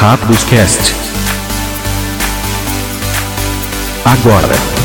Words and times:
Rápidos 0.00 0.44
Cast. 0.44 0.94
Agora. 4.04 4.77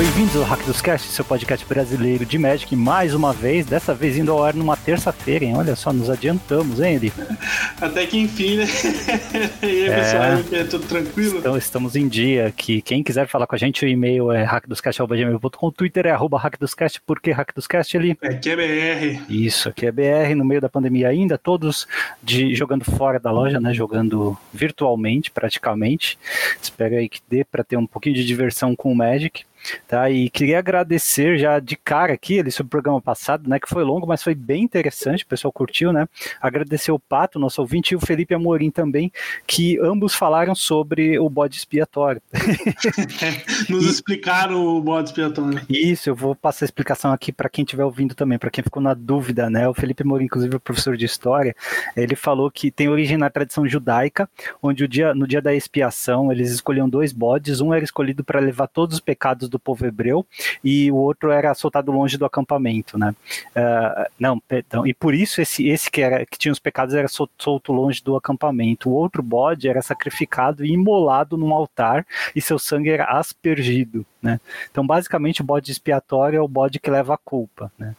Bem-vindos 0.00 0.34
ao 0.34 0.44
Hack 0.44 0.64
dos 0.64 0.80
Cast, 0.80 1.08
seu 1.08 1.22
podcast 1.22 1.66
brasileiro 1.66 2.24
de 2.24 2.38
Magic, 2.38 2.74
mais 2.74 3.12
uma 3.12 3.34
vez, 3.34 3.66
dessa 3.66 3.94
vez 3.94 4.16
indo 4.16 4.32
ao 4.32 4.42
ar 4.42 4.54
numa 4.54 4.74
terça-feira, 4.74 5.44
hein? 5.44 5.54
Olha 5.54 5.76
só, 5.76 5.92
nos 5.92 6.08
adiantamos, 6.08 6.80
hein, 6.80 6.94
Eli? 6.94 7.12
Até 7.78 8.06
que 8.06 8.16
enfim, 8.16 8.56
né? 8.56 8.64
e 9.62 9.66
aí, 9.66 9.88
é... 9.90 9.96
pessoal, 9.96 10.58
é 10.58 10.64
tudo 10.64 10.86
tranquilo? 10.86 11.40
Então, 11.40 11.54
estamos 11.54 11.96
em 11.96 12.08
dia 12.08 12.46
aqui. 12.46 12.80
Quem 12.80 13.02
quiser 13.02 13.28
falar 13.28 13.46
com 13.46 13.54
a 13.54 13.58
gente, 13.58 13.84
o 13.84 13.88
e-mail 13.88 14.32
é 14.32 14.42
hackdoscast.gmail.com, 14.42 15.66
o 15.66 15.70
Twitter 15.72 16.06
é 16.06 16.12
arroba 16.12 16.38
hackdoscast, 16.38 16.98
por 17.02 17.20
que 17.20 17.30
Hack 17.30 17.54
dos 17.54 17.66
Cast, 17.66 17.94
Eli? 17.94 18.16
Aqui 18.22 18.48
é 18.48 18.56
BR. 18.56 19.22
Isso, 19.28 19.68
aqui 19.68 19.84
é 19.84 19.92
BR, 19.92 20.34
no 20.34 20.46
meio 20.46 20.62
da 20.62 20.70
pandemia 20.70 21.08
ainda, 21.08 21.36
todos 21.36 21.86
de, 22.22 22.54
jogando 22.54 22.86
fora 22.86 23.20
da 23.20 23.30
loja, 23.30 23.60
né? 23.60 23.74
Jogando 23.74 24.34
virtualmente, 24.50 25.30
praticamente. 25.30 26.18
Espero 26.62 26.96
aí 26.96 27.06
que 27.06 27.20
dê 27.28 27.44
para 27.44 27.62
ter 27.62 27.76
um 27.76 27.86
pouquinho 27.86 28.14
de 28.14 28.24
diversão 28.24 28.74
com 28.74 28.90
o 28.90 28.96
Magic. 28.96 29.44
Tá? 29.86 30.10
E 30.10 30.30
queria 30.30 30.58
agradecer 30.58 31.38
já 31.38 31.58
de 31.58 31.76
cara 31.76 32.12
aqui, 32.12 32.34
ele 32.34 32.50
sobre 32.50 32.68
o 32.68 32.70
programa 32.70 33.00
passado, 33.00 33.48
né, 33.48 33.58
que 33.58 33.68
foi 33.68 33.84
longo, 33.84 34.06
mas 34.06 34.22
foi 34.22 34.34
bem 34.34 34.62
interessante, 34.62 35.24
o 35.24 35.26
pessoal 35.26 35.52
curtiu, 35.52 35.92
né? 35.92 36.08
Agradecer 36.40 36.92
o 36.92 36.98
Pato, 36.98 37.38
nosso 37.38 37.60
ouvinte, 37.60 37.92
e 37.92 37.96
o 37.96 38.00
Felipe 38.00 38.34
Amorim 38.34 38.70
também, 38.70 39.12
que 39.46 39.78
ambos 39.80 40.14
falaram 40.14 40.54
sobre 40.54 41.18
o 41.18 41.28
bode 41.28 41.56
expiatório. 41.56 42.22
Nos 43.68 43.84
e, 43.84 43.90
explicaram 43.90 44.64
o 44.64 44.80
bode 44.80 45.10
expiatório. 45.10 45.60
Isso, 45.68 46.10
eu 46.10 46.14
vou 46.14 46.34
passar 46.34 46.64
a 46.64 46.66
explicação 46.66 47.12
aqui 47.12 47.32
para 47.32 47.48
quem 47.48 47.64
estiver 47.64 47.84
ouvindo 47.84 48.14
também, 48.14 48.38
para 48.38 48.50
quem 48.50 48.64
ficou 48.64 48.82
na 48.82 48.94
dúvida, 48.94 49.50
né? 49.50 49.68
O 49.68 49.74
Felipe 49.74 50.02
Amorim, 50.02 50.24
inclusive, 50.24 50.56
é 50.56 50.58
professor 50.58 50.96
de 50.96 51.04
história, 51.04 51.54
ele 51.96 52.16
falou 52.16 52.50
que 52.50 52.70
tem 52.70 52.88
origem 52.88 53.16
na 53.16 53.30
tradição 53.30 53.66
judaica, 53.66 54.28
onde 54.62 54.84
o 54.84 54.88
dia, 54.88 55.14
no 55.14 55.26
dia 55.26 55.42
da 55.42 55.54
expiação 55.54 56.30
eles 56.30 56.50
escolhiam 56.50 56.88
dois 56.88 57.12
bodes, 57.12 57.60
um 57.60 57.74
era 57.74 57.84
escolhido 57.84 58.24
para 58.24 58.40
levar 58.40 58.66
todos 58.66 58.94
os 58.94 59.00
pecados 59.00 59.48
do 59.50 59.58
povo 59.58 59.84
hebreu 59.84 60.24
e 60.64 60.90
o 60.90 60.96
outro 60.96 61.30
era 61.30 61.52
soltado 61.54 61.92
longe 61.92 62.16
do 62.16 62.24
acampamento, 62.24 62.98
né? 62.98 63.14
Uh, 63.56 64.10
não, 64.18 64.38
perdão. 64.40 64.86
E 64.86 64.94
por 64.94 65.14
isso 65.14 65.40
esse, 65.40 65.68
esse 65.68 65.90
que, 65.90 66.00
era, 66.00 66.24
que 66.24 66.38
tinha 66.38 66.52
os 66.52 66.58
pecados 66.58 66.94
era 66.94 67.08
solto 67.08 67.72
longe 67.72 68.02
do 68.02 68.16
acampamento. 68.16 68.88
O 68.88 68.92
outro 68.92 69.22
bode 69.22 69.68
era 69.68 69.82
sacrificado 69.82 70.64
e 70.64 70.72
imolado 70.72 71.36
num 71.36 71.52
altar 71.52 72.06
e 72.34 72.40
seu 72.40 72.58
sangue 72.58 72.90
era 72.90 73.04
aspergido. 73.04 74.06
Né? 74.22 74.38
Então, 74.70 74.86
basicamente, 74.86 75.40
o 75.40 75.44
bode 75.44 75.70
expiatório 75.70 76.38
é 76.38 76.40
o 76.40 76.48
bode 76.48 76.78
que 76.78 76.90
leva 76.90 77.14
a 77.14 77.18
culpa. 77.18 77.72
Né? 77.78 77.96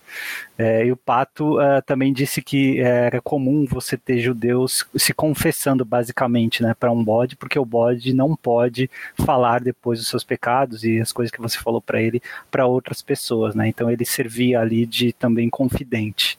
É, 0.57 0.85
e 0.85 0.91
o 0.91 0.97
Pato 0.97 1.59
uh, 1.59 1.81
também 1.85 2.13
disse 2.13 2.41
que 2.41 2.79
era 2.79 3.19
comum 3.21 3.65
você 3.65 3.97
ter 3.97 4.19
judeus 4.19 4.85
se 4.95 5.13
confessando, 5.13 5.83
basicamente, 5.83 6.61
né, 6.61 6.75
para 6.79 6.91
um 6.91 7.03
bode, 7.03 7.35
porque 7.35 7.57
o 7.57 7.65
bode 7.65 8.13
não 8.13 8.35
pode 8.35 8.89
falar 9.25 9.61
depois 9.61 9.99
dos 9.99 10.07
seus 10.07 10.23
pecados 10.23 10.83
e 10.83 10.99
as 10.99 11.11
coisas 11.11 11.31
que 11.31 11.41
você 11.41 11.57
falou 11.57 11.81
para 11.81 12.01
ele 12.01 12.21
para 12.51 12.67
outras 12.67 13.01
pessoas. 13.01 13.55
Né? 13.55 13.67
Então, 13.67 13.89
ele 13.89 14.05
servia 14.05 14.59
ali 14.59 14.85
de 14.85 15.11
também 15.13 15.49
confidente. 15.49 16.37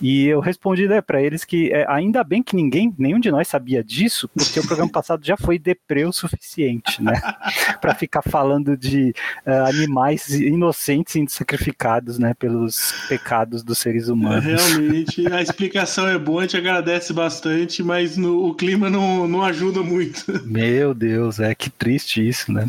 E 0.00 0.26
eu 0.26 0.40
respondi 0.40 0.86
né, 0.86 1.00
para 1.00 1.20
eles 1.20 1.44
que 1.44 1.72
é, 1.72 1.84
ainda 1.88 2.22
bem 2.22 2.42
que 2.42 2.54
ninguém, 2.54 2.94
nenhum 2.98 3.18
de 3.18 3.30
nós 3.30 3.48
sabia 3.48 3.82
disso, 3.82 4.28
porque 4.28 4.60
o 4.60 4.66
programa 4.66 4.90
passado 4.90 5.24
já 5.24 5.36
foi 5.36 5.58
deprê 5.58 6.04
o 6.04 6.12
suficiente, 6.12 7.02
né? 7.02 7.14
para 7.80 7.94
ficar 7.94 8.22
falando 8.22 8.76
de 8.76 9.14
uh, 9.46 9.66
animais 9.66 10.28
inocentes 10.28 11.12
sendo 11.12 11.30
sacrificados, 11.30 12.18
né, 12.18 12.34
pelos 12.34 12.92
pecados 13.08 13.62
dos 13.62 13.78
seres 13.78 14.08
humanos. 14.08 14.44
É, 14.44 14.56
realmente, 14.56 15.32
a 15.32 15.40
explicação 15.40 16.08
é 16.08 16.18
boa, 16.18 16.40
a 16.40 16.44
gente 16.44 16.56
agradece 16.56 17.12
bastante, 17.12 17.82
mas 17.82 18.16
no, 18.16 18.46
o 18.46 18.54
clima 18.54 18.90
não, 18.90 19.26
não 19.26 19.42
ajuda 19.42 19.82
muito. 19.82 20.24
Meu 20.44 20.94
Deus, 20.94 21.40
é 21.40 21.54
que 21.54 21.70
triste 21.70 22.26
isso, 22.26 22.52
né? 22.52 22.68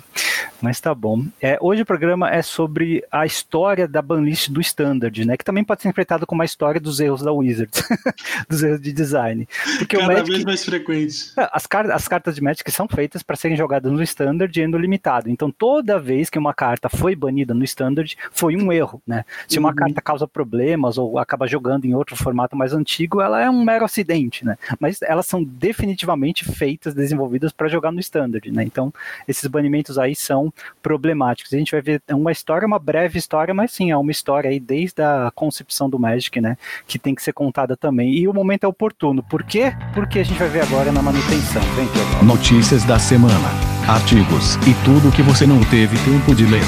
Mas 0.61 0.79
tá 0.79 0.93
bom. 0.93 1.25
É, 1.41 1.57
hoje 1.61 1.83
o 1.83 1.85
programa 1.85 2.29
é 2.31 2.41
sobre 2.41 3.03
a 3.11 3.25
história 3.25 3.87
da 3.87 4.01
banlist 4.01 4.49
do 4.49 4.61
Standard, 4.61 5.25
né? 5.25 5.37
Que 5.37 5.43
também 5.43 5.63
pode 5.63 5.81
ser 5.81 5.87
interpretado 5.87 6.25
como 6.25 6.41
a 6.41 6.45
história 6.45 6.79
dos 6.81 6.99
erros 6.99 7.21
da 7.21 7.31
Wizards, 7.31 7.83
dos 8.49 8.63
erros 8.63 8.81
de 8.81 8.91
design. 8.91 9.47
Porque 9.77 9.97
Cada 9.97 10.13
Magic, 10.13 10.31
vez 10.31 10.43
mais 10.43 10.65
frequentes. 10.65 11.37
É, 11.37 11.49
as, 11.51 11.67
as 11.93 12.07
cartas 12.07 12.35
de 12.35 12.41
Magic 12.41 12.69
são 12.71 12.87
feitas 12.87 13.21
para 13.21 13.35
serem 13.35 13.57
jogadas 13.57 13.91
no 13.91 14.01
Standard 14.03 14.59
e 14.59 14.67
no 14.67 14.77
limitado. 14.77 15.29
Então 15.29 15.51
toda 15.51 15.99
vez 15.99 16.29
que 16.29 16.36
uma 16.37 16.53
carta 16.53 16.89
foi 16.89 17.15
banida 17.15 17.53
no 17.53 17.63
Standard, 17.63 18.17
foi 18.31 18.55
um 18.55 18.71
erro, 18.71 19.01
né? 19.05 19.23
Se 19.47 19.59
uma 19.59 19.69
uhum. 19.69 19.75
carta 19.75 20.01
causa 20.01 20.27
problemas 20.27 20.97
ou 20.97 21.17
acaba 21.19 21.47
jogando 21.47 21.85
em 21.85 21.93
outro 21.93 22.15
formato 22.15 22.55
mais 22.55 22.73
antigo, 22.73 23.21
ela 23.21 23.41
é 23.41 23.49
um 23.49 23.63
mero 23.63 23.85
acidente, 23.85 24.45
né? 24.45 24.57
Mas 24.79 25.01
elas 25.01 25.25
são 25.25 25.43
definitivamente 25.43 26.45
feitas, 26.45 26.93
desenvolvidas 26.93 27.51
para 27.51 27.67
jogar 27.67 27.91
no 27.91 27.99
Standard, 27.99 28.51
né? 28.51 28.63
Então 28.63 28.93
esses 29.27 29.45
banimentos 29.47 29.97
aí 29.97 30.15
são 30.15 30.53
problemáticos. 30.81 31.53
A 31.53 31.57
gente 31.57 31.71
vai 31.71 31.81
ver 31.81 32.01
uma 32.11 32.31
história, 32.31 32.65
uma 32.65 32.79
breve 32.79 33.17
história, 33.17 33.53
mas 33.53 33.71
sim, 33.71 33.91
é 33.91 33.97
uma 33.97 34.11
história 34.11 34.49
aí 34.49 34.59
desde 34.59 35.01
a 35.01 35.31
concepção 35.33 35.89
do 35.89 35.99
Magic, 35.99 36.39
né? 36.41 36.57
Que 36.87 36.99
tem 36.99 37.15
que 37.15 37.23
ser 37.23 37.33
contada 37.33 37.75
também. 37.75 38.13
E 38.13 38.27
o 38.27 38.33
momento 38.33 38.63
é 38.63 38.67
oportuno. 38.67 39.23
Por 39.23 39.43
quê? 39.43 39.73
Porque 39.93 40.19
a 40.19 40.23
gente 40.23 40.37
vai 40.37 40.49
ver 40.49 40.61
agora 40.61 40.91
na 40.91 41.01
manutenção. 41.01 41.61
Vem, 41.75 41.87
Notícias 42.25 42.83
da 42.83 42.99
semana, 42.99 43.76
artigos 43.87 44.55
e 44.67 44.73
tudo 44.83 45.11
que 45.15 45.21
você 45.21 45.47
não 45.47 45.63
teve 45.63 45.97
tempo 45.99 46.35
de 46.35 46.45
ler. 46.45 46.65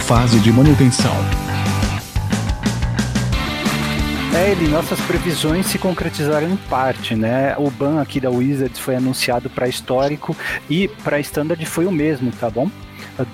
Fase 0.00 0.40
de 0.40 0.50
manutenção. 0.50 1.14
É, 4.34 4.50
ele, 4.50 4.66
nossas 4.68 4.98
previsões 5.02 5.66
se 5.66 5.78
concretizaram 5.78 6.50
em 6.50 6.56
parte, 6.56 7.14
né? 7.14 7.54
O 7.58 7.70
ban 7.70 8.00
aqui 8.00 8.18
da 8.20 8.30
Wizards 8.30 8.80
foi 8.80 8.96
anunciado 8.96 9.50
para 9.50 9.68
histórico 9.68 10.34
e 10.68 10.88
para 10.88 11.20
standard 11.20 11.64
foi 11.66 11.84
o 11.84 11.92
mesmo, 11.92 12.32
tá 12.32 12.48
bom? 12.48 12.70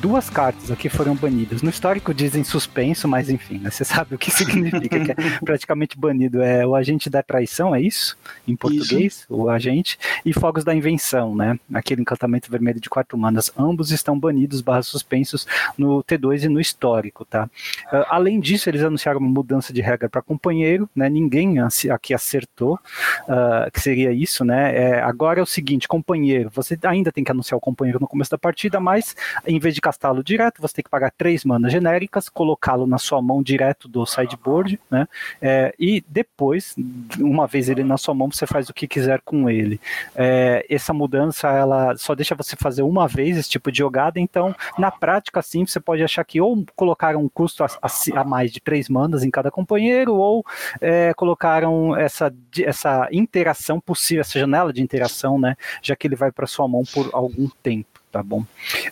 Duas 0.00 0.28
cartas 0.28 0.70
aqui 0.70 0.88
foram 0.88 1.14
banidas. 1.14 1.62
No 1.62 1.70
histórico 1.70 2.12
dizem 2.12 2.44
suspenso, 2.44 3.08
mas 3.08 3.30
enfim, 3.30 3.58
né, 3.58 3.70
você 3.70 3.84
sabe 3.84 4.14
o 4.14 4.18
que 4.18 4.30
significa, 4.30 5.00
que 5.00 5.10
é 5.12 5.14
praticamente 5.44 5.98
banido. 5.98 6.42
É 6.42 6.66
o 6.66 6.74
agente 6.74 7.08
da 7.08 7.22
traição, 7.22 7.74
é 7.74 7.80
isso? 7.80 8.16
Em 8.46 8.56
português, 8.56 9.20
isso. 9.20 9.26
o 9.28 9.48
agente. 9.48 9.98
E 10.24 10.32
fogos 10.32 10.64
da 10.64 10.74
invenção, 10.74 11.34
né? 11.34 11.58
Aquele 11.72 12.02
encantamento 12.02 12.50
vermelho 12.50 12.80
de 12.80 12.90
quatro 12.90 13.16
manas. 13.16 13.52
Ambos 13.56 13.90
estão 13.90 14.18
banidos 14.18 14.60
barra 14.60 14.82
suspensos 14.82 15.46
no 15.78 16.02
T2 16.04 16.44
e 16.44 16.48
no 16.48 16.60
histórico, 16.60 17.24
tá? 17.24 17.48
Uh, 17.92 18.04
além 18.08 18.40
disso, 18.40 18.68
eles 18.68 18.82
anunciaram 18.82 19.20
uma 19.20 19.30
mudança 19.30 19.72
de 19.72 19.80
regra 19.80 20.08
para 20.08 20.22
companheiro, 20.22 20.88
né? 20.94 21.08
Ninguém 21.08 21.56
aqui 21.90 22.12
acertou 22.12 22.74
uh, 22.74 23.70
que 23.72 23.80
seria 23.80 24.12
isso, 24.12 24.44
né? 24.44 24.76
É, 24.76 25.00
agora 25.00 25.40
é 25.40 25.42
o 25.42 25.46
seguinte, 25.46 25.88
companheiro, 25.88 26.50
você 26.52 26.78
ainda 26.82 27.12
tem 27.12 27.24
que 27.24 27.30
anunciar 27.30 27.56
o 27.56 27.60
companheiro 27.60 27.98
no 28.00 28.08
começo 28.08 28.30
da 28.30 28.38
partida, 28.38 28.80
mas 28.80 29.14
em 29.46 29.58
vez 29.58 29.69
vez 29.70 29.74
de 29.74 29.80
castá-lo 29.80 30.22
direto, 30.22 30.60
você 30.60 30.74
tem 30.74 30.84
que 30.84 30.90
pagar 30.90 31.12
três 31.16 31.44
manas 31.44 31.72
genéricas, 31.72 32.28
colocá-lo 32.28 32.86
na 32.86 32.98
sua 32.98 33.22
mão 33.22 33.42
direto 33.42 33.88
do 33.88 34.04
sideboard, 34.04 34.78
né? 34.90 35.06
É, 35.40 35.74
e 35.78 36.04
depois, 36.06 36.74
uma 37.18 37.46
vez 37.46 37.68
ele 37.68 37.84
na 37.84 37.96
sua 37.96 38.14
mão, 38.14 38.30
você 38.30 38.46
faz 38.46 38.68
o 38.68 38.74
que 38.74 38.86
quiser 38.86 39.20
com 39.24 39.48
ele. 39.48 39.80
É, 40.14 40.66
essa 40.68 40.92
mudança, 40.92 41.48
ela 41.48 41.96
só 41.96 42.14
deixa 42.14 42.34
você 42.34 42.56
fazer 42.56 42.82
uma 42.82 43.06
vez 43.06 43.36
esse 43.36 43.48
tipo 43.48 43.70
de 43.70 43.78
jogada, 43.78 44.18
então, 44.18 44.54
na 44.76 44.90
prática, 44.90 45.40
sim, 45.40 45.64
você 45.64 45.80
pode 45.80 46.02
achar 46.02 46.24
que 46.24 46.40
ou 46.40 46.64
colocaram 46.74 47.22
um 47.22 47.28
custo 47.28 47.62
a, 47.64 47.68
a, 47.80 48.20
a 48.20 48.24
mais 48.24 48.50
de 48.50 48.60
três 48.60 48.88
manas 48.88 49.22
em 49.22 49.30
cada 49.30 49.50
companheiro, 49.50 50.14
ou 50.14 50.44
é, 50.80 51.14
colocaram 51.14 51.96
essa, 51.96 52.32
essa 52.64 53.08
interação 53.12 53.80
possível, 53.80 54.22
essa 54.22 54.38
janela 54.38 54.72
de 54.72 54.82
interação, 54.82 55.38
né? 55.38 55.56
Já 55.82 55.94
que 55.94 56.06
ele 56.06 56.16
vai 56.16 56.32
para 56.32 56.46
sua 56.46 56.66
mão 56.66 56.82
por 56.92 57.08
algum 57.12 57.48
tempo 57.62 57.89
tá 58.10 58.22
bom? 58.22 58.40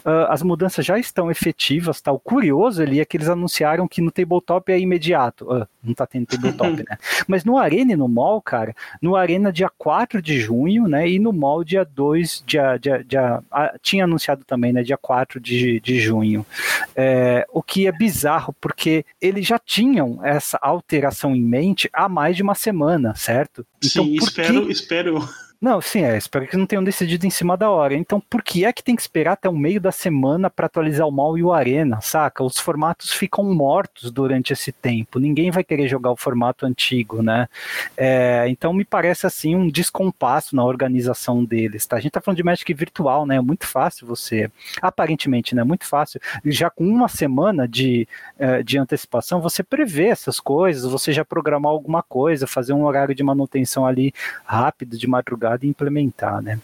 Uh, 0.05 0.29
as 0.29 0.43
mudanças 0.43 0.85
já 0.85 0.99
estão 0.99 1.31
efetivas, 1.31 2.01
tá? 2.01 2.13
O 2.13 2.19
curioso 2.19 2.83
ali 2.83 3.01
é 3.01 3.05
que 3.05 3.17
eles 3.17 3.29
anunciaram 3.29 3.89
que 3.89 4.01
no 4.01 4.11
tabletop 4.11 4.71
é 4.73 4.79
imediato. 4.79 5.45
Uh, 5.45 5.67
não 5.83 5.95
tá 5.95 6.07
tendo 6.07 6.27
tabletop, 6.27 6.85
né? 6.89 6.97
Mas 7.27 7.45
no 7.45 7.59
Arena 7.59 7.93
e 7.93 7.97
no 7.97 8.09
Mall, 8.09 8.41
cara, 8.41 8.75
no 9.03 9.17
Arena 9.17 9.53
dia 9.53 9.71
4 9.77 10.23
de 10.23 10.39
junho, 10.39 10.87
né? 10.87 11.09
E 11.09 11.19
no 11.19 11.33
Mall 11.33 11.65
dia 11.65 11.85
2, 11.85 12.45
dia, 12.47 12.77
dia, 12.77 13.05
dia 13.05 13.43
ah, 13.51 13.75
tinha 13.83 14.05
anunciado 14.05 14.45
também, 14.45 14.73
né? 14.73 14.83
Dia 14.83 14.97
4 14.97 15.41
de, 15.41 15.81
de 15.81 16.01
junho. 16.01 16.47
É, 16.95 17.47
o 17.53 17.63
que 17.63 17.87
é 17.87 17.93
bizarro, 17.93 18.55
porque 18.61 19.05
eles 19.21 19.47
já 19.47 19.59
tinham 19.59 20.25
essa 20.25 20.59
alteração 20.63 21.35
em 21.35 21.43
mente 21.43 21.89
há 21.93 22.09
mais 22.09 22.37
de 22.37 22.43
uma 22.43 22.55
semana, 22.55 23.15
certo? 23.15 23.67
Então, 23.85 24.05
Sim, 24.05 24.15
espero, 24.15 24.67
que... 24.67 24.73
espero 24.73 25.29
Não, 25.61 25.81
sim, 25.81 26.05
é. 26.05 26.17
Espero 26.17 26.47
que 26.47 26.57
não 26.57 26.67
tenham 26.67 26.85
decidido 26.85 27.27
em 27.27 27.31
cima 27.31 27.57
da 27.57 27.69
hora. 27.69 27.93
Então, 27.97 28.21
por 28.21 28.45
que 28.45 28.65
é 28.65 28.73
que 28.73 28.83
tem 28.83 28.95
que 28.95 29.03
esperar 29.03 29.33
até 29.33 29.49
o 29.49 29.57
meio 29.57 29.81
da 29.81 29.91
semana 29.91 30.49
para 30.49 30.67
atualizar 30.67 31.05
o 31.09 31.11
mal 31.11 31.37
e 31.37 31.43
o 31.43 31.53
Arena, 31.53 32.01
saca? 32.01 32.45
Os 32.45 32.59
formatos 32.59 33.11
ficam 33.13 33.43
mortos 33.43 34.13
durante 34.13 34.53
esse 34.53 34.71
tempo. 34.71 35.19
Ninguém 35.19 35.51
vai 35.51 35.65
querer 35.65 35.89
jogar 35.89 36.13
o 36.13 36.17
formato 36.17 36.65
antigo, 36.65 37.25
né? 37.25 37.49
É, 37.97 38.47
então, 38.49 38.73
me 38.73 38.85
parece 38.85 39.27
assim 39.27 39.57
um 39.57 39.69
descompasso 39.69 40.55
na 40.55 40.65
organização 40.65 41.45
deles, 41.45 41.85
tá? 41.87 41.97
A 41.97 42.01
gente 42.01 42.13
tá 42.13 42.21
falando 42.21 42.37
de 42.37 42.45
Magic 42.45 42.73
virtual, 42.73 43.27
né? 43.27 43.35
É 43.35 43.41
muito 43.41 43.67
fácil 43.67 44.07
você, 44.07 44.49
aparentemente, 44.81 45.57
né? 45.57 45.65
Muito 45.65 45.87
fácil. 45.87 46.21
Já 46.45 46.71
com 46.71 46.87
uma 46.87 47.09
semana 47.09 47.67
de, 47.67 48.07
é, 48.39 48.63
de 48.63 48.79
antecipação, 48.79 49.41
você 49.41 49.65
prevê 49.65 50.07
essas 50.07 50.39
coisas, 50.39 50.89
você 50.89 51.13
já 51.13 51.25
programar 51.25 51.73
alguma 51.73 52.01
coisa, 52.01 52.47
fazer 52.47 52.73
um 52.75 52.85
horário 52.85 53.13
de 53.13 53.25
manutenção 53.25 53.85
ali 53.85 54.15
rápido, 54.45 54.97
de 54.97 55.09
madrugada 55.09 55.48
e 55.63 55.69
implementar, 55.69 56.43
né? 56.43 56.59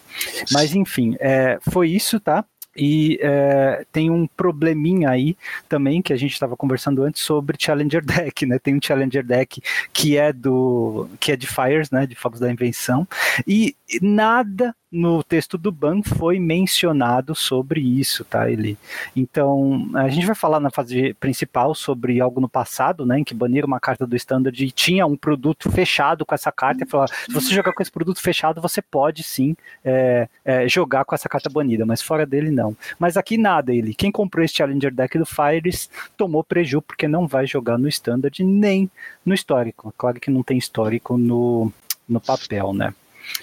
Mas 0.51 0.75
enfim, 0.75 1.15
é, 1.19 1.59
foi 1.61 1.89
isso, 1.89 2.19
tá? 2.19 2.45
E 2.75 3.17
é, 3.21 3.85
tem 3.91 4.09
um 4.09 4.27
probleminha 4.27 5.09
aí 5.09 5.37
também 5.69 6.01
que 6.01 6.11
a 6.11 6.17
gente 6.17 6.33
estava 6.33 6.57
conversando 6.57 7.03
antes 7.03 7.21
sobre 7.21 7.57
Challenger 7.59 8.03
Deck, 8.05 8.45
né? 8.45 8.59
Tem 8.59 8.75
um 8.75 8.81
Challenger 8.81 9.25
Deck 9.25 9.61
que 9.93 10.17
é 10.17 10.33
do 10.33 11.07
que 11.19 11.31
é 11.31 11.35
de 11.37 11.47
Fires, 11.47 11.89
né? 11.89 12.05
De 12.05 12.15
Fogos 12.15 12.39
da 12.39 12.51
Invenção 12.51 13.07
e 13.47 13.75
nada 14.01 14.75
no 14.95 15.21
texto 15.23 15.57
do 15.57 15.71
ban 15.71 16.01
foi 16.01 16.39
mencionado 16.39 17.35
sobre 17.35 17.81
isso, 17.81 18.23
tá, 18.23 18.49
Eli? 18.49 18.77
Então, 19.15 19.89
a 19.93 20.07
gente 20.07 20.25
vai 20.25 20.35
falar 20.35 20.59
na 20.59 20.71
fase 20.71 21.13
principal 21.15 21.75
sobre 21.75 22.21
algo 22.21 22.39
no 22.39 22.47
passado, 22.47 23.05
né, 23.05 23.19
em 23.19 23.23
que 23.23 23.33
baniram 23.33 23.67
uma 23.67 23.79
carta 23.79 24.07
do 24.07 24.15
Standard 24.15 24.63
e 24.63 24.71
tinha 24.71 25.05
um 25.05 25.17
produto 25.17 25.69
fechado 25.69 26.25
com 26.25 26.33
essa 26.33 26.51
carta 26.51 26.83
e 26.83 26.87
falou, 26.87 27.07
se 27.07 27.31
você 27.31 27.53
jogar 27.53 27.73
com 27.73 27.81
esse 27.81 27.91
produto 27.91 28.21
fechado, 28.21 28.61
você 28.61 28.81
pode 28.81 29.21
sim 29.21 29.55
é, 29.83 30.29
é, 30.45 30.67
jogar 30.69 31.03
com 31.03 31.13
essa 31.13 31.27
carta 31.27 31.49
banida, 31.49 31.85
mas 31.85 32.01
fora 32.01 32.25
dele 32.25 32.49
não. 32.49 32.75
Mas 32.97 33.17
aqui 33.17 33.37
nada, 33.37 33.75
Eli. 33.75 33.93
Quem 33.93 34.11
comprou 34.11 34.45
esse 34.45 34.55
Challenger 34.55 34.93
Deck 34.93 35.17
do 35.17 35.25
Fires 35.25 35.89
tomou 36.15 36.43
preju 36.43 36.81
porque 36.81 37.07
não 37.07 37.27
vai 37.27 37.45
jogar 37.45 37.77
no 37.77 37.89
Standard 37.89 38.43
nem 38.43 38.89
no 39.25 39.33
histórico. 39.33 39.93
Claro 39.97 40.19
que 40.19 40.31
não 40.31 40.41
tem 40.41 40.57
histórico 40.57 41.17
no, 41.17 41.71
no 42.07 42.21
papel, 42.21 42.73
né? 42.73 42.93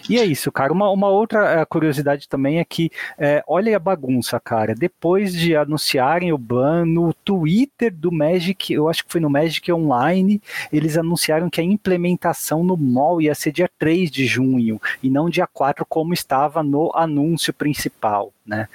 E 0.08 0.18
é 0.18 0.24
isso, 0.24 0.50
cara. 0.50 0.72
Uma, 0.72 0.90
uma 0.90 1.08
outra 1.08 1.60
eh, 1.60 1.64
curiosidade 1.64 2.28
também 2.28 2.58
é 2.58 2.64
que, 2.64 2.90
é, 3.18 3.42
olha 3.46 3.76
a 3.76 3.80
bagunça, 3.80 4.38
cara. 4.40 4.74
Depois 4.74 5.32
de 5.32 5.56
anunciarem 5.56 6.32
o 6.32 6.38
ban 6.38 6.84
no 6.84 7.12
Twitter 7.12 7.92
do 7.92 8.10
Magic, 8.12 8.72
eu 8.72 8.88
acho 8.88 9.04
que 9.04 9.12
foi 9.12 9.20
no 9.20 9.30
Magic 9.30 9.70
Online, 9.72 10.40
eles 10.72 10.96
anunciaram 10.96 11.48
que 11.48 11.60
a 11.60 11.64
implementação 11.64 12.64
no 12.64 12.76
mall 12.76 13.20
ia 13.20 13.34
ser 13.34 13.52
dia 13.52 13.70
3 13.78 14.10
de 14.10 14.26
junho 14.26 14.80
e 15.02 15.10
não 15.10 15.30
dia 15.30 15.46
4, 15.46 15.84
como 15.86 16.12
estava 16.12 16.62
no 16.62 16.90
anúncio 16.94 17.52
principal, 17.52 18.32
né? 18.46 18.68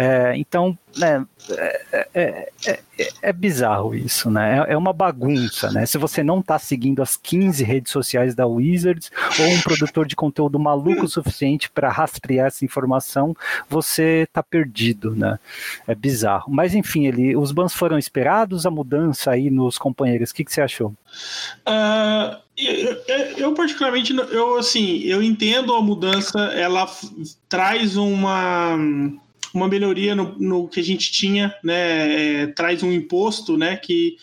É, 0.00 0.32
então, 0.36 0.78
né, 0.96 1.26
é, 1.50 2.08
é, 2.14 2.48
é, 2.64 2.80
é, 3.20 3.32
bizarro 3.32 3.96
isso, 3.96 4.30
né? 4.30 4.64
É, 4.68 4.76
uma 4.76 4.92
bagunça, 4.92 5.72
né? 5.72 5.86
Se 5.86 5.98
você 5.98 6.22
não 6.22 6.38
está 6.38 6.56
seguindo 6.56 7.02
as 7.02 7.16
15 7.16 7.64
redes 7.64 7.90
sociais 7.90 8.32
da 8.32 8.46
Wizards 8.46 9.10
ou 9.40 9.46
um 9.48 9.60
produtor 9.60 10.06
de 10.06 10.14
conteúdo 10.14 10.56
maluco 10.56 11.06
o 11.06 11.08
suficiente 11.08 11.68
para 11.68 11.90
rastrear 11.90 12.46
essa 12.46 12.64
informação, 12.64 13.36
você 13.68 14.22
está 14.28 14.40
perdido, 14.40 15.16
né? 15.16 15.36
É 15.84 15.96
bizarro. 15.96 16.48
Mas 16.48 16.76
enfim, 16.76 17.08
ele, 17.08 17.36
os 17.36 17.50
bans 17.50 17.74
foram 17.74 17.98
esperados, 17.98 18.66
a 18.66 18.70
mudança 18.70 19.32
aí 19.32 19.50
nos 19.50 19.78
companheiros. 19.78 20.30
O 20.30 20.34
que, 20.34 20.44
que 20.44 20.52
você 20.52 20.60
achou? 20.60 20.94
Uh, 21.66 22.36
eu, 22.56 22.96
eu, 23.36 23.54
particularmente, 23.54 24.14
eu 24.16 24.58
assim, 24.58 25.00
eu 25.00 25.20
entendo 25.20 25.74
a 25.74 25.82
mudança, 25.82 26.38
ela 26.54 26.86
traz 27.48 27.96
uma 27.96 28.78
uma 29.54 29.68
melhoria 29.68 30.14
no, 30.14 30.38
no 30.38 30.68
que 30.68 30.80
a 30.80 30.84
gente 30.84 31.10
tinha, 31.10 31.54
né? 31.62 32.42
É, 32.42 32.46
traz 32.48 32.82
um 32.82 32.92
imposto, 32.92 33.56
né? 33.56 33.76
Que 33.76 34.16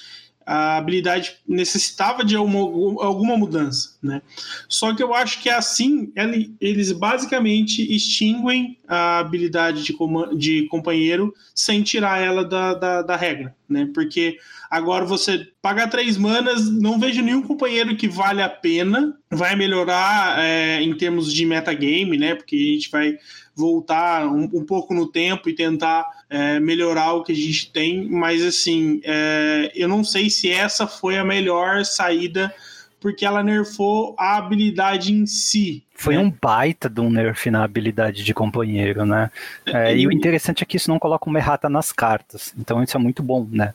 a 0.46 0.78
habilidade 0.78 1.38
necessitava 1.48 2.24
de 2.24 2.38
uma, 2.38 2.60
alguma 3.04 3.36
mudança, 3.36 3.98
né? 4.02 4.22
Só 4.70 4.94
que 4.94 5.02
eu 5.02 5.14
acho 5.14 5.42
que 5.42 5.50
assim 5.50 6.14
eles 6.62 6.92
basicamente 6.92 7.82
extinguem 7.94 8.78
a 8.88 9.20
habilidade 9.20 9.84
de, 9.84 9.96
de 10.38 10.68
companheiro 10.68 11.34
sem 11.54 11.82
tirar 11.82 12.22
ela 12.22 12.46
da, 12.46 12.76
da, 12.76 13.02
da, 13.02 13.16
regra, 13.16 13.56
né? 13.68 13.90
Porque 13.92 14.38
agora 14.70 15.04
você 15.04 15.48
paga 15.62 15.88
três 15.88 16.16
manas, 16.16 16.70
não 16.70 17.00
vejo 17.00 17.24
nenhum 17.24 17.42
companheiro 17.42 17.96
que 17.96 18.08
vale 18.08 18.44
a 18.44 18.50
pena, 18.50 19.18
vai 19.32 19.56
melhorar 19.56 20.40
é, 20.40 20.80
em 20.80 20.96
termos 20.96 21.34
de 21.34 21.44
metagame, 21.44 22.18
né? 22.18 22.36
Porque 22.36 22.56
a 22.56 22.74
gente 22.76 22.92
vai 22.92 23.18
voltar 23.56 24.28
um, 24.28 24.44
um 24.54 24.66
pouco 24.66 24.94
no 24.94 25.08
tempo 25.08 25.50
e 25.50 25.56
tentar 25.56 26.06
é, 26.30 26.60
melhorar 26.60 27.14
o 27.14 27.24
que 27.24 27.32
a 27.32 27.36
gente 27.36 27.72
tem, 27.72 28.10
mas 28.10 28.44
assim, 28.44 29.00
é, 29.04 29.72
eu 29.74 29.88
não 29.88 30.04
sei 30.04 30.30
se 30.30 30.52
essa 30.52 30.86
foi 30.86 31.18
a 31.18 31.24
melhor 31.24 31.86
saída 31.86 32.54
porque 33.00 33.26
ela 33.26 33.44
nerfou 33.44 34.16
a 34.18 34.38
habilidade 34.38 35.14
em 35.14 35.26
si. 35.26 35.85
Foi 35.98 36.16
né? 36.16 36.22
um 36.22 36.30
baita 36.30 36.90
de 36.90 37.00
um 37.00 37.10
nerf 37.10 37.50
na 37.50 37.64
habilidade 37.64 38.24
de 38.24 38.34
companheiro, 38.34 39.06
né? 39.06 39.32
É, 39.66 39.96
e 39.96 40.06
o 40.06 40.12
interessante 40.12 40.62
é 40.62 40.66
que 40.66 40.76
isso 40.76 40.90
não 40.90 41.00
coloca 41.00 41.30
uma 41.30 41.40
errata 41.40 41.70
nas 41.70 41.92
cartas, 41.92 42.54
então 42.58 42.84
isso 42.84 42.98
é 42.98 43.00
muito 43.00 43.24
bom, 43.24 43.48
né? 43.50 43.74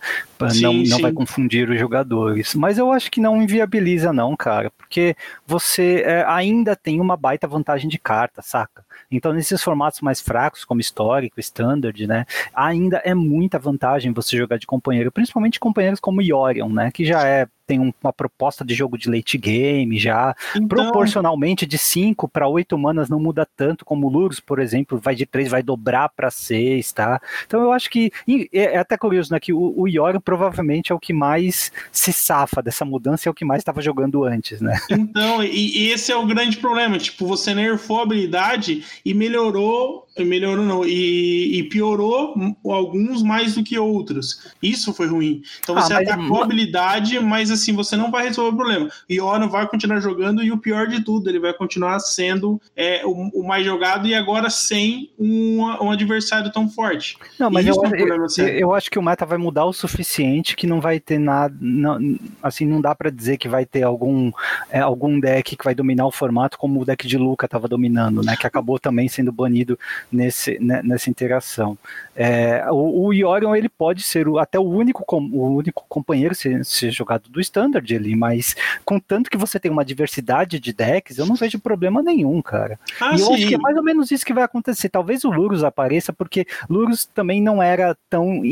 Sim, 0.51 0.63
não, 0.63 0.73
não 0.75 0.99
vai 0.99 1.13
confundir 1.13 1.69
os 1.71 1.79
jogadores. 1.79 2.55
Mas 2.55 2.77
eu 2.77 2.93
acho 2.93 3.11
que 3.11 3.21
não 3.21 3.43
inviabiliza, 3.43 4.13
não, 4.13 4.37
cara, 4.37 4.71
porque 4.71 5.17
você 5.47 6.03
é, 6.05 6.25
ainda 6.27 6.77
tem 6.77 7.01
uma 7.01 7.17
baita 7.17 7.49
vantagem 7.49 7.89
de 7.89 7.99
carta, 7.99 8.43
saca? 8.43 8.85
Então, 9.11 9.33
nesses 9.33 9.63
formatos 9.63 10.01
mais 10.01 10.21
fracos, 10.21 10.65
como 10.65 10.81
histórico, 10.81 11.41
standard, 11.41 12.07
né, 12.07 12.27
ainda 12.55 12.99
é 12.99 13.15
muita 13.15 13.59
vantagem 13.59 14.13
você 14.13 14.37
jogar 14.37 14.59
de 14.59 14.67
companheiro, 14.67 15.11
principalmente 15.11 15.59
companheiros 15.59 15.99
como 15.99 16.23
Yorion, 16.23 16.69
né, 16.69 16.91
que 16.93 17.05
já 17.05 17.27
é 17.27 17.49
tem 17.71 17.79
uma 17.79 18.13
proposta 18.13 18.65
de 18.65 18.75
jogo 18.75 18.99
de 18.99 19.09
late 19.09 19.39
game 19.39 19.97
já, 19.97 20.35
então... 20.57 20.67
proporcionalmente 20.67 21.65
de 21.65 21.79
5 21.79 22.10
para 22.29 22.49
8 22.49 22.77
manas 22.79 23.09
não 23.09 23.21
muda 23.21 23.47
tanto 23.57 23.85
como 23.85 24.07
o 24.07 24.11
Lurus, 24.11 24.41
por 24.41 24.59
exemplo, 24.59 24.99
vai 24.99 25.15
de 25.15 25.27
3, 25.27 25.49
vai 25.49 25.63
dobrar 25.63 26.09
para 26.09 26.31
6, 26.31 26.93
tá? 26.93 27.21
Então 27.47 27.61
eu 27.61 27.73
acho 27.73 27.91
que, 27.91 28.13
é, 28.53 28.75
é 28.75 28.79
até 28.79 28.97
curioso, 28.97 29.33
né, 29.33 29.41
que 29.41 29.53
o, 29.53 29.75
o 29.77 29.89
Yorion 29.89 30.21
provavelmente 30.21 30.93
é 30.93 30.95
o 30.95 31.01
que 31.01 31.13
mais 31.13 31.73
se 31.91 32.13
safa 32.13 32.63
dessa 32.63 32.85
mudança, 32.85 33.29
é 33.29 33.31
o 33.31 33.35
que 33.35 33.45
mais 33.45 33.61
estava 33.61 33.81
jogando 33.81 34.25
antes, 34.25 34.61
né? 34.61 34.79
Então, 34.91 35.43
e, 35.43 35.87
e 35.87 35.89
esse 35.91 36.13
é 36.13 36.17
o 36.17 36.27
grande 36.27 36.59
problema, 36.59 36.99
tipo, 36.99 37.27
você 37.27 37.55
nerfou 37.55 38.01
a 38.01 38.03
habilidade 38.03 38.85
e 39.05 39.15
melhorou, 39.15 40.07
melhorou 40.19 40.65
não, 40.65 40.85
e, 40.85 41.59
e, 41.59 41.65
piorou 41.65 42.35
alguns 42.65 43.23
mais 43.23 43.55
do 43.55 43.63
que 43.63 43.79
outros. 43.79 44.53
Isso 44.63 44.93
foi 44.93 45.07
ruim. 45.07 45.43
Então 45.61 45.75
você 45.75 45.95
ah, 45.95 45.99
atacou 45.99 46.41
a 46.41 46.45
habilidade, 46.45 47.19
mas 47.21 47.51
assim, 47.51 47.73
você 47.73 47.97
não 47.97 48.11
vai 48.11 48.27
resolver 48.27 48.55
o 48.55 48.57
problema. 48.57 48.91
E 49.09 49.21
o 49.21 49.49
vai 49.49 49.67
continuar 49.67 50.01
jogando 50.01 50.43
e 50.43 50.53
o 50.53 50.59
pior 50.59 50.87
de 50.87 51.03
tudo, 51.03 51.29
ele 51.29 51.39
vai 51.39 51.53
continuar 51.53 51.99
sendo 52.01 52.61
é, 52.77 53.05
o, 53.05 53.31
o, 53.33 53.47
mais 53.47 53.65
jogado 53.65 54.07
e 54.07 54.15
agora 54.15 54.51
sem 54.51 55.11
um, 55.19 55.63
um 55.63 55.91
adversário 55.91 56.53
tão 56.53 56.69
forte. 56.69 57.17
Não, 57.39 57.51
mas 57.51 57.67
eu, 57.67 57.75
é 57.75 57.89
um 57.89 57.95
eu, 57.95 58.49
eu, 58.49 58.75
acho 58.75 58.91
que 58.91 58.99
o 58.99 59.03
meta 59.03 59.25
vai 59.25 59.39
mudar 59.39 59.65
o 59.65 59.73
suficiente 59.73 60.57
que 60.57 60.67
não 60.67 60.81
vai 60.81 61.01
ter 61.01 61.19
nada, 61.19 61.55
não, 61.61 61.99
assim, 62.43 62.67
não 62.67 62.81
dá 62.81 62.95
para 62.95 63.11
dizer 63.11 63.39
que 63.39 63.49
vai 63.49 63.65
ter 63.65 63.83
algum, 63.83 64.31
é, 64.71 64.81
algum 64.81 65.19
deck 65.19 65.57
que 65.57 65.65
vai 65.65 65.75
dominar 65.75 66.07
o 66.07 66.11
formato 66.11 66.59
como 66.59 66.81
o 66.81 66.85
deck 66.85 67.07
de 67.07 67.17
Luca 67.17 67.47
estava 67.47 67.69
dominando, 67.69 68.23
né, 68.23 68.37
que 68.37 68.47
acabou 68.47 68.79
também 68.79 69.09
sendo 69.09 69.33
banido 69.33 69.79
nesse, 70.11 70.59
né, 70.59 70.81
nessa 70.83 71.09
interação. 71.11 71.79
É, 72.15 72.65
o, 72.71 73.07
o 73.07 73.13
Yorion 73.13 73.55
ele 73.55 73.69
pode 73.69 74.03
ser 74.03 74.29
o, 74.29 74.39
até 74.39 74.59
o 74.59 74.63
único, 74.63 75.05
o 75.09 75.57
único 75.57 75.85
companheiro 75.89 76.35
ser, 76.35 76.65
ser 76.65 76.91
jogado 76.91 77.29
do 77.29 77.41
standard 77.41 77.95
ali, 77.95 78.15
mas 78.17 78.55
contanto 78.85 79.31
que 79.31 79.37
você 79.37 79.59
tem 79.59 79.71
uma 79.71 79.85
diversidade 79.85 80.59
de 80.59 80.73
decks, 80.73 81.19
eu 81.19 81.27
não 81.27 81.35
vejo 81.35 81.59
problema 81.59 82.03
nenhum, 82.03 82.41
cara. 82.43 82.79
Ah, 83.01 83.17
e 83.17 83.21
eu 83.21 83.27
sim. 83.27 83.35
acho 83.35 83.49
que 83.49 83.55
é 83.55 83.59
mais 83.59 83.77
ou 83.77 83.83
menos 83.83 84.11
isso 84.11 84.27
que 84.27 84.35
vai 84.35 84.45
acontecer. 84.45 84.89
Talvez 84.89 85.25
o 85.25 85.31
Lurus 85.31 85.65
apareça, 85.65 86.13
porque 86.13 86.47
Lurus 86.69 87.07
também 87.07 87.41
não 87.43 87.63
era 87.63 87.97
tão 88.09 88.45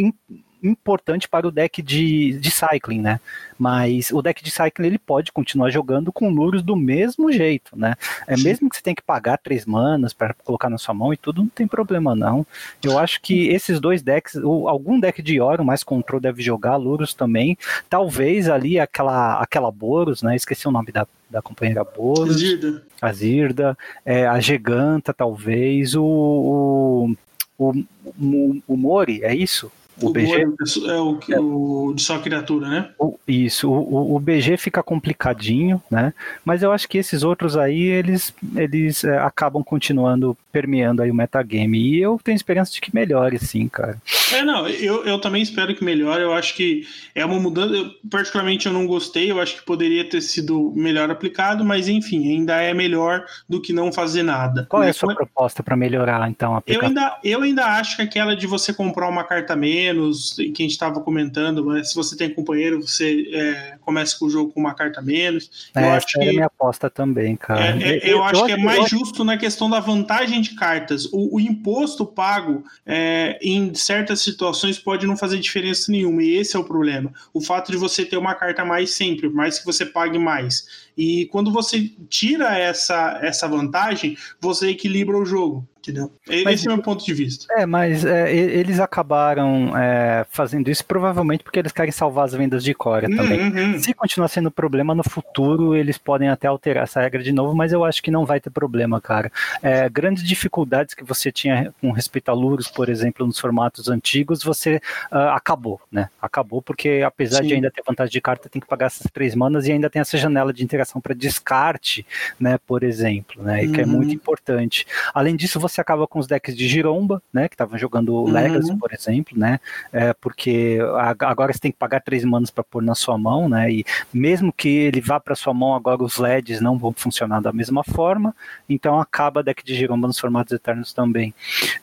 importante 0.62 1.28
para 1.28 1.46
o 1.46 1.50
deck 1.50 1.82
de, 1.82 2.38
de 2.38 2.50
cycling, 2.50 3.00
né? 3.00 3.20
Mas 3.58 4.10
o 4.10 4.22
deck 4.22 4.42
de 4.42 4.50
cycling 4.50 4.86
ele 4.86 4.98
pode 4.98 5.32
continuar 5.32 5.70
jogando 5.70 6.12
com 6.12 6.30
Lurus 6.30 6.62
do 6.62 6.76
mesmo 6.76 7.30
jeito, 7.32 7.76
né? 7.76 7.94
É 8.26 8.36
mesmo 8.36 8.68
que 8.68 8.76
você 8.76 8.82
tenha 8.82 8.94
que 8.94 9.02
pagar 9.02 9.38
três 9.38 9.64
manas 9.64 10.12
para 10.12 10.34
colocar 10.44 10.68
na 10.68 10.78
sua 10.78 10.94
mão 10.94 11.12
e 11.12 11.16
tudo, 11.16 11.42
não 11.42 11.48
tem 11.48 11.66
problema 11.66 12.14
não. 12.14 12.46
Eu 12.82 12.98
acho 12.98 13.20
que 13.20 13.48
esses 13.48 13.80
dois 13.80 14.02
decks, 14.02 14.36
algum 14.36 14.98
deck 14.98 15.22
de 15.22 15.40
Oro 15.40 15.64
mais 15.64 15.82
control 15.82 16.20
deve 16.20 16.42
jogar, 16.42 16.76
Lurus 16.76 17.14
também. 17.14 17.56
Talvez 17.88 18.48
ali 18.48 18.78
aquela 18.78 19.40
aquela 19.40 19.70
Boros, 19.70 20.22
né? 20.22 20.34
Esqueci 20.36 20.66
o 20.66 20.70
nome 20.70 20.92
da 20.92 21.06
da 21.30 21.42
companheira 21.42 21.84
Boros, 21.84 22.38
Zirda. 22.38 22.82
a 23.00 23.12
Zirda, 23.12 23.78
é, 24.04 24.26
a 24.26 24.40
Giganta, 24.40 25.12
talvez, 25.12 25.94
o, 25.94 27.14
o, 27.58 27.74
o, 28.18 28.62
o 28.66 28.76
Mori, 28.76 29.22
é 29.22 29.34
isso? 29.34 29.70
O, 30.00 30.08
o 30.08 30.12
BG 30.12 30.46
é 30.86 31.00
o, 31.00 31.18
é 31.30 31.40
o 31.40 31.92
de 31.94 32.02
só 32.02 32.18
criatura, 32.18 32.68
né? 32.68 32.90
Isso, 33.26 33.70
o, 33.70 34.16
o 34.16 34.20
BG 34.20 34.56
fica 34.56 34.82
complicadinho, 34.82 35.82
né? 35.90 36.12
Mas 36.44 36.62
eu 36.62 36.72
acho 36.72 36.88
que 36.88 36.98
esses 36.98 37.22
outros 37.22 37.56
aí, 37.56 37.82
eles, 37.82 38.34
eles 38.54 39.04
é, 39.04 39.18
acabam 39.18 39.62
continuando 39.62 40.36
permeando 40.52 41.02
aí 41.02 41.10
o 41.10 41.14
metagame. 41.14 41.78
E 41.78 42.00
eu 42.00 42.18
tenho 42.22 42.36
esperança 42.36 42.72
de 42.72 42.80
que 42.80 42.94
melhore, 42.94 43.38
sim, 43.38 43.68
cara. 43.68 43.96
É, 44.32 44.42
não, 44.42 44.68
eu, 44.68 45.04
eu 45.04 45.20
também 45.20 45.42
espero 45.42 45.74
que 45.74 45.84
melhore. 45.84 46.22
Eu 46.22 46.32
acho 46.32 46.54
que 46.54 46.86
é 47.14 47.24
uma 47.24 47.38
mudança. 47.38 47.74
Eu, 47.74 47.90
particularmente 48.10 48.66
eu 48.66 48.72
não 48.72 48.86
gostei, 48.86 49.30
eu 49.30 49.40
acho 49.40 49.56
que 49.56 49.64
poderia 49.64 50.04
ter 50.04 50.20
sido 50.20 50.72
melhor 50.74 51.10
aplicado, 51.10 51.64
mas 51.64 51.88
enfim, 51.88 52.28
ainda 52.30 52.60
é 52.60 52.74
melhor 52.74 53.24
do 53.48 53.60
que 53.60 53.72
não 53.72 53.92
fazer 53.92 54.22
nada. 54.22 54.66
Qual 54.68 54.82
é 54.82 54.90
a 54.90 54.92
sua 54.92 55.14
proposta 55.14 55.62
para 55.62 55.76
melhorar, 55.76 56.28
então, 56.28 56.56
a 56.56 56.62
eu 56.66 56.82
ainda, 56.82 57.18
eu 57.22 57.42
ainda 57.42 57.64
acho 57.64 57.96
que 57.96 58.02
aquela 58.02 58.34
de 58.36 58.46
você 58.46 58.72
comprar 58.72 59.08
uma 59.08 59.24
carta 59.24 59.54
menos, 59.88 60.34
que 60.34 60.42
a 60.42 60.62
gente 60.62 60.70
estava 60.70 61.00
comentando, 61.00 61.64
mas 61.64 61.90
se 61.90 61.94
você 61.94 62.16
tem 62.16 62.32
companheiro, 62.32 62.80
você 62.80 63.28
é, 63.32 63.78
começa 63.80 64.18
com 64.18 64.26
o 64.26 64.30
jogo 64.30 64.52
com 64.52 64.60
uma 64.60 64.74
carta 64.74 65.00
menos. 65.00 65.70
É, 65.74 65.82
eu 65.82 65.90
acho 65.90 66.06
que, 66.06 66.20
é 66.20 66.32
minha 66.32 66.46
aposta 66.46 66.90
também, 66.90 67.36
cara. 67.36 67.78
É, 67.78 67.82
é, 67.82 67.96
eu, 68.04 68.18
eu, 68.18 68.24
acho 68.24 68.40
eu 68.40 68.46
que 68.46 68.52
é 68.52 68.56
mais 68.56 68.88
justo 68.88 69.24
na 69.24 69.36
questão 69.36 69.68
da 69.68 69.80
vantagem 69.80 70.40
de 70.40 70.54
cartas. 70.54 71.06
O, 71.06 71.36
o 71.36 71.40
imposto 71.40 72.04
pago 72.04 72.64
é, 72.86 73.38
em 73.42 73.74
certas 73.74 74.20
situações 74.20 74.78
pode 74.78 75.06
não 75.06 75.16
fazer 75.16 75.38
diferença 75.38 75.90
nenhuma, 75.90 76.22
e 76.22 76.36
esse 76.36 76.56
é 76.56 76.58
o 76.58 76.64
problema. 76.64 77.12
O 77.32 77.40
fato 77.40 77.70
de 77.70 77.78
você 77.78 78.04
ter 78.04 78.16
uma 78.16 78.34
carta 78.34 78.64
mais 78.64 78.90
sempre, 78.90 79.28
mais 79.28 79.58
que 79.58 79.66
você 79.66 79.84
pague 79.86 80.18
mais. 80.18 80.88
E 80.96 81.26
quando 81.26 81.52
você 81.52 81.90
tira 82.08 82.58
essa, 82.58 83.20
essa 83.22 83.46
vantagem, 83.46 84.16
você 84.40 84.70
equilibra 84.70 85.16
o 85.16 85.24
jogo. 85.24 85.66
Entendeu? 85.88 86.12
Mas, 86.44 86.60
Esse 86.60 86.68
é 86.68 86.70
o 86.70 86.74
meu 86.74 86.82
ponto 86.82 87.04
de 87.04 87.14
vista. 87.14 87.46
É, 87.56 87.64
mas 87.64 88.04
é, 88.04 88.34
eles 88.34 88.78
acabaram 88.78 89.76
é, 89.76 90.26
fazendo 90.28 90.70
isso 90.70 90.84
provavelmente 90.84 91.42
porque 91.42 91.58
eles 91.58 91.72
querem 91.72 91.90
salvar 91.90 92.26
as 92.26 92.34
vendas 92.34 92.62
de 92.62 92.74
Core 92.74 93.14
também. 93.16 93.40
Uhum. 93.40 93.78
Se 93.78 93.94
continuar 93.94 94.28
sendo 94.28 94.50
problema 94.50 94.94
no 94.94 95.02
futuro, 95.02 95.74
eles 95.74 95.96
podem 95.96 96.28
até 96.28 96.46
alterar 96.46 96.84
essa 96.84 97.00
regra 97.00 97.22
de 97.22 97.32
novo, 97.32 97.56
mas 97.56 97.72
eu 97.72 97.84
acho 97.84 98.02
que 98.02 98.10
não 98.10 98.26
vai 98.26 98.38
ter 98.38 98.50
problema, 98.50 99.00
cara. 99.00 99.32
É, 99.62 99.88
grandes 99.88 100.22
dificuldades 100.22 100.94
que 100.94 101.04
você 101.04 101.32
tinha 101.32 101.72
com 101.80 101.90
respeito 101.90 102.28
a 102.28 102.34
Lurus, 102.34 102.68
por 102.68 102.88
exemplo, 102.88 103.26
nos 103.26 103.38
formatos 103.38 103.88
antigos, 103.88 104.42
você 104.42 104.80
uh, 105.10 105.30
acabou, 105.30 105.80
né? 105.90 106.10
Acabou 106.20 106.60
porque 106.60 107.02
apesar 107.04 107.42
Sim. 107.42 107.48
de 107.48 107.54
ainda 107.54 107.70
ter 107.70 107.82
vantagem 107.86 108.12
de 108.12 108.20
carta, 108.20 108.48
tem 108.48 108.60
que 108.60 108.68
pagar 108.68 108.86
essas 108.86 109.10
três 109.10 109.34
manas 109.34 109.66
e 109.66 109.72
ainda 109.72 109.88
tem 109.88 110.00
essa 110.00 110.18
janela 110.18 110.52
de 110.52 110.62
interação 110.62 111.00
para 111.00 111.14
descarte, 111.14 112.06
né? 112.38 112.58
Por 112.66 112.82
exemplo, 112.82 113.42
né? 113.42 113.62
Uhum. 113.62 113.72
que 113.72 113.80
é 113.80 113.86
muito 113.86 114.08
uhum. 114.08 114.14
importante. 114.14 114.86
Além 115.14 115.36
disso, 115.36 115.58
você 115.58 115.77
acaba 115.80 116.06
com 116.06 116.18
os 116.18 116.26
decks 116.26 116.56
de 116.56 116.68
Giromba, 116.68 117.22
né? 117.32 117.48
Que 117.48 117.54
estavam 117.54 117.78
jogando 117.78 118.14
uhum. 118.14 118.30
Legacy, 118.30 118.76
por 118.76 118.92
exemplo, 118.92 119.38
né? 119.38 119.60
É, 119.92 120.12
porque 120.14 120.78
agora 121.20 121.52
você 121.52 121.58
tem 121.58 121.72
que 121.72 121.78
pagar 121.78 122.00
três 122.00 122.24
manas 122.24 122.50
para 122.50 122.64
pôr 122.64 122.82
na 122.82 122.94
sua 122.94 123.18
mão, 123.18 123.48
né? 123.48 123.70
E 123.70 123.84
mesmo 124.12 124.52
que 124.52 124.68
ele 124.68 125.00
vá 125.00 125.18
para 125.20 125.34
sua 125.34 125.54
mão, 125.54 125.74
agora 125.74 126.02
os 126.02 126.18
LEDs 126.18 126.60
não 126.60 126.78
vão 126.78 126.92
funcionar 126.92 127.40
da 127.40 127.52
mesma 127.52 127.82
forma, 127.84 128.34
então 128.68 129.00
acaba 129.00 129.42
deck 129.42 129.64
de 129.64 129.74
Giromba 129.74 130.06
nos 130.06 130.18
formatos 130.18 130.52
eternos 130.52 130.92
também. 130.92 131.34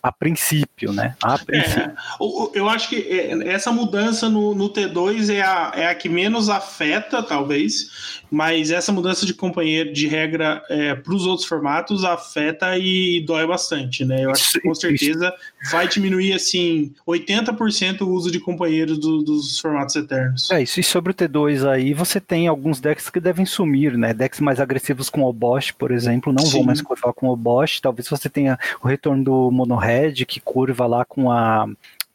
A 0.01 0.11
princípio, 0.11 0.91
né? 0.93 1.15
A 1.21 1.37
princípio. 1.37 1.91
É, 1.91 1.95
eu 2.53 2.69
acho 2.69 2.89
que 2.89 2.97
é, 2.97 3.49
essa 3.49 3.71
mudança 3.71 4.29
no, 4.29 4.53
no 4.55 4.69
T2 4.69 5.33
é 5.33 5.41
a, 5.41 5.71
é 5.75 5.87
a 5.87 5.95
que 5.95 6.09
menos 6.09 6.49
afeta, 6.49 7.21
talvez, 7.21 8.21
mas 8.29 8.71
essa 8.71 8.91
mudança 8.91 9.25
de 9.25 9.33
companheiro 9.33 9.93
de 9.93 10.07
regra 10.07 10.63
é, 10.69 10.95
para 10.95 11.13
os 11.13 11.25
outros 11.25 11.47
formatos 11.47 12.03
afeta 12.03 12.77
e 12.77 13.23
dói 13.25 13.45
bastante, 13.45 13.74
né? 14.05 14.25
Eu 14.25 14.31
acho 14.31 14.53
que 14.53 14.59
com 14.59 14.73
certeza 14.73 15.33
vai 15.71 15.87
diminuir 15.87 16.33
assim 16.33 16.93
80% 17.07 18.01
o 18.01 18.09
uso 18.09 18.31
de 18.31 18.39
companheiros 18.39 18.97
do, 18.99 19.21
dos 19.21 19.59
formatos 19.59 19.95
eternos. 19.95 20.49
É 20.51 20.63
isso. 20.63 20.79
E 20.79 20.83
sobre 20.83 21.11
o 21.11 21.15
T2 21.15 21.67
aí, 21.67 21.93
você 21.93 22.19
tem 22.19 22.47
alguns 22.47 22.79
decks 22.79 23.09
que 23.09 23.19
devem 23.19 23.45
sumir, 23.45 23.97
né? 23.97 24.13
Decks 24.13 24.39
mais 24.39 24.59
agressivos 24.59 25.09
com 25.09 25.23
o 25.23 25.33
Bosch, 25.33 25.71
por 25.71 25.91
exemplo, 25.91 26.33
não 26.33 26.45
Sim. 26.45 26.57
vão 26.57 26.63
mais 26.63 26.81
curvar 26.81 27.13
com 27.13 27.29
o 27.29 27.35
Bosch. 27.35 27.79
Talvez 27.81 28.07
você 28.07 28.29
tenha 28.29 28.57
o 28.83 28.87
retorno 28.87 29.23
do 29.23 29.51
Mono 29.51 29.75
Red, 29.75 30.25
que 30.25 30.39
curva 30.39 30.85
lá 30.85 31.05
com 31.05 31.31
a 31.31 31.67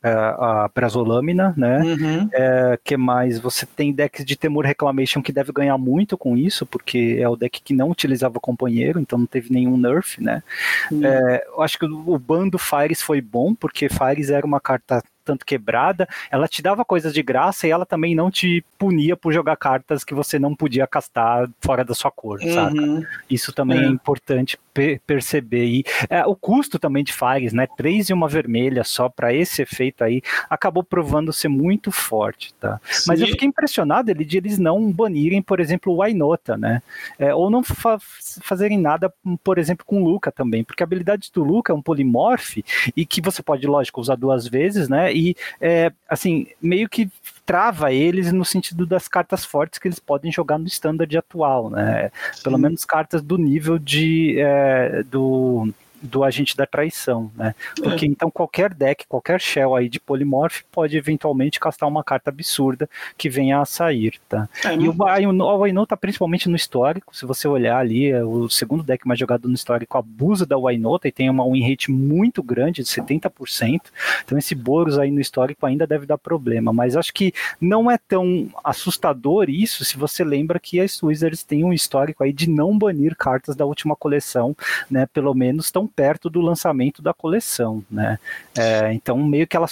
a 0.02 0.68
prazolâmina, 0.68 1.52
né? 1.56 1.80
Uhum. 1.80 2.28
É, 2.32 2.78
que 2.82 2.96
mais? 2.96 3.38
Você 3.38 3.66
tem 3.66 3.92
decks 3.92 4.24
de 4.24 4.36
Temur 4.36 4.64
Reclamation 4.64 5.22
que 5.22 5.32
deve 5.32 5.52
ganhar 5.52 5.76
muito 5.76 6.16
com 6.16 6.36
isso, 6.36 6.64
porque 6.64 7.18
é 7.20 7.28
o 7.28 7.36
deck 7.36 7.60
que 7.62 7.74
não 7.74 7.90
utilizava 7.90 8.40
companheiro, 8.40 8.98
então 8.98 9.18
não 9.18 9.26
teve 9.26 9.52
nenhum 9.52 9.76
nerf, 9.76 10.22
né? 10.22 10.42
Uhum. 10.90 11.04
É, 11.04 11.44
eu 11.48 11.62
acho 11.62 11.78
que 11.78 11.84
o, 11.84 12.14
o 12.14 12.18
bando 12.18 12.58
Fires 12.58 13.02
foi 13.02 13.20
bom, 13.20 13.54
porque 13.54 13.88
Fires 13.88 14.30
era 14.30 14.46
uma 14.46 14.60
carta 14.60 15.02
tanto 15.30 15.46
quebrada, 15.46 16.08
ela 16.28 16.48
te 16.48 16.60
dava 16.60 16.84
coisas 16.84 17.14
de 17.14 17.22
graça 17.22 17.64
e 17.64 17.70
ela 17.70 17.86
também 17.86 18.16
não 18.16 18.32
te 18.32 18.64
punia 18.76 19.16
por 19.16 19.32
jogar 19.32 19.56
cartas 19.56 20.02
que 20.02 20.12
você 20.12 20.40
não 20.40 20.56
podia 20.56 20.88
castar 20.88 21.48
fora 21.60 21.84
da 21.84 21.94
sua 21.94 22.10
cor, 22.10 22.40
uhum. 22.42 22.52
saca? 22.52 23.08
Isso 23.30 23.52
também 23.52 23.78
é, 23.78 23.84
é 23.84 23.86
importante 23.86 24.58
perceber. 25.06 25.66
E 25.66 25.84
é, 26.08 26.26
o 26.26 26.34
custo 26.34 26.78
também 26.80 27.04
de 27.04 27.12
Fires, 27.12 27.52
né? 27.52 27.68
Três 27.76 28.08
e 28.08 28.12
uma 28.12 28.28
vermelha 28.28 28.82
só 28.82 29.08
para 29.08 29.32
esse 29.32 29.62
efeito 29.62 30.02
aí, 30.02 30.20
acabou 30.48 30.82
provando 30.82 31.32
ser 31.32 31.48
muito 31.48 31.92
forte, 31.92 32.52
tá? 32.54 32.80
Sim. 32.84 33.04
Mas 33.06 33.20
eu 33.20 33.28
fiquei 33.28 33.46
impressionado 33.46 34.10
ele, 34.10 34.24
de 34.24 34.36
eles 34.36 34.58
não 34.58 34.90
banirem, 34.90 35.40
por 35.40 35.60
exemplo, 35.60 35.94
o 35.94 36.02
Ainota, 36.02 36.56
né? 36.56 36.82
É, 37.18 37.32
ou 37.32 37.50
não 37.50 37.62
fa 37.62 37.98
fazerem 38.42 38.78
nada, 38.78 39.12
por 39.44 39.58
exemplo, 39.58 39.84
com 39.84 40.02
o 40.02 40.04
Luca 40.04 40.32
também, 40.32 40.64
porque 40.64 40.82
a 40.82 40.86
habilidade 40.86 41.30
do 41.32 41.44
Luca 41.44 41.72
é 41.72 41.76
um 41.76 41.82
polimorfe 41.82 42.64
e 42.96 43.04
que 43.04 43.20
você 43.20 43.42
pode, 43.42 43.66
lógico, 43.66 44.00
usar 44.00 44.16
duas 44.16 44.46
vezes, 44.46 44.88
né? 44.88 45.12
E, 45.20 45.36
é, 45.60 45.92
assim, 46.08 46.46
meio 46.60 46.88
que 46.88 47.10
trava 47.44 47.92
eles 47.92 48.32
no 48.32 48.44
sentido 48.44 48.86
das 48.86 49.08
cartas 49.08 49.44
fortes 49.44 49.78
que 49.78 49.88
eles 49.88 49.98
podem 49.98 50.30
jogar 50.30 50.58
no 50.58 50.66
standard 50.66 51.16
atual, 51.18 51.68
né? 51.68 52.10
Pelo 52.42 52.56
menos 52.56 52.84
cartas 52.84 53.22
do 53.22 53.36
nível 53.36 53.78
de 53.78 54.36
é, 54.38 55.02
do 55.02 55.68
do 56.00 56.24
agente 56.24 56.56
da 56.56 56.66
traição, 56.66 57.30
né? 57.34 57.54
Porque 57.82 58.04
é. 58.04 58.08
então 58.08 58.30
qualquer 58.30 58.72
deck, 58.72 59.06
qualquer 59.06 59.40
shell 59.40 59.74
aí 59.74 59.88
de 59.88 60.00
polimorph 60.00 60.62
pode 60.72 60.96
eventualmente 60.96 61.60
castar 61.60 61.88
uma 61.88 62.02
carta 62.02 62.30
absurda 62.30 62.88
que 63.16 63.28
venha 63.28 63.60
a 63.60 63.64
sair, 63.64 64.14
tá? 64.28 64.48
É, 64.64 64.74
e 64.74 64.88
o, 64.88 64.94
Waino 64.96 65.86
tá 65.86 65.96
principalmente 65.96 66.48
no 66.48 66.56
histórico, 66.56 67.14
se 67.14 67.26
você 67.26 67.46
olhar 67.46 67.78
ali, 67.78 68.10
é 68.10 68.24
o 68.24 68.48
segundo 68.48 68.82
deck 68.82 69.06
mais 69.06 69.18
jogado 69.18 69.48
no 69.48 69.54
histórico 69.54 69.98
abusa 69.98 70.46
da 70.46 70.56
Wainota 70.56 71.08
e 71.08 71.12
tem 71.12 71.28
uma 71.28 71.44
win 71.44 71.68
rate 71.68 71.90
muito 71.90 72.42
grande, 72.42 72.82
de 72.82 72.88
70%, 72.88 73.80
então 74.24 74.38
esse 74.38 74.54
Boros 74.54 74.98
aí 74.98 75.10
no 75.10 75.20
histórico 75.20 75.66
ainda 75.66 75.86
deve 75.86 76.06
dar 76.06 76.18
problema, 76.18 76.72
mas 76.72 76.96
acho 76.96 77.12
que 77.12 77.32
não 77.60 77.90
é 77.90 77.98
tão 77.98 78.48
assustador 78.62 79.48
isso 79.48 79.84
se 79.84 79.96
você 79.96 80.24
lembra 80.24 80.58
que 80.58 80.80
as 80.80 81.02
Wizards 81.02 81.42
têm 81.42 81.64
um 81.64 81.72
histórico 81.72 82.22
aí 82.22 82.32
de 82.32 82.48
não 82.48 82.76
banir 82.76 83.16
cartas 83.16 83.56
da 83.56 83.64
última 83.64 83.96
coleção, 83.96 84.56
né, 84.90 85.06
pelo 85.06 85.34
menos 85.34 85.70
tão 85.70 85.86
perto 85.94 86.30
do 86.30 86.40
lançamento 86.40 87.02
da 87.02 87.12
coleção, 87.12 87.84
né? 87.90 88.18
É, 88.56 88.92
então 88.92 89.18
meio 89.18 89.46
que 89.46 89.56
ela 89.56 89.68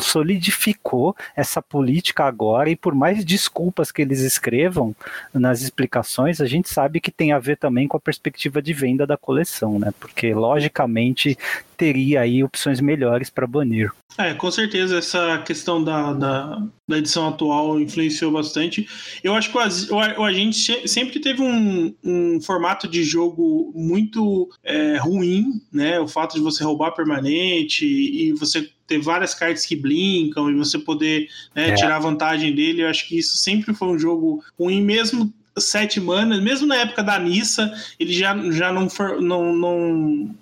solidificou 0.00 1.16
essa 1.34 1.60
política 1.60 2.24
agora 2.24 2.70
e 2.70 2.76
por 2.76 2.94
mais 2.94 3.24
desculpas 3.24 3.90
que 3.90 4.02
eles 4.02 4.20
escrevam 4.20 4.94
nas 5.32 5.62
explicações, 5.62 6.40
a 6.40 6.46
gente 6.46 6.68
sabe 6.68 7.00
que 7.00 7.10
tem 7.10 7.32
a 7.32 7.38
ver 7.38 7.56
também 7.56 7.88
com 7.88 7.96
a 7.96 8.00
perspectiva 8.00 8.62
de 8.62 8.72
venda 8.72 9.06
da 9.06 9.16
coleção, 9.16 9.78
né? 9.78 9.92
Porque 9.98 10.34
logicamente 10.34 11.38
teria 11.82 12.20
aí 12.20 12.44
opções 12.44 12.80
melhores 12.80 13.28
para 13.28 13.44
banir. 13.44 13.90
É, 14.16 14.32
com 14.34 14.48
certeza 14.52 14.98
essa 14.98 15.38
questão 15.38 15.82
da, 15.82 16.12
da, 16.12 16.62
da, 16.86 16.98
edição 16.98 17.26
atual 17.26 17.80
influenciou 17.80 18.30
bastante. 18.30 18.88
Eu 19.24 19.34
acho 19.34 19.50
que 19.50 19.58
o, 19.58 19.96
o, 19.96 20.24
a 20.24 20.32
gente 20.32 20.88
sempre 20.88 21.18
teve 21.18 21.42
um, 21.42 21.92
um 22.04 22.40
formato 22.40 22.86
de 22.86 23.02
jogo 23.02 23.72
muito 23.74 24.48
é, 24.62 24.96
ruim, 24.98 25.60
né? 25.72 25.98
O 25.98 26.06
fato 26.06 26.34
de 26.34 26.40
você 26.40 26.62
roubar 26.62 26.92
permanente 26.92 27.84
e 27.84 28.32
você 28.34 28.70
ter 28.86 29.00
várias 29.00 29.34
cartas 29.34 29.66
que 29.66 29.74
blinkam 29.74 30.50
e 30.50 30.54
você 30.54 30.78
poder 30.78 31.26
né, 31.52 31.70
é. 31.70 31.74
tirar 31.74 31.98
vantagem 31.98 32.54
dele, 32.54 32.82
eu 32.82 32.88
acho 32.88 33.08
que 33.08 33.18
isso 33.18 33.38
sempre 33.38 33.74
foi 33.74 33.88
um 33.88 33.98
jogo 33.98 34.44
ruim, 34.56 34.80
mesmo 34.82 35.34
sete 35.58 36.00
manas, 36.00 36.40
mesmo 36.40 36.66
na 36.66 36.76
época 36.76 37.02
da 37.02 37.18
Nissa, 37.18 37.72
ele 37.98 38.12
já, 38.12 38.36
já 38.52 38.72
não, 38.72 38.88
for, 38.88 39.20
não, 39.20 39.54
não 39.54 40.34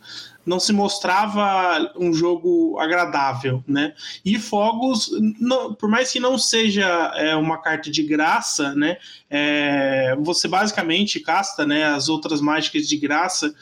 não 0.45 0.59
se 0.59 0.73
mostrava 0.73 1.93
um 1.97 2.13
jogo 2.13 2.79
agradável, 2.79 3.63
né? 3.67 3.95
E 4.25 4.39
Fogos, 4.39 5.11
não, 5.39 5.75
por 5.75 5.89
mais 5.89 6.11
que 6.11 6.19
não 6.19 6.39
seja 6.39 7.13
é, 7.17 7.37
uma 7.37 7.59
carta 7.59 7.91
de 7.91 8.03
graça, 8.03 8.75
né? 8.75 8.97
É, 9.29 10.17
você 10.21 10.49
basicamente 10.49 11.21
casta, 11.21 11.67
né? 11.67 11.85
As 11.85 12.09
outras 12.09 12.41
mágicas 12.41 12.89
de 12.89 12.97
graça 12.97 13.55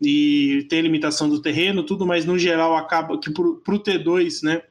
e 0.00 0.66
tem 0.68 0.80
limitação 0.80 1.28
do 1.28 1.40
terreno, 1.40 1.82
tudo, 1.82 2.06
mas 2.06 2.24
no 2.24 2.38
geral 2.38 2.76
acaba 2.76 3.18
que 3.18 3.30
pro, 3.30 3.56
pro 3.56 3.78
T2, 3.78 4.42
né? 4.42 4.62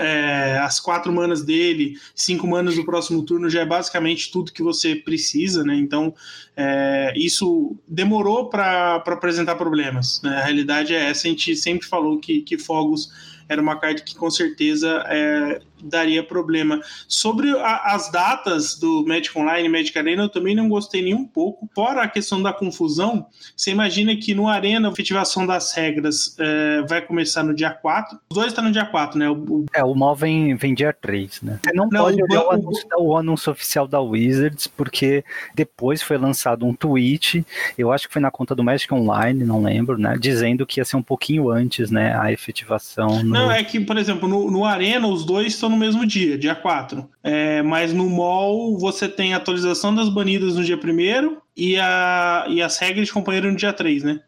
é, 0.00 0.58
as 0.58 0.80
quatro 0.80 1.12
manas 1.12 1.42
dele, 1.42 1.98
cinco 2.14 2.46
manas 2.46 2.76
do 2.76 2.84
próximo 2.84 3.22
turno 3.22 3.48
já 3.48 3.60
é 3.60 3.66
basicamente 3.66 4.30
tudo 4.30 4.52
que 4.52 4.62
você 4.62 4.96
precisa, 4.96 5.64
né? 5.64 5.76
Então 5.76 6.14
é, 6.56 7.12
isso 7.16 7.76
demorou 7.86 8.48
para 8.48 8.96
apresentar 8.96 9.56
problemas. 9.56 10.20
Né? 10.22 10.36
A 10.36 10.44
realidade 10.44 10.94
é 10.94 11.10
essa, 11.10 11.26
a 11.26 11.30
gente 11.30 11.54
sempre 11.56 11.86
falou 11.86 12.18
que, 12.18 12.40
que 12.40 12.58
Fogos 12.58 13.10
era 13.48 13.60
uma 13.60 13.76
carta 13.76 14.02
que 14.02 14.14
com 14.14 14.30
certeza 14.30 15.04
é, 15.08 15.60
daria 15.82 16.22
problema. 16.22 16.80
Sobre 17.08 17.50
a, 17.50 17.94
as 17.94 18.10
datas 18.10 18.78
do 18.78 19.04
Magic 19.06 19.36
Online 19.38 19.68
e 19.68 19.70
Magic 19.70 19.98
Arena, 19.98 20.24
eu 20.24 20.28
também 20.28 20.54
não 20.54 20.68
gostei 20.68 21.02
nem 21.02 21.14
um 21.14 21.26
pouco. 21.26 21.68
Fora 21.74 22.02
a 22.02 22.08
questão 22.08 22.42
da 22.42 22.52
confusão, 22.52 23.26
você 23.56 23.70
imagina 23.70 24.16
que 24.16 24.34
no 24.34 24.48
Arena 24.48 24.88
a 24.88 24.92
efetivação 24.92 25.46
das 25.46 25.72
regras 25.72 26.36
é, 26.38 26.82
vai 26.82 27.00
começar 27.00 27.42
no 27.42 27.54
dia 27.54 27.70
4. 27.70 28.18
Os 28.30 28.34
dois 28.34 28.48
estão 28.48 28.64
tá 28.64 28.68
no 28.68 28.72
dia 28.72 28.86
4, 28.86 29.18
né? 29.18 29.30
O, 29.30 29.34
o... 29.34 29.66
É, 29.74 29.84
o 29.84 29.94
mal 29.94 30.14
vem, 30.14 30.54
vem 30.54 30.74
dia 30.74 30.92
3, 30.92 31.42
né? 31.42 31.60
Você 31.64 31.72
não, 31.72 31.88
não 31.88 32.04
pode 32.04 32.22
olhar 32.22 32.44
o, 32.44 32.50
anúncio, 32.50 32.86
o 32.98 33.16
anúncio 33.16 33.52
oficial 33.52 33.86
da 33.86 34.00
Wizards, 34.00 34.66
porque 34.66 35.24
depois 35.54 36.02
foi 36.02 36.18
lançado 36.18 36.66
um 36.66 36.74
tweet, 36.74 37.44
eu 37.76 37.92
acho 37.92 38.06
que 38.06 38.12
foi 38.12 38.22
na 38.22 38.30
conta 38.30 38.54
do 38.54 38.64
Magic 38.64 38.92
Online, 38.92 39.44
não 39.44 39.62
lembro, 39.62 39.98
né? 39.98 40.16
Dizendo 40.18 40.66
que 40.66 40.80
ia 40.80 40.84
ser 40.84 40.96
um 40.96 41.02
pouquinho 41.02 41.50
antes, 41.50 41.90
né? 41.90 42.18
A 42.18 42.32
efetivação. 42.32 43.22
No... 43.22 43.30
Não, 43.30 43.50
é 43.50 43.62
que, 43.62 43.80
por 43.80 43.96
exemplo, 43.96 44.28
no, 44.28 44.50
no 44.50 44.64
Arena, 44.64 45.06
os 45.06 45.24
dois 45.24 45.54
estão 45.54 45.65
no 45.68 45.76
mesmo 45.76 46.06
dia, 46.06 46.38
dia 46.38 46.54
4. 46.54 47.08
É, 47.22 47.62
mas 47.62 47.92
no 47.92 48.08
mall 48.08 48.78
você 48.78 49.08
tem 49.08 49.34
a 49.34 49.36
atualização 49.36 49.94
das 49.94 50.08
banidas 50.08 50.56
no 50.56 50.64
dia 50.64 50.76
1 50.76 51.36
e, 51.56 51.74
e 51.74 52.62
as 52.62 52.78
regras 52.78 53.06
de 53.06 53.12
companheiro 53.12 53.50
no 53.50 53.56
dia 53.56 53.72
3, 53.72 54.02
né? 54.02 54.20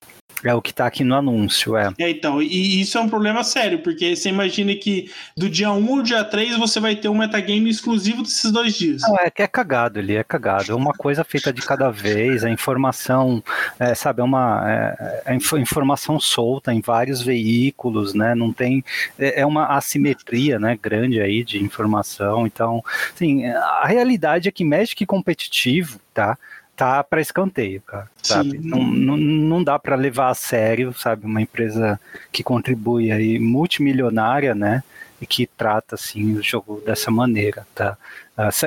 É 0.44 0.54
o 0.54 0.62
que 0.62 0.72
tá 0.72 0.86
aqui 0.86 1.02
no 1.02 1.14
anúncio, 1.14 1.76
é. 1.76 1.92
É, 1.98 2.10
então, 2.10 2.40
e 2.40 2.80
isso 2.80 2.96
é 2.96 3.00
um 3.00 3.08
problema 3.08 3.42
sério, 3.42 3.80
porque 3.80 4.14
você 4.14 4.28
imagina 4.28 4.74
que 4.74 5.10
do 5.36 5.48
dia 5.48 5.70
1 5.72 5.96
ao 5.96 6.02
dia 6.02 6.22
3 6.22 6.56
você 6.56 6.78
vai 6.78 6.94
ter 6.94 7.08
um 7.08 7.18
metagame 7.18 7.68
exclusivo 7.68 8.22
desses 8.22 8.50
dois 8.52 8.74
dias. 8.74 9.02
Não, 9.02 9.16
é 9.16 9.30
que 9.30 9.42
é 9.42 9.46
cagado 9.46 9.98
ali, 9.98 10.16
é 10.16 10.22
cagado. 10.22 10.70
É 10.70 10.74
uma 10.74 10.92
coisa 10.92 11.24
feita 11.24 11.52
de 11.52 11.60
cada 11.62 11.90
vez, 11.90 12.44
a 12.44 12.50
informação, 12.50 13.42
é, 13.78 13.94
sabe, 13.94 14.20
é 14.20 14.24
uma 14.24 14.62
é, 14.66 15.22
é 15.26 15.58
informação 15.60 16.20
solta 16.20 16.72
em 16.72 16.80
vários 16.80 17.20
veículos, 17.22 18.14
né? 18.14 18.34
Não 18.34 18.52
tem. 18.52 18.84
É, 19.18 19.40
é 19.40 19.46
uma 19.46 19.66
assimetria, 19.76 20.58
né, 20.58 20.78
grande 20.80 21.20
aí 21.20 21.42
de 21.42 21.62
informação. 21.62 22.46
Então, 22.46 22.82
assim, 23.14 23.44
a 23.46 23.86
realidade 23.86 24.48
é 24.48 24.52
que 24.52 24.64
Magic 24.64 25.04
competitivo, 25.06 26.00
tá? 26.14 26.38
Tá 26.78 27.02
para 27.02 27.20
escanteio, 27.20 27.82
cara, 27.82 28.08
sabe? 28.22 28.56
Não, 28.56 28.78
não, 28.80 29.16
não 29.16 29.64
dá 29.64 29.76
para 29.80 29.96
levar 29.96 30.28
a 30.28 30.34
sério, 30.34 30.94
sabe? 30.94 31.26
Uma 31.26 31.42
empresa 31.42 32.00
que 32.30 32.44
contribui 32.44 33.10
aí 33.10 33.36
multimilionária, 33.36 34.54
né? 34.54 34.84
E 35.20 35.26
que 35.26 35.44
trata 35.44 35.96
assim 35.96 36.36
o 36.36 36.42
jogo 36.42 36.80
dessa 36.86 37.10
maneira, 37.10 37.66
tá? 37.74 37.98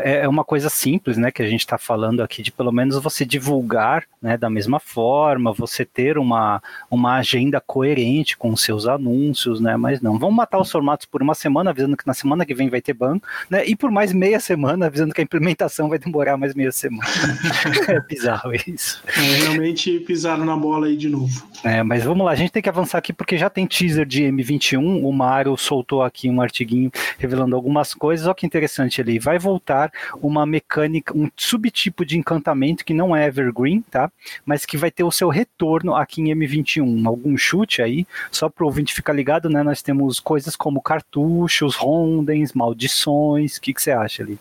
É, 0.03 0.23
é 0.23 0.27
uma 0.27 0.43
coisa 0.43 0.69
simples, 0.69 1.17
né, 1.17 1.31
que 1.31 1.41
a 1.41 1.47
gente 1.47 1.61
está 1.61 1.77
falando 1.77 2.21
aqui, 2.21 2.43
de 2.43 2.51
pelo 2.51 2.73
menos 2.73 3.01
você 3.01 3.23
divulgar 3.23 4.03
né, 4.21 4.35
da 4.35 4.49
mesma 4.49 4.79
forma, 4.81 5.53
você 5.53 5.85
ter 5.85 6.17
uma, 6.17 6.61
uma 6.89 7.15
agenda 7.15 7.61
coerente 7.61 8.37
com 8.37 8.49
os 8.51 8.61
seus 8.61 8.85
anúncios, 8.85 9.61
né, 9.61 9.77
mas 9.77 10.01
não, 10.01 10.19
vamos 10.19 10.35
matar 10.35 10.59
os 10.59 10.69
formatos 10.69 11.05
por 11.05 11.21
uma 11.21 11.33
semana, 11.33 11.69
avisando 11.69 11.95
que 11.95 12.05
na 12.05 12.13
semana 12.13 12.45
que 12.45 12.53
vem 12.53 12.69
vai 12.69 12.81
ter 12.81 12.93
banco, 12.93 13.25
né, 13.49 13.65
e 13.65 13.73
por 13.73 13.89
mais 13.89 14.11
meia 14.11 14.41
semana, 14.41 14.87
avisando 14.87 15.13
que 15.13 15.21
a 15.21 15.23
implementação 15.23 15.87
vai 15.87 15.97
demorar 15.97 16.35
mais 16.35 16.53
meia 16.53 16.71
semana. 16.71 17.07
é 17.87 18.01
bizarro 18.01 18.51
isso. 18.67 19.01
É, 19.07 19.43
realmente 19.43 20.01
pisaram 20.01 20.43
na 20.43 20.57
bola 20.57 20.87
aí 20.87 20.97
de 20.97 21.07
novo. 21.07 21.47
É, 21.63 21.81
mas 21.81 22.03
vamos 22.03 22.25
lá, 22.25 22.33
a 22.33 22.35
gente 22.35 22.51
tem 22.51 22.61
que 22.61 22.69
avançar 22.69 22.97
aqui 22.97 23.13
porque 23.13 23.37
já 23.37 23.49
tem 23.49 23.65
teaser 23.65 24.05
de 24.05 24.23
M21, 24.23 25.01
o 25.01 25.11
Mário 25.13 25.55
soltou 25.55 26.03
aqui 26.03 26.29
um 26.29 26.41
artiguinho 26.41 26.91
revelando 27.17 27.55
algumas 27.55 27.93
coisas, 27.93 28.27
olha 28.27 28.35
que 28.35 28.45
interessante 28.45 28.99
ali, 28.99 29.17
vai 29.17 29.39
voltar 29.39 29.60
voltar 29.61 29.91
uma 30.21 30.45
mecânica, 30.45 31.15
um 31.15 31.29
subtipo 31.37 32.03
de 32.03 32.17
encantamento 32.17 32.83
que 32.83 32.93
não 32.93 33.15
é 33.15 33.27
evergreen, 33.27 33.81
tá? 33.81 34.11
Mas 34.43 34.65
que 34.65 34.75
vai 34.75 34.89
ter 34.89 35.03
o 35.03 35.11
seu 35.11 35.29
retorno 35.29 35.95
aqui 35.95 36.21
em 36.21 36.35
M21. 36.35 37.05
Algum 37.05 37.37
chute 37.37 37.81
aí, 37.81 38.07
só 38.31 38.49
para 38.49 38.63
o 38.63 38.67
ouvinte 38.67 38.93
ficar 38.93 39.13
ligado, 39.13 39.49
né? 39.49 39.61
Nós 39.61 39.81
temos 39.81 40.19
coisas 40.19 40.55
como 40.55 40.81
cartuchos, 40.81 41.75
rondens, 41.75 42.53
maldições. 42.53 43.57
O 43.57 43.61
que, 43.61 43.73
que 43.73 43.81
você 43.81 43.91
acha 43.91 44.23
ali? 44.23 44.39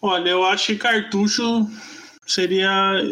Olha, 0.00 0.30
eu 0.30 0.44
acho 0.44 0.66
que 0.66 0.76
cartucho 0.76 1.68
seria 2.26 2.70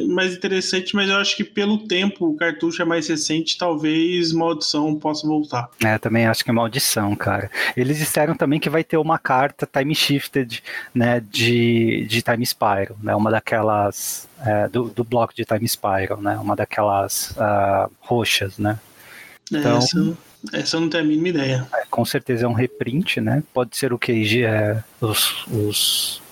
mais 0.09 0.35
interessante, 0.35 0.95
mas 0.95 1.09
eu 1.09 1.17
acho 1.17 1.37
que 1.37 1.45
pelo 1.45 1.87
tempo 1.87 2.29
o 2.29 2.37
cartucho 2.37 2.83
é 2.83 2.85
mais 2.85 3.09
recente, 3.09 3.59
talvez 3.59 4.33
Maldição 4.33 4.95
possa 4.97 5.27
voltar. 5.27 5.69
É, 5.85 5.99
também 5.99 6.27
acho 6.27 6.45
que 6.45 6.51
é 6.51 6.53
Maldição, 6.53 7.15
cara. 7.17 7.51
Eles 7.77 7.99
disseram 7.99 8.35
também 8.35 8.61
que 8.61 8.71
vai 8.71 8.85
ter 8.85 8.97
uma 8.97 9.19
carta 9.19 9.69
Time 9.71 9.95
Shifted, 9.95 10.63
né, 10.95 11.23
de, 11.31 12.07
de 12.09 12.23
Time 12.23 12.47
Spiral, 12.47 12.97
né, 13.03 13.15
uma 13.15 13.31
daquelas, 13.31 14.29
é, 14.45 14.69
do, 14.69 14.85
do 14.85 15.05
bloco 15.05 15.35
de 15.35 15.45
Time 15.45 15.69
Spiral, 15.69 16.21
né, 16.21 16.37
uma 16.37 16.55
daquelas 16.55 17.33
uh, 17.33 17.91
roxas, 18.01 18.59
né. 18.59 18.79
É, 19.53 19.57
então, 19.59 19.79
essa, 19.79 20.17
essa 20.53 20.77
eu 20.77 20.81
não 20.83 20.89
tenho 20.89 21.05
a 21.05 21.07
mínima 21.07 21.29
ideia. 21.29 21.69
É, 21.75 21.83
com 21.91 22.05
certeza 22.05 22.47
é 22.47 22.49
um 22.49 22.53
reprint, 22.53 23.21
né, 23.21 23.43
pode 23.53 23.77
ser 23.77 23.93
o 23.93 23.99
que 23.99 24.45
é, 24.45 24.83
os, 25.01 25.45
os 25.49 26.23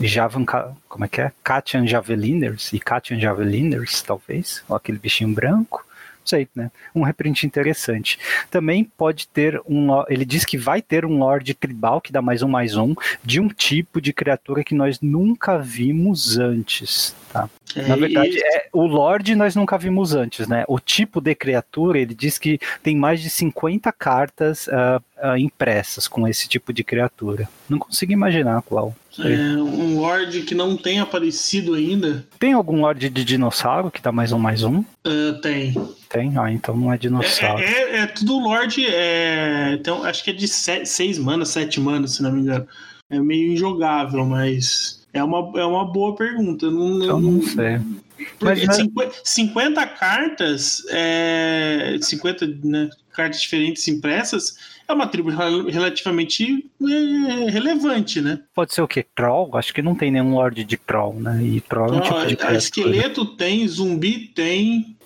Javan, 0.00 0.44
como 0.88 1.04
é 1.04 1.08
que 1.08 1.20
é? 1.20 1.32
Katian 1.44 1.86
Javeliners 1.86 2.72
e 2.72 2.78
Katian 2.78 3.20
Javeliners, 3.20 4.02
talvez, 4.02 4.64
ou 4.68 4.76
aquele 4.76 4.98
bichinho 4.98 5.34
branco. 5.34 5.84
Não 6.20 6.26
sei, 6.26 6.48
né? 6.54 6.70
Um 6.94 7.02
reprint 7.02 7.44
interessante. 7.46 8.18
Também 8.50 8.84
pode 8.84 9.26
ter 9.28 9.60
um. 9.66 9.88
Ele 10.08 10.24
diz 10.24 10.44
que 10.44 10.58
vai 10.58 10.82
ter 10.82 11.04
um 11.04 11.18
Lorde 11.18 11.54
Tribal 11.54 12.00
que 12.00 12.12
dá 12.12 12.20
mais 12.20 12.42
um 12.42 12.48
mais 12.48 12.76
um 12.76 12.94
de 13.24 13.40
um 13.40 13.48
tipo 13.48 14.00
de 14.00 14.12
criatura 14.12 14.62
que 14.62 14.74
nós 14.74 15.00
nunca 15.00 15.58
vimos 15.58 16.38
antes. 16.38 17.14
Tá? 17.32 17.48
É, 17.76 17.86
Na 17.86 17.96
verdade, 17.96 18.36
e... 18.36 18.56
é, 18.56 18.68
o 18.72 18.86
Lorde 18.86 19.34
nós 19.34 19.54
nunca 19.54 19.78
vimos 19.78 20.14
antes, 20.14 20.48
né? 20.48 20.64
O 20.68 20.78
tipo 20.78 21.20
de 21.20 21.34
criatura, 21.34 21.98
ele 21.98 22.14
diz 22.14 22.38
que 22.38 22.58
tem 22.82 22.96
mais 22.96 23.20
de 23.20 23.30
50 23.30 23.92
cartas 23.92 24.66
uh, 24.66 25.00
uh, 25.22 25.36
impressas 25.36 26.08
com 26.08 26.26
esse 26.26 26.48
tipo 26.48 26.72
de 26.72 26.82
criatura. 26.82 27.48
Não 27.68 27.78
consigo 27.78 28.12
imaginar 28.12 28.62
qual. 28.62 28.94
É, 29.18 29.22
um 29.56 29.98
Lorde 29.98 30.42
que 30.42 30.54
não 30.54 30.76
tem 30.76 31.00
aparecido 31.00 31.74
ainda. 31.74 32.24
Tem 32.38 32.52
algum 32.52 32.80
Lorde 32.80 33.08
de 33.08 33.24
dinossauro 33.24 33.90
que 33.90 34.00
dá 34.00 34.12
mais 34.12 34.32
um 34.32 34.38
mais 34.38 34.62
um? 34.62 34.78
Uh, 34.78 35.40
tem. 35.42 35.74
Tem? 36.08 36.32
Ah, 36.36 36.50
então 36.50 36.76
não 36.76 36.92
é 36.92 36.98
dinossauro. 36.98 37.62
É, 37.62 37.66
é, 37.66 37.98
é 38.00 38.06
tudo 38.06 38.38
Lorde. 38.38 38.84
Então, 39.74 40.04
acho 40.04 40.24
que 40.24 40.30
é 40.30 40.32
de 40.32 40.48
seis 40.48 41.18
manas, 41.18 41.50
sete 41.50 41.80
manas, 41.80 42.12
se 42.12 42.22
não 42.22 42.32
me 42.32 42.40
engano. 42.40 42.66
É 43.08 43.18
meio 43.18 43.52
injogável, 43.52 44.24
mas. 44.24 44.99
É 45.12 45.22
uma, 45.22 45.58
é 45.58 45.64
uma 45.64 45.84
boa 45.84 46.14
pergunta. 46.14 46.70
Não, 46.70 47.02
eu 47.02 47.20
não 47.20 47.42
sei. 47.42 47.80
Mas, 48.40 48.76
50, 48.76 49.12
50 49.24 49.86
cartas, 49.86 50.82
é, 50.90 51.96
50 52.00 52.46
né, 52.62 52.90
cartas 53.12 53.40
diferentes 53.40 53.86
impressas, 53.88 54.56
é 54.86 54.92
uma 54.92 55.06
tribo 55.06 55.30
relativamente 55.30 56.68
é, 56.82 57.50
relevante, 57.50 58.20
né? 58.20 58.40
Pode 58.54 58.74
ser 58.74 58.82
o 58.82 58.88
quê? 58.88 59.04
Troll? 59.14 59.56
Acho 59.56 59.72
que 59.72 59.82
não 59.82 59.94
tem 59.94 60.10
nenhum 60.10 60.34
Lorde 60.34 60.64
de 60.64 60.76
Troll, 60.76 61.14
né? 61.14 61.42
E 61.42 61.60
Troll 61.60 61.94
é 61.94 61.96
um 61.96 62.00
tipo 62.00 62.26
de. 62.26 62.56
Esqueleto 62.56 63.24
tem, 63.24 63.66
zumbi 63.66 64.28
tem, 64.34 64.96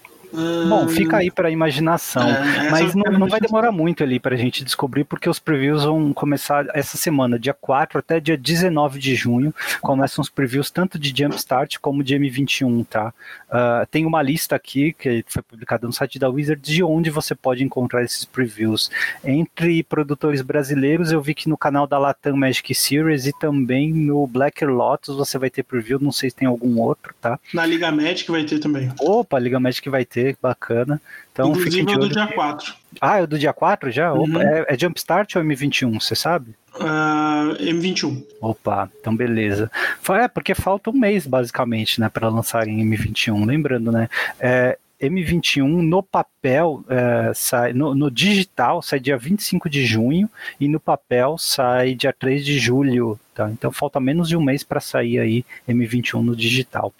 Bom, 0.69 0.89
fica 0.89 1.19
aí 1.19 1.31
para 1.31 1.51
imaginação. 1.51 2.29
É, 2.29 2.71
mas 2.71 2.95
não, 2.95 3.13
não 3.13 3.29
vai 3.29 3.41
demorar 3.41 3.71
muito 3.71 4.03
ali 4.03 4.19
para 4.19 4.35
a 4.35 4.39
gente 4.39 4.65
descobrir, 4.65 5.05
porque 5.05 5.29
os 5.29 5.39
previews 5.39 5.85
vão 5.85 6.13
começar 6.13 6.67
essa 6.75 6.97
semana, 6.97 7.39
dia 7.39 7.55
4 7.55 7.99
até 7.99 8.19
dia 8.19 8.37
19 8.37 8.99
de 8.99 9.15
junho. 9.15 9.55
Começam 9.81 10.23
os 10.23 10.29
previews 10.29 10.71
tanto 10.71 10.99
de 10.99 11.15
Jumpstart 11.17 11.79
como 11.79 12.03
de 12.03 12.17
M21, 12.17 12.87
tá? 12.87 13.15
Uh, 13.49 13.87
tem 13.91 14.05
uma 14.05 14.23
lista 14.23 14.57
aqui 14.57 14.93
que 14.93 15.25
foi 15.29 15.43
publicada 15.43 15.87
no 15.87 15.93
site 15.93 16.19
da 16.19 16.29
Wizards 16.29 16.69
de 16.69 16.83
onde 16.83 17.11
você 17.11 17.35
pode 17.35 17.63
encontrar 17.63 18.03
esses 18.03 18.25
previews. 18.25 18.91
Entre 19.25 19.83
produtores 19.83 20.43
brasileiros, 20.43 21.13
eu 21.13 21.21
vi 21.21 21.35
que 21.35 21.49
no 21.49 21.57
canal 21.57 21.87
da 21.87 21.99
Latam 21.99 22.37
Magic 22.37 22.75
Series 22.75 23.27
e 23.27 23.33
também 23.39 23.93
no 23.93 24.27
Blacker 24.27 24.69
Lotus 24.69 25.17
você 25.17 25.39
vai 25.39 25.51
ter 25.51 25.63
preview, 25.63 25.99
não 26.01 26.13
sei 26.13 26.31
se 26.31 26.37
tem 26.37 26.49
algum 26.49 26.81
outro, 26.81 27.15
tá? 27.21 27.39
Na 27.53 27.65
Liga 27.65 27.91
Magic 27.93 28.31
vai 28.31 28.45
ter 28.45 28.59
também. 28.59 28.91
Opa, 28.99 29.39
Liga 29.39 29.61
Magic 29.61 29.89
vai 29.89 30.05
ter 30.05 30.24
bacana. 30.41 31.01
Então, 31.33 31.51
Inclusive 31.51 31.93
é 31.93 31.99
do 31.99 32.09
dia 32.09 32.27
4. 32.27 32.75
Ah, 33.01 33.21
é 33.21 33.27
do 33.27 33.39
dia 33.39 33.53
4 33.53 33.91
já? 33.91 34.13
Uhum. 34.13 34.41
É, 34.41 34.67
é 34.69 34.79
Jumpstart 34.79 35.37
ou 35.37 35.43
M21, 35.43 36.01
você 36.01 36.15
sabe? 36.15 36.55
Uh, 36.77 37.55
M21. 37.61 38.25
Opa, 38.41 38.91
então 39.01 39.15
beleza. 39.15 39.71
É, 40.11 40.27
porque 40.27 40.55
falta 40.55 40.91
um 40.91 40.93
mês, 40.93 41.27
basicamente, 41.27 42.01
né, 42.01 42.09
para 42.09 42.29
lançarem 42.29 42.79
M21. 42.85 43.47
Lembrando, 43.47 43.93
né? 43.93 44.09
É, 44.41 44.77
M21 45.01 45.67
no 45.67 46.03
papel, 46.03 46.85
é, 46.89 47.33
sai, 47.35 47.73
no, 47.73 47.95
no, 47.95 48.11
digital 48.11 48.81
sai 48.81 49.01
dia 49.01 49.17
25 49.17 49.69
de 49.69 49.85
junho 49.85 50.31
e 50.59 50.69
no 50.69 50.81
papel 50.81 51.37
sai 51.39 51.95
dia 51.95 52.13
3 52.13 52.45
de 52.45 52.59
julho. 52.59 53.19
Tá? 53.35 53.51
Então 53.51 53.71
falta 53.73 54.01
menos 54.01 54.29
de 54.29 54.37
um 54.37 54.43
mês 54.43 54.63
para 54.63 54.81
sair 54.81 55.19
aí 55.19 55.45
M21 55.69 56.23
no 56.23 56.37
digital. 56.37 56.93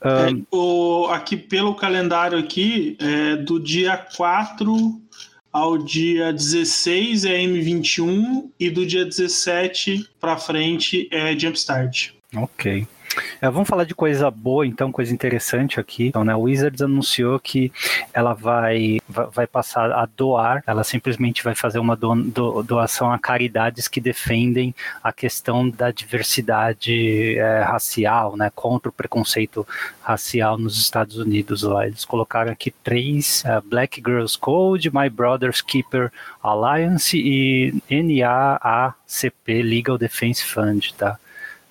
É, 0.00 0.28
o, 0.50 1.06
aqui 1.10 1.36
pelo 1.36 1.74
calendário 1.74 2.38
aqui, 2.38 2.96
é, 3.00 3.36
do 3.36 3.58
dia 3.58 3.96
4 3.96 5.00
ao 5.52 5.78
dia 5.78 6.32
16 6.32 7.24
é 7.24 7.38
M21 7.38 8.50
e 8.60 8.68
do 8.68 8.84
dia 8.84 9.04
17 9.04 10.08
para 10.20 10.36
frente 10.36 11.08
é 11.10 11.36
Jumpstart. 11.38 12.10
Ok. 12.34 12.86
É, 13.40 13.50
vamos 13.50 13.68
falar 13.68 13.84
de 13.84 13.94
coisa 13.94 14.30
boa, 14.30 14.66
então, 14.66 14.90
coisa 14.92 15.12
interessante 15.12 15.78
aqui. 15.80 16.06
Então, 16.06 16.24
né, 16.24 16.32
a 16.32 16.36
Wizards 16.36 16.82
anunciou 16.82 17.38
que 17.38 17.72
ela 18.12 18.34
vai, 18.34 18.98
vai 19.08 19.46
passar 19.46 19.92
a 19.92 20.06
doar, 20.06 20.62
ela 20.66 20.84
simplesmente 20.84 21.42
vai 21.42 21.54
fazer 21.54 21.78
uma 21.78 21.96
do, 21.96 22.14
do, 22.14 22.62
doação 22.62 23.10
a 23.10 23.18
caridades 23.18 23.88
que 23.88 24.00
defendem 24.00 24.74
a 25.02 25.12
questão 25.12 25.68
da 25.68 25.90
diversidade 25.90 27.38
é, 27.38 27.62
racial, 27.62 28.36
né, 28.36 28.50
contra 28.54 28.88
o 28.88 28.92
preconceito 28.92 29.66
racial 30.02 30.58
nos 30.58 30.78
Estados 30.78 31.18
Unidos. 31.18 31.62
Lá. 31.62 31.86
Eles 31.86 32.04
colocaram 32.04 32.52
aqui 32.52 32.70
três: 32.70 33.42
uh, 33.44 33.62
Black 33.68 34.02
Girls 34.04 34.38
Code, 34.38 34.90
My 34.94 35.08
Brother's 35.08 35.60
Keeper 35.60 36.12
Alliance 36.42 37.16
e 37.16 37.74
NAACP 37.90 39.62
Legal 39.62 39.98
Defense 39.98 40.44
Fund, 40.44 40.94
tá? 40.96 41.18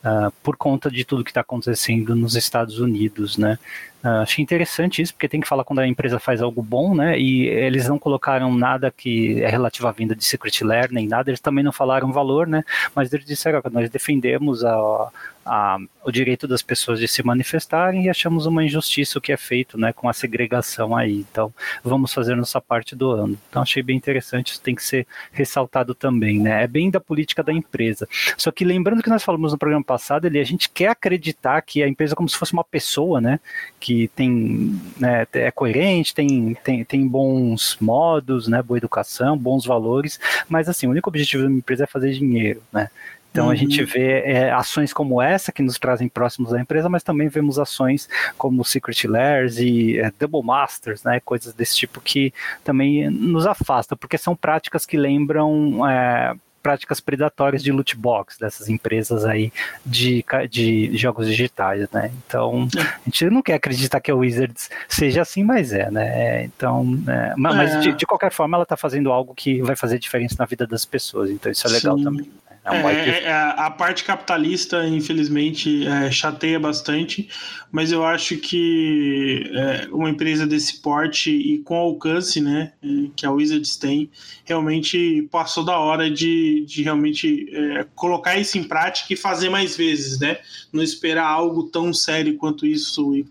Uh, 0.06 0.32
por 0.44 0.56
conta 0.56 0.90
de 0.90 1.04
tudo 1.04 1.24
que 1.24 1.32
está 1.32 1.42
acontecendo 1.42 2.16
nos 2.16 2.36
Estados 2.36 2.80
Unidos, 2.80 3.38
né? 3.38 3.58
Uh, 4.06 4.22
achei 4.22 4.44
interessante 4.44 5.02
isso, 5.02 5.16
porque 5.16 5.28
tem 5.28 5.42
que 5.42 5.48
falar 5.48 5.64
quando 5.64 5.80
a 5.80 5.88
empresa 5.88 6.20
faz 6.20 6.40
algo 6.40 6.62
bom, 6.62 6.94
né? 6.94 7.18
E 7.18 7.48
eles 7.48 7.90
não 7.90 7.98
colocaram 7.98 8.54
nada 8.54 8.92
que 8.92 9.42
é 9.42 9.50
relativo 9.50 9.88
à 9.88 9.92
vinda 9.92 10.16
de 10.16 10.24
Secret 10.24 10.64
Lair, 10.64 10.92
nem 10.92 11.08
nada, 11.08 11.32
eles 11.32 11.40
também 11.40 11.64
não 11.64 11.72
falaram 11.72 12.12
valor, 12.12 12.46
né? 12.46 12.64
Mas 12.94 13.12
eles 13.12 13.26
disseram 13.26 13.64
que 13.64 13.70
nós 13.72 13.90
defendemos 13.90 14.64
a, 14.64 15.12
a, 15.46 15.78
o 16.04 16.12
direito 16.12 16.48
das 16.48 16.64
pessoas 16.64 17.00
de 17.00 17.08
se 17.08 17.22
manifestarem 17.22 18.06
e 18.06 18.10
achamos 18.10 18.48
uma 18.48 18.64
injustiça 18.64 19.20
o 19.20 19.22
que 19.22 19.32
é 19.32 19.38
feito 19.38 19.78
né, 19.78 19.94
com 19.94 20.10
a 20.10 20.14
segregação 20.14 20.96
aí. 20.96 21.26
Então, 21.32 21.54
vamos 21.84 22.12
fazer 22.14 22.36
nossa 22.36 22.60
parte 22.60 22.96
do 22.96 23.12
ano. 23.12 23.38
Então, 23.50 23.62
achei 23.62 23.84
bem 23.84 23.96
interessante, 23.96 24.54
isso 24.54 24.62
tem 24.62 24.74
que 24.74 24.84
ser 24.84 25.06
ressaltado 25.32 25.94
também. 25.94 26.40
Né? 26.40 26.64
É 26.64 26.68
bem 26.68 26.90
da 26.90 27.00
política 27.00 27.44
da 27.44 27.54
empresa. 27.54 28.08
Só 28.38 28.52
que 28.52 28.66
lembrando 28.66 29.04
que 29.04 29.10
nós 29.10 29.24
falamos 29.24 29.52
no 29.52 29.58
programa 29.58 29.84
passado, 29.84 30.26
ele, 30.26 30.40
a 30.40 30.44
gente 30.44 30.68
quer 30.70 30.88
acreditar 30.88 31.62
que 31.62 31.84
a 31.84 31.88
empresa 31.88 32.14
é 32.14 32.18
como 32.18 32.28
se 32.28 32.38
fosse 32.38 32.54
uma 32.54 32.64
pessoa, 32.64 33.22
né? 33.22 33.40
Que 33.80 33.95
tem, 34.16 34.80
né, 35.00 35.26
é 35.34 35.52
coerente, 35.52 36.14
tem, 36.14 36.56
tem, 36.64 36.84
tem 36.84 37.08
bons 37.08 37.78
modos, 37.80 38.48
né, 38.48 38.62
boa 38.62 38.78
educação, 38.78 39.38
bons 39.38 39.66
valores, 39.66 40.20
mas 40.48 40.70
assim, 40.70 40.88
o 40.88 40.92
único 40.92 41.10
objetivo 41.10 41.44
da 41.44 41.52
empresa 41.52 41.84
é 41.84 41.88
fazer 41.88 42.14
dinheiro, 42.14 42.62
né? 42.72 42.90
Então 43.36 43.48
uhum. 43.48 43.52
a 43.52 43.56
gente 43.56 43.84
vê 43.84 44.22
é, 44.22 44.52
ações 44.52 44.94
como 44.94 45.22
essa 45.22 45.52
que 45.52 45.62
nos 45.62 45.78
trazem 45.78 46.08
próximos 46.08 46.52
da 46.52 46.62
empresa, 46.62 46.88
mas 46.88 47.04
também 47.04 47.28
vemos 47.28 47.60
ações 47.60 48.08
como 48.38 48.64
Secret 48.64 49.06
Lairs 49.10 49.58
e 49.58 50.00
é, 50.00 50.10
Double 50.18 50.42
Masters, 50.42 51.04
né, 51.04 51.20
coisas 51.20 51.54
desse 51.54 51.76
tipo 51.76 52.00
que 52.00 52.34
também 52.64 53.10
nos 53.10 53.46
afastam, 53.46 53.98
porque 53.98 54.18
são 54.18 54.38
práticas 54.38 54.86
que 54.86 54.96
lembram 54.96 55.86
é, 55.86 56.34
práticas 56.66 57.00
predatórias 57.00 57.62
de 57.62 57.72
loot 57.72 57.96
box 57.96 58.40
dessas 58.40 58.70
empresas 58.70 59.24
aí 59.24 59.54
de, 59.86 60.26
de 60.50 60.98
jogos 60.98 61.28
digitais, 61.28 61.88
né? 61.92 62.12
Então, 62.26 62.68
a 62.76 63.06
gente 63.06 63.30
não 63.30 63.44
quer 63.44 63.54
acreditar 63.54 64.00
que 64.00 64.10
a 64.10 64.16
Wizards 64.16 64.72
seja 64.88 65.22
assim, 65.22 65.44
mas 65.44 65.72
é, 65.72 65.92
né? 65.92 66.46
Então, 66.46 67.00
é, 67.08 67.36
mas 67.38 67.72
é. 67.76 67.80
De, 67.82 67.94
de, 67.94 68.06
qualquer 68.08 68.32
forma, 68.32 68.58
ela 68.58 68.64
está 68.64 68.76
fazendo 68.76 69.12
algo 69.12 69.36
que 69.36 69.62
vai 69.62 69.76
fazer 69.76 70.00
diferença 70.00 70.38
na 70.40 70.46
vida 70.46 70.66
das 70.66 70.86
pessoas, 70.86 71.30
então 71.30 71.52
isso 71.52 71.68
é 71.68 71.70
legal 71.70 72.00
Sim. 72.00 72.04
também. 72.04 72.32
É, 72.68 72.78
é, 72.78 73.24
é, 73.26 73.32
a 73.32 73.70
parte 73.70 74.04
capitalista, 74.04 74.88
infelizmente, 74.88 75.86
é, 75.86 76.10
chateia 76.10 76.60
bastante, 76.60 77.30
mas 77.72 77.92
eu 77.92 78.04
acho 78.04 78.38
que 78.38 79.52
é, 79.54 79.88
uma 79.92 80.10
empresa 80.10 80.48
desse 80.48 80.82
porte 80.82 81.30
e 81.30 81.60
com 81.60 81.76
alcance, 81.76 82.42
né, 82.42 82.74
é, 82.82 82.88
que 83.16 83.24
a 83.24 83.32
Wizards 83.32 83.78
tem, 83.78 84.10
realmente 84.44 85.28
passou 85.32 85.64
da 85.64 85.78
hora 85.78 86.10
de, 86.10 86.66
de 86.66 86.82
realmente 86.82 87.48
é, 87.52 87.86
colocar 87.94 88.36
isso 88.36 88.58
em 88.58 88.64
prática 88.64 89.14
e 89.14 89.16
fazer 89.16 89.50
mais 89.50 89.78
vezes, 89.78 90.20
né? 90.20 90.38
Não 90.74 90.82
esperar 90.82 91.28
algo 91.28 91.64
tão 91.64 91.94
sério 91.94 92.36
quanto 92.36 92.66
isso. 92.66 93.16
E, 93.16 93.26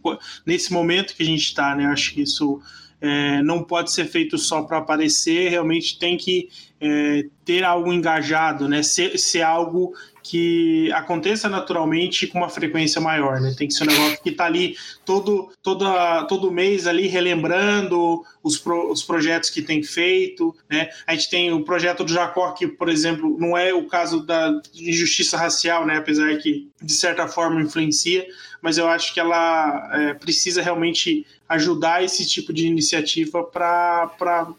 nesse 0.47 0.73
momento 0.73 1.15
que 1.15 1.23
a 1.25 1.27
gente 1.27 1.43
está, 1.43 1.75
né? 1.75 1.87
Acho 1.87 2.15
que 2.15 2.23
isso 2.23 2.61
é, 3.01 3.43
não 3.43 3.63
pode 3.63 3.93
ser 3.93 4.07
feito 4.07 4.39
só 4.39 4.63
para 4.63 4.79
aparecer, 4.79 5.51
realmente 5.51 5.99
tem 5.99 6.17
que 6.17 6.49
é, 6.85 7.25
ter 7.47 7.65
algo 7.65 7.91
engajado, 7.91 8.69
né? 8.69 8.83
Ser, 8.83 9.19
ser, 9.19 9.41
algo 9.41 9.95
que 10.23 10.93
aconteça 10.93 11.49
naturalmente 11.49 12.27
com 12.27 12.39
uma 12.39 12.51
frequência 12.51 13.01
maior, 13.01 13.41
né? 13.41 13.55
Tem 13.57 13.67
que 13.67 13.73
ser 13.73 13.85
um 13.85 13.87
negócio 13.87 14.23
que 14.23 14.29
está 14.29 14.45
ali 14.45 14.77
todo, 15.03 15.51
toda, 15.63 16.25
todo 16.25 16.53
mês 16.53 16.87
ali 16.87 17.07
relembrando 17.07 18.23
os, 18.43 18.59
pro, 18.59 18.93
os 18.93 19.03
projetos 19.03 19.49
que 19.49 19.63
tem 19.63 19.83
feito, 19.83 20.55
né? 20.69 20.91
A 21.07 21.15
gente 21.15 21.31
tem 21.31 21.53
o 21.53 21.65
projeto 21.65 22.05
do 22.05 22.13
Jacó, 22.13 22.53
que, 22.53 22.67
por 22.67 22.91
exemplo, 22.91 23.35
não 23.39 23.57
é 23.57 23.73
o 23.73 23.87
caso 23.87 24.25
da 24.27 24.61
injustiça 24.75 25.39
racial, 25.39 25.87
né? 25.87 25.97
Apesar 25.97 26.37
que, 26.37 26.69
de 26.83 26.93
certa 26.93 27.27
forma, 27.27 27.63
influencia, 27.63 28.27
mas 28.61 28.77
eu 28.77 28.89
acho 28.89 29.15
que 29.15 29.21
ela 29.21 29.91
é, 29.95 30.15
precisa 30.15 30.61
realmente 30.61 31.27
ajudar 31.49 32.03
esse 32.05 32.27
tipo 32.27 32.53
de 32.53 32.67
iniciativa 32.67 33.43
para 33.43 34.53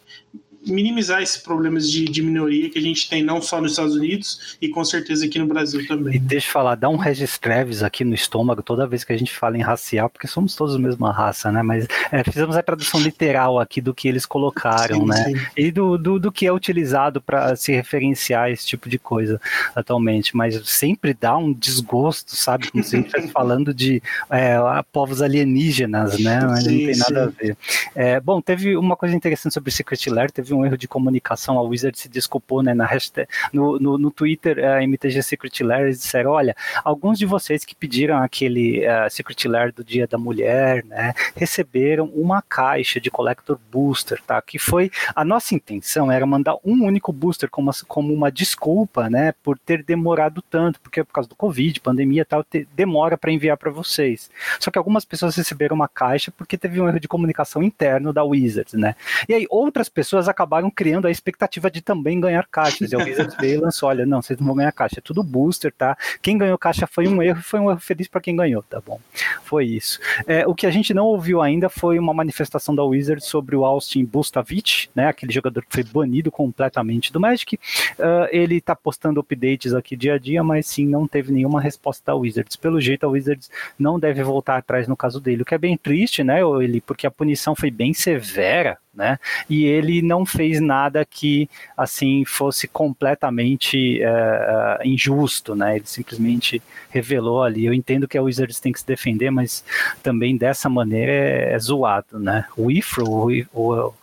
minimizar 0.65 1.21
esses 1.21 1.37
problemas 1.37 1.89
de, 1.89 2.05
de, 2.05 2.21
minoria 2.21 2.69
que 2.69 2.79
a 2.79 2.81
gente 2.81 3.09
tem 3.09 3.23
não 3.23 3.41
só 3.41 3.61
nos 3.61 3.71
Estados 3.71 3.95
Unidos 3.95 4.57
e 4.61 4.69
com 4.69 4.83
certeza 4.83 5.25
aqui 5.25 5.37
no 5.39 5.47
Brasil 5.47 5.85
também. 5.87 6.15
E 6.15 6.19
deixa 6.19 6.47
eu 6.47 6.51
falar, 6.51 6.75
dá 6.75 6.89
um 6.89 6.95
Regis 6.95 7.37
Treves 7.37 7.83
aqui 7.83 8.03
no 8.03 8.13
estômago 8.13 8.63
toda 8.63 8.87
vez 8.87 9.03
que 9.03 9.13
a 9.13 9.17
gente 9.17 9.33
fala 9.33 9.57
em 9.57 9.61
racial, 9.61 10.09
porque 10.09 10.27
somos 10.27 10.55
todos 10.55 10.75
a 10.75 10.79
mesma 10.79 11.11
raça, 11.11 11.51
né? 11.51 11.61
Mas 11.61 11.87
é, 12.11 12.23
fizemos 12.23 12.55
a 12.55 12.63
tradução 12.63 12.99
literal 12.99 13.59
aqui 13.59 13.79
do 13.81 13.93
que 13.93 14.07
eles 14.07 14.25
colocaram, 14.25 15.01
sim, 15.01 15.05
né? 15.05 15.23
Sim. 15.25 15.35
E 15.55 15.71
do, 15.71 15.97
do, 15.97 16.19
do, 16.19 16.31
que 16.31 16.47
é 16.47 16.51
utilizado 16.51 17.21
para 17.21 17.55
se 17.55 17.71
referenciar 17.71 18.45
a 18.45 18.51
esse 18.51 18.65
tipo 18.65 18.89
de 18.89 18.97
coisa 18.97 19.39
atualmente. 19.75 20.35
Mas 20.35 20.59
sempre 20.67 21.13
dá 21.13 21.37
um 21.37 21.53
desgosto, 21.53 22.35
sabe? 22.35 22.71
Como 22.71 22.83
se 22.83 22.95
a 22.95 22.99
gente 22.99 23.07
estivesse 23.07 23.31
falando 23.31 23.73
de 23.73 24.01
é, 24.29 24.57
povos 24.91 25.21
alienígenas, 25.21 26.19
né? 26.19 26.39
Mas 26.41 26.63
sim, 26.63 26.85
não 26.85 26.93
tem 26.93 26.97
nada 26.97 27.23
a 27.25 27.27
ver. 27.27 27.57
É, 27.93 28.19
bom, 28.19 28.41
teve 28.41 28.75
uma 28.75 28.95
coisa 28.95 29.15
interessante 29.15 29.53
sobre 29.53 29.71
Secret 29.71 30.09
Lair, 30.09 30.31
teve 30.31 30.54
um 30.55 30.65
erro 30.65 30.77
de 30.77 30.87
comunicação, 30.87 31.57
a 31.57 31.61
Wizard 31.61 31.97
se 31.97 32.09
desculpou, 32.09 32.63
né, 32.63 32.73
na 32.73 32.85
hashtag, 32.85 33.27
no, 33.51 33.79
no, 33.79 33.97
no 33.97 34.11
Twitter, 34.11 34.63
a 34.63 34.83
MTG 34.83 35.21
Secret 35.21 35.63
Lair, 35.63 35.89
disseram, 35.89 36.31
olha, 36.31 36.55
alguns 36.83 37.17
de 37.17 37.25
vocês 37.25 37.65
que 37.65 37.75
pediram 37.75 38.17
aquele 38.17 38.85
uh, 38.87 39.09
Secret 39.09 39.47
Lair 39.47 39.73
do 39.73 39.83
Dia 39.83 40.07
da 40.07 40.17
Mulher, 40.17 40.83
né, 40.85 41.13
receberam 41.35 42.05
uma 42.13 42.41
caixa 42.41 42.99
de 42.99 43.11
Collector 43.11 43.59
Booster, 43.71 44.21
tá, 44.25 44.41
que 44.41 44.57
foi, 44.57 44.91
a 45.15 45.25
nossa 45.25 45.53
intenção 45.53 46.11
era 46.11 46.25
mandar 46.25 46.55
um 46.63 46.85
único 46.85 47.11
booster 47.11 47.49
como, 47.49 47.71
como 47.87 48.13
uma 48.13 48.31
desculpa, 48.31 49.09
né, 49.09 49.33
por 49.43 49.57
ter 49.57 49.83
demorado 49.83 50.41
tanto, 50.41 50.79
porque 50.79 51.03
por 51.03 51.13
causa 51.13 51.29
do 51.29 51.35
Covid, 51.35 51.79
pandemia 51.81 52.21
e 52.21 52.25
tal, 52.25 52.43
te, 52.43 52.67
demora 52.75 53.17
para 53.17 53.31
enviar 53.31 53.57
para 53.57 53.71
vocês. 53.71 54.29
Só 54.59 54.71
que 54.71 54.77
algumas 54.77 55.05
pessoas 55.05 55.35
receberam 55.35 55.75
uma 55.75 55.87
caixa 55.87 56.31
porque 56.31 56.57
teve 56.57 56.79
um 56.79 56.87
erro 56.87 56.99
de 56.99 57.07
comunicação 57.07 57.61
interno 57.61 58.13
da 58.13 58.23
Wizards, 58.23 58.73
né, 58.73 58.95
e 59.27 59.33
aí 59.33 59.45
outras 59.49 59.89
pessoas 59.89 60.27
acabaram 60.27 60.44
acabaram 60.45 60.69
criando 60.69 61.07
a 61.07 61.11
expectativa 61.11 61.69
de 61.69 61.81
também 61.81 62.19
ganhar 62.19 62.47
caixas. 62.47 62.91
E 62.91 62.95
o 62.95 62.99
Wizards 63.03 63.35
veio 63.39 63.55
e 63.55 63.61
lançou: 63.61 63.89
olha, 63.89 64.05
não, 64.05 64.21
vocês 64.21 64.39
não 64.39 64.47
vão 64.47 64.55
ganhar 64.55 64.71
caixa, 64.71 64.99
é 64.99 65.01
tudo 65.01 65.23
booster, 65.23 65.73
tá? 65.75 65.97
Quem 66.21 66.37
ganhou 66.37 66.57
caixa 66.57 66.87
foi 66.87 67.07
um 67.07 67.21
erro 67.21 67.39
e 67.39 67.43
foi 67.43 67.59
um 67.59 67.69
erro 67.69 67.79
feliz 67.79 68.07
para 68.07 68.21
quem 68.21 68.35
ganhou, 68.35 68.63
tá 68.63 68.79
bom? 68.79 68.99
Foi 69.43 69.65
isso. 69.65 69.99
É, 70.27 70.47
o 70.47 70.53
que 70.53 70.65
a 70.65 70.71
gente 70.71 70.93
não 70.93 71.05
ouviu 71.05 71.41
ainda 71.41 71.67
foi 71.67 71.97
uma 71.99 72.13
manifestação 72.13 72.75
da 72.75 72.83
Wizards 72.83 73.25
sobre 73.25 73.55
o 73.55 73.65
Austin 73.65 74.05
Bustavich, 74.05 74.89
né? 74.95 75.07
Aquele 75.07 75.33
jogador 75.33 75.65
que 75.65 75.73
foi 75.73 75.83
banido 75.83 76.31
completamente 76.31 77.11
do 77.11 77.19
Magic. 77.19 77.55
Uh, 77.55 78.27
ele 78.31 78.61
tá 78.61 78.75
postando 78.75 79.19
updates 79.19 79.73
aqui 79.73 79.95
dia 79.95 80.13
a 80.13 80.17
dia, 80.17 80.43
mas 80.43 80.67
sim, 80.67 80.85
não 80.85 81.07
teve 81.07 81.31
nenhuma 81.31 81.59
resposta 81.59 82.03
da 82.05 82.15
Wizards. 82.15 82.55
Pelo 82.55 82.79
jeito, 82.79 83.05
a 83.05 83.09
Wizards 83.09 83.49
não 83.77 83.99
deve 83.99 84.23
voltar 84.23 84.57
atrás 84.57 84.87
no 84.87 84.95
caso 84.95 85.19
dele, 85.19 85.41
o 85.41 85.45
que 85.45 85.55
é 85.55 85.57
bem 85.57 85.77
triste, 85.77 86.23
né, 86.23 86.41
ele, 86.61 86.81
porque 86.81 87.07
a 87.07 87.11
punição 87.11 87.55
foi 87.55 87.71
bem 87.71 87.93
severa 87.93 88.77
né? 88.95 89.19
E 89.49 89.65
ele 89.65 90.01
não 90.01 90.25
fez 90.25 90.59
nada 90.61 91.05
que 91.05 91.49
assim 91.75 92.23
fosse 92.25 92.67
completamente 92.67 94.01
uh, 94.01 94.87
injusto, 94.87 95.55
né? 95.55 95.75
Ele 95.75 95.85
simplesmente 95.85 96.61
revelou 96.89 97.43
ali. 97.43 97.65
Eu 97.65 97.73
entendo 97.73 98.07
que 98.07 98.17
a 98.17 98.21
Wizards 98.21 98.59
tem 98.59 98.71
que 98.71 98.79
se 98.79 98.87
defender, 98.87 99.29
mas 99.29 99.63
também 100.01 100.37
dessa 100.37 100.69
maneira 100.69 101.11
é, 101.11 101.53
é 101.53 101.59
zoado, 101.59 102.19
né? 102.19 102.45
O 102.55 102.71
Ifro, 102.71 103.05
o, 103.07 103.29
o 103.53 103.93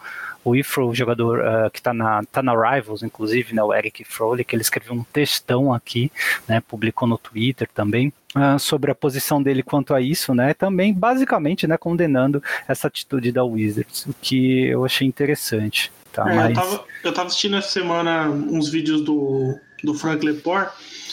o 0.44 0.57
Ifro, 0.57 0.88
o 0.88 0.94
jogador 0.94 1.40
uh, 1.40 1.70
que 1.70 1.78
está 1.78 1.92
na, 1.92 2.22
tá 2.24 2.42
na 2.42 2.52
Rivals, 2.52 3.02
inclusive, 3.02 3.55
né, 3.55 3.62
o 3.62 3.72
Eric 3.72 4.05
Froley, 4.05 4.44
que 4.44 4.55
ele 4.55 4.62
escreveu 4.62 4.94
um 4.94 5.05
textão 5.05 5.72
aqui, 5.72 6.11
né, 6.48 6.61
publicou 6.61 7.07
no 7.07 7.18
Twitter 7.18 7.68
também, 7.72 8.12
uh, 8.35 8.59
sobre 8.59 8.90
a 8.90 8.94
posição 8.94 9.42
dele 9.42 9.62
quanto 9.62 9.94
a 9.94 10.00
isso, 10.00 10.35
né, 10.35 10.55
também 10.55 10.92
basicamente, 10.92 11.66
né, 11.66 11.76
condenando 11.76 12.42
essa 12.66 12.88
atitude 12.88 13.31
da 13.31 13.44
Wizards, 13.44 14.07
o 14.07 14.14
que 14.20 14.66
eu 14.66 14.85
achei 14.85 15.07
interessante. 15.07 15.92
Tá, 16.12 16.31
é, 16.31 16.35
mas... 16.35 16.48
eu, 16.48 16.55
tava, 16.55 16.85
eu 17.05 17.12
tava 17.14 17.26
assistindo 17.28 17.57
essa 17.57 17.70
semana 17.70 18.28
uns 18.28 18.68
vídeos 18.68 19.00
do, 19.02 19.59
do 19.83 19.94
Frank 19.94 20.24
Lepore, 20.24 20.68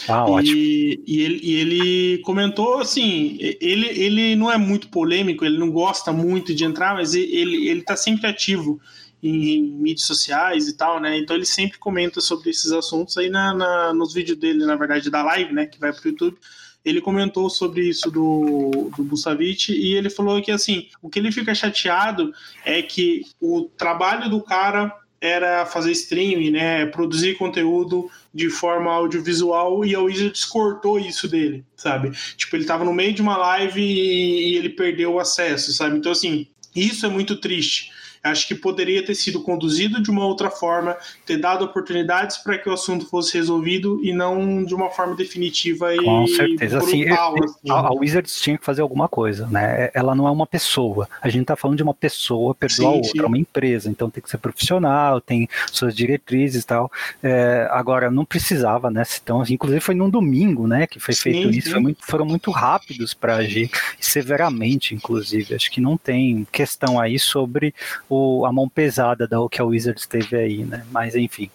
ah, 0.08 0.26
e. 0.42 1.02
E 1.06 1.20
ele, 1.20 1.40
e 1.42 1.54
ele 1.54 2.18
comentou 2.18 2.78
assim: 2.78 3.36
ele, 3.60 3.86
ele 3.88 4.36
não 4.36 4.50
é 4.50 4.56
muito 4.56 4.88
polêmico, 4.88 5.44
ele 5.44 5.58
não 5.58 5.70
gosta 5.70 6.12
muito 6.12 6.54
de 6.54 6.64
entrar, 6.64 6.94
mas 6.94 7.14
ele, 7.14 7.68
ele 7.68 7.82
tá 7.82 7.96
sempre 7.96 8.26
ativo 8.26 8.80
em, 9.22 9.56
em, 9.56 9.62
mídias 9.62 10.06
sociais 10.06 10.68
e 10.68 10.76
tal, 10.76 11.00
né? 11.00 11.18
Então 11.18 11.36
ele 11.36 11.46
sempre 11.46 11.78
comenta 11.78 12.20
sobre 12.20 12.50
esses 12.50 12.72
assuntos 12.72 13.16
aí 13.16 13.28
na, 13.28 13.54
na, 13.54 13.94
nos 13.94 14.14
vídeos 14.14 14.38
dele, 14.38 14.64
na 14.64 14.76
verdade, 14.76 15.10
da 15.10 15.22
live, 15.22 15.52
né? 15.52 15.66
Que 15.66 15.78
vai 15.78 15.92
pro 15.92 16.08
YouTube. 16.08 16.36
Ele 16.84 17.00
comentou 17.00 17.50
sobre 17.50 17.88
isso 17.88 18.10
do, 18.10 18.90
do 18.96 19.04
Busavic 19.04 19.70
e 19.70 19.94
ele 19.94 20.08
falou 20.08 20.40
que 20.40 20.50
assim, 20.50 20.88
o 21.02 21.10
que 21.10 21.18
ele 21.18 21.30
fica 21.30 21.54
chateado 21.54 22.32
é 22.64 22.80
que 22.82 23.26
o 23.38 23.68
trabalho 23.76 24.30
do 24.30 24.40
cara 24.40 24.94
era 25.20 25.66
fazer 25.66 25.92
streaming, 25.92 26.50
né, 26.50 26.86
produzir 26.86 27.36
conteúdo 27.36 28.10
de 28.32 28.48
forma 28.48 28.90
audiovisual 28.90 29.84
e 29.84 29.94
a 29.94 30.00
Wizards 30.00 30.46
cortou 30.46 30.98
isso 30.98 31.28
dele, 31.28 31.62
sabe? 31.76 32.12
Tipo, 32.36 32.56
ele 32.56 32.64
tava 32.64 32.84
no 32.84 32.94
meio 32.94 33.12
de 33.12 33.20
uma 33.20 33.36
live 33.36 33.82
e 33.82 34.56
ele 34.56 34.70
perdeu 34.70 35.12
o 35.12 35.20
acesso, 35.20 35.72
sabe? 35.74 35.98
Então, 35.98 36.10
assim, 36.10 36.46
isso 36.74 37.04
é 37.04 37.08
muito 37.08 37.36
triste. 37.36 37.90
Acho 38.22 38.46
que 38.48 38.54
poderia 38.54 39.04
ter 39.04 39.14
sido 39.14 39.42
conduzido 39.42 40.02
de 40.02 40.10
uma 40.10 40.26
outra 40.26 40.50
forma, 40.50 40.96
ter 41.24 41.38
dado 41.38 41.64
oportunidades 41.64 42.36
para 42.38 42.58
que 42.58 42.68
o 42.68 42.72
assunto 42.72 43.06
fosse 43.06 43.36
resolvido 43.36 43.98
e 44.02 44.12
não 44.12 44.62
de 44.64 44.74
uma 44.74 44.90
forma 44.90 45.14
definitiva 45.14 45.94
e 45.94 46.04
Com 46.04 46.26
certeza, 46.26 46.78
brutal, 46.78 46.88
assim, 46.88 47.08
assim. 47.08 47.70
A, 47.70 47.74
a, 47.74 47.92
Wizards 47.92 48.40
tinha 48.40 48.58
que 48.58 48.64
fazer 48.64 48.82
alguma 48.82 49.08
coisa, 49.08 49.46
né? 49.46 49.90
Ela 49.94 50.14
não 50.14 50.28
é 50.28 50.30
uma 50.30 50.46
pessoa. 50.46 51.08
A 51.22 51.28
gente 51.28 51.42
está 51.42 51.56
falando 51.56 51.78
de 51.78 51.82
uma 51.82 51.94
pessoa 51.94 52.54
perdoa 52.54 52.88
a 52.88 52.92
outra, 52.92 53.10
sim. 53.10 53.20
é 53.20 53.26
uma 53.26 53.38
empresa, 53.38 53.88
então 53.88 54.10
tem 54.10 54.22
que 54.22 54.28
ser 54.28 54.38
profissional, 54.38 55.20
tem 55.20 55.48
suas 55.72 55.94
diretrizes 55.94 56.62
e 56.62 56.66
tal. 56.66 56.92
É, 57.22 57.68
agora, 57.70 58.10
não 58.10 58.24
precisava, 58.24 58.90
né? 58.90 59.02
Então, 59.22 59.42
inclusive 59.48 59.80
foi 59.80 59.94
num 59.94 60.10
domingo, 60.10 60.66
né, 60.66 60.86
que 60.86 61.00
foi 61.00 61.14
feito 61.14 61.50
sim, 61.50 61.58
isso, 61.58 61.70
foi 61.70 61.80
muito, 61.80 62.04
foram 62.04 62.24
muito 62.24 62.50
rápidos 62.50 63.14
para 63.14 63.36
agir, 63.36 63.70
severamente, 63.98 64.94
inclusive. 64.94 65.54
Acho 65.54 65.70
que 65.70 65.80
não 65.80 65.96
tem 65.96 66.46
questão 66.52 67.00
aí 67.00 67.18
sobre 67.18 67.74
o, 68.10 68.44
a 68.44 68.52
mão 68.52 68.68
pesada 68.68 69.26
da 69.26 69.36
que 69.48 69.60
a 69.60 69.64
Wizards 69.64 70.06
teve 70.06 70.36
aí, 70.36 70.64
né? 70.64 70.84
Mas 70.90 71.14
enfim. 71.14 71.48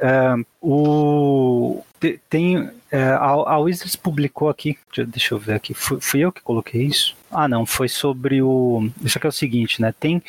Uh, 0.00 0.44
o, 0.60 1.84
tem, 2.28 2.58
uh, 2.58 2.70
a, 2.92 3.52
a, 3.52 3.58
Wizards 3.58 3.94
publicou 3.94 4.48
aqui, 4.48 4.76
deixa 5.06 5.34
eu 5.34 5.38
ver 5.38 5.54
aqui, 5.54 5.74
fui, 5.74 6.00
fui, 6.00 6.20
eu 6.20 6.32
que 6.32 6.40
coloquei 6.40 6.82
isso? 6.82 7.14
Ah, 7.30 7.46
não, 7.46 7.64
foi 7.64 7.88
sobre 7.88 8.42
o. 8.42 8.90
Isso 9.04 9.18
aqui 9.18 9.26
é 9.26 9.30
o 9.30 9.32
seguinte, 9.32 9.80
né? 9.80 9.94
Tem. 10.00 10.20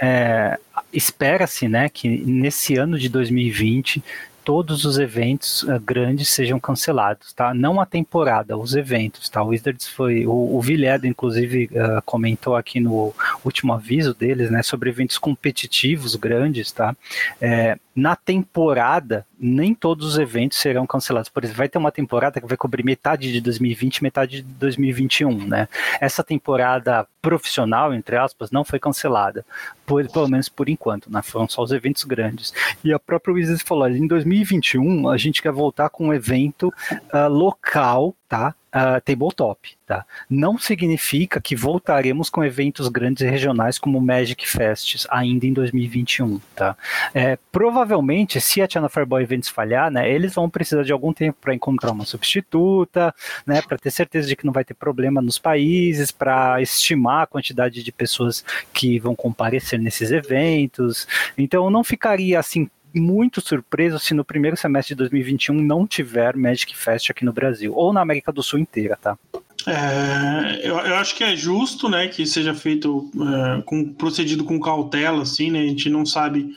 É, 0.00 0.58
Espera-se, 0.92 1.68
né, 1.68 1.88
que 1.88 2.08
nesse 2.08 2.76
ano 2.76 2.98
de 2.98 3.08
2020 3.08 4.02
todos 4.50 4.84
os 4.84 4.98
eventos 4.98 5.62
uh, 5.62 5.78
grandes 5.78 6.28
sejam 6.28 6.58
cancelados, 6.58 7.32
tá? 7.32 7.54
Não 7.54 7.80
a 7.80 7.86
temporada, 7.86 8.58
os 8.58 8.74
eventos, 8.74 9.28
tá? 9.28 9.40
O 9.40 9.50
Wizards 9.50 9.86
foi, 9.86 10.26
o, 10.26 10.56
o 10.56 10.60
Vilhedo, 10.60 11.06
inclusive, 11.06 11.66
uh, 11.66 12.02
comentou 12.04 12.56
aqui 12.56 12.80
no 12.80 13.14
último 13.44 13.72
aviso 13.72 14.12
deles, 14.12 14.50
né, 14.50 14.60
sobre 14.64 14.90
eventos 14.90 15.18
competitivos 15.18 16.16
grandes, 16.16 16.72
tá? 16.72 16.96
É, 17.40 17.78
na 18.00 18.16
temporada, 18.16 19.26
nem 19.38 19.74
todos 19.74 20.06
os 20.06 20.18
eventos 20.18 20.56
serão 20.56 20.86
cancelados. 20.86 21.28
Por 21.28 21.44
exemplo, 21.44 21.58
vai 21.58 21.68
ter 21.68 21.76
uma 21.76 21.92
temporada 21.92 22.40
que 22.40 22.46
vai 22.46 22.56
cobrir 22.56 22.82
metade 22.82 23.30
de 23.30 23.42
2020 23.42 23.98
e 23.98 24.02
metade 24.02 24.36
de 24.36 24.42
2021, 24.42 25.46
né? 25.46 25.68
Essa 26.00 26.24
temporada 26.24 27.06
profissional, 27.20 27.92
entre 27.92 28.16
aspas, 28.16 28.50
não 28.50 28.64
foi 28.64 28.78
cancelada, 28.78 29.44
por, 29.84 30.08
pelo 30.08 30.28
menos 30.30 30.48
por 30.48 30.70
enquanto, 30.70 31.12
né? 31.12 31.20
Foram 31.20 31.46
só 31.46 31.62
os 31.62 31.72
eventos 31.72 32.04
grandes. 32.04 32.54
E 32.82 32.90
a 32.90 32.98
própria 32.98 33.34
Wizards 33.34 33.62
falou, 33.62 33.86
em 33.86 34.06
2021 34.06 35.06
a 35.06 35.18
gente 35.18 35.42
quer 35.42 35.52
voltar 35.52 35.90
com 35.90 36.06
um 36.08 36.14
evento 36.14 36.72
uh, 37.12 37.28
local, 37.28 38.16
tá? 38.26 38.54
Uh, 38.74 39.00
tabletop, 39.00 39.76
tá? 39.86 40.04
Não 40.28 40.58
significa 40.58 41.40
que 41.40 41.56
voltaremos 41.56 42.30
com 42.30 42.44
eventos 42.44 42.88
grandes 42.88 43.22
e 43.22 43.28
regionais 43.28 43.78
como 43.78 44.00
Magic 44.00 44.48
Fests 44.48 45.06
ainda 45.10 45.46
em 45.46 45.52
2021, 45.52 46.40
tá? 46.54 46.76
É, 47.14 47.38
provavelmente, 47.50 48.40
se 48.40 48.62
a 48.62 48.68
Channel 48.68 48.88
Fireboy 48.88 49.22
Events 49.22 49.48
falhar, 49.48 49.90
né, 49.90 50.10
eles 50.10 50.34
vão 50.34 50.48
precisar 50.48 50.82
de 50.82 50.92
algum 50.92 51.12
tempo 51.12 51.38
para 51.40 51.54
encontrar 51.54 51.92
uma 51.92 52.04
substituta, 52.04 53.14
né, 53.46 53.60
para 53.62 53.78
ter 53.78 53.90
certeza 53.90 54.28
de 54.28 54.36
que 54.36 54.46
não 54.46 54.52
vai 54.52 54.64
ter 54.64 54.74
problema 54.74 55.20
nos 55.20 55.38
países, 55.38 56.10
para 56.10 56.60
estimar 56.62 57.22
a 57.22 57.26
quantidade 57.26 57.82
de 57.82 57.92
pessoas 57.92 58.44
que 58.72 58.98
vão 58.98 59.14
comparecer 59.14 59.78
nesses 59.78 60.10
eventos. 60.10 61.06
Então, 61.36 61.70
não 61.70 61.82
ficaria 61.82 62.38
assim 62.38 62.68
muito 62.94 63.40
surpreso 63.40 63.98
se 63.98 64.14
no 64.14 64.24
primeiro 64.24 64.56
semestre 64.56 64.94
de 64.94 64.98
2021 64.98 65.54
não 65.54 65.86
tiver 65.86 66.36
Magic 66.36 66.76
Fest 66.76 67.10
aqui 67.10 67.24
no 67.24 67.32
Brasil, 67.32 67.72
ou 67.74 67.92
na 67.92 68.00
América 68.00 68.32
do 68.32 68.42
Sul 68.42 68.58
inteira, 68.58 68.96
tá? 69.00 69.18
É, 69.66 70.60
eu, 70.62 70.78
eu, 70.78 70.96
acho 70.96 71.14
que 71.14 71.22
é 71.22 71.36
justo, 71.36 71.88
né, 71.88 72.08
que 72.08 72.26
seja 72.26 72.54
feito 72.54 73.10
é, 73.14 73.62
com 73.62 73.92
procedido 73.92 74.44
com 74.44 74.58
cautela, 74.58 75.22
assim, 75.22 75.50
né? 75.50 75.60
A 75.60 75.66
gente 75.66 75.90
não 75.90 76.06
sabe 76.06 76.54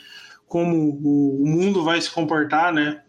como 0.48 0.76
o, 1.04 1.44
o 1.44 1.48
mundo 1.48 1.84
vai 1.84 2.00
se 2.00 2.10
comportar, 2.10 2.72
né, 2.74 3.02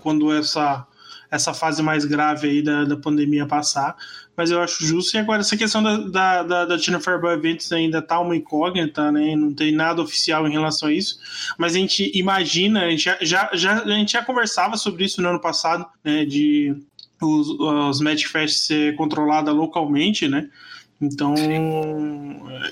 quando 0.00 0.32
essa 0.32 0.86
essa 1.30 1.52
fase 1.52 1.82
mais 1.82 2.04
grave 2.04 2.48
aí 2.48 2.62
da, 2.62 2.84
da 2.84 2.96
pandemia 2.96 3.46
passar 3.46 3.96
mas 4.36 4.50
eu 4.50 4.60
acho 4.60 4.84
justo. 4.84 5.16
E 5.16 5.18
agora, 5.18 5.40
essa 5.40 5.56
questão 5.56 5.82
da, 5.82 5.96
da, 5.96 6.42
da, 6.42 6.64
da 6.66 6.78
China 6.78 7.00
Fireball 7.00 7.32
Events 7.32 7.72
ainda 7.72 8.02
tá 8.02 8.20
uma 8.20 8.36
incógnita, 8.36 9.10
né? 9.10 9.34
Não 9.34 9.54
tem 9.54 9.72
nada 9.72 10.02
oficial 10.02 10.46
em 10.46 10.52
relação 10.52 10.88
a 10.88 10.92
isso. 10.92 11.18
Mas 11.56 11.74
a 11.74 11.78
gente 11.78 12.10
imagina, 12.14 12.84
a 12.84 12.90
gente 12.90 13.04
já, 13.04 13.18
já, 13.22 13.50
já, 13.54 13.82
a 13.82 13.88
gente 13.90 14.12
já 14.12 14.22
conversava 14.22 14.76
sobre 14.76 15.04
isso 15.04 15.22
no 15.22 15.28
ano 15.28 15.40
passado, 15.40 15.86
né? 16.04 16.24
De 16.24 16.76
os, 17.20 17.48
os 17.48 18.00
Magic 18.00 18.28
Fest 18.28 18.66
ser 18.66 18.94
controlada 18.96 19.50
localmente, 19.52 20.28
né? 20.28 20.48
Então, 21.00 21.34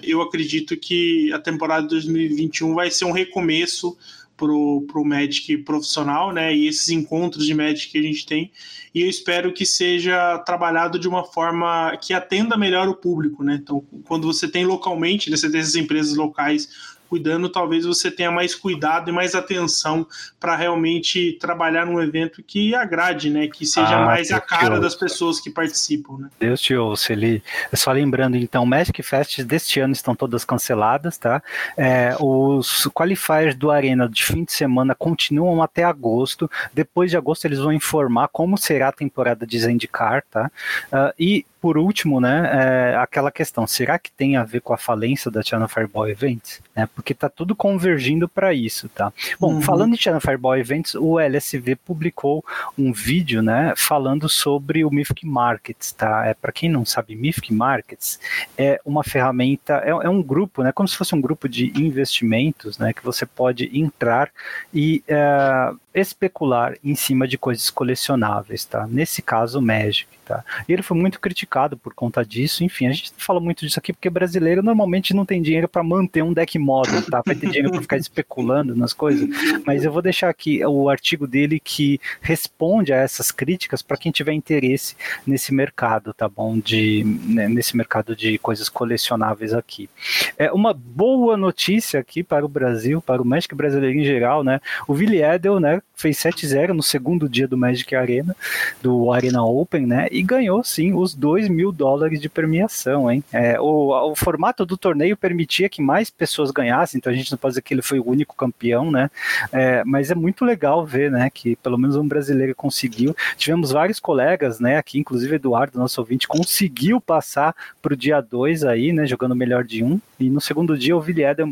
eu 0.02 0.22
acredito 0.22 0.76
que 0.76 1.30
a 1.32 1.38
temporada 1.38 1.82
de 1.82 1.88
2021 1.88 2.74
vai 2.74 2.90
ser 2.90 3.04
um 3.04 3.12
recomeço 3.12 3.96
pro, 4.36 4.84
pro 4.86 5.04
Magic 5.04 5.58
profissional, 5.58 6.32
né? 6.32 6.54
E 6.54 6.66
esses 6.66 6.88
encontros 6.88 7.46
de 7.46 7.54
Magic 7.54 7.90
que 7.90 7.98
a 7.98 8.02
gente 8.02 8.26
tem. 8.26 8.50
E 8.94 9.02
eu 9.02 9.08
espero 9.08 9.52
que 9.52 9.66
seja 9.66 10.38
trabalhado 10.38 10.98
de 10.98 11.08
uma 11.08 11.24
forma 11.24 11.96
que 12.00 12.12
atenda 12.12 12.56
melhor 12.56 12.88
o 12.88 12.94
público, 12.94 13.42
né? 13.42 13.58
Então, 13.62 13.84
quando 14.04 14.26
você 14.26 14.48
tem 14.48 14.64
localmente, 14.64 15.30
né, 15.30 15.36
você 15.36 15.50
tem 15.50 15.60
essas 15.60 15.74
empresas 15.74 16.14
locais 16.14 16.93
cuidando, 17.14 17.48
talvez 17.48 17.84
você 17.84 18.10
tenha 18.10 18.28
mais 18.28 18.56
cuidado 18.56 19.08
e 19.08 19.12
mais 19.12 19.36
atenção 19.36 20.04
para 20.40 20.56
realmente 20.56 21.38
trabalhar 21.40 21.86
num 21.86 22.02
evento 22.02 22.42
que 22.42 22.74
agrade, 22.74 23.30
né? 23.30 23.46
Que 23.46 23.64
seja 23.64 23.98
ah, 23.98 24.04
mais 24.04 24.32
a 24.32 24.40
cara 24.40 24.80
das 24.80 24.96
pessoas 24.96 25.38
que 25.38 25.48
participam, 25.48 26.18
né? 26.18 26.28
Deus 26.40 26.60
te 26.60 26.74
ouça, 26.74 27.12
ele. 27.12 27.40
Só 27.72 27.92
lembrando, 27.92 28.36
então, 28.36 28.66
Magic 28.66 29.00
Fest 29.00 29.42
deste 29.42 29.78
ano 29.78 29.92
estão 29.92 30.16
todas 30.16 30.44
canceladas, 30.44 31.16
tá? 31.16 31.40
É, 31.76 32.16
os 32.18 32.88
qualifiers 32.92 33.54
do 33.54 33.70
Arena 33.70 34.08
de 34.08 34.24
fim 34.24 34.42
de 34.42 34.52
semana 34.52 34.92
continuam 34.92 35.62
até 35.62 35.84
agosto. 35.84 36.50
Depois 36.72 37.12
de 37.12 37.16
agosto, 37.16 37.44
eles 37.44 37.60
vão 37.60 37.72
informar 37.72 38.26
como 38.26 38.58
será 38.58 38.88
a 38.88 38.92
temporada 38.92 39.46
de 39.46 39.56
Zendikar, 39.56 40.24
tá? 40.28 40.50
Uh, 40.92 41.14
e 41.16 41.46
por 41.64 41.78
último, 41.78 42.20
né, 42.20 42.92
é 42.92 42.96
aquela 42.96 43.32
questão, 43.32 43.66
será 43.66 43.98
que 43.98 44.12
tem 44.12 44.36
a 44.36 44.44
ver 44.44 44.60
com 44.60 44.74
a 44.74 44.76
falência 44.76 45.30
da 45.30 45.42
Channel 45.42 45.66
Fireball 45.66 46.06
Events? 46.06 46.60
É, 46.76 46.84
porque 46.84 47.14
tá 47.14 47.26
tudo 47.26 47.56
convergindo 47.56 48.28
para 48.28 48.52
isso, 48.52 48.86
tá? 48.90 49.10
Bom, 49.40 49.54
uhum. 49.54 49.62
falando 49.62 49.96
de 49.96 50.02
Channel 50.02 50.20
Fireball 50.20 50.58
Events, 50.58 50.94
o 50.94 51.18
LSV 51.18 51.76
publicou 51.76 52.44
um 52.76 52.92
vídeo, 52.92 53.40
né, 53.40 53.72
falando 53.78 54.28
sobre 54.28 54.84
o 54.84 54.90
Mythic 54.90 55.26
Markets, 55.26 55.92
tá? 55.92 56.26
É 56.26 56.34
para 56.34 56.52
quem 56.52 56.68
não 56.68 56.84
sabe, 56.84 57.16
Mythic 57.16 57.50
Markets 57.54 58.20
é 58.58 58.78
uma 58.84 59.02
ferramenta, 59.02 59.80
é, 59.86 59.88
é, 59.88 60.08
um 60.10 60.22
grupo, 60.22 60.62
né, 60.62 60.70
como 60.70 60.86
se 60.86 60.98
fosse 60.98 61.14
um 61.14 61.20
grupo 61.20 61.48
de 61.48 61.72
investimentos, 61.82 62.76
né, 62.76 62.92
que 62.92 63.02
você 63.02 63.24
pode 63.24 63.70
entrar 63.72 64.30
e 64.70 65.02
é, 65.08 65.72
especular 65.94 66.76
em 66.84 66.94
cima 66.94 67.26
de 67.26 67.38
coisas 67.38 67.70
colecionáveis, 67.70 68.66
tá? 68.66 68.86
Nesse 68.86 69.22
caso, 69.22 69.62
Magic, 69.62 70.08
tá? 70.24 70.44
E 70.68 70.72
ele 70.72 70.82
foi 70.82 70.96
muito 70.96 71.20
criticado 71.20 71.53
por 71.76 71.94
conta 71.94 72.24
disso. 72.24 72.64
Enfim, 72.64 72.86
a 72.86 72.92
gente 72.92 73.12
fala 73.18 73.38
muito 73.38 73.64
disso 73.64 73.78
aqui 73.78 73.92
porque 73.92 74.10
brasileiro 74.10 74.62
normalmente 74.62 75.14
não 75.14 75.24
tem 75.24 75.40
dinheiro 75.40 75.68
para 75.68 75.82
manter 75.82 76.22
um 76.22 76.32
deck 76.32 76.58
model, 76.58 77.02
tá? 77.02 77.22
Vai 77.24 77.34
ter 77.34 77.46
dinheiro 77.46 77.70
para 77.70 77.82
ficar 77.82 77.96
especulando 77.96 78.74
nas 78.74 78.92
coisas. 78.92 79.28
Mas 79.64 79.84
eu 79.84 79.92
vou 79.92 80.02
deixar 80.02 80.28
aqui 80.28 80.64
o 80.64 80.88
artigo 80.88 81.26
dele 81.26 81.60
que 81.60 82.00
responde 82.20 82.92
a 82.92 82.96
essas 82.96 83.30
críticas 83.30 83.82
para 83.82 83.96
quem 83.96 84.10
tiver 84.10 84.32
interesse 84.32 84.96
nesse 85.26 85.54
mercado, 85.54 86.12
tá 86.12 86.28
bom? 86.28 86.58
De 86.58 87.04
né, 87.04 87.48
nesse 87.48 87.76
mercado 87.76 88.16
de 88.16 88.36
coisas 88.38 88.68
colecionáveis 88.68 89.54
aqui. 89.54 89.88
É 90.36 90.50
uma 90.52 90.74
boa 90.74 91.36
notícia 91.36 92.00
aqui 92.00 92.22
para 92.22 92.44
o 92.44 92.48
Brasil, 92.48 93.00
para 93.00 93.22
o 93.22 93.24
Magic 93.24 93.54
brasileiro 93.54 93.98
em 93.98 94.04
geral, 94.04 94.42
né? 94.42 94.60
O 94.88 94.94
Willie 94.94 95.22
Edel, 95.22 95.60
né? 95.60 95.80
fez 95.94 96.18
7-0 96.18 96.68
no 96.68 96.82
segundo 96.82 97.28
dia 97.28 97.46
do 97.46 97.56
Magic 97.56 97.94
Arena, 97.94 98.36
do 98.82 99.12
Arena 99.12 99.44
Open, 99.44 99.86
né? 99.86 100.08
E 100.10 100.22
ganhou 100.22 100.62
sim 100.62 100.92
os 100.92 101.14
dois 101.14 101.43
2 101.44 101.48
mil 101.48 101.72
dólares 101.72 102.20
de 102.20 102.28
premiação, 102.28 103.10
hein? 103.10 103.22
É, 103.32 103.60
o, 103.60 104.10
o 104.10 104.14
formato 104.14 104.64
do 104.64 104.76
torneio 104.76 105.16
permitia 105.16 105.68
que 105.68 105.82
mais 105.82 106.10
pessoas 106.10 106.50
ganhassem, 106.50 106.98
então 106.98 107.12
a 107.12 107.16
gente 107.16 107.30
não 107.30 107.38
pode 107.38 107.52
dizer 107.52 107.62
que 107.62 107.74
ele 107.74 107.82
foi 107.82 107.98
o 107.98 108.08
único 108.08 108.34
campeão, 108.34 108.90
né? 108.90 109.10
É, 109.52 109.84
mas 109.84 110.10
é 110.10 110.14
muito 110.14 110.44
legal 110.44 110.84
ver, 110.84 111.10
né, 111.10 111.30
que 111.32 111.56
pelo 111.56 111.78
menos 111.78 111.96
um 111.96 112.06
brasileiro 112.06 112.54
conseguiu. 112.54 113.14
Tivemos 113.36 113.70
vários 113.70 114.00
colegas, 114.00 114.60
né, 114.60 114.76
aqui, 114.76 114.98
inclusive 114.98 115.36
Eduardo, 115.36 115.78
nosso 115.78 116.00
ouvinte, 116.00 116.26
conseguiu 116.26 117.00
passar 117.00 117.54
para 117.82 117.92
o 117.92 117.96
dia 117.96 118.20
2 118.20 118.64
aí, 118.64 118.92
né, 118.92 119.06
jogando 119.06 119.34
melhor 119.34 119.64
de 119.64 119.82
um, 119.82 120.00
e 120.18 120.30
no 120.30 120.40
segundo 120.40 120.76
dia 120.78 120.96
o 120.96 121.04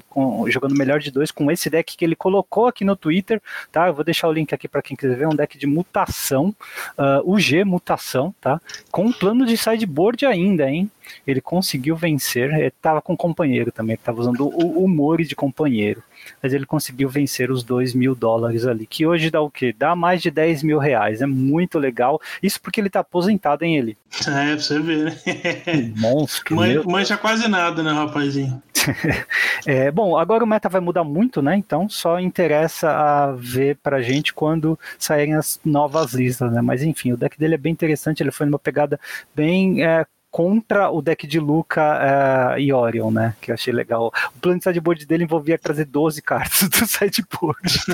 com, 0.09 0.49
jogando 0.49 0.75
melhor 0.75 1.01
de 1.01 1.11
dois 1.11 1.31
com 1.31 1.51
esse 1.51 1.69
deck 1.69 1.97
que 1.97 2.05
ele 2.05 2.17
colocou 2.17 2.67
aqui 2.67 2.85
no 2.85 2.97
Twitter, 2.97 3.41
tá? 3.71 3.89
Eu 3.89 3.95
vou 3.95 4.05
deixar 4.05 4.29
o 4.29 4.33
link 4.33 4.55
aqui 4.55 4.69
para 4.69 4.83
quem 4.83 4.97
quiser 4.97 5.17
ver, 5.17 5.27
um 5.27 5.35
deck 5.35 5.59
de 5.59 5.67
mutação, 5.67 6.55
uh, 6.97 7.33
UG 7.33 7.65
mutação, 7.65 8.35
tá? 8.41 8.61
Com 8.91 9.07
um 9.07 9.13
plano 9.13 9.45
de 9.45 9.57
sideboard 9.73 10.27
ainda, 10.27 10.71
hein? 10.71 10.91
Ele 11.27 11.41
conseguiu 11.41 11.97
vencer, 11.97 12.53
ele 12.53 12.71
tava 12.71 13.03
com 13.03 13.17
companheiro 13.17 13.73
também, 13.73 13.97
que 13.97 14.03
tava 14.03 14.21
usando 14.21 14.47
o 14.47 14.85
humor 14.85 15.23
de 15.23 15.35
companheiro 15.35 16.03
mas 16.43 16.53
ele 16.53 16.67
conseguiu 16.67 17.09
vencer 17.09 17.51
os 17.51 17.63
2 17.63 17.95
mil 17.95 18.15
dólares 18.15 18.67
ali, 18.67 18.87
que 18.87 19.07
hoje 19.07 19.31
dá 19.31 19.41
o 19.41 19.51
quê? 19.51 19.75
Dá 19.77 19.95
mais 19.95 20.23
de 20.23 20.31
10 20.31 20.63
mil 20.63 20.79
reais, 20.79 21.23
é 21.23 21.27
muito 21.27 21.79
legal, 21.79 22.21
isso 22.43 22.61
porque 22.61 22.81
ele 22.81 22.91
tá 22.91 23.01
aposentado, 23.01 23.65
em 23.65 23.77
ele. 23.77 23.97
É, 24.33 24.55
pra 24.55 24.63
você 24.63 24.79
ver, 24.81 25.05
né? 25.05 25.93
monstro. 25.97 26.55
Man, 26.57 26.83
mancha 26.85 27.17
quase 27.17 27.49
nada, 27.49 27.83
né, 27.83 27.93
rapazinho? 27.93 28.63
é, 29.67 29.91
bom, 29.91 30.17
agora 30.17 30.45
o 30.45 30.47
meta 30.47 30.69
vai 30.69 30.81
mudar 30.81 31.05
muito, 31.05 31.41
né? 31.43 31.57
Então 31.57 31.89
só 31.89 32.19
interessa 32.19 32.91
a 32.91 33.33
ver 33.33 33.77
pra 33.83 34.03
gente 34.03 34.33
quando 34.33 34.79
saírem 34.99 35.35
as 35.35 35.61
novas 35.65 36.13
listas, 36.13 36.53
né? 36.53 36.61
Mas 36.61 36.83
enfim, 36.83 37.13
o 37.13 37.17
deck 37.17 37.39
dele 37.39 37.55
é 37.55 37.59
bem 37.59 37.73
interessante, 37.73 38.23
ele 38.23 38.31
foi 38.31 38.47
numa 38.47 38.59
pegada 38.59 38.99
bem 39.35 39.85
é, 39.85 40.05
contra 40.33 40.91
o 40.91 41.03
deck 41.03 41.27
de 41.27 41.39
Luca 41.39 42.55
uh, 42.57 42.59
e 42.59 42.73
Orion, 42.73 43.11
né? 43.11 43.35
Que 43.39 43.51
eu 43.51 43.55
achei 43.55 43.71
legal. 43.71 44.11
O 44.35 44.41
plano 44.41 44.59
de 44.59 44.65
sideboard 44.65 45.05
dele 45.05 45.25
envolvia 45.25 45.59
trazer 45.59 45.85
12 45.85 46.23
cartas 46.23 46.67
do 46.71 46.87
sideboard. 46.87 47.85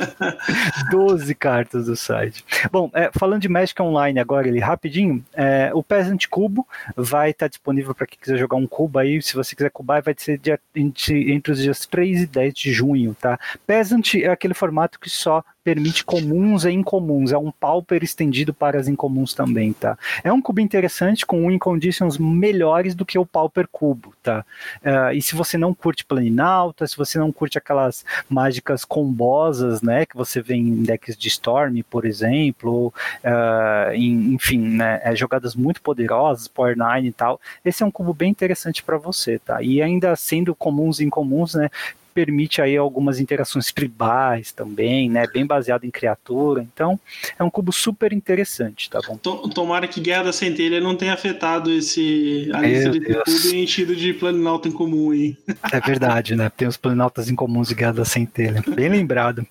12 0.90 1.34
cartas 1.34 1.84
do 1.84 1.94
side. 1.94 2.42
Bom, 2.72 2.90
é, 2.94 3.10
falando 3.12 3.42
de 3.42 3.50
Magic 3.50 3.80
Online 3.82 4.18
agora, 4.18 4.48
ele 4.48 4.60
rapidinho, 4.60 5.22
é, 5.34 5.70
o 5.74 5.82
Peasant 5.82 6.26
Cubo 6.30 6.66
vai 6.96 7.30
estar 7.30 7.44
tá 7.44 7.48
disponível 7.50 7.94
para 7.94 8.06
quem 8.06 8.18
quiser 8.18 8.38
jogar 8.38 8.56
um 8.56 8.66
cubo 8.66 8.98
aí. 8.98 9.20
Se 9.20 9.34
você 9.34 9.54
quiser 9.54 9.70
cubar, 9.70 10.02
vai 10.02 10.14
ser 10.16 10.38
dia, 10.38 10.58
entre, 10.74 11.30
entre 11.32 11.52
os 11.52 11.60
dias 11.60 11.84
3 11.84 12.22
e 12.22 12.26
10 12.26 12.54
de 12.54 12.72
junho, 12.72 13.14
tá? 13.14 13.38
Peasant 13.66 14.14
é 14.14 14.30
aquele 14.30 14.54
formato 14.54 14.98
que 14.98 15.10
só 15.10 15.44
permite 15.68 16.02
comuns 16.02 16.64
e 16.64 16.70
incomuns. 16.70 17.30
É 17.30 17.36
um 17.36 17.50
pauper 17.50 18.02
estendido 18.02 18.54
para 18.54 18.80
as 18.80 18.88
incomuns 18.88 19.34
também, 19.34 19.74
tá? 19.74 19.98
É 20.24 20.32
um 20.32 20.40
cubo 20.40 20.60
interessante 20.60 21.26
com 21.26 21.46
win 21.46 21.58
conditions 21.58 22.16
melhores 22.16 22.94
do 22.94 23.04
que 23.04 23.18
o 23.18 23.26
pauper 23.26 23.68
cubo, 23.70 24.14
tá? 24.22 24.46
Uh, 24.82 25.12
e 25.12 25.20
se 25.20 25.34
você 25.34 25.58
não 25.58 25.74
curte 25.74 26.06
planinalta, 26.06 26.86
se 26.86 26.96
você 26.96 27.18
não 27.18 27.30
curte 27.30 27.58
aquelas 27.58 28.02
mágicas 28.30 28.82
combosas, 28.82 29.82
né, 29.82 30.06
que 30.06 30.16
você 30.16 30.40
vê 30.40 30.54
em 30.54 30.82
decks 30.82 31.18
de 31.18 31.28
Storm, 31.28 31.82
por 31.90 32.06
exemplo, 32.06 32.86
uh, 33.22 33.92
em, 33.92 34.32
enfim, 34.32 34.60
né, 34.60 35.02
é, 35.04 35.14
jogadas 35.14 35.54
muito 35.54 35.82
poderosas, 35.82 36.48
Power 36.48 36.78
9 36.78 37.08
e 37.08 37.12
tal, 37.12 37.38
esse 37.62 37.82
é 37.82 37.86
um 37.86 37.90
cubo 37.90 38.14
bem 38.14 38.30
interessante 38.30 38.82
para 38.82 38.96
você, 38.96 39.38
tá? 39.38 39.60
E 39.60 39.82
ainda 39.82 40.16
sendo 40.16 40.54
comuns 40.54 40.98
e 40.98 41.04
incomuns, 41.04 41.54
né, 41.54 41.68
permite 42.18 42.60
aí 42.60 42.76
algumas 42.76 43.20
interações 43.20 43.70
tribais 43.72 44.50
também, 44.50 45.08
né? 45.08 45.24
Bem 45.32 45.46
baseado 45.46 45.84
em 45.84 45.90
criatura. 45.90 46.62
Então, 46.62 46.98
é 47.38 47.44
um 47.44 47.48
cubo 47.48 47.72
super 47.72 48.12
interessante, 48.12 48.90
tá 48.90 48.98
bom? 49.06 49.16
Tomara 49.16 49.86
que 49.86 50.00
Guerra 50.00 50.24
da 50.24 50.32
Centelha 50.32 50.80
não 50.80 50.96
tenha 50.96 51.14
afetado 51.14 51.70
esse 51.70 52.50
a 52.52 52.60
lista 52.60 52.90
de 52.90 53.00
cubo 53.00 53.54
e 53.54 53.62
enchido 53.62 53.94
de 53.94 54.12
planinauta 54.14 54.66
em 54.66 54.72
comum 54.72 55.12
aí. 55.12 55.36
É 55.72 55.78
verdade, 55.78 56.34
né? 56.34 56.50
Tem 56.50 56.66
os 56.66 56.76
planinautas 56.76 57.30
incomuns 57.30 57.68
de 57.68 57.76
Guerra 57.76 57.92
da 57.92 58.04
Centelha. 58.04 58.64
Bem 58.66 58.88
lembrado. 58.88 59.46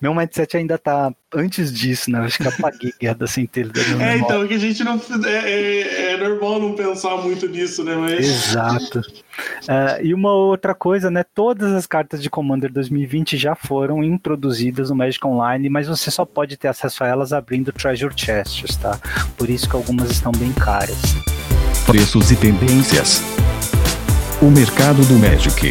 Meu 0.00 0.14
mindset 0.14 0.56
ainda 0.56 0.78
tá 0.78 1.12
antes 1.34 1.72
disso, 1.72 2.10
né? 2.10 2.20
acho 2.20 2.38
que 2.38 2.48
apaguei 2.48 2.92
Guerra 3.00 3.14
da 3.14 3.26
Centelha. 3.26 3.70
Da 3.70 3.80
é, 4.04 4.18
então, 4.18 4.46
que 4.46 4.54
a 4.54 4.58
gente 4.58 4.82
não. 4.84 5.00
É, 5.24 5.30
é, 5.30 6.12
é, 6.12 6.16
normal 6.16 6.60
não 6.60 6.74
pensar 6.74 7.16
muito 7.16 7.48
nisso, 7.48 7.84
né? 7.84 7.94
Mas... 7.96 8.26
Exato. 8.26 9.00
Uh, 9.00 10.02
e 10.02 10.14
uma 10.14 10.32
outra 10.32 10.74
coisa, 10.74 11.10
né? 11.10 11.24
Todas 11.34 11.72
as 11.72 11.86
cartas 11.86 12.22
de 12.22 12.30
Commander 12.30 12.72
2020 12.72 13.36
já 13.36 13.54
foram 13.54 14.02
introduzidas 14.02 14.90
no 14.90 14.96
Magic 14.96 15.24
Online, 15.26 15.68
mas 15.68 15.88
você 15.88 16.10
só 16.10 16.24
pode 16.24 16.56
ter 16.56 16.68
acesso 16.68 17.04
a 17.04 17.06
elas 17.06 17.32
abrindo 17.32 17.72
Treasure 17.72 18.14
Chests, 18.16 18.76
tá? 18.76 18.98
Por 19.36 19.50
isso 19.50 19.68
que 19.68 19.76
algumas 19.76 20.10
estão 20.10 20.32
bem 20.32 20.52
caras. 20.52 20.98
Preços 21.86 22.30
e 22.30 22.36
tendências. 22.36 23.22
O 24.40 24.50
mercado 24.50 25.04
do 25.06 25.14
Magic. 25.14 25.70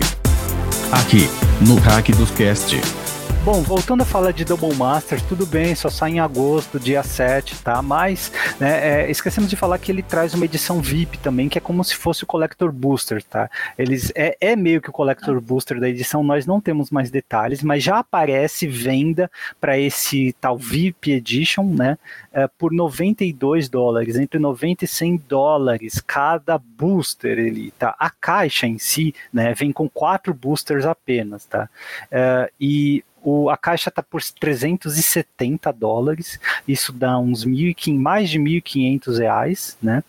Aqui, 0.92 1.30
no 1.66 1.76
Hack 1.80 2.10
dos 2.16 2.32
Cast. 2.32 3.07
Bom, 3.48 3.62
voltando 3.62 4.02
a 4.02 4.06
falar 4.06 4.34
de 4.34 4.44
Double 4.44 4.76
Master, 4.76 5.22
tudo 5.26 5.46
bem, 5.46 5.74
só 5.74 5.90
sai 5.90 6.12
em 6.12 6.20
agosto, 6.20 6.78
dia 6.78 7.02
7, 7.02 7.64
tá? 7.64 7.82
Mas, 7.82 8.30
né, 8.60 9.06
é, 9.06 9.10
esquecemos 9.10 9.50
de 9.50 9.56
falar 9.56 9.78
que 9.78 9.90
ele 9.90 10.04
traz 10.04 10.34
uma 10.34 10.44
edição 10.44 10.82
VIP 10.82 11.18
também, 11.20 11.48
que 11.48 11.58
é 11.58 11.62
como 11.62 11.82
se 11.82 11.96
fosse 11.96 12.26
o 12.26 12.28
Collector 12.28 12.74
Booster, 12.74 13.24
tá? 13.24 13.50
Eles, 13.80 14.12
é, 14.16 14.36
é 14.42 14.54
meio 14.54 14.82
que 14.82 14.90
o 14.90 14.92
Collector 14.92 15.40
Booster 15.40 15.80
da 15.80 15.88
edição, 15.88 16.24
nós 16.24 16.46
não 16.46 16.60
temos 16.60 16.92
mais 16.92 17.10
detalhes, 17.10 17.64
mas 17.64 17.82
já 17.82 18.00
aparece 18.00 18.68
venda 18.68 19.32
para 19.62 19.80
esse 19.80 20.36
tal 20.42 20.58
VIP 20.58 21.14
Edition, 21.14 21.74
né? 21.74 21.98
É, 22.34 22.50
por 22.50 22.74
92 22.74 23.70
dólares, 23.70 24.18
entre 24.18 24.42
90 24.42 24.84
e 24.84 24.88
100 24.90 25.24
dólares 25.26 26.04
cada 26.06 26.58
booster 26.58 27.40
ele, 27.40 27.72
tá? 27.80 27.96
A 27.98 28.10
caixa 28.10 28.68
em 28.68 28.78
si, 28.78 29.16
né, 29.32 29.54
vem 29.54 29.72
com 29.72 29.88
quatro 29.88 30.34
boosters 30.34 30.84
apenas, 30.84 31.46
tá? 31.46 31.70
É, 32.12 32.52
e 32.60 33.06
o, 33.30 33.50
a 33.50 33.58
caixa 33.58 33.90
está 33.90 34.02
por 34.02 34.24
370 34.24 35.74
dólares, 35.74 36.40
isso 36.66 36.94
dá 36.94 37.20
uns 37.20 37.44
mil, 37.44 37.76
mais 38.00 38.30
de 38.30 38.40
1.500 38.40 39.20
reais, 39.20 39.78
né? 39.82 40.02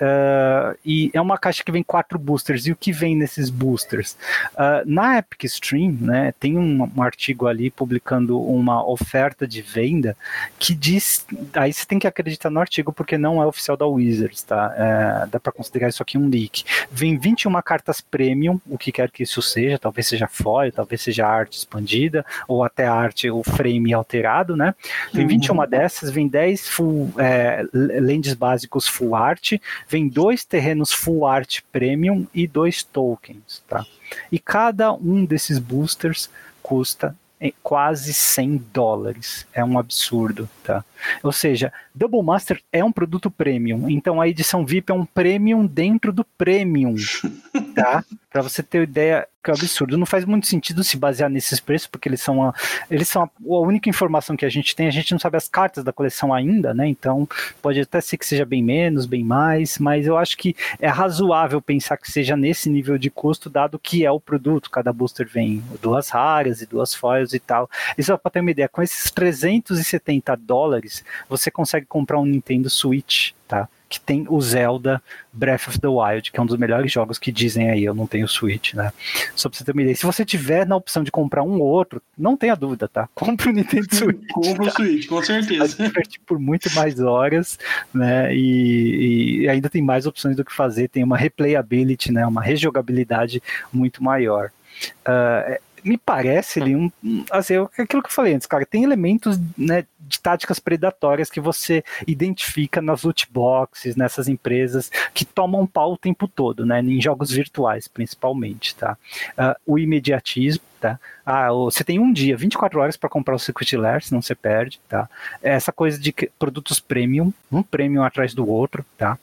Uh, 0.00 0.78
e 0.84 1.10
é 1.12 1.20
uma 1.20 1.36
caixa 1.36 1.62
que 1.62 1.70
vem 1.70 1.82
quatro 1.82 2.18
boosters. 2.18 2.66
E 2.66 2.72
o 2.72 2.76
que 2.76 2.90
vem 2.90 3.14
nesses 3.14 3.50
boosters? 3.50 4.16
Uh, 4.54 4.82
na 4.86 5.18
Epic 5.18 5.44
Stream, 5.44 5.98
né, 6.00 6.32
tem 6.40 6.56
um, 6.56 6.90
um, 6.96 7.02
artigo 7.02 7.46
ali 7.46 7.70
publicando 7.70 8.40
uma 8.40 8.86
oferta 8.86 9.46
de 9.46 9.60
venda 9.60 10.16
que 10.58 10.74
diz. 10.74 11.26
Aí 11.54 11.72
você 11.72 11.84
tem 11.84 11.98
que 11.98 12.06
acreditar 12.06 12.48
no 12.48 12.60
artigo 12.60 12.92
porque 12.92 13.18
não 13.18 13.42
é 13.42 13.46
oficial 13.46 13.76
da 13.76 13.86
Wizards, 13.86 14.42
tá? 14.42 14.74
Uh, 14.74 15.30
dá 15.30 15.38
para 15.38 15.52
considerar 15.52 15.88
isso 15.88 16.02
aqui 16.02 16.16
um 16.16 16.28
leak. 16.28 16.64
Vem 16.90 17.18
21 17.18 17.60
cartas 17.60 18.00
premium, 18.00 18.58
o 18.66 18.78
que 18.78 18.90
quer 18.90 19.10
que 19.10 19.22
isso 19.22 19.42
seja, 19.42 19.78
talvez 19.78 20.06
seja 20.06 20.26
foil, 20.26 20.72
talvez 20.72 21.02
seja 21.02 21.26
arte 21.26 21.58
expandida, 21.58 22.24
ou 22.48 22.64
até 22.64 22.86
arte, 22.86 23.30
o 23.30 23.42
frame 23.42 23.92
alterado, 23.92 24.56
né? 24.56 24.74
Vem 25.12 25.26
21 25.26 25.54
uhum. 25.54 25.66
dessas, 25.66 26.10
vem 26.10 26.26
10 26.26 26.68
full, 26.68 27.12
é, 27.18 27.64
lentes 27.72 28.34
básicos 28.34 28.88
full 28.88 29.14
art, 29.14 29.54
vem 29.90 30.08
dois 30.08 30.44
terrenos 30.44 30.92
Full 30.92 31.26
Art 31.26 31.62
Premium 31.72 32.24
e 32.32 32.46
dois 32.46 32.84
tokens, 32.84 33.60
tá? 33.68 33.84
E 34.30 34.38
cada 34.38 34.92
um 34.92 35.24
desses 35.24 35.58
boosters 35.58 36.30
custa 36.62 37.16
quase 37.60 38.14
100 38.14 38.58
dólares. 38.72 39.46
É 39.52 39.64
um 39.64 39.78
absurdo, 39.78 40.48
tá? 40.62 40.84
Ou 41.22 41.32
seja, 41.32 41.72
Double 41.94 42.22
Master 42.22 42.60
é 42.72 42.84
um 42.84 42.92
produto 42.92 43.30
premium, 43.30 43.88
então 43.88 44.20
a 44.20 44.28
edição 44.28 44.64
VIP 44.64 44.90
é 44.90 44.94
um 44.94 45.04
premium 45.04 45.66
dentro 45.66 46.12
do 46.12 46.24
premium, 46.24 46.94
tá? 47.74 48.04
Para 48.30 48.42
você 48.42 48.62
ter 48.62 48.82
ideia, 48.82 49.26
que 49.42 49.50
é 49.50 49.52
um 49.52 49.56
absurdo. 49.56 49.98
Não 49.98 50.06
faz 50.06 50.24
muito 50.24 50.46
sentido 50.46 50.84
se 50.84 50.96
basear 50.96 51.30
nesses 51.30 51.58
preços, 51.58 51.88
porque 51.88 52.08
eles 52.08 52.20
são 52.20 52.42
a, 52.42 52.54
eles 52.90 53.08
são 53.08 53.22
a, 53.22 53.26
a, 53.26 53.60
única 53.60 53.88
informação 53.88 54.36
que 54.36 54.44
a 54.44 54.48
gente 54.48 54.76
tem. 54.76 54.86
A 54.86 54.92
gente 54.92 55.12
não 55.12 55.18
sabe 55.18 55.36
as 55.36 55.48
cartas 55.48 55.82
da 55.82 55.92
coleção 55.92 56.32
ainda, 56.32 56.74
né? 56.74 56.86
Então 56.86 57.28
pode 57.62 57.80
até 57.80 58.00
ser 58.00 58.18
que 58.18 58.26
seja 58.26 58.44
bem 58.44 58.62
menos, 58.62 59.06
bem 59.06 59.24
mais, 59.24 59.78
mas 59.78 60.06
eu 60.06 60.16
acho 60.16 60.36
que 60.36 60.54
é 60.78 60.88
razoável 60.88 61.60
pensar 61.60 61.96
que 61.96 62.10
seja 62.10 62.36
nesse 62.36 62.68
nível 62.68 62.98
de 62.98 63.10
custo, 63.10 63.48
dado 63.48 63.78
que 63.78 64.04
é 64.04 64.10
o 64.10 64.20
produto. 64.20 64.70
Cada 64.70 64.92
booster 64.92 65.26
vem 65.26 65.62
duas 65.80 66.10
raras 66.10 66.60
e 66.60 66.66
duas 66.66 66.94
foils 66.94 67.32
e 67.32 67.38
tal. 67.38 67.68
E 67.96 68.02
só 68.02 68.16
para 68.16 68.30
ter 68.30 68.40
uma 68.40 68.50
ideia, 68.50 68.68
com 68.68 68.82
esses 68.82 69.10
370 69.10 70.36
dólares, 70.36 70.89
você 71.28 71.50
consegue 71.50 71.86
comprar 71.86 72.18
um 72.18 72.26
Nintendo 72.26 72.68
Switch, 72.68 73.32
tá? 73.46 73.68
que 73.90 74.00
tem 74.00 74.24
o 74.28 74.40
Zelda 74.40 75.02
Breath 75.32 75.66
of 75.66 75.80
the 75.80 75.88
Wild, 75.88 76.30
que 76.30 76.38
é 76.38 76.42
um 76.42 76.46
dos 76.46 76.56
melhores 76.56 76.92
jogos 76.92 77.18
que 77.18 77.32
dizem 77.32 77.70
aí, 77.70 77.84
eu 77.84 77.92
não 77.92 78.06
tenho 78.06 78.28
Switch, 78.28 78.72
né? 78.72 78.92
Só 79.34 79.48
pra 79.48 79.58
você 79.58 79.64
ter 79.64 79.72
uma 79.72 79.82
ideia. 79.82 79.96
Se 79.96 80.06
você 80.06 80.24
tiver 80.24 80.64
na 80.64 80.76
opção 80.76 81.02
de 81.02 81.10
comprar 81.10 81.42
um 81.42 81.60
ou 81.60 81.66
outro, 81.66 82.00
não 82.16 82.36
tenha 82.36 82.54
dúvida, 82.54 82.86
tá? 82.86 83.08
Compre 83.16 83.50
o 83.50 83.52
Nintendo 83.52 83.92
Switch. 83.92 84.28
Compre 84.32 84.68
o 84.68 84.70
Switch, 84.70 85.08
com 85.08 85.20
certeza. 85.20 85.76
Vai 85.76 85.88
divertir 85.88 86.20
por 86.24 86.38
muito 86.38 86.72
mais 86.72 87.00
horas, 87.00 87.58
né? 87.92 88.32
E, 88.32 89.40
e, 89.40 89.48
ainda 89.48 89.68
tem 89.68 89.82
mais 89.82 90.06
opções 90.06 90.36
do 90.36 90.44
que 90.44 90.54
fazer, 90.54 90.88
tem 90.88 91.02
uma 91.02 91.16
replayability, 91.16 92.12
né? 92.12 92.24
Uma 92.24 92.42
rejogabilidade 92.42 93.42
muito 93.72 94.04
maior. 94.04 94.52
Uh, 95.00 95.58
me 95.84 95.98
parece 95.98 96.60
ali 96.60 96.76
um, 96.76 96.90
assim, 97.30 97.54
aquilo 97.78 98.02
que 98.02 98.08
eu 98.08 98.12
falei 98.12 98.34
antes, 98.34 98.46
cara, 98.46 98.64
tem 98.66 98.84
elementos 98.84 99.38
né, 99.56 99.84
de 100.00 100.20
táticas 100.20 100.58
predatórias 100.58 101.30
que 101.30 101.40
você 101.40 101.84
identifica 102.06 102.80
nas 102.80 103.02
loot 103.02 103.28
boxes, 103.30 103.96
nessas 103.96 104.28
empresas 104.28 104.90
que 105.14 105.24
tomam 105.24 105.66
pau 105.66 105.92
o 105.92 105.98
tempo 105.98 106.26
todo, 106.26 106.64
né, 106.64 106.80
em 106.80 107.00
jogos 107.00 107.30
virtuais 107.30 107.88
principalmente, 107.88 108.74
tá? 108.74 108.96
Uh, 109.32 109.74
o 109.74 109.78
imediatismo, 109.78 110.62
tá? 110.80 110.98
Ah, 111.24 111.52
você 111.52 111.84
tem 111.84 111.98
um 111.98 112.12
dia, 112.12 112.36
24 112.36 112.80
horas 112.80 112.96
para 112.96 113.08
comprar 113.08 113.34
o 113.34 113.38
Secret 113.38 113.76
Lair, 113.76 114.02
senão 114.02 114.22
você 114.22 114.34
perde, 114.34 114.80
tá? 114.88 115.08
Essa 115.42 115.70
coisa 115.70 115.98
de 115.98 116.12
produtos 116.38 116.80
premium, 116.80 117.32
um 117.52 117.62
premium 117.62 118.02
atrás 118.02 118.34
do 118.34 118.48
outro, 118.48 118.84
tá? 118.96 119.18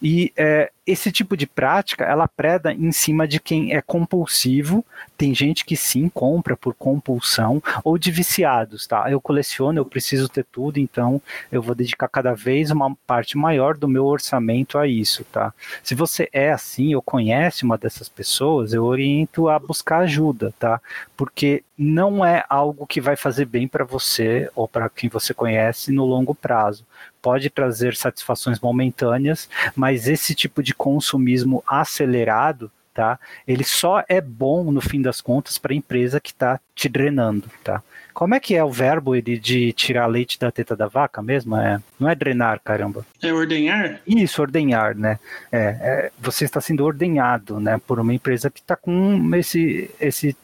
E 0.00 0.32
é, 0.36 0.70
esse 0.86 1.12
tipo 1.12 1.36
de 1.36 1.46
prática, 1.46 2.04
ela 2.04 2.26
preda 2.26 2.72
em 2.72 2.90
cima 2.90 3.26
de 3.26 3.38
quem 3.38 3.72
é 3.72 3.80
compulsivo. 3.80 4.84
Tem 5.16 5.32
gente 5.32 5.64
que 5.64 5.76
sim 5.76 6.08
compra 6.08 6.56
por 6.56 6.74
compulsão 6.74 7.62
ou 7.84 7.96
de 7.96 8.10
viciados, 8.10 8.86
tá? 8.86 9.08
Eu 9.08 9.20
coleciono, 9.20 9.78
eu 9.78 9.84
preciso 9.84 10.28
ter 10.28 10.44
tudo, 10.50 10.78
então 10.78 11.22
eu 11.52 11.62
vou 11.62 11.74
dedicar 11.74 12.08
cada 12.08 12.34
vez 12.34 12.70
uma 12.70 12.94
parte 13.06 13.36
maior 13.36 13.76
do 13.76 13.86
meu 13.86 14.04
orçamento 14.06 14.76
a 14.76 14.86
isso, 14.86 15.24
tá? 15.24 15.54
Se 15.82 15.94
você 15.94 16.28
é 16.32 16.50
assim 16.50 16.94
ou 16.94 17.02
conhece 17.02 17.64
uma 17.64 17.78
dessas 17.78 18.08
pessoas, 18.08 18.72
eu 18.72 18.84
oriento 18.84 19.48
a 19.48 19.58
buscar 19.58 19.98
ajuda, 19.98 20.52
tá? 20.58 20.80
Porque 21.16 21.62
não 21.76 22.24
é 22.24 22.44
algo 22.48 22.86
que 22.86 23.00
vai 23.00 23.16
fazer 23.16 23.44
bem 23.44 23.66
para 23.66 23.84
você 23.84 24.50
ou 24.54 24.66
para 24.66 24.88
quem 24.88 25.08
você 25.08 25.34
conhece 25.34 25.92
no 25.92 26.04
longo 26.04 26.34
prazo 26.34 26.84
pode 27.22 27.48
trazer 27.48 27.94
satisfações 27.94 28.58
momentâneas, 28.58 29.48
mas 29.76 30.08
esse 30.08 30.34
tipo 30.34 30.60
de 30.60 30.74
consumismo 30.74 31.62
acelerado, 31.66 32.70
tá? 32.92 33.18
Ele 33.46 33.62
só 33.62 34.02
é 34.08 34.20
bom 34.20 34.70
no 34.72 34.80
fim 34.80 35.00
das 35.00 35.20
contas 35.20 35.56
para 35.56 35.72
a 35.72 35.76
empresa 35.76 36.20
que 36.20 36.30
está 36.30 36.60
te 36.74 36.88
drenando, 36.88 37.48
tá? 37.62 37.80
Como 38.12 38.34
é 38.34 38.40
que 38.40 38.54
é 38.54 38.62
o 38.62 38.70
verbo 38.70 39.16
ele, 39.16 39.38
de 39.38 39.72
tirar 39.72 40.06
leite 40.06 40.38
da 40.38 40.50
teta 40.50 40.76
da 40.76 40.86
vaca 40.86 41.22
mesmo? 41.22 41.56
É, 41.56 41.80
não 41.98 42.08
é 42.08 42.14
drenar, 42.14 42.60
caramba. 42.62 43.06
É 43.22 43.32
ordenhar? 43.32 44.00
Isso, 44.06 44.42
ordenhar, 44.42 44.94
né? 44.94 45.18
É, 45.50 45.58
é, 45.58 46.10
você 46.18 46.44
está 46.44 46.60
sendo 46.60 46.84
ordenhado, 46.84 47.58
né, 47.58 47.80
por 47.86 47.98
uma 47.98 48.12
empresa 48.12 48.50
que 48.50 48.60
está 48.60 48.76
com 48.76 49.34
esse, 49.34 49.90
esse 49.98 50.36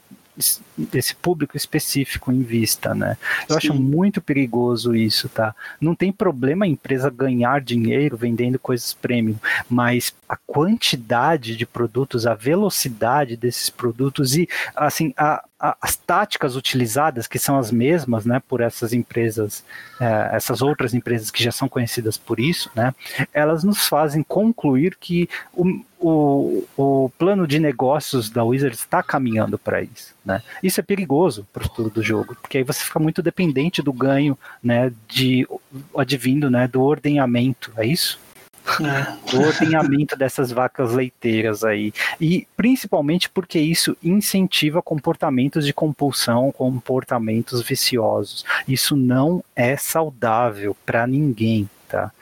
desse 0.76 1.14
público 1.14 1.56
específico 1.56 2.32
em 2.32 2.42
vista, 2.42 2.94
né? 2.94 3.16
Eu 3.48 3.54
Sim. 3.54 3.56
acho 3.56 3.74
muito 3.74 4.20
perigoso 4.20 4.94
isso, 4.94 5.28
tá? 5.28 5.54
Não 5.80 5.94
tem 5.94 6.12
problema 6.12 6.64
a 6.64 6.68
empresa 6.68 7.10
ganhar 7.10 7.60
dinheiro 7.60 8.16
vendendo 8.16 8.58
coisas 8.58 8.92
premium, 8.94 9.36
mas 9.68 10.14
a 10.28 10.36
quantidade 10.36 11.56
de 11.56 11.66
produtos, 11.66 12.26
a 12.26 12.34
velocidade 12.34 13.36
desses 13.36 13.70
produtos 13.70 14.36
e 14.36 14.48
assim 14.76 15.12
a, 15.16 15.42
a, 15.58 15.76
as 15.80 15.96
táticas 15.96 16.54
utilizadas 16.54 17.26
que 17.26 17.38
são 17.38 17.58
as 17.58 17.72
mesmas, 17.72 18.24
né, 18.24 18.40
por 18.46 18.60
essas 18.60 18.92
empresas, 18.92 19.64
é, 20.00 20.30
essas 20.36 20.62
outras 20.62 20.94
empresas 20.94 21.30
que 21.30 21.42
já 21.42 21.50
são 21.50 21.68
conhecidas 21.68 22.16
por 22.16 22.38
isso, 22.38 22.70
né? 22.74 22.94
Elas 23.32 23.64
nos 23.64 23.88
fazem 23.88 24.22
concluir 24.22 24.96
que 25.00 25.28
o, 25.52 25.80
o, 26.00 26.64
o 26.76 27.10
plano 27.18 27.46
de 27.46 27.58
negócios 27.58 28.30
da 28.30 28.44
Wizards 28.44 28.80
está 28.80 29.02
caminhando 29.02 29.58
para 29.58 29.82
isso. 29.82 30.14
Né? 30.24 30.42
Isso 30.62 30.80
é 30.80 30.82
perigoso 30.82 31.46
para 31.52 31.62
o 31.62 31.66
futuro 31.66 31.90
do 31.90 32.02
jogo, 32.02 32.36
porque 32.40 32.58
aí 32.58 32.64
você 32.64 32.84
fica 32.84 32.98
muito 32.98 33.22
dependente 33.22 33.82
do 33.82 33.92
ganho 33.92 34.38
né, 34.62 34.92
de 35.08 35.46
advindo 35.96 36.50
né, 36.50 36.68
do 36.68 36.82
ordenhamento, 36.82 37.72
é 37.76 37.86
isso? 37.86 38.18
É. 38.80 39.36
O 39.36 39.40
ordenhamento 39.40 40.14
dessas 40.14 40.52
vacas 40.52 40.92
leiteiras 40.92 41.64
aí. 41.64 41.92
E 42.20 42.46
principalmente 42.54 43.30
porque 43.30 43.58
isso 43.58 43.96
incentiva 44.02 44.82
comportamentos 44.82 45.64
de 45.64 45.72
compulsão, 45.72 46.52
comportamentos 46.52 47.62
viciosos. 47.62 48.44
Isso 48.66 48.94
não 48.94 49.42
é 49.56 49.76
saudável 49.76 50.76
para 50.84 51.06
ninguém, 51.06 51.68
tá? 51.88 52.12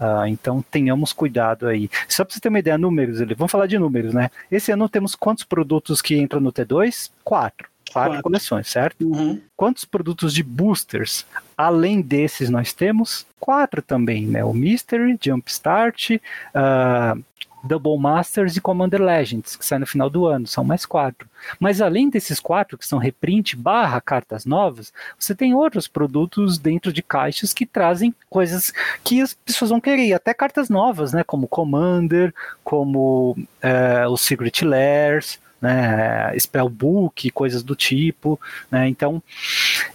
Uh, 0.00 0.26
então 0.26 0.62
tenhamos 0.70 1.12
cuidado 1.12 1.66
aí. 1.66 1.88
Só 2.08 2.24
para 2.24 2.34
você 2.34 2.40
ter 2.40 2.48
uma 2.48 2.58
ideia, 2.58 2.76
números, 2.76 3.18
vamos 3.36 3.50
falar 3.50 3.66
de 3.66 3.78
números, 3.78 4.12
né? 4.12 4.30
Esse 4.50 4.70
ano 4.72 4.88
temos 4.88 5.14
quantos 5.14 5.44
produtos 5.44 6.02
que 6.02 6.16
entram 6.16 6.40
no 6.40 6.52
T2? 6.52 7.10
Quatro. 7.24 7.68
Quatro, 7.92 8.10
Quatro. 8.10 8.22
coleções, 8.22 8.68
certo? 8.68 9.06
Uhum. 9.06 9.40
Quantos 9.56 9.84
produtos 9.84 10.34
de 10.34 10.42
boosters, 10.42 11.24
além 11.56 12.00
desses, 12.00 12.50
nós 12.50 12.72
temos? 12.72 13.26
Quatro 13.38 13.80
também, 13.80 14.26
né? 14.26 14.44
O 14.44 14.52
Mystery, 14.52 15.18
Jumpstart, 15.22 16.10
uh, 16.10 17.22
Double 17.66 17.98
Masters 17.98 18.56
e 18.56 18.60
Commander 18.60 19.02
Legends, 19.02 19.56
que 19.56 19.64
sai 19.64 19.78
no 19.78 19.86
final 19.86 20.08
do 20.08 20.26
ano, 20.26 20.46
são 20.46 20.64
mais 20.64 20.86
quatro. 20.86 21.28
Mas 21.60 21.80
além 21.80 22.08
desses 22.08 22.40
quatro, 22.40 22.78
que 22.78 22.86
são 22.86 22.98
reprint 22.98 23.56
barra 23.56 24.00
cartas 24.00 24.46
novas, 24.46 24.92
você 25.18 25.34
tem 25.34 25.54
outros 25.54 25.86
produtos 25.88 26.58
dentro 26.58 26.92
de 26.92 27.02
caixas 27.02 27.52
que 27.52 27.66
trazem 27.66 28.14
coisas 28.30 28.72
que 29.04 29.20
as 29.20 29.34
pessoas 29.34 29.70
vão 29.70 29.80
querer, 29.80 30.14
até 30.14 30.32
cartas 30.32 30.68
novas, 30.68 31.12
né, 31.12 31.22
como 31.24 31.48
Commander, 31.48 32.32
como 32.62 33.36
é, 33.60 34.06
o 34.06 34.16
Secret 34.16 34.64
Lairs, 34.64 35.38
né, 35.60 36.36
spellbook, 36.38 37.30
coisas 37.30 37.62
do 37.62 37.74
tipo, 37.74 38.38
né, 38.70 38.88
então, 38.88 39.22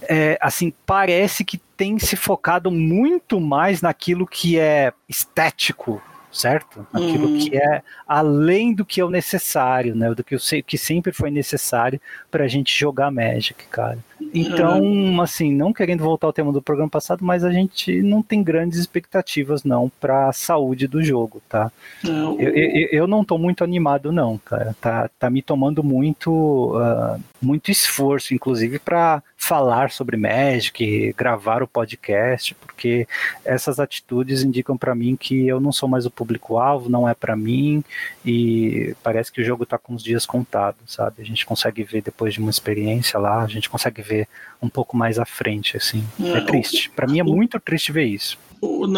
é, 0.02 0.38
assim, 0.40 0.72
parece 0.84 1.44
que 1.44 1.58
tem 1.76 1.98
se 1.98 2.16
focado 2.16 2.70
muito 2.70 3.40
mais 3.40 3.80
naquilo 3.80 4.26
que 4.26 4.58
é 4.58 4.92
estético 5.08 6.02
certo? 6.32 6.86
Aquilo 6.92 7.28
uhum. 7.28 7.38
que 7.38 7.56
é 7.56 7.82
além 8.08 8.74
do 8.74 8.84
que 8.84 9.00
é 9.00 9.04
o 9.04 9.10
necessário, 9.10 9.94
né? 9.94 10.14
Do 10.14 10.24
que, 10.24 10.34
eu 10.34 10.38
sei, 10.38 10.62
que 10.62 10.78
sempre 10.78 11.12
foi 11.12 11.30
necessário 11.30 12.00
para 12.30 12.44
a 12.44 12.48
gente 12.48 12.76
jogar 12.76 13.10
Magic, 13.10 13.66
cara. 13.70 13.98
Então, 14.34 14.80
uhum. 14.80 15.20
assim, 15.20 15.52
não 15.52 15.72
querendo 15.72 16.02
voltar 16.02 16.26
ao 16.26 16.32
tema 16.32 16.52
do 16.52 16.62
programa 16.62 16.88
passado, 16.88 17.24
mas 17.24 17.44
a 17.44 17.50
gente 17.50 18.00
não 18.02 18.22
tem 18.22 18.42
grandes 18.42 18.78
expectativas, 18.78 19.62
não, 19.62 19.90
para 20.00 20.28
a 20.28 20.32
saúde 20.32 20.86
do 20.86 21.02
jogo, 21.02 21.42
tá? 21.48 21.70
Não. 22.02 22.40
Eu, 22.40 22.50
eu, 22.54 22.88
eu, 22.92 23.06
não 23.06 23.24
tô 23.24 23.36
muito 23.36 23.62
animado, 23.62 24.10
não, 24.10 24.38
cara. 24.38 24.74
Tá, 24.80 25.10
tá 25.18 25.28
me 25.28 25.42
tomando 25.42 25.82
muito, 25.84 26.30
uh, 26.30 27.20
muito 27.42 27.70
esforço, 27.70 28.32
inclusive, 28.32 28.78
para 28.78 29.22
falar 29.42 29.90
sobre 29.90 30.16
Magic, 30.16 31.12
gravar 31.18 31.64
o 31.64 31.66
podcast, 31.66 32.54
porque 32.54 33.08
essas 33.44 33.80
atitudes 33.80 34.44
indicam 34.44 34.76
para 34.78 34.94
mim 34.94 35.16
que 35.16 35.48
eu 35.48 35.58
não 35.58 35.72
sou 35.72 35.88
mais 35.88 36.06
o 36.06 36.10
público-alvo, 36.12 36.88
não 36.88 37.08
é 37.08 37.12
para 37.12 37.34
mim, 37.34 37.82
e 38.24 38.94
parece 39.02 39.32
que 39.32 39.40
o 39.40 39.44
jogo 39.44 39.66
tá 39.66 39.76
com 39.76 39.94
os 39.94 40.02
dias 40.02 40.24
contados, 40.24 40.80
sabe? 40.86 41.20
A 41.20 41.24
gente 41.24 41.44
consegue 41.44 41.82
ver 41.82 42.02
depois 42.02 42.32
de 42.34 42.38
uma 42.38 42.52
experiência 42.52 43.18
lá, 43.18 43.42
a 43.42 43.48
gente 43.48 43.68
consegue 43.68 44.00
ver 44.00 44.28
um 44.62 44.68
pouco 44.68 44.96
mais 44.96 45.18
à 45.18 45.24
frente, 45.24 45.76
assim. 45.76 46.04
É, 46.22 46.38
é 46.38 46.40
triste. 46.42 46.88
Para 46.90 47.08
mim 47.08 47.18
é 47.18 47.24
muito 47.24 47.58
triste 47.58 47.90
ver 47.90 48.04
isso. 48.04 48.38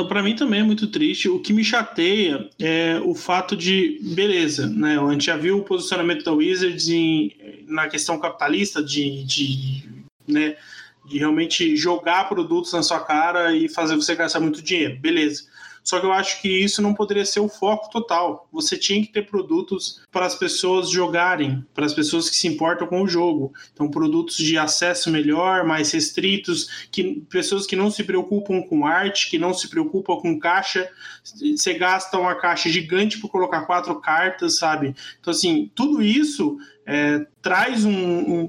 Para 0.06 0.22
mim 0.22 0.36
também 0.36 0.60
é 0.60 0.62
muito 0.62 0.88
triste. 0.88 1.26
O 1.26 1.40
que 1.40 1.54
me 1.54 1.64
chateia 1.64 2.50
é 2.60 3.00
o 3.02 3.14
fato 3.14 3.56
de, 3.56 3.98
beleza, 4.14 4.66
né? 4.66 5.00
A 5.00 5.12
gente 5.12 5.24
já 5.24 5.38
viu 5.38 5.56
o 5.56 5.62
posicionamento 5.62 6.22
da 6.22 6.32
Wizards 6.32 6.86
em, 6.90 7.32
na 7.66 7.88
questão 7.88 8.18
capitalista 8.20 8.84
de, 8.84 9.24
de, 9.24 10.03
né, 10.26 10.56
de 11.04 11.18
realmente 11.18 11.76
jogar 11.76 12.28
produtos 12.28 12.72
na 12.72 12.82
sua 12.82 13.00
cara 13.00 13.54
e 13.54 13.68
fazer 13.68 13.96
você 13.96 14.14
gastar 14.14 14.40
muito 14.40 14.62
dinheiro. 14.62 14.98
Beleza. 14.98 15.44
Só 15.84 16.00
que 16.00 16.06
eu 16.06 16.12
acho 16.12 16.40
que 16.40 16.48
isso 16.48 16.80
não 16.80 16.94
poderia 16.94 17.26
ser 17.26 17.40
o 17.40 17.48
foco 17.48 17.90
total. 17.90 18.48
Você 18.50 18.78
tinha 18.78 19.04
que 19.04 19.12
ter 19.12 19.26
produtos 19.26 20.00
para 20.10 20.24
as 20.24 20.34
pessoas 20.34 20.88
jogarem, 20.88 21.62
para 21.74 21.84
as 21.84 21.92
pessoas 21.92 22.30
que 22.30 22.36
se 22.36 22.48
importam 22.48 22.86
com 22.86 23.02
o 23.02 23.06
jogo. 23.06 23.52
Então, 23.70 23.90
produtos 23.90 24.36
de 24.36 24.56
acesso 24.56 25.10
melhor, 25.10 25.62
mais 25.62 25.92
restritos, 25.92 26.88
que 26.90 27.22
pessoas 27.28 27.66
que 27.66 27.76
não 27.76 27.90
se 27.90 28.02
preocupam 28.02 28.62
com 28.62 28.86
arte, 28.86 29.28
que 29.28 29.38
não 29.38 29.52
se 29.52 29.68
preocupam 29.68 30.16
com 30.16 30.38
caixa. 30.38 30.88
Você 31.22 31.74
gasta 31.74 32.18
uma 32.18 32.34
caixa 32.34 32.70
gigante 32.70 33.18
para 33.20 33.28
colocar 33.28 33.66
quatro 33.66 34.00
cartas, 34.00 34.56
sabe? 34.56 34.96
Então, 35.20 35.32
assim, 35.32 35.70
tudo 35.74 36.02
isso 36.02 36.56
é, 36.86 37.26
traz 37.40 37.84
um, 37.84 37.92
um, 37.92 38.46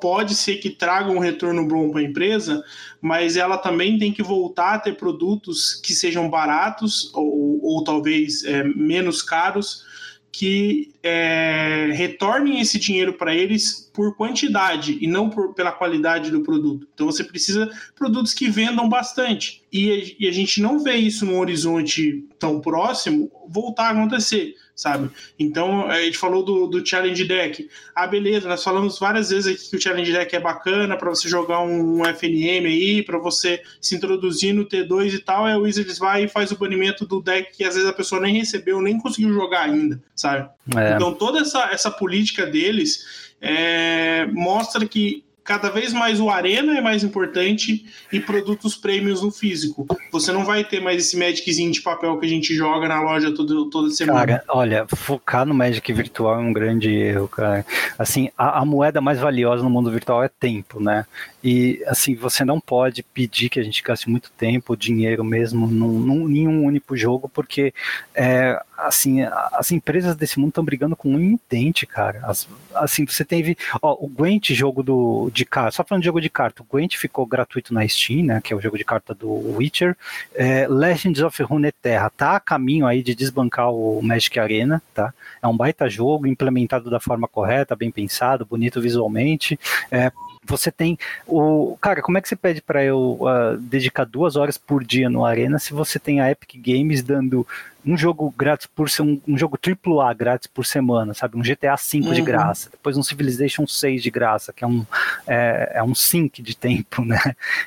pode 0.00 0.34
ser 0.34 0.56
que 0.56 0.70
traga 0.70 1.10
um 1.10 1.18
retorno 1.18 1.66
bom 1.66 1.90
para 1.90 2.00
a 2.00 2.04
empresa, 2.04 2.62
mas 3.00 3.36
ela 3.36 3.58
também 3.58 3.98
tem 3.98 4.12
que 4.12 4.22
voltar 4.22 4.74
a 4.74 4.78
ter 4.78 4.96
produtos 4.96 5.74
que 5.74 5.92
sejam 5.92 6.28
baratos 6.30 7.12
ou, 7.14 7.62
ou 7.62 7.84
talvez 7.84 8.42
é, 8.44 8.64
menos 8.64 9.20
caros 9.22 9.84
que 10.32 10.92
é, 11.00 11.90
retornem 11.92 12.60
esse 12.60 12.76
dinheiro 12.76 13.12
para 13.12 13.32
eles 13.32 13.88
por 13.94 14.16
quantidade 14.16 14.98
e 15.00 15.06
não 15.06 15.30
por, 15.30 15.54
pela 15.54 15.70
qualidade 15.70 16.28
do 16.30 16.40
produto. 16.40 16.88
Então 16.92 17.06
você 17.06 17.22
precisa 17.22 17.66
de 17.66 17.92
produtos 17.94 18.34
que 18.34 18.50
vendam 18.50 18.88
bastante. 18.88 19.62
e, 19.72 20.16
e 20.18 20.26
a 20.26 20.32
gente 20.32 20.60
não 20.60 20.80
vê 20.80 20.96
isso 20.96 21.24
no 21.24 21.38
horizonte 21.38 22.26
tão 22.36 22.60
próximo 22.60 23.30
voltar 23.48 23.88
a 23.88 23.90
acontecer 23.90 24.56
sabe? 24.74 25.10
Então, 25.38 25.86
a 25.86 26.00
gente 26.02 26.18
falou 26.18 26.44
do, 26.44 26.66
do 26.66 26.84
Challenge 26.84 27.24
Deck. 27.24 27.68
Ah, 27.94 28.06
beleza, 28.06 28.48
nós 28.48 28.62
falamos 28.62 28.98
várias 28.98 29.30
vezes 29.30 29.54
aqui 29.54 29.70
que 29.70 29.76
o 29.76 29.80
Challenge 29.80 30.12
Deck 30.12 30.34
é 30.34 30.40
bacana 30.40 30.96
para 30.96 31.10
você 31.10 31.28
jogar 31.28 31.60
um, 31.60 32.00
um 32.00 32.04
FNM 32.04 32.66
aí, 32.66 33.02
para 33.02 33.18
você 33.18 33.62
se 33.80 33.94
introduzir 33.94 34.52
no 34.52 34.66
T2 34.66 35.14
e 35.14 35.18
tal. 35.18 35.46
Aí 35.46 35.54
o 35.54 35.62
Wizards 35.62 35.98
vai 35.98 36.24
e 36.24 36.28
faz 36.28 36.50
o 36.50 36.58
banimento 36.58 37.06
do 37.06 37.20
deck 37.20 37.56
que 37.56 37.64
às 37.64 37.74
vezes 37.74 37.88
a 37.88 37.92
pessoa 37.92 38.20
nem 38.20 38.36
recebeu, 38.36 38.82
nem 38.82 38.98
conseguiu 38.98 39.32
jogar 39.32 39.62
ainda, 39.62 40.02
sabe? 40.14 40.48
É. 40.76 40.94
Então, 40.94 41.14
toda 41.14 41.40
essa, 41.40 41.70
essa 41.70 41.90
política 41.90 42.44
deles 42.46 43.32
é, 43.40 44.26
mostra 44.32 44.86
que 44.86 45.24
cada 45.44 45.68
vez 45.68 45.92
mais 45.92 46.18
o 46.18 46.30
Arena 46.30 46.78
é 46.78 46.80
mais 46.80 47.04
importante 47.04 47.84
e 48.10 48.18
produtos 48.18 48.74
prêmios 48.74 49.22
no 49.22 49.30
físico. 49.30 49.86
Você 50.10 50.32
não 50.32 50.44
vai 50.44 50.64
ter 50.64 50.80
mais 50.80 51.04
esse 51.04 51.18
Magiczinho 51.18 51.70
de 51.70 51.82
papel 51.82 52.18
que 52.18 52.24
a 52.24 52.28
gente 52.28 52.56
joga 52.56 52.88
na 52.88 53.02
loja 53.02 53.32
toda, 53.32 53.54
toda 53.70 53.90
semana. 53.90 54.26
Cara, 54.26 54.44
olha, 54.48 54.86
focar 54.88 55.44
no 55.44 55.54
Magic 55.54 55.92
virtual 55.92 56.36
é 56.36 56.38
um 56.38 56.52
grande 56.52 56.90
erro, 56.90 57.28
cara. 57.28 57.64
Assim, 57.98 58.30
a, 58.38 58.60
a 58.60 58.64
moeda 58.64 59.00
mais 59.02 59.18
valiosa 59.18 59.62
no 59.62 59.70
mundo 59.70 59.90
virtual 59.90 60.24
é 60.24 60.28
tempo, 60.28 60.82
né? 60.82 61.04
E 61.44 61.84
assim, 61.86 62.14
você 62.14 62.42
não 62.42 62.58
pode 62.58 63.02
pedir 63.02 63.50
que 63.50 63.60
a 63.60 63.62
gente 63.62 63.82
gaste 63.82 64.08
muito 64.08 64.30
tempo, 64.30 64.74
dinheiro 64.74 65.22
mesmo, 65.22 65.66
num, 65.66 65.98
num, 65.98 66.30
em 66.30 66.48
um 66.48 66.64
único 66.64 66.96
jogo, 66.96 67.28
porque 67.28 67.74
é, 68.14 68.58
assim, 68.78 69.20
as 69.52 69.70
empresas 69.70 70.16
desse 70.16 70.38
mundo 70.38 70.48
estão 70.48 70.64
brigando 70.64 70.96
com 70.96 71.14
um 71.14 71.38
dente, 71.50 71.86
cara. 71.86 72.20
As, 72.24 72.48
assim, 72.74 73.04
você 73.04 73.26
teve 73.26 73.58
ó, 73.82 73.94
o 74.00 74.08
Gwent 74.08 74.54
jogo 74.54 74.82
do, 74.82 75.30
de 75.34 75.44
carta, 75.44 75.72
só 75.72 75.84
falando 75.84 76.00
de 76.00 76.06
jogo 76.06 76.20
de 76.20 76.30
carta, 76.30 76.62
o 76.62 76.66
Gwent 76.66 76.96
ficou 76.96 77.26
gratuito 77.26 77.74
na 77.74 77.86
Steam, 77.86 78.24
né, 78.24 78.40
que 78.42 78.54
é 78.54 78.56
o 78.56 78.60
jogo 78.60 78.78
de 78.78 78.84
carta 78.84 79.14
do 79.14 79.28
Witcher. 79.56 79.94
É, 80.34 80.66
Legends 80.66 81.20
of 81.22 81.42
Runeterra 81.42 82.08
tá 82.08 82.36
a 82.36 82.40
caminho 82.40 82.86
aí 82.86 83.02
de 83.02 83.14
desbancar 83.14 83.70
o 83.70 84.00
Magic 84.02 84.40
Arena, 84.40 84.82
tá? 84.94 85.12
É 85.42 85.46
um 85.46 85.56
baita 85.56 85.90
jogo, 85.90 86.26
implementado 86.26 86.88
da 86.88 86.98
forma 86.98 87.28
correta, 87.28 87.76
bem 87.76 87.90
pensado, 87.90 88.46
bonito 88.46 88.80
visualmente. 88.80 89.60
É, 89.90 90.10
você 90.44 90.70
tem 90.70 90.98
o. 91.26 91.76
Cara, 91.80 92.02
como 92.02 92.18
é 92.18 92.20
que 92.20 92.28
você 92.28 92.36
pede 92.36 92.60
para 92.60 92.84
eu 92.84 93.18
uh, 93.20 93.56
dedicar 93.58 94.04
duas 94.04 94.36
horas 94.36 94.58
por 94.58 94.84
dia 94.84 95.08
no 95.08 95.24
Arena 95.24 95.58
se 95.58 95.72
você 95.72 95.98
tem 95.98 96.20
a 96.20 96.30
Epic 96.30 96.54
Games 96.56 97.02
dando 97.02 97.46
um 97.86 97.96
jogo 97.96 98.32
grátis 98.36 98.66
por 98.66 98.88
ser 98.88 99.02
um, 99.02 99.20
um 99.26 99.36
jogo 99.36 99.58
AAA 99.58 100.14
grátis 100.14 100.46
por 100.46 100.64
semana, 100.64 101.14
sabe? 101.14 101.36
Um 101.36 101.42
GTA 101.42 101.76
V 101.76 101.98
uhum. 101.98 102.12
de 102.12 102.22
graça, 102.22 102.70
depois 102.70 102.96
um 102.96 103.02
Civilization 103.02 103.66
6 103.66 104.02
de 104.02 104.10
graça, 104.10 104.52
que 104.52 104.64
é 104.64 104.66
um, 104.66 104.84
é, 105.26 105.72
é 105.74 105.82
um 105.82 105.94
sync 105.94 106.42
de 106.42 106.56
tempo, 106.56 107.04
né? 107.04 107.18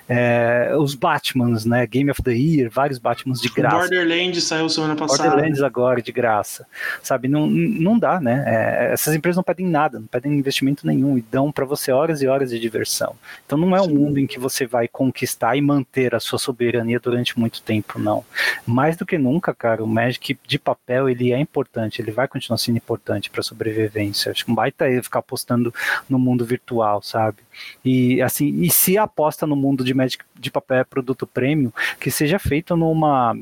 É, 0.09 0.73
os 0.77 0.95
Batmans, 0.95 1.65
né? 1.65 1.85
Game 1.85 2.09
of 2.09 2.21
the 2.23 2.31
Year, 2.31 2.69
vários 2.69 2.97
Batmans 2.97 3.41
de 3.41 3.49
graça. 3.49 3.77
Borderlands 3.77 4.43
saiu 4.43 4.69
semana 4.69 4.95
passada. 4.95 5.29
Borderlands 5.29 5.61
agora, 5.61 6.01
de 6.01 6.11
graça. 6.11 6.65
Sabe? 7.03 7.27
Não, 7.27 7.47
não 7.47 7.99
dá, 7.99 8.19
né? 8.19 8.43
É, 8.47 8.93
essas 8.93 9.13
empresas 9.13 9.37
não 9.37 9.43
pedem 9.43 9.67
nada, 9.67 9.99
não 9.99 10.07
pedem 10.07 10.33
investimento 10.33 10.87
nenhum 10.87 11.17
e 11.17 11.21
dão 11.21 11.51
para 11.51 11.65
você 11.65 11.91
horas 11.91 12.21
e 12.21 12.27
horas 12.27 12.49
de 12.49 12.59
diversão. 12.59 13.15
Então 13.45 13.57
não 13.57 13.75
é 13.75 13.81
um 13.81 13.89
mundo 13.89 14.19
em 14.19 14.27
que 14.27 14.39
você 14.39 14.65
vai 14.65 14.87
conquistar 14.87 15.55
e 15.55 15.61
manter 15.61 16.15
a 16.15 16.19
sua 16.19 16.39
soberania 16.39 16.99
durante 16.99 17.37
muito 17.39 17.61
tempo, 17.61 17.99
não. 17.99 18.23
Mais 18.65 18.95
do 18.95 19.05
que 19.05 19.17
nunca, 19.17 19.53
cara, 19.53 19.83
o 19.83 19.87
Magic 20.07 20.37
de 20.47 20.57
papel 20.57 21.09
ele 21.09 21.31
é 21.31 21.39
importante, 21.39 22.01
ele 22.01 22.11
vai 22.11 22.27
continuar 22.27 22.57
sendo 22.57 22.77
importante 22.77 23.29
para 23.29 23.43
sobrevivência. 23.43 24.31
Acho 24.31 24.45
que 24.45 24.51
um 24.51 24.55
baita 24.55 24.87
é 24.87 25.01
ficar 25.01 25.19
apostando 25.19 25.73
no 26.09 26.17
mundo 26.17 26.45
virtual, 26.45 27.01
sabe? 27.01 27.37
E 27.83 28.21
assim, 28.21 28.61
e 28.61 28.69
se 28.69 28.97
aposta 28.97 29.45
no 29.45 29.55
mundo 29.55 29.83
de 29.83 29.93
Magic 29.93 30.23
de 30.39 30.51
papel 30.51 30.79
é 30.79 30.83
produto 30.83 31.27
premium, 31.27 31.71
que 31.99 32.09
seja 32.09 32.39
feito 32.39 32.75
numa 32.75 33.37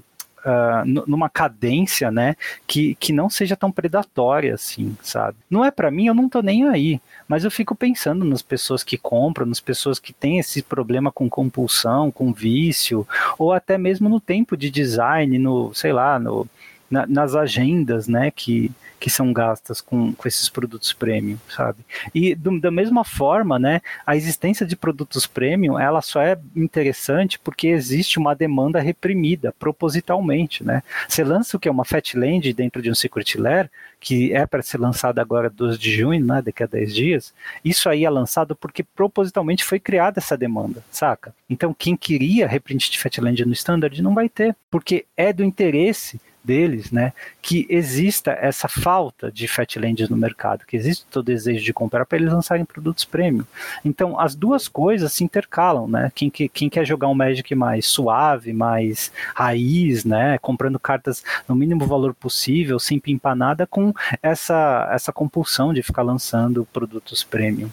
Uh, 0.45 0.85
numa 1.07 1.27
cadência, 1.27 2.11
né, 2.11 2.35
que, 2.67 2.93
que 2.95 3.11
não 3.11 3.31
seja 3.31 3.55
tão 3.55 3.71
predatória 3.71 4.53
assim, 4.53 4.95
sabe? 5.01 5.35
Não 5.49 5.65
é 5.65 5.71
para 5.71 5.89
mim, 5.89 6.05
eu 6.05 6.13
não 6.13 6.29
tô 6.29 6.39
nem 6.39 6.67
aí, 6.67 7.01
mas 7.27 7.43
eu 7.43 7.49
fico 7.49 7.73
pensando 7.73 8.23
nas 8.23 8.43
pessoas 8.43 8.83
que 8.83 8.95
compram, 8.95 9.47
nas 9.47 9.59
pessoas 9.59 9.97
que 9.97 10.13
têm 10.13 10.37
esse 10.37 10.61
problema 10.61 11.11
com 11.11 11.27
compulsão, 11.27 12.11
com 12.11 12.31
vício, 12.31 13.07
ou 13.39 13.53
até 13.53 13.75
mesmo 13.75 14.07
no 14.07 14.19
tempo 14.19 14.55
de 14.55 14.69
design, 14.69 15.39
no, 15.39 15.73
sei 15.73 15.91
lá, 15.91 16.19
no, 16.19 16.47
na, 16.95 17.05
nas 17.05 17.35
agendas, 17.35 18.07
né, 18.07 18.31
que, 18.31 18.71
que 18.97 19.09
são 19.09 19.33
gastas 19.33 19.81
com, 19.81 20.13
com 20.13 20.27
esses 20.27 20.47
produtos 20.47 20.93
premium, 20.93 21.37
sabe? 21.49 21.79
E 22.13 22.33
do, 22.33 22.57
da 22.57 22.71
mesma 22.71 23.03
forma, 23.03 23.59
né, 23.59 23.81
a 24.05 24.15
existência 24.15 24.65
de 24.65 24.77
produtos 24.77 25.27
premium, 25.27 25.77
ela 25.77 26.01
só 26.01 26.21
é 26.21 26.39
interessante 26.55 27.37
porque 27.37 27.67
existe 27.67 28.17
uma 28.17 28.33
demanda 28.33 28.79
reprimida 28.79 29.53
propositalmente, 29.59 30.63
né? 30.63 30.81
Você 31.07 31.23
lança 31.23 31.57
o 31.57 31.59
que 31.59 31.67
é 31.67 31.71
uma 31.71 31.83
Fatland 31.83 32.53
dentro 32.53 32.81
de 32.81 32.89
um 32.89 32.95
Secret 32.95 33.35
Lair, 33.37 33.69
que 33.99 34.33
é 34.33 34.45
para 34.45 34.61
ser 34.61 34.79
lançado 34.79 35.19
agora 35.19 35.49
12 35.49 35.77
de 35.77 35.93
junho, 35.93 36.23
né, 36.23 36.41
daqui 36.41 36.63
a 36.63 36.67
10 36.67 36.93
dias, 36.93 37.33
isso 37.63 37.89
aí 37.89 38.05
é 38.05 38.09
lançado 38.09 38.55
porque 38.55 38.83
propositalmente 38.83 39.63
foi 39.63 39.79
criada 39.79 40.19
essa 40.19 40.37
demanda, 40.37 40.83
saca? 40.91 41.33
Então 41.49 41.73
quem 41.73 41.97
queria 41.97 42.47
reprint 42.47 42.89
de 42.89 42.99
Fatland 42.99 43.43
no 43.45 43.53
standard 43.53 44.01
não 44.01 44.13
vai 44.13 44.29
ter, 44.29 44.55
porque 44.69 45.05
é 45.17 45.33
do 45.33 45.43
interesse 45.43 46.19
deles, 46.45 46.91
né, 46.91 47.13
que 47.41 47.65
exista 47.69 48.31
essa 48.31 48.67
falta 48.67 49.31
de 49.31 49.47
Fatlands 49.47 50.09
no 50.09 50.17
mercado, 50.17 50.65
que 50.65 50.77
existe 50.77 51.05
o 51.15 51.23
desejo 51.23 51.63
de 51.63 51.73
comprar 51.73 52.05
para 52.05 52.17
eles 52.17 52.31
lançarem 52.31 52.63
produtos 52.63 53.03
premium. 53.03 53.45
Então, 53.83 54.19
as 54.19 54.35
duas 54.35 54.67
coisas 54.67 55.11
se 55.11 55.23
intercalam, 55.23 55.87
né? 55.87 56.11
Quem, 56.13 56.29
que, 56.29 56.47
quem 56.47 56.69
quer 56.69 56.85
jogar 56.85 57.07
um 57.07 57.15
Magic 57.15 57.53
mais 57.55 57.85
suave, 57.85 58.53
mais 58.53 59.11
raiz, 59.33 60.05
né, 60.05 60.37
comprando 60.39 60.79
cartas 60.79 61.23
no 61.47 61.55
mínimo 61.55 61.85
valor 61.85 62.13
possível, 62.13 62.79
sem 62.79 62.99
pimpar 62.99 63.35
nada, 63.35 63.65
com 63.65 63.93
essa, 64.21 64.89
essa 64.91 65.11
compulsão 65.11 65.73
de 65.73 65.81
ficar 65.81 66.03
lançando 66.03 66.67
produtos 66.71 67.23
premium. 67.23 67.69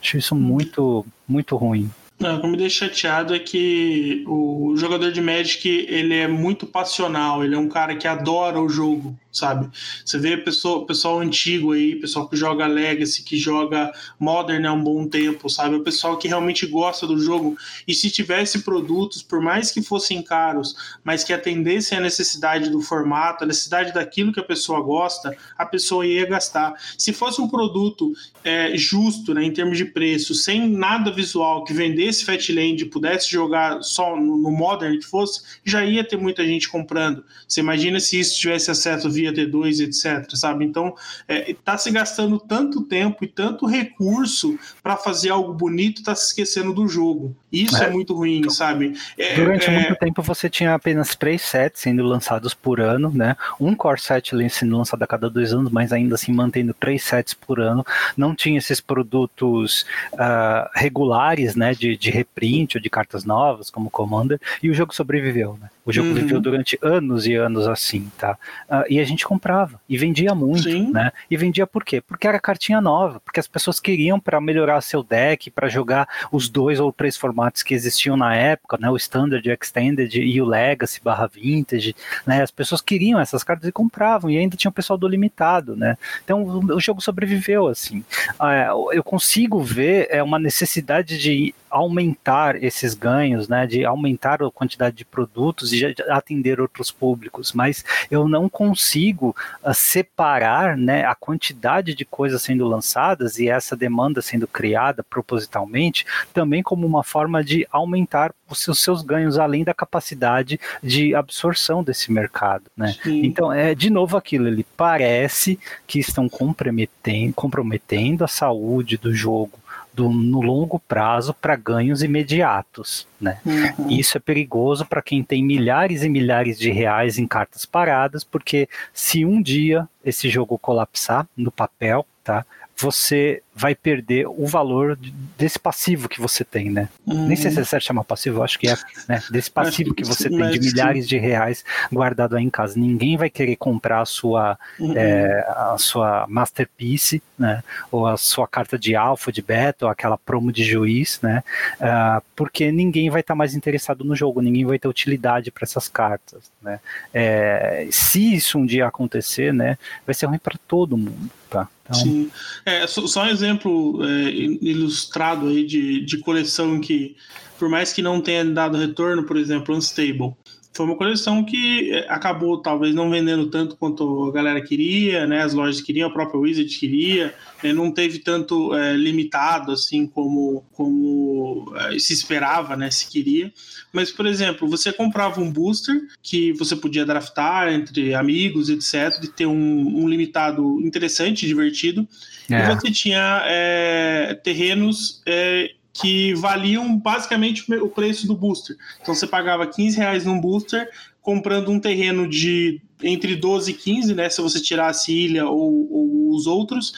Acho 0.00 0.18
isso 0.18 0.34
muito, 0.34 1.04
muito 1.26 1.56
ruim. 1.56 1.90
Não, 2.24 2.38
o 2.38 2.40
que 2.40 2.46
me 2.46 2.56
deixa 2.56 2.86
chateado 2.86 3.34
é 3.34 3.38
que 3.38 4.24
o 4.26 4.74
jogador 4.78 5.12
de 5.12 5.20
Magic 5.20 5.68
ele 5.68 6.14
é 6.14 6.26
muito 6.26 6.66
passional, 6.66 7.44
ele 7.44 7.54
é 7.54 7.58
um 7.58 7.68
cara 7.68 7.94
que 7.96 8.08
adora 8.08 8.58
o 8.58 8.66
jogo 8.66 9.14
sabe? 9.34 9.68
Você 10.04 10.16
vê 10.16 10.36
pessoa, 10.36 10.86
pessoal 10.86 11.18
antigo 11.18 11.72
aí, 11.72 11.96
pessoal 11.96 12.28
que 12.28 12.36
joga 12.36 12.66
Legacy, 12.66 13.24
que 13.24 13.36
joga 13.36 13.92
Modern 14.18 14.64
há 14.64 14.72
um 14.72 14.82
bom 14.82 15.06
tempo, 15.08 15.50
sabe? 15.50 15.74
O 15.74 15.82
pessoal 15.82 16.16
que 16.16 16.28
realmente 16.28 16.66
gosta 16.66 17.04
do 17.06 17.18
jogo. 17.18 17.58
E 17.86 17.92
se 17.92 18.10
tivesse 18.10 18.60
produtos, 18.60 19.22
por 19.22 19.40
mais 19.40 19.72
que 19.72 19.82
fossem 19.82 20.22
caros, 20.22 20.76
mas 21.02 21.24
que 21.24 21.32
atendessem 21.32 21.98
à 21.98 22.00
necessidade 22.00 22.70
do 22.70 22.80
formato, 22.80 23.42
a 23.42 23.46
necessidade 23.46 23.92
daquilo 23.92 24.32
que 24.32 24.40
a 24.40 24.44
pessoa 24.44 24.80
gosta, 24.80 25.36
a 25.58 25.66
pessoa 25.66 26.06
ia 26.06 26.24
gastar. 26.26 26.74
Se 26.96 27.12
fosse 27.12 27.40
um 27.40 27.48
produto 27.48 28.12
é, 28.44 28.76
justo, 28.76 29.34
né, 29.34 29.42
em 29.42 29.52
termos 29.52 29.76
de 29.76 29.84
preço, 29.84 30.34
sem 30.34 30.68
nada 30.68 31.10
visual, 31.10 31.64
que 31.64 31.72
vendesse 31.72 32.24
Fatland 32.24 32.82
e 32.82 32.86
pudesse 32.86 33.30
jogar 33.30 33.82
só 33.82 34.16
no, 34.16 34.36
no 34.36 34.52
Modern 34.52 34.96
que 34.98 35.06
fosse, 35.06 35.42
já 35.64 35.84
ia 35.84 36.04
ter 36.04 36.16
muita 36.16 36.44
gente 36.44 36.68
comprando. 36.68 37.24
Você 37.48 37.60
imagina 37.60 37.98
se 37.98 38.20
isso 38.20 38.38
tivesse 38.38 38.70
acesso 38.70 39.10
via 39.10 39.23
T2, 39.32 39.80
etc, 39.80 40.34
sabe? 40.34 40.64
Então, 40.64 40.94
é, 41.26 41.54
tá 41.64 41.78
se 41.78 41.90
gastando 41.90 42.38
tanto 42.38 42.82
tempo 42.82 43.24
e 43.24 43.28
tanto 43.28 43.66
recurso 43.66 44.58
para 44.82 44.96
fazer 44.96 45.30
algo 45.30 45.52
bonito, 45.52 46.02
tá 46.02 46.14
se 46.14 46.28
esquecendo 46.28 46.72
do 46.72 46.86
jogo. 46.88 47.34
Isso 47.54 47.82
é, 47.82 47.86
é 47.86 47.90
muito 47.90 48.14
ruim, 48.14 48.48
sabe? 48.50 48.94
É, 49.16 49.34
Durante 49.34 49.68
é 49.68 49.70
muito 49.70 49.96
tempo 49.96 50.22
você 50.22 50.50
tinha 50.50 50.74
apenas 50.74 51.14
três 51.14 51.42
sets 51.42 51.80
sendo 51.80 52.02
lançados 52.04 52.52
por 52.52 52.80
ano, 52.80 53.10
né? 53.14 53.36
Um 53.60 53.74
core 53.74 54.00
set 54.00 54.32
sendo 54.50 54.76
lançado 54.76 55.02
a 55.02 55.06
cada 55.06 55.30
dois 55.30 55.52
anos, 55.52 55.70
mas 55.70 55.92
ainda 55.92 56.16
assim 56.16 56.32
mantendo 56.32 56.74
três 56.74 57.04
sets 57.04 57.34
por 57.34 57.60
ano. 57.60 57.86
Não 58.16 58.34
tinha 58.34 58.58
esses 58.58 58.80
produtos 58.80 59.86
uh, 60.14 60.68
regulares, 60.74 61.54
né? 61.54 61.72
De, 61.72 61.96
de 61.96 62.10
reprint 62.10 62.76
ou 62.76 62.82
de 62.82 62.90
cartas 62.90 63.24
novas, 63.24 63.70
como 63.70 63.90
Commander, 63.90 64.40
e 64.62 64.70
o 64.70 64.74
jogo 64.74 64.94
sobreviveu, 64.94 65.58
né? 65.60 65.68
O 65.86 65.92
jogo 65.92 66.08
uhum. 66.08 66.14
viveu 66.14 66.40
durante 66.40 66.78
anos 66.82 67.26
e 67.26 67.34
anos 67.34 67.68
assim, 67.68 68.10
tá? 68.18 68.38
Uh, 68.68 68.84
e 68.88 68.98
a 68.98 69.04
gente 69.04 69.26
comprava 69.26 69.78
e 69.88 69.98
vendia 69.98 70.34
muito, 70.34 70.62
Sim. 70.62 70.90
né? 70.90 71.12
E 71.30 71.36
vendia 71.36 71.66
por 71.66 71.84
quê? 71.84 72.00
Porque 72.00 72.26
era 72.26 72.40
cartinha 72.40 72.80
nova, 72.80 73.20
porque 73.20 73.38
as 73.38 73.46
pessoas 73.46 73.78
queriam 73.78 74.18
para 74.18 74.40
melhorar 74.40 74.80
seu 74.80 75.02
deck, 75.02 75.50
para 75.50 75.68
jogar 75.68 76.08
os 76.32 76.48
dois 76.48 76.80
ou 76.80 76.90
três 76.90 77.16
formatos 77.16 77.43
que 77.52 77.74
existiam 77.74 78.16
na 78.16 78.34
época, 78.34 78.78
né? 78.80 78.90
O 78.90 78.96
Standard, 78.96 79.48
o 79.48 79.52
Extended 79.52 80.14
e 80.16 80.40
o 80.40 80.44
Legacy 80.44 81.00
barra 81.02 81.26
Vintage, 81.26 81.94
né? 82.26 82.42
As 82.42 82.50
pessoas 82.50 82.80
queriam 82.80 83.20
essas 83.20 83.42
cartas 83.44 83.68
e 83.68 83.72
compravam, 83.72 84.30
e 84.30 84.38
ainda 84.38 84.56
tinha 84.56 84.70
o 84.70 84.74
pessoal 84.74 84.98
do 84.98 85.08
limitado, 85.08 85.76
né? 85.76 85.96
Então 86.24 86.44
o, 86.44 86.80
jogo 86.80 87.00
sobreviveu 87.00 87.66
assim. 87.66 88.04
Uh, 88.40 88.92
eu 88.92 89.02
consigo 89.02 89.60
ver 89.62 90.08
é, 90.10 90.22
uma 90.22 90.38
necessidade 90.38 91.18
de 91.18 91.54
aumentar 91.70 92.62
esses 92.62 92.94
ganhos, 92.94 93.48
né? 93.48 93.66
De 93.66 93.84
aumentar 93.84 94.42
a 94.42 94.50
quantidade 94.50 94.96
de 94.96 95.04
produtos 95.04 95.70
de 95.70 95.94
atender 96.08 96.60
outros 96.60 96.90
públicos, 96.90 97.52
mas 97.52 97.84
eu 98.10 98.28
não 98.28 98.48
consigo 98.48 99.34
uh, 99.62 99.74
separar 99.74 100.76
né, 100.76 101.04
a 101.04 101.14
quantidade 101.14 101.94
de 101.94 102.04
coisas 102.04 102.42
sendo 102.42 102.66
lançadas 102.66 103.38
e 103.38 103.48
essa 103.48 103.76
demanda 103.76 104.22
sendo 104.22 104.46
criada 104.46 105.02
propositalmente 105.02 106.06
também 106.32 106.62
como 106.62 106.86
uma 106.86 107.02
forma 107.02 107.33
de 107.42 107.66
aumentar 107.70 108.34
os 108.48 108.60
seus, 108.60 108.78
seus 108.78 109.02
ganhos 109.02 109.38
além 109.38 109.64
da 109.64 109.74
capacidade 109.74 110.60
de 110.82 111.14
absorção 111.14 111.82
desse 111.82 112.12
mercado. 112.12 112.64
Né? 112.76 112.94
Então, 113.06 113.52
é 113.52 113.74
de 113.74 113.90
novo 113.90 114.16
aquilo, 114.16 114.46
ele 114.46 114.66
parece 114.76 115.58
que 115.86 115.98
estão 115.98 116.28
comprometendo, 116.28 117.32
comprometendo 117.32 118.24
a 118.24 118.28
saúde 118.28 118.96
do 118.96 119.14
jogo 119.14 119.58
do, 119.94 120.10
no 120.10 120.40
longo 120.40 120.78
prazo 120.80 121.32
para 121.32 121.54
ganhos 121.54 122.02
imediatos. 122.02 123.06
Né? 123.20 123.38
Uhum. 123.46 123.88
Isso 123.90 124.18
é 124.18 124.20
perigoso 124.20 124.84
para 124.84 125.00
quem 125.00 125.22
tem 125.22 125.42
milhares 125.42 126.02
e 126.02 126.08
milhares 126.08 126.58
de 126.58 126.70
reais 126.70 127.16
em 127.16 127.26
cartas 127.26 127.64
paradas, 127.64 128.24
porque 128.24 128.68
se 128.92 129.24
um 129.24 129.40
dia 129.40 129.88
esse 130.04 130.28
jogo 130.28 130.58
colapsar 130.58 131.26
no 131.36 131.50
papel, 131.50 132.04
tá? 132.24 132.44
Você 132.76 133.42
vai 133.54 133.74
perder 133.74 134.26
o 134.26 134.46
valor 134.46 134.98
desse 135.38 135.58
passivo 135.58 136.08
que 136.08 136.20
você 136.20 136.42
tem, 136.42 136.70
né? 136.70 136.88
Uhum. 137.06 137.28
Nem 137.28 137.36
sei 137.36 137.50
se 137.52 137.60
é 137.60 137.64
certo 137.64 137.84
chamar 137.84 138.02
passivo, 138.02 138.42
acho 138.42 138.58
que 138.58 138.68
é, 138.68 138.76
né? 139.08 139.22
Desse 139.30 139.50
passivo 139.50 139.94
que 139.94 140.04
você 140.04 140.28
tem 140.28 140.50
de 140.50 140.58
milhares 140.58 141.06
de 141.06 141.16
reais 141.16 141.64
guardado 141.92 142.36
aí 142.36 142.42
em 142.42 142.50
casa. 142.50 142.78
Ninguém 142.78 143.16
vai 143.16 143.30
querer 143.30 143.54
comprar 143.54 144.00
a 144.00 144.04
sua, 144.04 144.58
uhum. 144.80 144.92
é, 144.96 145.46
a 145.48 145.76
sua 145.78 146.26
masterpiece, 146.28 147.22
né? 147.38 147.62
Ou 147.92 148.08
a 148.08 148.16
sua 148.16 148.48
carta 148.48 148.76
de 148.76 148.96
alfa, 148.96 149.30
de 149.30 149.40
beta, 149.40 149.84
ou 149.86 149.90
aquela 149.90 150.18
promo 150.18 150.50
de 150.50 150.64
juiz, 150.64 151.20
né? 151.22 151.44
Uh, 151.76 152.22
porque 152.34 152.72
ninguém 152.72 153.08
vai 153.08 153.20
estar 153.20 153.34
tá 153.34 153.38
mais 153.38 153.54
interessado 153.54 154.04
no 154.04 154.16
jogo, 154.16 154.40
ninguém 154.40 154.64
vai 154.64 154.80
ter 154.80 154.88
utilidade 154.88 155.52
para 155.52 155.64
essas 155.64 155.88
cartas, 155.88 156.50
né? 156.60 156.80
É, 157.12 157.86
se 157.90 158.34
isso 158.34 158.58
um 158.58 158.66
dia 158.66 158.86
acontecer, 158.86 159.54
né? 159.54 159.78
Vai 160.04 160.14
ser 160.14 160.26
ruim 160.26 160.38
para 160.38 160.58
todo 160.66 160.96
mundo, 160.96 161.30
tá? 161.48 161.68
Então... 161.84 162.00
Sim. 162.00 162.30
É, 162.64 162.86
só 162.86 163.24
um 163.24 163.28
exemplo 163.28 164.00
é, 164.04 164.30
ilustrado 164.30 165.48
aí 165.48 165.64
de, 165.64 166.00
de 166.00 166.18
coleção 166.18 166.80
que, 166.80 167.16
por 167.58 167.68
mais 167.68 167.92
que 167.92 168.02
não 168.02 168.20
tenha 168.20 168.44
dado 168.44 168.78
retorno, 168.78 169.24
por 169.24 169.36
exemplo, 169.36 169.74
Unstable, 169.74 170.34
foi 170.74 170.86
uma 170.86 170.96
coleção 170.96 171.44
que 171.44 171.92
é, 171.92 172.06
acabou 172.08 172.60
talvez 172.60 172.92
não 172.92 173.08
vendendo 173.08 173.48
tanto 173.48 173.76
quanto 173.76 174.28
a 174.28 174.32
galera 174.32 174.60
queria, 174.60 175.24
né? 175.24 175.42
As 175.42 175.54
lojas 175.54 175.80
queriam, 175.80 176.08
a 176.08 176.12
própria 176.12 176.40
Wizard 176.40 176.68
queria, 176.76 177.32
né? 177.62 177.72
não 177.72 177.92
teve 177.92 178.18
tanto 178.18 178.74
é, 178.74 178.96
limitado 178.96 179.70
assim 179.70 180.04
como, 180.04 180.64
como 180.72 181.72
é, 181.76 181.98
se 181.98 182.12
esperava, 182.12 182.76
né? 182.76 182.90
Se 182.90 183.08
queria. 183.08 183.52
Mas, 183.92 184.10
por 184.10 184.26
exemplo, 184.26 184.68
você 184.68 184.92
comprava 184.92 185.40
um 185.40 185.50
booster 185.50 185.94
que 186.20 186.52
você 186.54 186.74
podia 186.74 187.06
draftar 187.06 187.72
entre 187.72 188.12
amigos, 188.12 188.68
etc., 188.68 189.20
de 189.20 189.28
ter 189.28 189.46
um, 189.46 190.02
um 190.02 190.08
limitado 190.08 190.80
interessante, 190.80 191.46
divertido, 191.46 192.06
é. 192.50 192.58
e 192.58 192.74
você 192.74 192.90
tinha 192.90 193.42
é, 193.46 194.34
terrenos 194.42 195.22
é, 195.24 195.70
que 195.94 196.34
valiam 196.34 196.98
basicamente 196.98 197.72
o 197.76 197.88
preço 197.88 198.26
do 198.26 198.36
booster. 198.36 198.76
Então 199.00 199.14
você 199.14 199.28
pagava 199.28 199.64
15 199.64 199.96
reais 199.96 200.24
num 200.24 200.40
booster, 200.40 200.90
comprando 201.22 201.70
um 201.70 201.78
terreno 201.78 202.28
de 202.28 202.82
entre 203.00 203.36
12 203.36 203.70
e 203.70 203.74
15, 203.74 204.14
né? 204.14 204.28
Se 204.28 204.42
você 204.42 204.60
tirasse 204.60 205.12
ilha 205.12 205.46
ou, 205.46 205.88
ou 205.90 206.34
os 206.34 206.46
outros, 206.48 206.92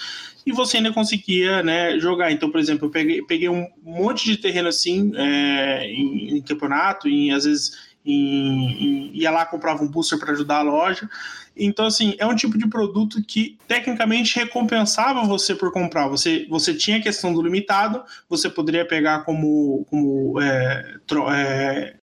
e 0.47 0.53
você 0.53 0.79
ainda 0.79 0.93
conseguia 0.93 1.63
né, 1.63 1.99
jogar. 1.99 2.33
Então, 2.33 2.51
por 2.51 2.59
exemplo, 2.59 2.87
eu 2.87 2.91
peguei, 2.91 3.23
peguei 3.23 3.49
um 3.49 3.67
monte 3.83 4.25
de 4.25 4.37
terreno 4.39 4.69
assim 4.69 5.13
é, 5.15 5.91
em, 5.91 6.39
em, 6.39 6.43
campeonato, 6.43 7.09
e 7.09 7.31
às 7.31 7.45
vezes 7.45 7.96
em, 8.07 9.11
em, 9.11 9.11
ia 9.15 9.31
lá 9.31 9.45
comprava 9.45 9.83
um 9.83 9.89
booster 9.89 10.19
para 10.19 10.33
ajudar 10.33 10.59
a 10.59 10.63
loja. 10.63 11.09
Então, 11.57 11.87
assim, 11.87 12.15
é 12.19 12.27
um 12.27 12.37
tipo 12.37 12.59
de 12.59 12.69
produto 12.69 13.23
que 13.23 13.57
tecnicamente 13.67 14.39
recompensava 14.39 15.25
você 15.25 15.55
por 15.55 15.73
comprar. 15.73 16.07
Você, 16.09 16.47
você 16.51 16.75
tinha 16.75 16.99
a 16.99 17.03
questão 17.03 17.33
do 17.33 17.43
limitado, 17.43 18.03
você 18.29 18.51
poderia 18.51 18.87
pegar 18.87 19.21
como, 19.21 19.87
como 19.89 20.39
é, 20.41 20.97
tro, 21.07 21.31
é, 21.31 21.97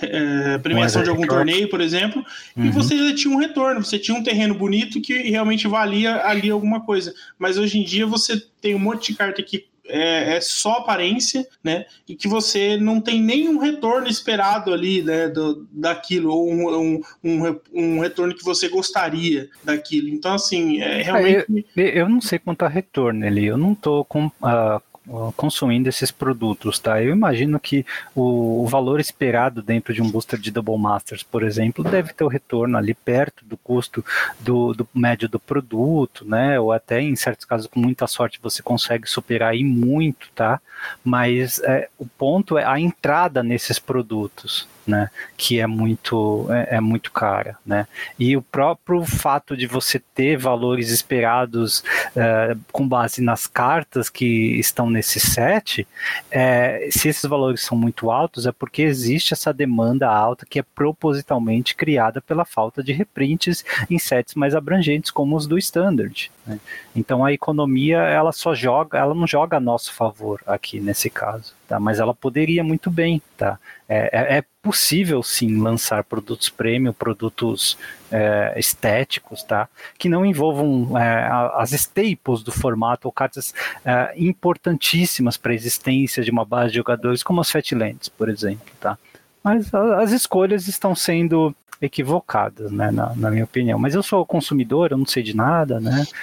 é, 0.00 0.58
premiação 0.58 1.02
de 1.02 1.10
algum 1.10 1.26
torneio, 1.26 1.68
por 1.68 1.80
exemplo, 1.80 2.24
uhum. 2.56 2.66
e 2.66 2.70
você 2.70 2.96
já 2.96 3.14
tinha 3.14 3.34
um 3.34 3.38
retorno, 3.38 3.84
você 3.84 3.98
tinha 3.98 4.16
um 4.16 4.22
terreno 4.22 4.54
bonito 4.54 5.00
que 5.00 5.14
realmente 5.30 5.66
valia 5.66 6.24
ali 6.24 6.50
alguma 6.50 6.80
coisa. 6.80 7.12
Mas 7.38 7.58
hoje 7.58 7.78
em 7.78 7.84
dia 7.84 8.06
você 8.06 8.40
tem 8.60 8.74
um 8.74 8.80
monte 8.80 9.12
de 9.12 9.18
carta 9.18 9.42
que 9.42 9.66
é, 9.86 10.36
é, 10.36 10.40
só 10.40 10.72
aparência, 10.74 11.46
né? 11.62 11.86
E 12.08 12.14
que 12.14 12.28
você 12.28 12.76
não 12.76 13.00
tem 13.00 13.20
nenhum 13.20 13.58
retorno 13.58 14.06
esperado 14.06 14.72
ali, 14.72 15.02
né? 15.02 15.28
Do, 15.28 15.66
daquilo, 15.72 16.32
ou 16.32 16.50
um, 16.50 16.76
um, 16.76 17.00
um, 17.24 17.60
um 17.72 17.98
retorno 18.00 18.34
que 18.34 18.44
você 18.44 18.68
gostaria 18.68 19.48
daquilo. 19.64 20.08
Então, 20.08 20.34
assim, 20.34 20.80
é 20.80 21.02
realmente. 21.02 21.66
eu, 21.76 21.84
eu, 21.84 22.08
não 22.08 22.20
sei 22.20 22.38
quanto 22.38 22.64
a 22.64 22.68
retorno 22.68 23.26
ali, 23.26 23.46
eu 23.46 23.56
não 23.56 23.74
tô 23.74 24.04
com. 24.04 24.26
Uh 24.26 24.91
consumindo 25.36 25.88
esses 25.88 26.10
produtos, 26.10 26.78
tá? 26.78 27.02
Eu 27.02 27.10
imagino 27.10 27.58
que 27.58 27.84
o, 28.14 28.62
o, 28.62 28.66
valor 28.68 29.00
esperado 29.00 29.60
dentro 29.60 29.92
de 29.92 30.00
um 30.00 30.08
booster 30.08 30.38
de 30.38 30.50
Double 30.50 30.78
Masters, 30.78 31.22
por 31.24 31.42
exemplo, 31.42 31.82
deve 31.82 32.12
ter 32.12 32.22
o 32.22 32.28
retorno 32.28 32.78
ali 32.78 32.94
perto 32.94 33.44
do 33.44 33.56
custo 33.56 34.04
do, 34.38 34.72
do 34.72 34.88
médio 34.94 35.28
do 35.28 35.40
produto, 35.40 36.24
né? 36.24 36.58
Ou 36.60 36.72
até 36.72 37.00
em 37.00 37.16
certos 37.16 37.44
casos, 37.44 37.66
com 37.66 37.80
muita 37.80 38.06
sorte, 38.06 38.38
você 38.40 38.62
consegue 38.62 39.08
superar 39.08 39.50
aí 39.50 39.64
muito, 39.64 40.28
tá? 40.34 40.60
Mas 41.04 41.58
é, 41.64 41.88
o 41.98 42.06
ponto 42.06 42.56
é 42.56 42.64
a 42.64 42.78
entrada 42.78 43.42
nesses 43.42 43.78
produtos, 43.78 44.68
né, 44.86 45.10
que 45.36 45.60
é 45.60 45.66
muito 45.66 46.46
é, 46.50 46.76
é, 46.76 46.80
muito 46.80 47.12
cara, 47.12 47.56
né? 47.64 47.86
E 48.18 48.36
o 48.36 48.42
próprio 48.42 49.04
fato 49.04 49.56
de 49.56 49.66
você 49.66 49.98
ter 49.98 50.36
valores 50.36 50.90
esperados 50.90 51.84
é, 52.16 52.56
com 52.72 52.86
base 52.86 53.22
nas 53.22 53.46
cartas 53.46 54.10
que 54.10 54.58
estão 54.58 54.90
nesse 54.92 55.18
set, 55.18 55.86
é, 56.30 56.88
se 56.90 57.08
esses 57.08 57.24
valores 57.24 57.62
são 57.62 57.76
muito 57.76 58.10
altos, 58.10 58.46
é 58.46 58.52
porque 58.52 58.82
existe 58.82 59.32
essa 59.32 59.52
demanda 59.52 60.08
alta 60.08 60.46
que 60.48 60.58
é 60.58 60.62
propositalmente 60.62 61.74
criada 61.74 62.20
pela 62.20 62.44
falta 62.44 62.82
de 62.82 62.92
reprints 62.92 63.64
em 63.90 63.98
sets 63.98 64.34
mais 64.34 64.54
abrangentes 64.54 65.10
como 65.10 65.36
os 65.36 65.46
do 65.46 65.58
standard. 65.58 66.30
Né? 66.46 66.60
Então 66.94 67.24
a 67.24 67.32
economia 67.32 67.98
ela 67.98 68.32
só 68.32 68.54
joga, 68.54 68.98
ela 68.98 69.14
não 69.14 69.26
joga 69.26 69.56
a 69.56 69.60
nosso 69.60 69.92
favor 69.92 70.40
aqui 70.46 70.80
nesse 70.80 71.08
caso, 71.08 71.54
tá? 71.72 71.80
Mas 71.80 71.98
ela 71.98 72.14
poderia 72.14 72.62
muito 72.62 72.90
bem, 72.90 73.22
tá? 73.34 73.58
É, 73.88 74.10
é, 74.12 74.38
é 74.38 74.44
possível 74.60 75.22
sim 75.22 75.58
lançar 75.58 76.04
produtos 76.04 76.50
premium, 76.50 76.92
produtos 76.92 77.78
é, 78.10 78.52
estéticos, 78.58 79.42
tá? 79.42 79.66
Que 79.96 80.06
não 80.06 80.26
envolvam 80.26 80.98
é, 80.98 81.30
as 81.54 81.72
staples 81.72 82.42
do 82.42 82.52
formato 82.52 83.08
ou 83.08 83.12
cartas 83.12 83.54
é, 83.86 84.12
importantíssimas 84.18 85.38
para 85.38 85.52
a 85.52 85.54
existência 85.54 86.22
de 86.22 86.30
uma 86.30 86.44
base 86.44 86.72
de 86.72 86.76
jogadores, 86.76 87.22
como 87.22 87.40
as 87.40 87.50
Fatlands, 87.50 88.10
por 88.10 88.28
exemplo, 88.28 88.66
tá? 88.78 88.98
Mas 89.42 89.72
as 89.74 90.12
escolhas 90.12 90.68
estão 90.68 90.94
sendo 90.94 91.54
equivocadas, 91.80 92.70
né, 92.70 92.92
na, 92.92 93.12
na, 93.16 93.30
minha 93.30 93.42
opinião. 93.42 93.76
Mas 93.76 93.94
eu 93.96 94.02
sou 94.04 94.24
consumidor, 94.24 94.92
eu 94.92 94.96
não 94.96 95.04
sei 95.04 95.22
de 95.22 95.34
nada, 95.34 95.80
né? 95.80 96.06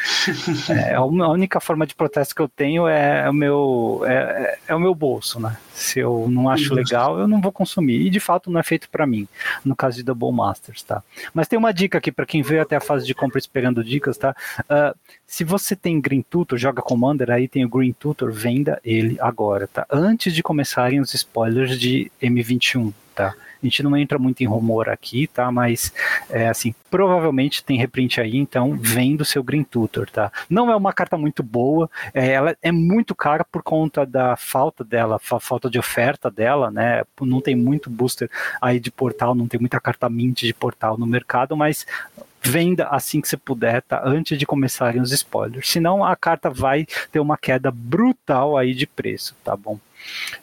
É, 0.70 0.96
a 0.96 1.04
única 1.04 1.60
forma 1.60 1.86
de 1.86 1.96
protesto 1.96 2.34
que 2.34 2.42
eu 2.42 2.48
tenho 2.48 2.88
é 2.88 3.30
o 3.30 3.34
meu 3.34 4.04
é, 4.06 4.14
é, 4.14 4.60
é 4.70 4.76
o 4.76 4.80
meu 4.80 4.94
bolso, 4.94 5.40
né? 5.40 5.58
Se 5.80 6.00
eu 6.00 6.28
não 6.30 6.50
acho 6.50 6.74
legal, 6.74 7.18
eu 7.18 7.28
não 7.28 7.40
vou 7.40 7.52
consumir. 7.52 8.06
E 8.06 8.10
de 8.10 8.20
fato 8.20 8.52
não 8.52 8.60
é 8.60 8.64
feito 8.64 8.90
para 8.90 9.08
mim, 9.08 9.28
no 9.64 9.76
caso 9.76 9.98
de 9.98 10.04
Double 10.04 10.32
Masters, 10.32 10.84
tá? 10.84 11.02
Mas 11.34 11.48
tem 11.48 11.58
uma 11.58 11.74
dica 11.74 11.98
aqui 11.98 12.12
para 12.12 12.26
quem 12.26 12.42
veio 12.42 12.62
até 12.62 12.76
a 12.76 12.82
fase 12.82 13.06
de 13.06 13.14
compra 13.14 13.40
esperando 13.40 13.84
dicas, 13.84 14.18
tá? 14.18 14.36
Uh, 14.62 14.98
se 15.26 15.44
você 15.44 15.76
tem 15.76 16.02
Green 16.02 16.22
Tutor, 16.22 16.58
joga 16.58 16.82
Commander, 16.82 17.32
aí 17.32 17.48
tem 17.48 17.64
o 17.64 17.70
Green 17.70 17.94
Tutor, 17.94 18.32
venda 18.32 18.80
ele 18.84 19.18
agora, 19.22 19.68
tá? 19.68 19.86
Antes 19.90 20.34
de 20.34 20.44
começarem 20.44 21.00
os 21.00 21.14
spoilers 21.14 21.80
de 21.80 22.12
M21, 22.22 22.92
tá? 23.16 23.34
A 23.62 23.66
gente 23.66 23.84
não 23.84 23.96
entra 23.96 24.18
muito 24.18 24.42
em 24.42 24.48
rumor 24.48 24.90
aqui, 24.90 25.28
tá? 25.28 25.52
Mas, 25.52 25.94
é, 26.30 26.48
assim, 26.48 26.74
provavelmente 26.90 27.64
tem 27.64 27.78
reprint 27.78 28.20
aí, 28.20 28.38
então 28.38 28.76
vem 28.78 29.16
do 29.16 29.26
seu 29.26 29.44
Green 29.44 29.64
Tutor, 29.64 30.10
tá? 30.10 30.32
Não 30.50 30.72
é 30.72 30.76
uma 30.76 30.94
carta 30.94 31.18
muito 31.18 31.44
boa, 31.44 31.90
é, 32.14 32.30
ela 32.30 32.56
é 32.62 32.72
muito 32.72 33.14
cara 33.14 33.44
por 33.44 33.62
conta 33.62 34.06
da 34.06 34.36
falta 34.36 34.84
dela, 34.84 35.20
fa 35.20 35.40
falta 35.40 35.70
de 35.70 35.78
oferta 35.78 36.32
dela, 36.32 36.72
né? 36.72 37.04
Não 37.22 37.42
tem 37.42 37.56
muito 37.56 37.90
booster 37.90 38.30
aí 38.62 38.80
de 38.80 38.92
portal, 38.92 39.36
não 39.36 39.48
tem 39.48 39.60
muita 39.60 39.80
carta 39.80 40.10
mint 40.10 40.42
de 40.42 40.54
portal 40.54 40.98
no 40.98 41.06
mercado, 41.06 41.56
mas 41.56 41.86
venda 42.42 42.88
assim 42.88 43.22
que 43.22 43.28
você 43.28 43.38
puder, 43.38 43.82
tá? 43.82 44.02
Antes 44.06 44.38
de 44.38 44.46
começarem 44.46 45.02
os 45.02 45.12
spoilers. 45.12 45.70
Senão 45.70 46.04
a 46.04 46.16
carta 46.16 46.50
vai 46.50 46.86
ter 47.12 47.20
uma 47.20 47.38
queda 47.38 47.72
brutal 47.72 48.58
aí 48.58 48.74
de 48.74 48.88
preço, 48.88 49.36
tá 49.44 49.56
bom? 49.56 49.80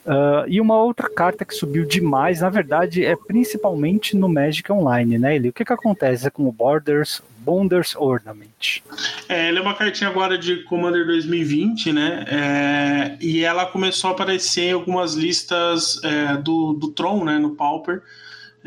Uh, 0.05 0.47
e 0.47 0.61
uma 0.61 0.77
outra 0.77 1.09
carta 1.09 1.43
que 1.43 1.53
subiu 1.53 1.85
demais, 1.85 2.41
na 2.41 2.49
verdade, 2.49 3.03
é 3.03 3.15
principalmente 3.15 4.15
no 4.15 4.29
Magic 4.29 4.71
Online, 4.71 5.17
né, 5.17 5.35
Eli? 5.35 5.49
O 5.49 5.53
que, 5.53 5.65
que 5.65 5.73
acontece 5.73 6.29
com 6.29 6.47
o 6.47 6.51
Borders, 6.51 7.21
Bonders 7.39 7.95
Ornament? 7.95 8.81
É, 9.27 9.49
ela 9.49 9.59
é 9.59 9.61
uma 9.61 9.73
cartinha 9.73 10.09
agora 10.09 10.37
de 10.37 10.63
Commander 10.63 11.05
2020, 11.05 11.91
né? 11.91 12.25
É, 12.27 13.17
e 13.19 13.43
ela 13.43 13.65
começou 13.65 14.09
a 14.09 14.13
aparecer 14.13 14.69
em 14.69 14.73
algumas 14.73 15.15
listas 15.15 16.01
é, 16.03 16.37
do, 16.37 16.73
do 16.73 16.89
Tron, 16.89 17.25
né? 17.25 17.39
No 17.39 17.55
Pauper. 17.55 18.01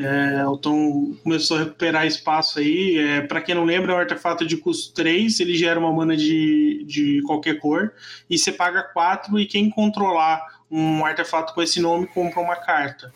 É, 0.03 0.45
o 0.45 0.57
Tom 0.57 1.13
começou 1.23 1.57
a 1.57 1.59
recuperar 1.61 2.05
espaço 2.05 2.59
aí. 2.59 2.97
É, 2.97 3.21
para 3.21 3.41
quem 3.41 3.55
não 3.55 3.63
lembra, 3.63 3.93
é 3.93 3.95
um 3.95 3.99
artefato 3.99 4.45
de 4.45 4.57
custo 4.57 4.93
3, 4.93 5.39
ele 5.39 5.55
gera 5.55 5.79
uma 5.79 5.91
mana 5.91 6.15
de, 6.15 6.83
de 6.87 7.21
qualquer 7.25 7.59
cor, 7.59 7.93
e 8.29 8.37
você 8.37 8.51
paga 8.51 8.83
4, 8.83 9.39
e 9.39 9.45
quem 9.45 9.69
controlar 9.69 10.41
um 10.69 11.05
artefato 11.05 11.53
com 11.53 11.61
esse 11.61 11.81
nome 11.81 12.07
compra 12.07 12.39
uma 12.39 12.55
carta. 12.55 13.11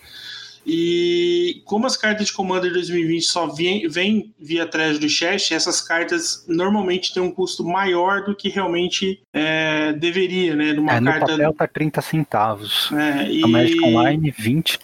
E 0.65 1.61
como 1.63 1.85
as 1.85 1.95
cartas 1.95 2.27
de 2.27 2.33
Commander 2.33 2.73
2020 2.73 3.23
só 3.23 3.45
vêm 3.45 3.87
vem 3.87 4.33
via 4.39 4.65
Treasury 4.65 5.09
Chest, 5.09 5.51
essas 5.51 5.79
cartas 5.79 6.43
normalmente 6.47 7.13
têm 7.13 7.21
um 7.21 7.29
custo 7.29 7.63
maior 7.63 8.23
do 8.23 8.35
que 8.35 8.49
realmente 8.49 9.21
é, 9.31 9.93
deveria, 9.93 10.55
né? 10.55 10.73
Numa 10.73 10.93
é, 10.93 10.99
no 10.99 11.11
carta... 11.11 11.27
papel 11.27 11.53
tá 11.53 11.67
30 11.67 12.01
centavos. 12.01 12.91
É, 12.93 13.31
e... 13.31 13.43
A 13.43 13.47
Magic 13.47 13.83
Online, 13.83 14.33
20 14.35 14.79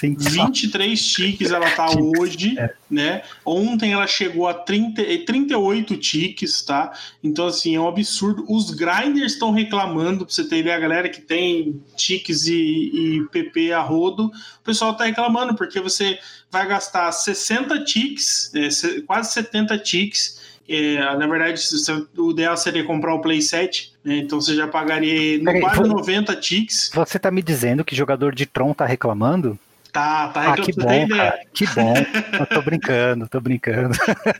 23 0.00 1.06
tiques 1.06 1.50
ela 1.50 1.70
tá 1.70 1.86
hoje, 1.98 2.58
é. 2.58 2.72
né? 2.90 3.22
Ontem 3.44 3.92
ela 3.92 4.06
chegou 4.06 4.46
a 4.46 4.54
30, 4.54 5.02
38 5.26 5.96
tiques, 5.96 6.62
tá? 6.62 6.92
Então, 7.22 7.46
assim, 7.46 7.74
é 7.74 7.80
um 7.80 7.88
absurdo. 7.88 8.44
Os 8.48 8.70
grinders 8.70 9.32
estão 9.32 9.50
reclamando, 9.50 10.24
pra 10.24 10.34
você 10.34 10.44
ter 10.44 10.58
ideia, 10.58 10.76
a 10.76 10.80
galera 10.80 11.08
que 11.08 11.20
tem 11.20 11.82
tiques 11.96 12.46
e, 12.46 12.54
e 12.54 13.28
PP 13.30 13.72
a 13.72 13.80
rodo, 13.80 14.26
o 14.26 14.64
pessoal 14.64 14.96
tá 14.96 15.04
reclamando, 15.04 15.54
porque 15.54 15.80
você 15.80 16.18
vai 16.50 16.66
gastar 16.66 17.10
60 17.12 17.84
tiques, 17.84 18.52
é, 18.54 19.00
quase 19.02 19.32
70 19.32 19.78
tiques, 19.78 20.38
é, 20.68 20.96
na 21.16 21.26
verdade, 21.26 21.62
o 22.18 22.30
ideal 22.30 22.54
seria 22.54 22.84
comprar 22.84 23.14
o 23.14 23.22
playset, 23.22 23.90
né? 24.04 24.18
então 24.18 24.38
você 24.38 24.54
já 24.54 24.68
pagaria 24.68 25.42
Peraí, 25.42 25.62
quase 25.62 25.78
vou... 25.80 25.88
90 25.88 26.36
ticks. 26.36 26.90
Você 26.94 27.18
tá 27.18 27.30
me 27.30 27.42
dizendo 27.42 27.82
que 27.82 27.96
jogador 27.96 28.34
de 28.34 28.44
Tron 28.44 28.74
tá 28.74 28.84
reclamando? 28.84 29.58
Tá, 29.92 30.28
tá. 30.28 30.52
Ah, 30.52 30.56
que 30.56 30.72
bom, 30.72 31.08
cara, 31.08 31.40
que 31.52 31.66
bom. 31.66 31.94
Eu 32.38 32.46
tô 32.46 32.62
brincando, 32.62 33.28
tô 33.28 33.40
brincando. 33.40 33.94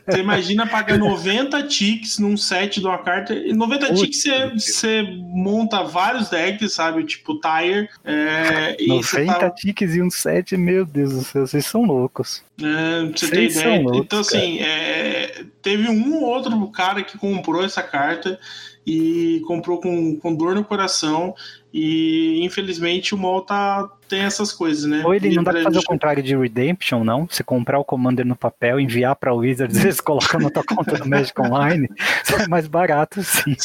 Você 0.07 0.19
imagina 0.19 0.67
pagar 0.67 0.97
90 0.97 1.63
ticks 1.63 2.19
num 2.19 2.37
set 2.37 2.79
de 2.79 2.85
uma 2.85 2.97
carta. 2.99 3.33
90 3.33 3.87
Putz, 3.87 3.99
ticks 3.99 4.23
você, 4.23 4.49
você 4.49 5.01
monta 5.19 5.83
vários 5.83 6.29
decks, 6.29 6.73
sabe? 6.73 7.03
Tipo 7.03 7.39
Tire. 7.39 7.89
É, 8.03 8.77
90 8.87 9.33
tá... 9.33 9.49
ticks 9.49 9.95
e 9.95 10.01
um 10.01 10.11
set, 10.11 10.55
meu 10.55 10.85
Deus 10.85 11.13
do 11.13 11.23
céu, 11.23 11.47
vocês 11.47 11.65
são 11.65 11.83
loucos. 11.83 12.43
É, 12.61 13.05
você 13.05 13.29
tem 13.29 13.45
ideia. 13.45 13.81
Loucos, 13.81 13.99
então, 14.01 14.19
assim, 14.19 14.59
é, 14.59 15.45
teve 15.61 15.89
um 15.89 16.15
ou 16.15 16.23
outro 16.23 16.67
cara 16.67 17.03
que 17.03 17.17
comprou 17.17 17.63
essa 17.63 17.81
carta 17.81 18.39
e 18.85 19.41
comprou 19.45 19.79
com, 19.79 20.15
com 20.15 20.33
dor 20.33 20.55
no 20.55 20.63
coração. 20.63 21.35
E 21.71 22.43
infelizmente 22.43 23.13
o 23.13 23.17
MOL 23.17 23.41
tá, 23.41 23.87
tem 24.07 24.21
essas 24.21 24.51
coisas, 24.51 24.85
né? 24.85 25.03
Ou 25.05 25.13
ele 25.13 25.35
não 25.35 25.43
dá 25.43 25.51
pra 25.51 25.63
fazer 25.63 25.75
gente... 25.75 25.85
o 25.85 25.87
contrário 25.87 26.23
de 26.23 26.35
Redemption, 26.35 27.03
não? 27.03 27.27
Você 27.29 27.43
comprar 27.43 27.77
o 27.77 27.83
Commander 27.83 28.25
no 28.25 28.35
papel, 28.35 28.79
enviar 28.79 29.15
pra 29.15 29.33
Wizards 29.33 29.77
eles 29.83 30.01
colocam 30.01 30.39
na 30.39 30.49
tua 30.49 30.63
conta 30.63 30.97
do 30.97 31.07
Magic 31.07 31.39
Online, 31.39 31.87
é 32.39 32.47
mais 32.47 32.67
barato, 32.67 33.21
sim. 33.21 33.55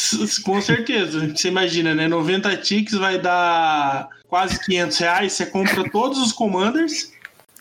Com 0.42 0.60
certeza. 0.60 1.28
Você 1.28 1.48
imagina, 1.48 1.94
né? 1.94 2.06
90 2.06 2.56
ticks 2.58 2.94
vai 2.94 3.18
dar 3.18 4.08
quase 4.28 4.62
500 4.64 4.98
reais, 4.98 5.32
você 5.32 5.46
compra 5.46 5.88
todos 5.90 6.18
os 6.18 6.32
Commanders 6.32 7.12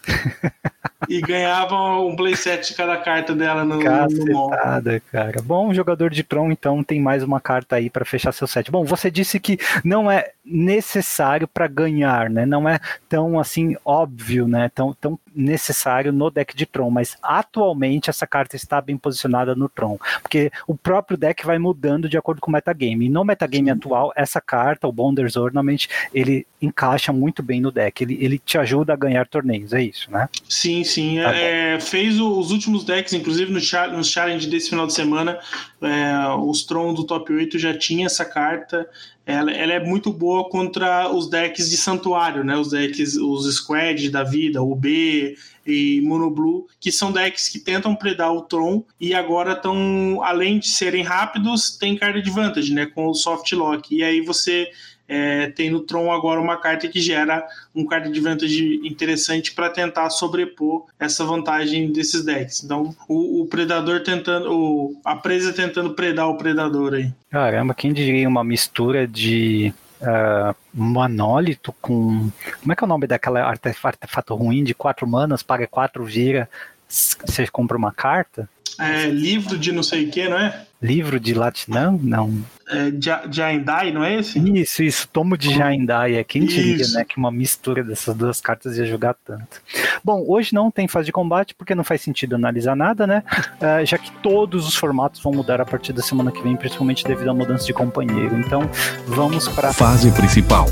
e 1.08 1.22
ganhava 1.22 1.76
um 2.00 2.16
playset 2.16 2.70
de 2.70 2.76
cada 2.76 2.98
carta 2.98 3.36
dela 3.36 3.64
no, 3.64 3.80
Cacetada, 3.80 4.94
no 4.94 5.02
cara. 5.12 5.42
Bom, 5.42 5.74
jogador 5.74 6.10
de 6.10 6.24
Tron, 6.24 6.52
então, 6.52 6.84
tem 6.84 7.02
mais 7.02 7.24
uma 7.24 7.40
carta 7.40 7.76
aí 7.76 7.90
para 7.90 8.06
fechar 8.06 8.32
seu 8.32 8.48
set. 8.48 8.72
Bom, 8.72 8.84
você 8.84 9.10
disse 9.10 9.40
que 9.40 9.58
não 9.84 10.10
é 10.10 10.32
necessário 10.46 11.48
para 11.48 11.68
ganhar, 11.68 12.30
né? 12.30 12.46
Não 12.46 12.68
é 12.68 12.80
tão 13.08 13.40
assim 13.40 13.76
óbvio, 13.86 14.48
né? 14.48 14.70
Tão, 14.74 14.94
tão 14.94 15.20
necessário 15.36 16.12
no 16.12 16.30
deck 16.30 16.56
de 16.56 16.66
Tron, 16.66 16.90
mas 16.90 17.18
atualmente 17.22 18.10
essa 18.10 18.26
carta 18.28 18.56
está 18.56 18.82
bem 18.82 18.98
posicionada 18.98 19.56
no 19.56 19.70
Tron, 19.70 19.98
porque 20.22 20.52
o 20.68 20.76
próprio 20.76 21.18
deck 21.18 21.46
vai 21.46 21.58
mudando 21.58 22.10
de 22.10 22.18
acordo 22.18 22.42
com 22.42 22.50
o 22.50 22.54
metagame. 22.54 23.06
E 23.06 23.10
no 23.10 23.24
metagame 23.24 23.66
Sim. 23.66 23.72
atual, 23.72 24.14
essa 24.16 24.42
carta, 24.42 24.88
o 24.88 24.92
Bonders 24.92 25.36
Ornament, 25.36 25.88
ele 26.14 26.46
encaixa 26.62 27.12
muito 27.12 27.44
bem 27.44 27.60
no 27.60 27.72
deck. 27.72 28.04
Ele, 28.04 28.18
ele 28.22 28.40
te 28.40 28.58
ajuda 28.58 28.94
a 28.94 28.96
ganhar 28.96 29.28
torneios, 29.28 29.74
é 29.74 29.82
isso, 29.82 30.12
né? 30.12 30.30
Sim, 30.48 30.84
sim. 30.84 31.22
Tá 31.22 31.36
é, 31.36 31.80
fez 31.80 32.20
os 32.20 32.52
últimos 32.52 32.84
decks, 32.84 33.14
inclusive 33.14 33.52
no, 33.52 33.60
no 33.98 34.04
challenge 34.04 34.48
desse 34.48 34.70
final 34.70 34.88
de 34.88 34.94
semana, 34.94 35.40
é, 35.82 36.28
os 36.38 36.64
Tron 36.64 36.94
do 36.94 37.04
top 37.04 37.34
8 37.34 37.60
já 37.60 37.78
tinha 37.78 38.06
essa 38.06 38.26
carta 38.26 38.88
ela, 39.26 39.52
ela, 39.52 39.74
é 39.74 39.80
muito 39.80 40.12
boa 40.12 40.50
contra 40.50 41.10
os 41.10 41.30
decks 41.30 41.70
de 41.70 41.78
santuário, 41.78 42.44
né? 42.44 42.58
Os 42.58 42.72
decks, 42.72 43.16
os 43.16 43.54
Squad 43.56 44.10
da 44.10 44.24
vida, 44.24 44.62
o 44.62 44.76
B 44.76 45.38
e 45.66 46.02
Mono 46.02 46.30
Blue, 46.30 46.68
que 46.80 46.92
são 46.92 47.12
decks 47.12 47.48
que 47.48 47.60
tentam 47.60 47.96
predar 47.96 48.34
o 48.34 48.42
Tron 48.42 48.84
e 49.00 49.14
agora 49.14 49.54
estão, 49.54 50.22
além 50.22 50.60
de 50.60 50.68
serem 50.68 51.04
rápidos, 51.04 51.78
tem 51.78 51.96
card 51.96 52.20
advantage, 52.20 52.74
né? 52.74 52.86
Com 52.86 53.08
o 53.08 53.14
soft 53.14 53.52
lock. 53.54 53.96
E 53.96 54.04
aí 54.04 54.20
você 54.22 54.70
é, 55.08 55.48
tem 55.48 55.70
no 55.70 55.82
Tron 55.82 56.12
agora 56.12 56.40
uma 56.40 56.58
carta 56.58 56.88
que 56.88 57.00
gera 57.00 57.46
um 57.76 57.86
card 57.86 58.08
advantage 58.08 58.80
interessante 58.84 59.54
para 59.54 59.70
tentar 59.70 60.10
sobrepor 60.10 60.86
essa 61.00 61.26
vantagem 61.26 61.92
desses 61.92 62.24
decks. 62.24 62.64
Então, 62.64 62.96
o, 63.08 63.42
o 63.42 63.46
predador 63.48 64.02
tentando, 64.02 64.52
o, 64.52 64.96
a 65.04 65.16
presa 65.16 65.52
tentando 65.52 65.94
predar 65.94 66.30
o 66.30 66.38
predador 66.38 66.94
aí. 66.94 67.12
Caramba, 67.30 67.74
quem 67.74 67.92
diria 67.92 68.28
uma 68.28 68.44
mistura 68.44 69.08
de 69.08 69.74
uh, 70.02 70.56
monólito 70.74 71.74
com. 71.82 72.30
Como 72.62 72.72
é 72.72 72.76
que 72.76 72.84
é 72.84 72.86
o 72.86 72.88
nome 72.88 73.08
daquela 73.08 73.42
artefato, 73.42 73.98
artefato 74.02 74.36
ruim 74.36 74.64
de 74.64 74.74
quatro 74.74 75.08
manas, 75.08 75.44
paga 75.44 75.68
quatro, 75.68 76.04
vira, 76.06 76.50
você 76.88 77.48
compra 77.48 77.78
uma 77.78 77.92
carta? 77.92 78.50
É, 78.80 79.06
livro 79.06 79.58
de 79.58 79.72
não 79.72 79.84
sei 79.84 80.06
o 80.06 80.12
que, 80.12 80.28
não 80.28 80.38
é? 80.38 80.66
Livro 80.84 81.18
de 81.18 81.34
Latinão? 81.34 81.98
Não. 82.04 82.44
É, 82.70 82.92
Jaindai, 83.32 83.94
não 83.94 84.04
é 84.04 84.20
esse? 84.20 84.38
Isso, 84.38 84.84
isso. 84.84 85.08
Tomo 85.08 85.38
de 85.38 85.56
Jaindai. 85.56 86.16
É 86.16 86.24
quem 86.26 86.46
diria, 86.46 86.86
né? 86.90 87.06
Que 87.06 87.16
uma 87.16 87.32
mistura 87.32 87.82
dessas 87.82 88.14
duas 88.14 88.42
cartas 88.42 88.78
ia 88.78 88.86
jogar 88.86 89.16
tanto. 89.26 89.62
Bom, 90.04 90.26
hoje 90.28 90.54
não 90.54 90.70
tem 90.70 90.86
fase 90.86 91.06
de 91.06 91.14
combate, 91.14 91.56
porque 91.56 91.74
não 91.74 91.86
faz 91.86 92.02
sentido 92.02 92.36
analisar 92.36 92.76
nada, 92.76 93.08
né? 93.08 93.24
Uh, 93.62 93.86
já 93.88 93.98
que 93.98 94.12
todos 94.22 94.68
os 94.68 94.76
formatos 94.76 95.24
vão 95.24 95.32
mudar 95.32 95.62
a 95.62 95.66
partir 95.66 95.94
da 95.94 96.02
semana 96.02 96.34
que 96.34 96.44
vem, 96.44 96.58
principalmente 96.58 97.06
devido 97.06 97.30
à 97.30 97.34
mudança 97.34 97.66
de 97.66 97.72
companheiro. 97.72 98.38
Então, 98.38 98.70
vamos 99.08 99.48
para. 99.48 99.72
Fase 99.72 100.12
principal. 100.12 100.66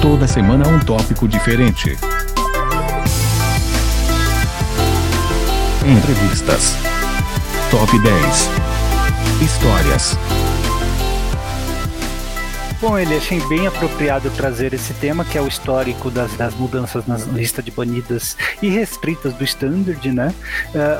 Toda 0.00 0.26
semana 0.26 0.66
um 0.66 0.80
tópico 0.80 1.28
diferente. 1.28 1.90
Entrevistas. 5.84 6.95
Top 7.70 7.98
10. 7.98 8.48
Histórias. 9.42 10.16
Bom, 12.80 12.96
ele 12.96 13.16
achei 13.16 13.40
bem 13.48 13.66
apropriado 13.66 14.30
trazer 14.30 14.72
esse 14.72 14.94
tema, 14.94 15.24
que 15.24 15.36
é 15.36 15.42
o 15.42 15.48
histórico 15.48 16.08
das, 16.08 16.36
das 16.36 16.54
mudanças 16.54 17.06
na 17.08 17.16
lista 17.16 17.60
de 17.60 17.72
banidas 17.72 18.36
e 18.62 18.68
restritas 18.68 19.32
do 19.34 19.42
Standard, 19.42 20.12
né? 20.12 20.32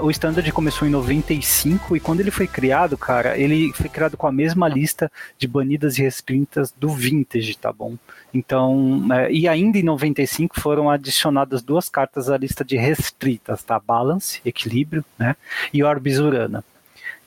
Uh, 0.00 0.06
o 0.06 0.10
Standard 0.10 0.50
começou 0.50 0.88
em 0.88 0.90
95 0.90 1.96
e 1.96 2.00
quando 2.00 2.18
ele 2.18 2.32
foi 2.32 2.48
criado, 2.48 2.98
cara, 2.98 3.38
ele 3.38 3.72
foi 3.72 3.88
criado 3.88 4.16
com 4.16 4.26
a 4.26 4.32
mesma 4.32 4.68
lista 4.68 5.10
de 5.38 5.46
banidas 5.46 5.98
e 5.98 6.02
restritas 6.02 6.72
do 6.76 6.88
Vintage, 6.88 7.56
tá 7.58 7.72
bom? 7.72 7.94
Então, 8.36 9.08
uh, 9.08 9.30
e 9.30 9.48
ainda 9.48 9.78
em 9.78 9.82
95 9.82 10.60
foram 10.60 10.90
adicionadas 10.90 11.62
duas 11.62 11.88
cartas 11.88 12.28
à 12.28 12.36
lista 12.36 12.64
de 12.64 12.76
restritas, 12.76 13.62
tá? 13.62 13.80
Balance, 13.80 14.40
equilíbrio, 14.44 15.04
né? 15.18 15.34
E 15.72 15.82
Orbis 15.82 16.18
Urana 16.18 16.62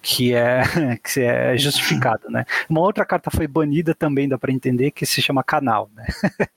que 0.02 0.34
é, 0.34 0.62
que 1.04 1.22
é 1.22 1.58
justificado, 1.58 2.30
né? 2.30 2.46
Uma 2.70 2.82
outra 2.82 3.06
carta 3.06 3.30
foi 3.30 3.48
banida 3.48 3.94
também 3.94 4.28
dá 4.28 4.38
para 4.38 4.52
entender 4.52 4.92
que 4.92 5.06
se 5.06 5.22
chama 5.22 5.44
canal, 5.44 5.90
né? 5.96 6.08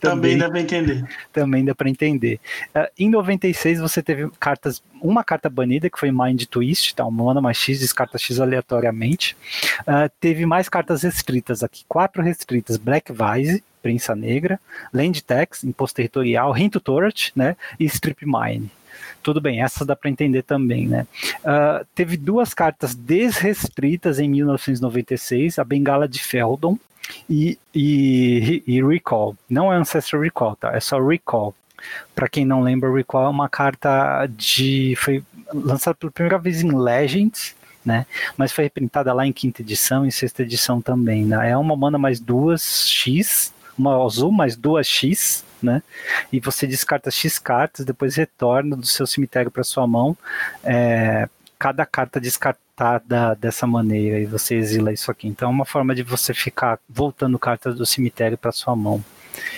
também, 0.00 0.38
também 0.38 0.38
dá 0.38 0.48
para 0.48 0.60
entender. 0.60 1.04
Também 1.32 1.64
dá 1.64 1.74
para 1.74 1.90
entender. 1.90 2.40
Uh, 2.74 2.88
em 2.98 3.10
96 3.10 3.80
você 3.80 4.02
teve 4.02 4.30
cartas, 4.38 4.82
uma 5.00 5.24
carta 5.24 5.50
banida 5.50 5.90
que 5.90 5.98
foi 5.98 6.10
Mind 6.10 6.44
Twist, 6.44 6.94
tá? 6.94 7.04
Uma 7.04 7.24
mana 7.24 7.40
mais 7.40 7.56
X, 7.56 7.80
descarta 7.80 8.18
X 8.18 8.40
aleatoriamente. 8.40 9.36
Uh, 9.80 10.10
teve 10.20 10.46
mais 10.46 10.68
cartas 10.68 11.02
restritas 11.02 11.62
aqui, 11.62 11.84
quatro 11.88 12.22
restritas: 12.22 12.76
Black 12.76 13.12
Vise, 13.12 13.62
Prensa 13.84 14.16
Negra, 14.16 14.58
Land 14.94 15.22
Tax, 15.22 15.62
Imposto 15.62 15.96
Territorial, 15.96 16.56
Hint 16.56 16.76
Turret, 16.82 17.32
né? 17.36 17.54
E 17.78 17.84
Strip 17.84 18.24
Mine 18.24 18.70
tudo 19.22 19.40
bem, 19.40 19.62
essa 19.62 19.86
dá 19.86 19.96
para 19.96 20.10
entender 20.10 20.42
também, 20.42 20.86
né? 20.86 21.06
Uh, 21.40 21.84
teve 21.94 22.16
duas 22.16 22.52
cartas 22.52 22.94
desrestritas 22.94 24.18
em 24.18 24.28
1996, 24.28 25.58
a 25.58 25.64
Bengala 25.64 26.06
de 26.06 26.22
Feldon 26.22 26.78
e, 27.28 27.58
e, 27.74 28.62
e 28.66 28.82
Recall. 28.82 29.34
Não 29.48 29.72
é 29.72 29.76
Ancestral 29.76 30.22
Recall, 30.22 30.56
tá? 30.56 30.76
É 30.76 30.80
só 30.80 31.00
Recall. 31.00 31.54
Para 32.14 32.28
quem 32.28 32.44
não 32.44 32.62
lembra, 32.62 32.92
Recall 32.92 33.24
é 33.24 33.28
uma 33.30 33.48
carta 33.48 34.26
de. 34.26 34.94
foi 34.96 35.24
lançada 35.52 35.96
pela 35.96 36.12
primeira 36.12 36.38
vez 36.38 36.62
em 36.62 36.70
Legends, 36.70 37.56
né? 37.84 38.06
Mas 38.36 38.52
foi 38.52 38.64
reprintada 38.64 39.12
lá 39.12 39.26
em 39.26 39.32
quinta 39.32 39.62
edição 39.62 40.04
e 40.04 40.12
sexta 40.12 40.42
edição 40.42 40.82
também, 40.82 41.24
né? 41.24 41.50
É 41.50 41.56
uma 41.56 41.74
mana 41.74 41.96
mais 41.96 42.20
duas 42.20 42.86
X 42.86 43.53
uma 43.76 44.04
azul 44.04 44.30
mais 44.30 44.56
duas 44.56 44.86
X, 44.86 45.44
né? 45.62 45.82
E 46.32 46.40
você 46.40 46.66
descarta 46.66 47.10
X 47.10 47.38
cartas, 47.38 47.84
depois 47.84 48.16
retorna 48.16 48.76
do 48.76 48.86
seu 48.86 49.06
cemitério 49.06 49.50
para 49.50 49.64
sua 49.64 49.86
mão. 49.86 50.16
É, 50.62 51.28
cada 51.58 51.86
carta 51.86 52.20
descartada 52.20 53.34
dessa 53.36 53.66
maneira 53.66 54.18
e 54.18 54.26
você 54.26 54.56
exila 54.56 54.92
isso 54.92 55.10
aqui. 55.10 55.28
Então 55.28 55.48
é 55.48 55.52
uma 55.52 55.64
forma 55.64 55.94
de 55.94 56.02
você 56.02 56.34
ficar 56.34 56.78
voltando 56.88 57.38
cartas 57.38 57.76
do 57.76 57.86
cemitério 57.86 58.36
para 58.36 58.52
sua 58.52 58.76
mão. 58.76 59.02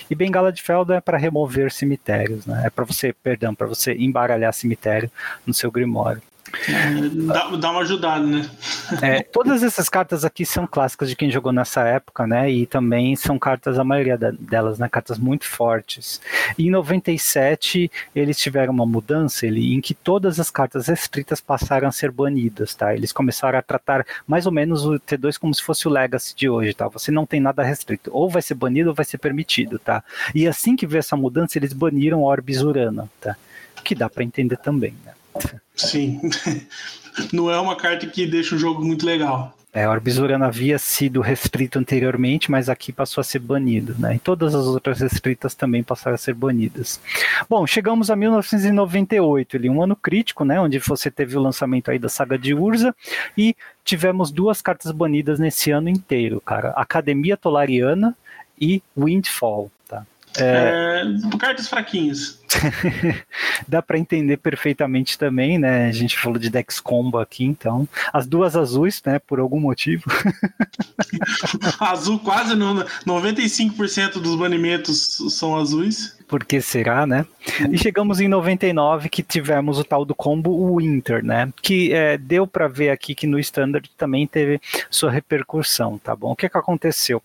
E 0.08 0.14
Bengala 0.14 0.52
de 0.52 0.62
Feldo 0.62 0.92
é 0.92 1.00
para 1.00 1.18
remover 1.18 1.72
cemitérios, 1.72 2.46
né? 2.46 2.62
É 2.66 2.70
para 2.70 2.84
você, 2.84 3.12
perdão, 3.12 3.54
para 3.54 3.66
você 3.66 3.92
embaralhar 3.94 4.52
cemitério 4.52 5.10
no 5.46 5.52
seu 5.52 5.70
grimório. 5.70 6.22
Dá, 7.26 7.48
dá, 7.56 7.70
uma 7.70 7.80
ajudada, 7.80 8.24
né? 8.24 8.48
É, 9.02 9.22
todas 9.22 9.62
essas 9.62 9.88
cartas 9.88 10.24
aqui 10.24 10.46
são 10.46 10.66
clássicas 10.66 11.08
de 11.08 11.16
quem 11.16 11.30
jogou 11.30 11.52
nessa 11.52 11.82
época, 11.82 12.26
né? 12.26 12.50
E 12.50 12.66
também 12.66 13.16
são 13.16 13.38
cartas, 13.38 13.78
a 13.78 13.84
maioria 13.84 14.16
delas, 14.16 14.78
né? 14.78 14.88
Cartas 14.88 15.18
muito 15.18 15.46
fortes. 15.46 16.20
E 16.56 16.66
em 16.66 16.70
97 16.70 17.90
eles 18.14 18.38
tiveram 18.38 18.72
uma 18.72 18.86
mudança 18.86 19.46
ele, 19.46 19.74
em 19.74 19.80
que 19.80 19.94
todas 19.94 20.38
as 20.38 20.50
cartas 20.50 20.88
restritas 20.88 21.40
passaram 21.40 21.88
a 21.88 21.92
ser 21.92 22.10
banidas, 22.10 22.74
tá? 22.74 22.94
Eles 22.94 23.12
começaram 23.12 23.58
a 23.58 23.62
tratar 23.62 24.06
mais 24.26 24.46
ou 24.46 24.52
menos 24.52 24.84
o 24.84 24.92
T2 24.94 25.38
como 25.38 25.54
se 25.54 25.62
fosse 25.62 25.88
o 25.88 25.90
Legacy 25.90 26.34
de 26.34 26.48
hoje, 26.48 26.74
tá? 26.74 26.88
Você 26.88 27.10
não 27.10 27.26
tem 27.26 27.40
nada 27.40 27.62
restrito. 27.62 28.10
Ou 28.12 28.30
vai 28.30 28.42
ser 28.42 28.54
banido 28.54 28.90
ou 28.90 28.94
vai 28.94 29.04
ser 29.04 29.18
permitido, 29.18 29.78
tá? 29.78 30.02
E 30.34 30.46
assim 30.46 30.76
que 30.76 30.86
veio 30.86 31.00
essa 31.00 31.16
mudança, 31.16 31.58
eles 31.58 31.72
baniram 31.72 32.22
Orbis 32.22 32.62
Urana, 32.62 33.08
tá? 33.20 33.36
Que 33.82 33.94
dá 33.94 34.08
para 34.08 34.24
entender 34.24 34.56
também, 34.56 34.94
né? 35.04 35.12
Sim. 35.74 36.20
Não 37.32 37.50
é 37.50 37.58
uma 37.58 37.76
carta 37.76 38.06
que 38.06 38.26
deixa 38.26 38.54
o 38.54 38.58
jogo 38.58 38.84
muito 38.84 39.06
legal. 39.06 39.56
É, 39.76 39.86
Orbis 39.86 40.16
Urano 40.16 40.46
havia 40.46 40.78
sido 40.78 41.20
restrito 41.20 41.78
anteriormente, 41.78 42.50
mas 42.50 42.70
aqui 42.70 42.90
passou 42.90 43.20
a 43.20 43.24
ser 43.24 43.40
banido, 43.40 43.94
né? 43.98 44.16
E 44.16 44.18
todas 44.18 44.54
as 44.54 44.64
outras 44.64 45.00
restritas 45.00 45.54
também 45.54 45.82
passaram 45.82 46.14
a 46.14 46.18
ser 46.18 46.32
banidas. 46.32 46.98
Bom, 47.46 47.66
chegamos 47.66 48.10
a 48.10 48.16
1998, 48.16 49.54
ali, 49.58 49.68
um 49.68 49.82
ano 49.82 49.94
crítico, 49.94 50.46
né? 50.46 50.58
Onde 50.58 50.78
você 50.78 51.10
teve 51.10 51.36
o 51.36 51.42
lançamento 51.42 51.90
aí 51.90 51.98
da 51.98 52.08
saga 52.08 52.38
de 52.38 52.54
Urza 52.54 52.96
e 53.36 53.54
tivemos 53.84 54.30
duas 54.30 54.62
cartas 54.62 54.90
banidas 54.92 55.38
nesse 55.38 55.70
ano 55.70 55.90
inteiro, 55.90 56.40
cara. 56.40 56.70
Academia 56.70 57.36
Tolariana 57.36 58.16
e 58.58 58.82
Windfall. 58.96 59.70
É... 60.38 61.02
É, 61.02 61.38
cartas 61.38 61.68
fraquinhas. 61.68 62.40
Dá 63.66 63.82
para 63.82 63.98
entender 63.98 64.36
perfeitamente 64.38 65.18
também, 65.18 65.58
né? 65.58 65.88
A 65.88 65.92
gente 65.92 66.18
falou 66.18 66.38
de 66.38 66.48
Dex 66.48 66.80
Combo 66.80 67.18
aqui, 67.18 67.44
então. 67.44 67.88
As 68.12 68.26
duas 68.26 68.56
azuis, 68.56 69.02
né? 69.04 69.18
Por 69.18 69.38
algum 69.38 69.60
motivo. 69.60 70.04
Azul 71.80 72.18
quase 72.18 72.54
no 72.54 72.84
95% 73.06 74.14
dos 74.14 74.36
banimentos 74.36 75.18
são 75.30 75.56
azuis. 75.56 76.16
Por 76.28 76.44
que 76.44 76.60
será, 76.60 77.06
né? 77.06 77.24
E 77.70 77.78
chegamos 77.78 78.20
em 78.20 78.26
99 78.26 79.08
que 79.08 79.22
tivemos 79.22 79.78
o 79.78 79.84
tal 79.84 80.04
do 80.04 80.14
combo 80.14 80.76
Winter, 80.76 81.24
né? 81.24 81.52
Que 81.62 81.92
é, 81.92 82.18
deu 82.18 82.46
para 82.46 82.66
ver 82.66 82.90
aqui 82.90 83.14
que 83.14 83.26
no 83.26 83.38
Standard 83.38 83.88
também 83.96 84.26
teve 84.26 84.60
sua 84.90 85.10
repercussão, 85.10 85.98
tá 85.98 86.16
bom? 86.16 86.32
O 86.32 86.36
que, 86.36 86.48
que 86.48 86.58
aconteceu? 86.58 87.22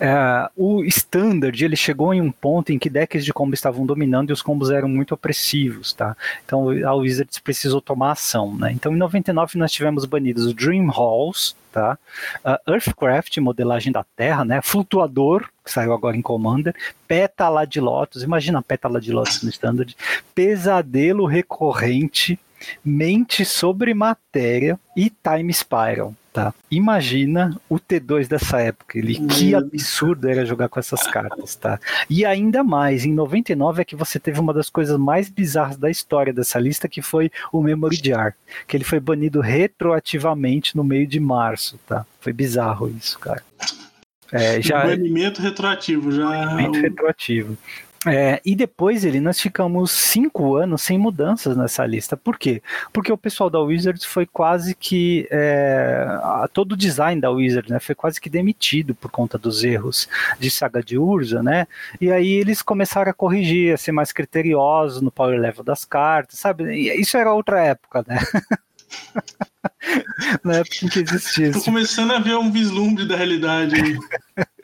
É, 0.00 0.48
o 0.56 0.84
standard 0.84 1.64
ele 1.64 1.76
chegou 1.76 2.12
em 2.12 2.20
um 2.20 2.30
ponto 2.30 2.72
em 2.72 2.78
que 2.78 2.90
decks 2.90 3.24
de 3.24 3.32
combo 3.32 3.54
estavam 3.54 3.84
dominando 3.84 4.30
e 4.30 4.32
os 4.32 4.42
combos 4.42 4.70
eram 4.70 4.88
muito 4.88 5.14
opressivos, 5.14 5.92
tá? 5.92 6.16
Então 6.44 6.68
a 6.70 6.94
Wizards 6.94 7.38
precisou 7.38 7.80
tomar 7.80 8.12
ação, 8.12 8.54
né? 8.54 8.72
Então 8.72 8.92
em 8.92 8.96
99 8.96 9.58
nós 9.58 9.72
tivemos 9.72 10.04
banidos 10.04 10.52
Dream 10.54 10.88
Halls, 10.90 11.54
tá? 11.72 11.98
Uh, 12.44 12.72
Earthcraft, 12.72 13.38
modelagem 13.38 13.92
da 13.92 14.04
Terra, 14.16 14.44
né? 14.44 14.60
Flutuador, 14.62 15.48
que 15.64 15.70
saiu 15.70 15.92
agora 15.92 16.16
em 16.16 16.22
Commander, 16.22 16.74
Pétala 17.06 17.66
de 17.66 17.80
Lotus, 17.80 18.22
imagina 18.22 18.62
Pétala 18.62 19.00
de 19.00 19.12
Lotus 19.12 19.42
no 19.42 19.50
Standard, 19.50 19.96
Pesadelo 20.34 21.26
Recorrente, 21.26 22.38
Mente 22.84 23.44
sobre 23.44 23.94
Matéria 23.94 24.78
e 24.96 25.10
Time 25.10 25.52
Spiral. 25.52 26.14
Tá. 26.38 26.54
Imagina 26.70 27.60
o 27.68 27.80
T2 27.80 28.28
dessa 28.28 28.60
época, 28.60 28.96
ele, 28.96 29.18
que 29.26 29.56
absurdo 29.56 30.28
era 30.28 30.46
jogar 30.46 30.68
com 30.68 30.78
essas 30.78 31.04
cartas, 31.08 31.56
tá? 31.56 31.80
E 32.08 32.24
ainda 32.24 32.62
mais, 32.62 33.04
em 33.04 33.12
99 33.12 33.82
é 33.82 33.84
que 33.84 33.96
você 33.96 34.20
teve 34.20 34.38
uma 34.38 34.54
das 34.54 34.70
coisas 34.70 34.96
mais 34.96 35.28
bizarras 35.28 35.76
da 35.76 35.90
história 35.90 36.32
dessa 36.32 36.60
lista, 36.60 36.88
que 36.88 37.02
foi 37.02 37.28
o 37.52 37.60
Memory 37.60 38.00
Jar, 38.04 38.36
que 38.68 38.76
ele 38.76 38.84
foi 38.84 39.00
banido 39.00 39.40
retroativamente 39.40 40.76
no 40.76 40.84
meio 40.84 41.08
de 41.08 41.18
março, 41.18 41.76
tá? 41.88 42.06
Foi 42.20 42.32
bizarro 42.32 42.88
isso, 42.88 43.18
cara. 43.18 43.42
É, 44.30 44.62
já... 44.62 44.84
Banimento 44.86 45.42
retroativo, 45.42 46.12
já. 46.12 46.28
Banimento 46.28 46.78
retroativo. 46.78 47.58
É, 48.06 48.40
e 48.44 48.54
depois 48.54 49.04
ele 49.04 49.20
nós 49.20 49.40
ficamos 49.40 49.90
cinco 49.90 50.54
anos 50.54 50.82
sem 50.82 50.96
mudanças 50.96 51.56
nessa 51.56 51.84
lista. 51.84 52.16
Por 52.16 52.38
quê? 52.38 52.62
Porque 52.92 53.12
o 53.12 53.18
pessoal 53.18 53.50
da 53.50 53.60
Wizards 53.60 54.04
foi 54.04 54.24
quase 54.24 54.74
que 54.74 55.26
é, 55.30 56.06
todo 56.52 56.72
o 56.72 56.76
design 56.76 57.20
da 57.20 57.30
Wizards 57.30 57.70
né, 57.70 57.80
foi 57.80 57.94
quase 57.94 58.20
que 58.20 58.30
demitido 58.30 58.94
por 58.94 59.10
conta 59.10 59.36
dos 59.36 59.64
erros 59.64 60.08
de 60.38 60.50
saga 60.50 60.82
de 60.82 60.96
Urza, 60.96 61.42
né? 61.42 61.66
E 62.00 62.12
aí 62.12 62.30
eles 62.30 62.62
começaram 62.62 63.10
a 63.10 63.14
corrigir, 63.14 63.74
a 63.74 63.76
ser 63.76 63.92
mais 63.92 64.12
criteriosos 64.12 65.02
no 65.02 65.10
power 65.10 65.38
level 65.40 65.64
das 65.64 65.84
cartas, 65.84 66.38
sabe? 66.38 66.64
E 66.64 67.00
isso 67.00 67.16
era 67.16 67.34
outra 67.34 67.60
época, 67.64 68.04
né? 68.06 68.18
Na 70.44 70.56
época 70.56 70.76
em 70.82 70.88
que 70.88 71.00
existia. 71.00 71.52
Tô 71.52 71.62
começando 71.62 72.12
a 72.12 72.18
ver 72.18 72.36
um 72.36 72.50
vislumbre 72.50 73.06
da 73.06 73.16
realidade. 73.16 73.74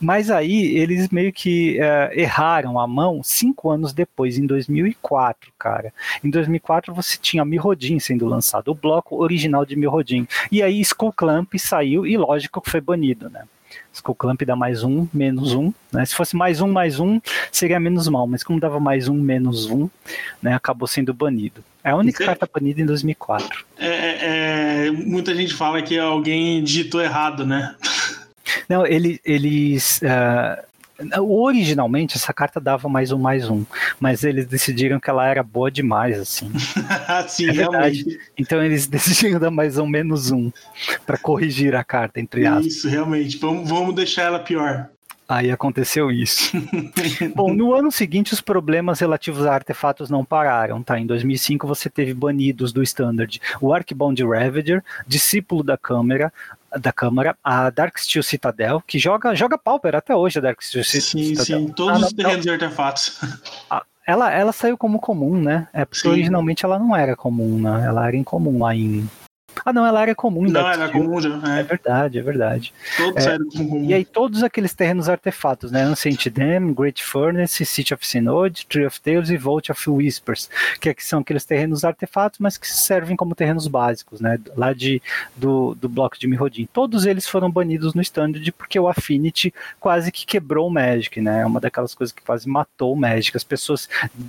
Mas 0.00 0.30
aí 0.30 0.76
eles 0.76 1.08
meio 1.08 1.32
que 1.32 1.78
uh, 1.78 2.18
erraram 2.18 2.78
a 2.78 2.86
mão 2.86 3.22
cinco 3.22 3.70
anos 3.70 3.92
depois, 3.92 4.38
em 4.38 4.46
2004, 4.46 5.52
cara. 5.58 5.92
Em 6.22 6.30
2004 6.30 6.94
você 6.94 7.16
tinha 7.20 7.44
Mirrodin 7.44 7.98
sendo 7.98 8.26
lançado, 8.26 8.68
o 8.68 8.74
bloco 8.74 9.22
original 9.22 9.64
de 9.64 9.76
Mirrodin. 9.76 10.26
E 10.50 10.62
aí 10.62 10.80
Skull 10.80 11.12
Clamp 11.12 11.54
saiu 11.58 12.06
e 12.06 12.16
lógico 12.16 12.60
que 12.60 12.70
foi 12.70 12.80
banido, 12.80 13.28
né? 13.30 13.44
Skull 13.92 14.14
Clamp 14.14 14.42
dá 14.42 14.56
mais 14.56 14.82
um, 14.82 15.06
menos 15.12 15.54
um. 15.54 15.72
Né? 15.92 16.04
Se 16.04 16.14
fosse 16.14 16.36
mais 16.36 16.60
um, 16.60 16.68
mais 16.68 16.98
um, 16.98 17.20
seria 17.50 17.78
menos 17.78 18.08
mal. 18.08 18.26
Mas 18.26 18.42
como 18.42 18.60
dava 18.60 18.80
mais 18.80 19.08
um, 19.08 19.14
menos 19.14 19.66
um, 19.66 19.88
né, 20.42 20.54
acabou 20.54 20.88
sendo 20.88 21.12
banido. 21.12 21.62
É 21.84 21.90
a 21.90 21.96
única 21.96 22.24
carta 22.24 22.48
banida 22.52 22.80
em 22.80 22.86
2004. 22.86 23.64
É, 23.76 23.86
é, 23.88 24.86
é, 24.86 24.90
muita 24.90 25.34
gente 25.34 25.52
fala 25.52 25.82
que 25.82 25.98
alguém 25.98 26.62
digitou 26.62 27.00
errado, 27.02 27.44
né? 27.44 27.74
Não, 28.68 28.86
ele, 28.86 29.20
eles. 29.24 30.00
Uh, 30.02 30.72
originalmente 31.20 32.16
essa 32.16 32.32
carta 32.32 32.60
dava 32.60 32.88
mais 32.88 33.10
um 33.10 33.18
mais 33.18 33.48
um, 33.50 33.64
mas 33.98 34.22
eles 34.22 34.46
decidiram 34.46 35.00
que 35.00 35.10
ela 35.10 35.26
era 35.26 35.42
boa 35.42 35.70
demais, 35.70 36.18
assim. 36.18 36.50
Sim, 37.28 37.48
é 37.48 37.52
realmente. 37.52 38.20
Então 38.38 38.62
eles 38.62 38.86
decidiram 38.88 39.40
dar 39.40 39.50
mais 39.50 39.78
um 39.78 39.86
menos 39.86 40.30
um 40.30 40.52
para 41.04 41.18
corrigir 41.18 41.74
a 41.74 41.82
carta, 41.82 42.20
entre 42.20 42.46
aspas. 42.46 42.66
Isso, 42.66 42.88
realmente. 42.88 43.38
Vamos, 43.38 43.68
vamos 43.68 43.94
deixar 43.94 44.22
ela 44.22 44.38
pior. 44.38 44.88
Aí 45.28 45.50
aconteceu 45.50 46.10
isso. 46.10 46.52
Bom, 47.34 47.54
no 47.54 47.72
ano 47.72 47.90
seguinte, 47.90 48.34
os 48.34 48.40
problemas 48.42 49.00
relativos 49.00 49.46
a 49.46 49.54
artefatos 49.54 50.10
não 50.10 50.24
pararam, 50.24 50.82
tá? 50.82 50.98
Em 50.98 51.06
2005, 51.06 51.66
você 51.66 51.88
teve 51.88 52.12
banidos 52.12 52.70
do 52.70 52.82
Standard 52.82 53.40
o 53.58 53.72
Archbound 53.72 54.22
Ravager, 54.22 54.84
Discípulo 55.06 55.62
da 55.62 55.78
Câmara, 55.78 56.30
da 56.78 56.92
Câmara, 56.92 57.36
a 57.42 57.70
Darksteel 57.70 58.22
Citadel, 58.22 58.82
que 58.86 58.98
joga, 58.98 59.34
joga 59.34 59.58
Pauper 59.58 59.94
até 59.94 60.14
hoje, 60.14 60.38
a 60.38 60.42
Darksteel 60.42 60.84
Citadel. 60.84 61.34
Sim, 61.36 61.44
sim, 61.44 61.68
todos 61.68 62.02
ah, 62.02 62.06
os 62.06 62.12
terrenos 62.12 62.42
de 62.42 62.50
artefatos. 62.50 63.20
Ela, 64.06 64.32
ela 64.32 64.52
saiu 64.52 64.76
como 64.76 64.98
comum, 64.98 65.40
né? 65.40 65.68
É 65.72 65.84
porque 65.84 66.00
sim. 66.00 66.08
originalmente 66.08 66.64
ela 66.64 66.78
não 66.78 66.94
era 66.94 67.14
comum, 67.14 67.60
né? 67.60 67.86
Ela 67.86 68.08
era 68.08 68.16
incomum 68.16 68.62
lá 68.62 68.74
em 68.74 69.08
ah, 69.64 69.72
não, 69.72 69.86
ela 69.86 70.02
era 70.02 70.14
comum. 70.14 70.42
Não, 70.42 70.68
era 70.68 70.88
comum 70.88 71.20
já. 71.20 71.30
É. 71.56 71.60
é. 71.60 71.62
verdade, 71.62 72.18
é 72.18 72.22
verdade. 72.22 72.74
Todos 72.96 73.26
é, 73.26 73.34
eram 73.34 73.48
comum. 73.48 73.84
E 73.84 73.94
aí 73.94 74.04
todos 74.04 74.42
aqueles 74.42 74.74
terrenos 74.74 75.08
artefatos, 75.08 75.70
né? 75.70 75.84
Ancient 75.84 76.28
Dam, 76.28 76.72
Great 76.72 77.02
Furnace, 77.02 77.64
City 77.64 77.94
of 77.94 78.06
Synod, 78.06 78.66
Tree 78.66 78.86
of 78.86 79.00
Tales 79.00 79.30
e 79.30 79.36
Vault 79.36 79.70
of 79.70 79.90
Whispers, 79.90 80.48
que, 80.80 80.88
é, 80.88 80.94
que 80.94 81.04
são 81.04 81.20
aqueles 81.20 81.44
terrenos 81.44 81.84
artefatos, 81.84 82.38
mas 82.38 82.58
que 82.58 82.68
servem 82.68 83.16
como 83.16 83.34
terrenos 83.34 83.66
básicos, 83.68 84.20
né? 84.20 84.38
Lá 84.56 84.72
de, 84.72 85.00
do, 85.36 85.74
do 85.74 85.88
bloco 85.88 86.18
de 86.18 86.26
Mirrodin. 86.26 86.68
Todos 86.72 87.06
eles 87.06 87.26
foram 87.28 87.50
banidos 87.50 87.94
no 87.94 88.02
Standard 88.02 88.52
porque 88.52 88.78
o 88.78 88.88
Affinity 88.88 89.52
quase 89.78 90.10
que 90.10 90.26
quebrou 90.26 90.68
o 90.68 90.70
Magic, 90.70 91.20
né? 91.20 91.42
É 91.42 91.46
uma 91.46 91.60
daquelas 91.60 91.94
coisas 91.94 92.12
que 92.12 92.22
quase 92.22 92.48
matou 92.48 92.92
o 92.92 92.96
Magic. 92.96 93.36
As 93.36 93.44
pessoas 93.44 93.88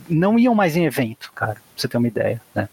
não 0.09 0.37
iam 0.37 0.55
mais 0.55 0.75
em 0.75 0.85
evento, 0.85 1.31
cara 1.33 1.57
você 1.75 1.87
ter 1.87 1.97
uma 1.97 2.07
ideia, 2.07 2.41
né? 2.53 2.69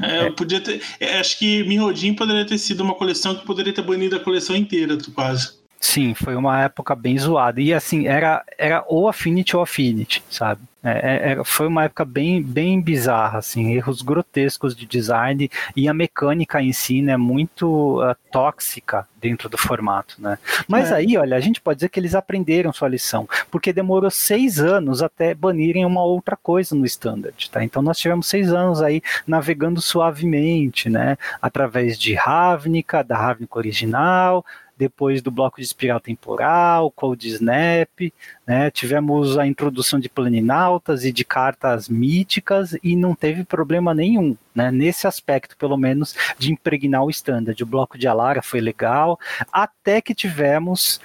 É, 0.00 0.26
é, 0.26 0.30
podia 0.30 0.60
ter, 0.60 0.82
é, 1.00 1.18
acho 1.18 1.38
que 1.38 1.64
Mirrodin 1.64 2.14
poderia 2.14 2.46
ter 2.46 2.58
sido 2.58 2.82
uma 2.82 2.94
coleção 2.94 3.34
que 3.34 3.44
poderia 3.44 3.72
ter 3.72 3.82
banido 3.82 4.16
a 4.16 4.20
coleção 4.20 4.56
inteira, 4.56 4.96
quase. 5.14 5.58
Sim, 5.80 6.12
foi 6.14 6.34
uma 6.34 6.62
época 6.62 6.94
bem 6.94 7.16
zoada. 7.18 7.60
E 7.60 7.72
assim, 7.72 8.06
era, 8.06 8.44
era 8.58 8.84
ou 8.88 9.08
Affinity 9.08 9.56
ou 9.56 9.62
Affinity, 9.62 10.22
sabe? 10.28 10.60
É, 10.82 11.32
é, 11.32 11.44
foi 11.44 11.66
uma 11.66 11.84
época 11.84 12.04
bem, 12.04 12.40
bem 12.40 12.80
bizarra, 12.80 13.38
assim, 13.38 13.72
erros 13.72 14.00
grotescos 14.00 14.76
de 14.76 14.86
design 14.86 15.50
e 15.74 15.88
a 15.88 15.94
mecânica 15.94 16.62
em 16.62 16.72
si, 16.72 17.02
né, 17.02 17.16
muito 17.16 18.00
uh, 18.00 18.14
tóxica 18.30 19.06
dentro 19.20 19.48
do 19.48 19.58
formato, 19.58 20.14
né. 20.18 20.38
Mas 20.68 20.92
é. 20.92 20.96
aí, 20.96 21.16
olha, 21.16 21.36
a 21.36 21.40
gente 21.40 21.60
pode 21.60 21.78
dizer 21.78 21.88
que 21.88 21.98
eles 21.98 22.14
aprenderam 22.14 22.72
sua 22.72 22.88
lição, 22.88 23.28
porque 23.50 23.72
demorou 23.72 24.10
seis 24.10 24.60
anos 24.60 25.02
até 25.02 25.34
banirem 25.34 25.84
uma 25.84 26.04
outra 26.04 26.36
coisa 26.36 26.76
no 26.76 26.86
standard, 26.86 27.50
tá. 27.50 27.64
Então 27.64 27.82
nós 27.82 27.98
tivemos 27.98 28.28
seis 28.28 28.52
anos 28.52 28.80
aí 28.80 29.02
navegando 29.26 29.80
suavemente, 29.80 30.88
né, 30.88 31.18
através 31.42 31.98
de 31.98 32.14
Ravnica, 32.14 33.02
da 33.02 33.16
Ravnica 33.16 33.58
original, 33.58 34.44
depois 34.78 35.20
do 35.20 35.30
bloco 35.30 35.56
de 35.56 35.66
espiral 35.66 35.98
temporal, 35.98 36.90
Cold 36.92 37.26
Snap, 37.28 38.12
né? 38.46 38.70
tivemos 38.70 39.36
a 39.36 39.46
introdução 39.46 39.98
de 39.98 40.08
planinautas 40.08 41.04
e 41.04 41.10
de 41.10 41.24
cartas 41.24 41.88
míticas 41.88 42.76
e 42.82 42.94
não 42.94 43.14
teve 43.14 43.44
problema 43.44 43.92
nenhum, 43.92 44.36
né? 44.54 44.70
nesse 44.70 45.06
aspecto, 45.06 45.56
pelo 45.56 45.76
menos, 45.76 46.14
de 46.38 46.52
impregnar 46.52 47.04
o 47.04 47.10
standard. 47.10 47.60
O 47.60 47.66
bloco 47.66 47.98
de 47.98 48.06
Alara 48.06 48.40
foi 48.40 48.60
legal, 48.60 49.18
até 49.52 50.00
que 50.00 50.14
tivemos 50.14 51.00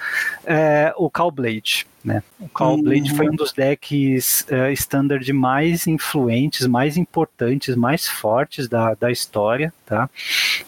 é, 0.46 0.94
o 0.96 1.10
Callblade. 1.10 1.88
Né? 2.04 2.22
O 2.40 2.50
Callblade 2.50 3.12
uhum. 3.12 3.18
foi 3.18 3.30
um 3.30 3.36
dos 3.36 3.54
decks 3.54 4.46
uh, 4.52 4.72
standard 4.74 5.32
mais 5.32 5.88
influentes, 5.88 6.68
mais 6.68 6.98
importantes, 6.98 7.76
mais 7.76 8.08
fortes 8.08 8.68
da, 8.68 8.94
da 8.94 9.10
história. 9.10 9.74
Tá? 9.86 10.10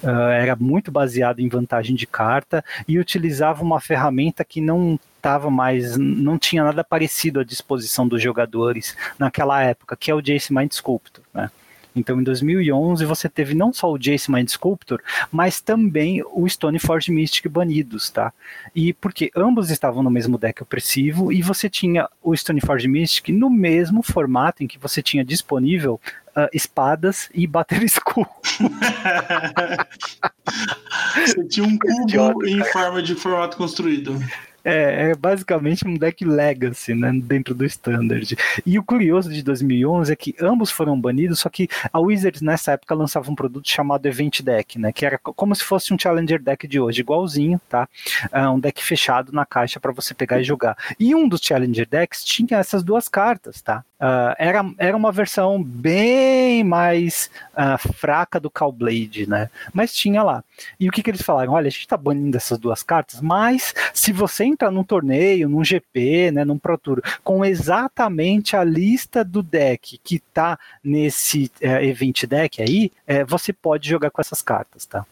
Uh, 0.02 0.08
era 0.08 0.56
muito 0.56 0.92
baseado 0.92 1.42
em 1.42 1.50
vantagem 1.50 1.96
de 1.96 2.08
carta 2.08 2.64
e 2.88 2.98
utilizava 2.98 3.64
uma 3.64 3.82
ferramenta 3.82 4.46
que 4.46 4.62
não 4.62 4.98
estava 5.18 5.50
mais, 5.50 5.98
não 5.98 6.38
tinha 6.38 6.64
nada 6.64 6.84
parecido 6.84 7.40
à 7.40 7.44
disposição 7.44 8.08
dos 8.08 8.22
jogadores 8.22 8.96
naquela 9.18 9.62
época, 9.62 9.98
que 9.98 10.12
é 10.12 10.16
o 10.16 10.22
Jace 10.22 10.54
Mind 10.54 10.72
Sculptor. 10.72 11.24
Né? 11.34 11.50
Então, 11.96 12.20
em 12.20 12.24
2011, 12.24 13.06
você 13.06 13.30
teve 13.30 13.54
não 13.54 13.72
só 13.72 13.92
o 13.92 13.98
Jace 13.98 14.30
Mind 14.30 14.50
Sculptor, 14.50 15.00
mas 15.32 15.62
também 15.62 16.22
o 16.34 16.48
Stoneforge 16.48 17.12
Mystic 17.12 17.48
banidos, 17.48 18.10
tá? 18.10 18.34
E 18.76 18.94
porque 18.94 19.32
ambos 19.36 19.70
estavam 19.70 20.04
no 20.04 20.10
mesmo 20.10 20.38
deck 20.38 20.62
opressivo 20.62 21.32
e 21.32 21.42
você 21.42 21.70
tinha 21.70 22.10
o 22.22 22.36
Stoneforge 22.36 22.88
Mystic 22.88 23.30
no 23.30 23.50
mesmo 23.50 24.04
formato 24.04 24.64
em 24.64 24.68
que 24.68 24.78
você 24.78 25.02
tinha 25.02 25.24
disponível 25.24 26.00
uh, 26.36 26.50
espadas 26.54 27.30
e 27.34 27.48
Battle 27.48 27.86
Skull. 27.86 28.28
você 31.26 31.48
tinha 31.48 31.66
um 31.66 31.78
cubo 31.78 32.02
Idiota, 32.04 32.50
em 32.50 32.64
forma 32.66 33.02
de 33.02 33.16
formato 33.16 33.58
construído. 33.58 34.20
É, 34.66 35.12
é, 35.12 35.16
basicamente 35.16 35.88
um 35.88 35.94
deck 35.94 36.26
Legacy, 36.26 36.96
né, 36.96 37.12
dentro 37.14 37.54
do 37.54 37.64
Standard. 37.66 38.36
E 38.66 38.80
o 38.80 38.84
curioso 38.84 39.32
de 39.32 39.44
2011 39.44 40.12
é 40.12 40.16
que 40.16 40.36
ambos 40.42 40.72
foram 40.72 41.00
banidos, 41.00 41.40
só 41.40 41.50
que 41.50 41.70
a 41.94 42.00
Wizards 42.00 42.42
nessa 42.42 42.72
época 42.72 42.96
lançava 42.96 43.30
um 43.30 43.36
produto 43.36 43.70
chamado 43.70 44.08
Event 44.08 44.42
Deck, 44.42 44.80
né, 44.80 44.92
que 44.92 45.06
era 45.06 45.20
como 45.20 45.56
se 45.56 45.64
fosse 45.64 45.94
um 45.94 46.00
Challenger 46.00 46.42
Deck 46.42 46.68
de 46.68 46.80
hoje, 46.80 47.02
igualzinho, 47.02 47.62
tá? 47.70 47.88
Uh, 48.34 48.50
um 48.50 48.60
deck 48.60 48.84
fechado 48.84 49.32
na 49.32 49.46
caixa 49.46 49.80
para 49.80 49.92
você 49.92 50.14
pegar 50.16 50.40
e 50.40 50.44
jogar. 50.44 50.76
E 51.00 51.14
um 51.14 51.28
dos 51.28 51.42
Challenger 51.42 51.88
Decks 51.88 52.24
tinha 52.24 52.60
essas 52.60 52.84
duas 52.84 53.08
cartas, 53.08 53.62
tá? 53.62 53.84
Uh, 54.00 54.36
era, 54.38 54.66
era 54.78 54.98
uma 54.98 55.12
versão 55.12 55.64
bem 55.64 56.64
mais 56.64 57.30
uh, 57.54 57.78
fraca 57.94 58.40
do 58.40 58.50
Callblade, 58.50 59.28
né? 59.28 59.50
Mas 59.74 59.94
tinha 59.94 60.22
lá. 60.22 60.44
E 60.80 60.90
o 60.90 60.92
que, 60.92 61.02
que 61.02 61.10
eles 61.10 61.22
falaram? 61.22 61.54
Olha, 61.54 61.68
a 61.68 61.72
gente 61.72 61.88
tá 61.88 61.96
banindo 61.96 62.36
essas 62.36 62.58
duas 62.58 62.84
cartas, 62.84 63.22
mas 63.22 63.74
se 63.94 64.12
você 64.12 64.44
entrar 64.44 64.70
num 64.70 64.84
torneio, 64.84 65.48
num 65.48 65.64
GP, 65.64 66.32
né, 66.32 66.44
num 66.44 66.58
Pro 66.58 66.78
Tour, 66.78 67.02
com 67.24 67.46
exatamente 67.46 68.56
a 68.58 68.64
lista 68.64 69.24
do 69.24 69.42
deck 69.42 69.98
que 70.04 70.20
tá 70.20 70.60
nesse 70.84 71.50
uh, 71.62 71.84
event 71.84 72.26
deck 72.26 72.62
aí, 72.62 72.92
uh, 73.08 73.26
você 73.26 73.54
pode 73.54 73.88
jogar 73.88 74.10
com 74.12 74.20
essas 74.20 74.42
cartas, 74.42 74.86
tá? 74.86 75.06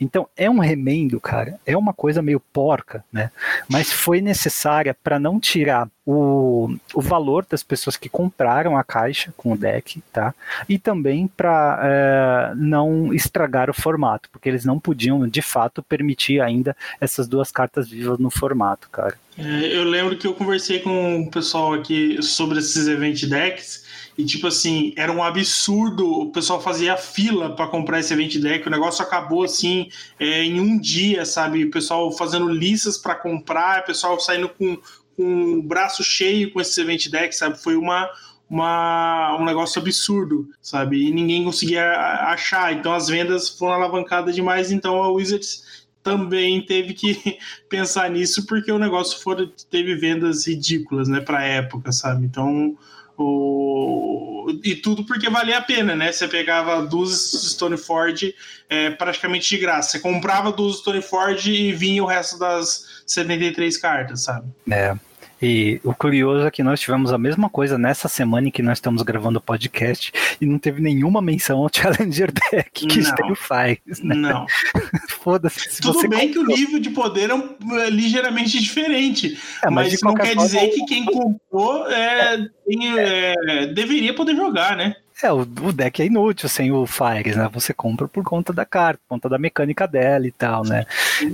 Então 0.00 0.26
é 0.36 0.48
um 0.48 0.58
remendo, 0.58 1.20
cara, 1.20 1.60
é 1.66 1.76
uma 1.76 1.92
coisa 1.92 2.22
meio 2.22 2.40
porca, 2.40 3.04
né? 3.12 3.30
Mas 3.68 3.92
foi 3.92 4.20
necessária 4.20 4.96
para 5.04 5.18
não 5.18 5.38
tirar 5.38 5.88
o, 6.06 6.74
o 6.94 7.00
valor 7.00 7.46
das 7.48 7.62
pessoas 7.62 7.96
que 7.96 8.08
compraram 8.08 8.76
a 8.76 8.82
caixa 8.82 9.32
com 9.36 9.52
o 9.52 9.56
deck, 9.56 10.02
tá? 10.12 10.34
E 10.68 10.78
também 10.78 11.28
para 11.28 11.80
é, 11.82 12.54
não 12.56 13.12
estragar 13.12 13.68
o 13.68 13.74
formato, 13.74 14.28
porque 14.32 14.48
eles 14.48 14.64
não 14.64 14.80
podiam 14.80 15.28
de 15.28 15.42
fato 15.42 15.82
permitir 15.82 16.40
ainda 16.40 16.76
essas 17.00 17.28
duas 17.28 17.52
cartas 17.52 17.88
vivas 17.88 18.18
no 18.18 18.30
formato, 18.30 18.88
cara. 18.90 19.16
É, 19.38 19.76
eu 19.76 19.84
lembro 19.84 20.16
que 20.16 20.26
eu 20.26 20.34
conversei 20.34 20.80
com 20.80 21.20
o 21.20 21.30
pessoal 21.30 21.74
aqui 21.74 22.22
sobre 22.22 22.58
esses 22.58 22.88
event 22.88 23.24
decks 23.26 23.84
e 24.20 24.24
tipo 24.26 24.46
assim, 24.46 24.92
era 24.96 25.10
um 25.10 25.22
absurdo. 25.22 26.06
O 26.06 26.30
pessoal 26.30 26.60
fazia 26.60 26.96
fila 26.96 27.56
para 27.56 27.66
comprar 27.66 28.00
esse 28.00 28.12
event 28.12 28.36
deck. 28.36 28.66
O 28.66 28.70
negócio 28.70 29.02
acabou 29.02 29.44
assim 29.44 29.88
é, 30.18 30.44
em 30.44 30.60
um 30.60 30.78
dia, 30.78 31.24
sabe? 31.24 31.64
O 31.64 31.70
pessoal 31.70 32.12
fazendo 32.12 32.48
listas 32.48 32.98
para 32.98 33.14
comprar, 33.14 33.80
o 33.80 33.86
pessoal 33.86 34.20
saindo 34.20 34.48
com, 34.50 34.76
com 35.16 35.54
o 35.54 35.62
braço 35.62 36.04
cheio 36.04 36.52
com 36.52 36.60
esse 36.60 36.78
event 36.80 37.08
deck, 37.08 37.34
sabe? 37.34 37.58
Foi 37.62 37.76
uma, 37.76 38.10
uma, 38.48 39.38
um 39.40 39.44
negócio 39.44 39.80
absurdo, 39.80 40.50
sabe? 40.60 41.08
E 41.08 41.10
ninguém 41.10 41.42
conseguia 41.42 41.90
achar. 42.26 42.74
Então 42.74 42.92
as 42.92 43.08
vendas 43.08 43.48
foram 43.48 43.74
alavancadas 43.74 44.34
demais. 44.34 44.70
Então 44.70 45.02
a 45.02 45.10
Wizards 45.10 45.88
também 46.02 46.64
teve 46.66 46.92
que 46.92 47.38
pensar 47.70 48.10
nisso 48.10 48.44
porque 48.44 48.70
o 48.70 48.78
negócio 48.78 49.18
for, 49.20 49.50
teve 49.70 49.94
vendas 49.94 50.46
ridículas, 50.46 51.08
né, 51.08 51.20
para 51.20 51.42
época, 51.42 51.90
sabe? 51.90 52.26
Então 52.26 52.76
o... 53.22 54.60
E 54.64 54.74
tudo 54.74 55.04
porque 55.04 55.28
valia 55.30 55.58
a 55.58 55.62
pena, 55.62 55.94
né? 55.94 56.10
Você 56.10 56.26
pegava 56.26 56.84
duas 56.84 57.32
Stoneford 57.32 58.34
é, 58.68 58.90
praticamente 58.90 59.48
de 59.48 59.58
graça. 59.58 59.90
Você 59.90 60.00
comprava 60.00 60.50
duas 60.50 60.78
Stoneford 60.78 61.52
e 61.52 61.72
vinha 61.72 62.02
o 62.02 62.06
resto 62.06 62.38
das 62.38 63.02
73 63.06 63.76
cartas, 63.76 64.22
sabe? 64.22 64.48
É. 64.70 64.96
E 65.42 65.80
o 65.82 65.94
curioso 65.94 66.46
é 66.46 66.50
que 66.50 66.62
nós 66.62 66.80
tivemos 66.80 67.12
a 67.12 67.18
mesma 67.18 67.48
coisa 67.48 67.78
nessa 67.78 68.08
semana 68.08 68.48
em 68.48 68.50
que 68.50 68.62
nós 68.62 68.78
estamos 68.78 69.02
gravando 69.02 69.38
o 69.38 69.42
podcast 69.42 70.12
e 70.40 70.44
não 70.44 70.58
teve 70.58 70.82
nenhuma 70.82 71.22
menção 71.22 71.58
ao 71.60 71.70
Challenger 71.74 72.30
Deck 72.30 72.86
que 72.86 73.02
Stereo 73.02 73.34
faz, 73.34 73.78
né? 74.02 74.14
Não. 74.14 74.46
Foda-se. 75.08 75.80
Tudo 75.80 76.08
bem 76.08 76.28
comprou... 76.28 76.46
que 76.46 76.52
o 76.52 76.56
nível 76.56 76.80
de 76.80 76.90
poder 76.90 77.30
é, 77.30 77.34
um, 77.34 77.56
é 77.78 77.88
ligeiramente 77.88 78.60
diferente, 78.60 79.38
é, 79.64 79.70
mas, 79.70 79.92
mas 79.92 80.02
não 80.02 80.14
quer 80.14 80.36
dizer 80.36 80.68
que 80.68 80.84
quem 80.84 81.04
comprou 81.06 81.90
é, 81.90 82.36
tem, 82.66 82.98
é, 82.98 83.66
deveria 83.68 84.14
poder 84.14 84.36
jogar, 84.36 84.76
né? 84.76 84.94
É, 85.22 85.30
o, 85.30 85.40
o, 85.40 85.72
deck 85.72 86.00
é 86.00 86.06
inútil 86.06 86.48
sem 86.48 86.72
o 86.72 86.86
Fires, 86.86 87.36
né? 87.36 87.48
Você 87.52 87.74
compra 87.74 88.08
por 88.08 88.24
conta 88.24 88.52
da 88.52 88.64
carta, 88.64 89.00
por 89.06 89.16
conta 89.16 89.28
da 89.28 89.38
mecânica 89.38 89.86
dela 89.86 90.26
e 90.26 90.32
tal, 90.32 90.64
né? 90.64 90.86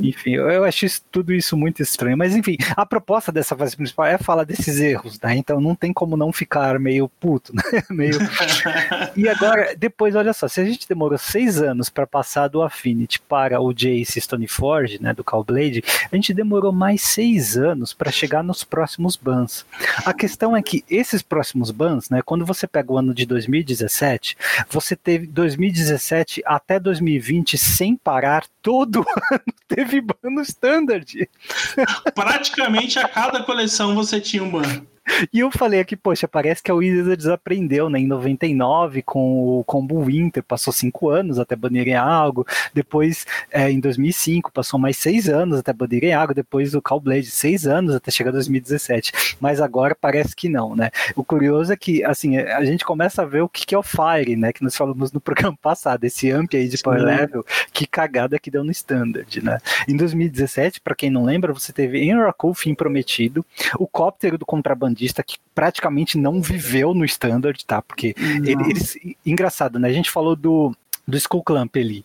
Enfim, 0.03 0.33
eu, 0.33 0.51
eu 0.51 0.65
acho 0.65 0.87
isso, 0.87 1.03
tudo 1.11 1.33
isso 1.33 1.57
muito 1.57 1.81
estranho. 1.81 2.17
Mas 2.17 2.35
enfim, 2.35 2.57
a 2.77 2.85
proposta 2.85 3.31
dessa 3.31 3.55
fase 3.55 3.77
principal 3.77 4.07
é 4.07 4.19
falar 4.19 4.45
desses 4.45 4.81
erros, 4.81 5.21
né? 5.21 5.37
Então 5.37 5.61
não 5.61 5.77
tem 5.77 5.93
como 5.93 6.17
não 6.17 6.33
ficar 6.33 6.81
meio 6.81 7.09
puto, 7.09 7.55
né? 7.55 7.63
meio... 7.89 8.19
e 9.17 9.29
agora, 9.29 9.75
depois, 9.77 10.17
olha 10.17 10.33
só, 10.33 10.49
se 10.49 10.61
a 10.61 10.65
gente 10.65 10.89
demorou 10.89 11.19
seis 11.19 11.63
anos 11.63 11.89
para 11.89 12.07
passar 12.07 12.49
do 12.49 12.63
Affinity 12.63 13.21
para 13.21 13.61
o 13.61 13.73
Jace 13.73 14.21
Stoneforge, 14.21 15.01
né? 15.01 15.15
Do 15.15 15.23
Callblade, 15.23 15.85
a 16.11 16.17
gente 16.17 16.35
demorou 16.35 16.73
mais 16.73 17.03
seis 17.03 17.57
anos 17.57 17.95
para 17.95 18.11
chegar 18.11 18.43
nos 18.43 18.65
próximos 18.65 19.17
bans. 19.17 19.65
A 20.05 20.13
questão 20.13 20.57
é 20.57 20.63
que 20.63 20.85
esses 20.91 21.23
próximos 21.23 21.71
bans, 21.71 22.11
né? 22.11 22.21
Quando 22.21 22.45
você 22.45 22.67
pega 22.67 22.93
o 22.93 22.99
ano 22.99 23.15
de 23.15 23.25
2019, 23.25 23.76
2017, 23.77 24.37
você 24.69 24.97
teve 24.97 25.27
2017 25.27 26.43
até 26.45 26.81
2020 26.81 27.59
sem 27.59 27.97
parar, 27.97 28.45
todo 28.63 29.05
ano 29.31 29.43
teve 29.69 30.01
ban 30.01 30.15
no 30.25 30.43
standard. 30.43 31.29
Praticamente 32.15 32.99
a 32.99 33.09
cada 33.09 33.43
coleção 33.43 33.95
você 33.95 34.21
tinha 34.21 34.43
um 34.43 34.51
ban. 34.51 34.87
E 35.33 35.41
eu 35.41 35.51
falei 35.51 35.81
aqui, 35.81 35.97
poxa, 35.97 36.27
parece 36.27 36.63
que 36.63 36.71
a 36.71 36.75
Wizards 36.75 37.27
aprendeu, 37.27 37.89
né? 37.89 37.99
Em 37.99 38.07
99, 38.07 39.03
com 39.03 39.59
o 39.59 39.65
Combo 39.65 40.03
Winter, 40.03 40.43
passou 40.43 40.73
cinco 40.73 41.09
anos 41.11 41.39
até 41.39 41.55
banirem 41.55 41.95
algo. 41.95 42.47
Depois, 42.73 43.27
é, 43.51 43.71
em 43.71 43.81
2005, 43.81 44.53
passou 44.53 44.79
mais 44.79 44.97
seis 44.97 45.29
anos 45.29 45.59
até 45.59 45.73
banirem 45.73 46.13
algo. 46.13 46.35
Depois, 46.35 46.75
o 46.75 46.83
Callblade, 46.83 47.27
seis 47.27 47.67
anos 47.67 47.95
até 47.95 48.11
chegar 48.11 48.31
2017. 48.31 49.37
Mas 49.41 49.61
agora 49.61 49.97
parece 49.99 50.35
que 50.35 50.49
não, 50.49 50.75
né? 50.75 50.91
O 51.15 51.25
curioso 51.25 51.73
é 51.73 51.77
que, 51.77 52.05
assim, 52.05 52.39
a 52.39 52.65
gente 52.65 52.85
começa 52.85 53.23
a 53.23 53.27
ver 53.27 53.43
o 53.43 53.49
que 53.49 53.75
é 53.75 53.79
o 53.79 53.83
Fire, 53.83 54.37
né? 54.37 54.53
Que 54.53 54.63
nós 54.63 54.77
falamos 54.77 55.13
no 55.13 55.21
programa 55.21 55.57
passado, 55.61 56.05
esse 56.05 56.31
amp 56.31 56.55
aí 56.55 56.69
de 56.69 56.79
Power 56.79 57.03
Level, 57.03 57.45
que 57.73 57.87
cagada 57.87 58.39
que 58.39 58.51
deu 58.51 58.65
no 58.65 58.71
Standard, 58.71 59.43
né? 59.43 59.59
Em 59.89 59.97
2017, 59.97 60.81
para 60.81 60.95
quem 60.95 61.11
não 61.11 61.25
lembra, 61.25 61.53
você 61.53 61.73
teve 61.73 62.03
Enraku, 62.03 62.55
Fim 62.55 62.75
Prometido, 62.75 63.45
o 63.79 63.87
Cóptero 63.87 64.39
do 64.39 64.47
Contrabandista 64.47 64.96
que 65.23 65.37
praticamente 65.55 66.19
não 66.19 66.41
viveu 66.41 66.95
no 66.95 67.05
standard, 67.05 67.65
tá? 67.65 67.83
Porque 67.83 68.15
ele, 68.19 68.71
eles. 68.71 68.97
Engraçado, 69.25 69.79
né? 69.79 69.89
A 69.89 69.93
gente 69.93 70.11
falou 70.11 70.37
do, 70.37 70.75
do 71.07 71.17
Skull 71.17 71.43
Clamp 71.43 71.77
ali. 71.77 72.05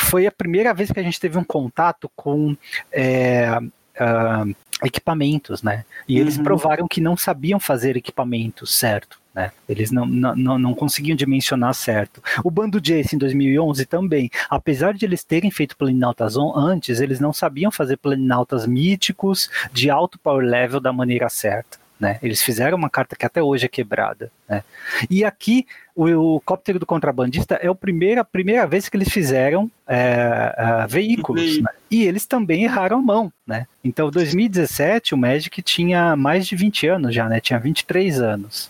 Foi 0.00 0.26
a 0.26 0.32
primeira 0.32 0.72
vez 0.72 0.90
que 0.90 1.00
a 1.00 1.02
gente 1.02 1.20
teve 1.20 1.38
um 1.38 1.44
contato 1.44 2.10
com. 2.16 2.56
É, 2.90 3.58
uh, 3.58 4.54
equipamentos, 4.84 5.62
né? 5.62 5.84
E 6.08 6.18
eles 6.18 6.36
uhum. 6.36 6.42
provaram 6.42 6.88
que 6.88 7.00
não 7.00 7.16
sabiam 7.16 7.60
fazer 7.60 7.96
equipamentos 7.96 8.74
certo. 8.74 9.20
Né? 9.34 9.50
Eles 9.66 9.90
não, 9.90 10.04
não, 10.04 10.58
não 10.58 10.74
conseguiam 10.74 11.16
dimensionar 11.16 11.72
certo. 11.72 12.22
O 12.44 12.50
bando 12.50 12.80
Jace 12.80 13.16
em 13.16 13.18
2011 13.18 13.86
também, 13.86 14.30
apesar 14.50 14.92
de 14.92 15.06
eles 15.06 15.24
terem 15.24 15.50
feito 15.50 15.76
planinautas 15.76 16.36
antes, 16.36 17.00
eles 17.00 17.18
não 17.18 17.32
sabiam 17.32 17.70
fazer 17.70 17.96
planinautas 17.96 18.66
míticos 18.66 19.48
de 19.72 19.88
alto 19.88 20.18
power 20.18 20.44
level 20.44 20.80
da 20.80 20.92
maneira 20.92 21.28
certa. 21.30 21.81
Né? 21.98 22.18
Eles 22.20 22.42
fizeram 22.42 22.76
uma 22.76 22.90
carta 22.90 23.14
que 23.14 23.24
até 23.24 23.40
hoje 23.40 23.66
é 23.66 23.68
quebrada. 23.68 24.30
Né? 24.48 24.64
E 25.08 25.24
aqui 25.24 25.66
o, 25.94 26.34
o 26.34 26.40
cóptero 26.40 26.78
do 26.80 26.86
contrabandista 26.86 27.54
é 27.54 27.68
a 27.68 27.74
primeira, 27.74 28.22
a 28.22 28.24
primeira 28.24 28.66
vez 28.66 28.88
que 28.88 28.96
eles 28.96 29.08
fizeram 29.08 29.70
é, 29.86 30.52
é, 30.56 30.86
veículos. 30.88 31.60
Né? 31.60 31.70
E 31.88 32.02
eles 32.02 32.26
também 32.26 32.64
erraram 32.64 32.98
a 32.98 33.02
mão. 33.02 33.32
Né? 33.46 33.66
Então, 33.84 34.10
2017, 34.10 35.14
o 35.14 35.18
Magic 35.18 35.62
tinha 35.62 36.16
mais 36.16 36.46
de 36.46 36.56
20 36.56 36.88
anos 36.88 37.14
já, 37.14 37.28
né? 37.28 37.40
tinha 37.40 37.60
23 37.60 38.20
anos. 38.20 38.68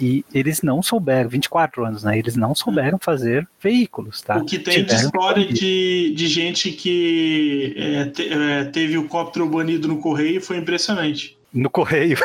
E 0.00 0.24
eles 0.32 0.62
não 0.62 0.82
souberam, 0.82 1.28
24 1.28 1.84
anos, 1.84 2.04
né? 2.04 2.18
Eles 2.18 2.36
não 2.36 2.54
souberam 2.54 2.98
fazer 3.00 3.48
veículos, 3.62 4.20
tá? 4.20 4.36
O 4.36 4.44
que 4.44 4.58
tem 4.58 4.84
Tiveram 4.84 4.98
de 4.98 5.04
história 5.06 5.46
de, 5.46 6.12
de 6.14 6.26
gente 6.26 6.70
que 6.70 7.74
é, 7.78 8.04
te, 8.04 8.28
é, 8.30 8.64
teve 8.64 8.98
o 8.98 9.08
cóptero 9.08 9.48
banido 9.48 9.88
no 9.88 9.98
correio 9.98 10.42
foi 10.42 10.58
impressionante 10.58 11.35
no 11.52 11.70
correio. 11.70 12.18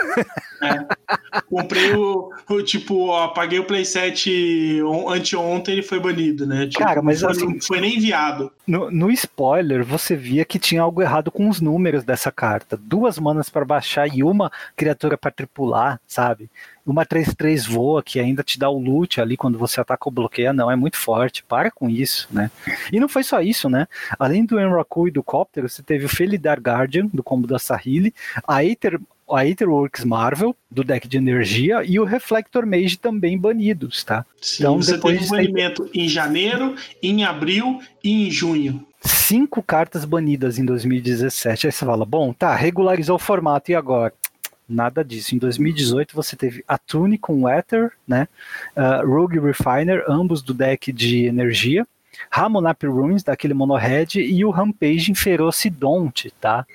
É. 0.62 1.42
Comprei 1.50 1.94
o, 1.94 2.30
o, 2.50 2.62
tipo, 2.62 3.16
apaguei 3.16 3.60
o 3.60 3.64
playset 3.64 4.80
anteontem 5.10 5.74
ele 5.74 5.82
foi 5.82 6.00
banido, 6.00 6.46
né? 6.46 6.68
Tipo, 6.68 6.84
Cara, 6.84 7.02
mas 7.02 7.24
assim, 7.24 7.54
não 7.54 7.62
foi 7.62 7.82
nem 7.82 7.98
enviado. 7.98 8.52
No, 8.68 8.92
no, 8.92 9.10
spoiler, 9.12 9.84
você 9.84 10.16
via 10.16 10.46
que 10.46 10.60
tinha 10.60 10.82
algo 10.82 11.02
errado 11.02 11.32
com 11.32 11.50
os 11.50 11.60
números 11.60 12.04
dessa 12.04 12.32
carta. 12.32 12.78
Duas 12.78 13.18
manas 13.18 13.50
para 13.50 13.66
baixar 13.66 14.08
e 14.08 14.24
uma 14.24 14.52
criatura 14.76 15.18
para 15.18 15.32
tripular, 15.32 16.00
sabe? 16.06 16.50
Uma 16.86 17.06
3-3 17.06 17.68
voa 17.68 18.02
que 18.04 18.20
ainda 18.20 18.44
te 18.44 18.58
dá 18.58 18.70
o 18.70 18.80
loot 18.80 19.22
ali 19.22 19.38
quando 19.38 19.58
você 19.58 19.80
ataca 19.80 20.08
ou 20.08 20.12
bloqueia, 20.12 20.54
não, 20.54 20.70
é 20.70 20.76
muito 20.76 20.98
forte. 20.98 21.44
Para 21.44 21.72
com 21.72 21.90
isso, 21.90 22.28
né? 22.32 22.50
E 22.92 23.00
não 23.00 23.08
foi 23.08 23.24
só 23.24 23.42
isso, 23.42 23.70
né? 23.70 23.88
Além 24.18 24.46
do 24.46 24.60
Enraku 24.60 25.08
e 25.08 25.12
do 25.12 25.24
Copter, 25.24 25.68
você 25.68 25.84
teve 25.84 26.06
o 26.06 26.10
Felidar 26.10 26.60
Guardian, 26.60 27.08
do 27.14 27.24
combo 27.24 27.48
da 27.48 27.60
Sahili, 27.60 28.14
a 28.48 28.58
Aether 28.58 29.00
a 29.34 29.46
Aetherworks 29.46 30.04
Marvel, 30.04 30.56
do 30.70 30.84
deck 30.84 31.08
de 31.08 31.18
energia, 31.18 31.84
e 31.86 32.00
o 32.00 32.04
Reflector 32.04 32.66
Mage 32.66 32.98
também 32.98 33.38
banidos, 33.38 34.04
tá? 34.04 34.26
Sim, 34.42 34.64
então, 34.64 34.78
você 34.78 34.94
depois 34.94 35.20
teve 35.20 35.26
um 35.26 35.38
banimento 35.38 35.90
em 35.94 36.08
janeiro, 36.08 36.76
em 37.02 37.24
abril 37.24 37.80
e 38.04 38.28
em 38.28 38.32
junho. 38.32 38.86
Cinco 39.04 39.64
cartas 39.64 40.06
banidas 40.06 40.60
em 40.60 40.66
2017. 40.66 41.68
Aí 41.68 41.72
você 41.72 41.86
fala, 41.86 42.06
bom, 42.06 42.34
tá, 42.34 42.54
regularizou 42.56 43.16
o 43.16 43.20
formato, 43.20 43.72
e 43.72 43.76
agora? 43.76 44.14
Nada 44.72 45.04
disso. 45.04 45.36
Em 45.36 45.38
2018 45.38 46.16
você 46.16 46.36
teve 46.36 46.64
a 46.68 46.78
Tune 46.78 47.18
com 47.18 47.48
Ether, 47.50 47.92
né? 48.08 48.28
Uh, 48.76 49.06
Rogue 49.06 49.40
Refiner, 49.40 50.04
ambos 50.08 50.42
do 50.42 50.54
deck 50.54 50.92
de 50.92 51.26
energia. 51.26 51.86
Ramonap 52.30 52.84
Ruins, 52.86 53.24
daquele 53.24 53.54
mono-red, 53.54 54.16
e 54.16 54.44
o 54.46 54.50
Rampage 54.50 55.14
Ferocidonte, 55.16 56.32
tá? 56.40 56.66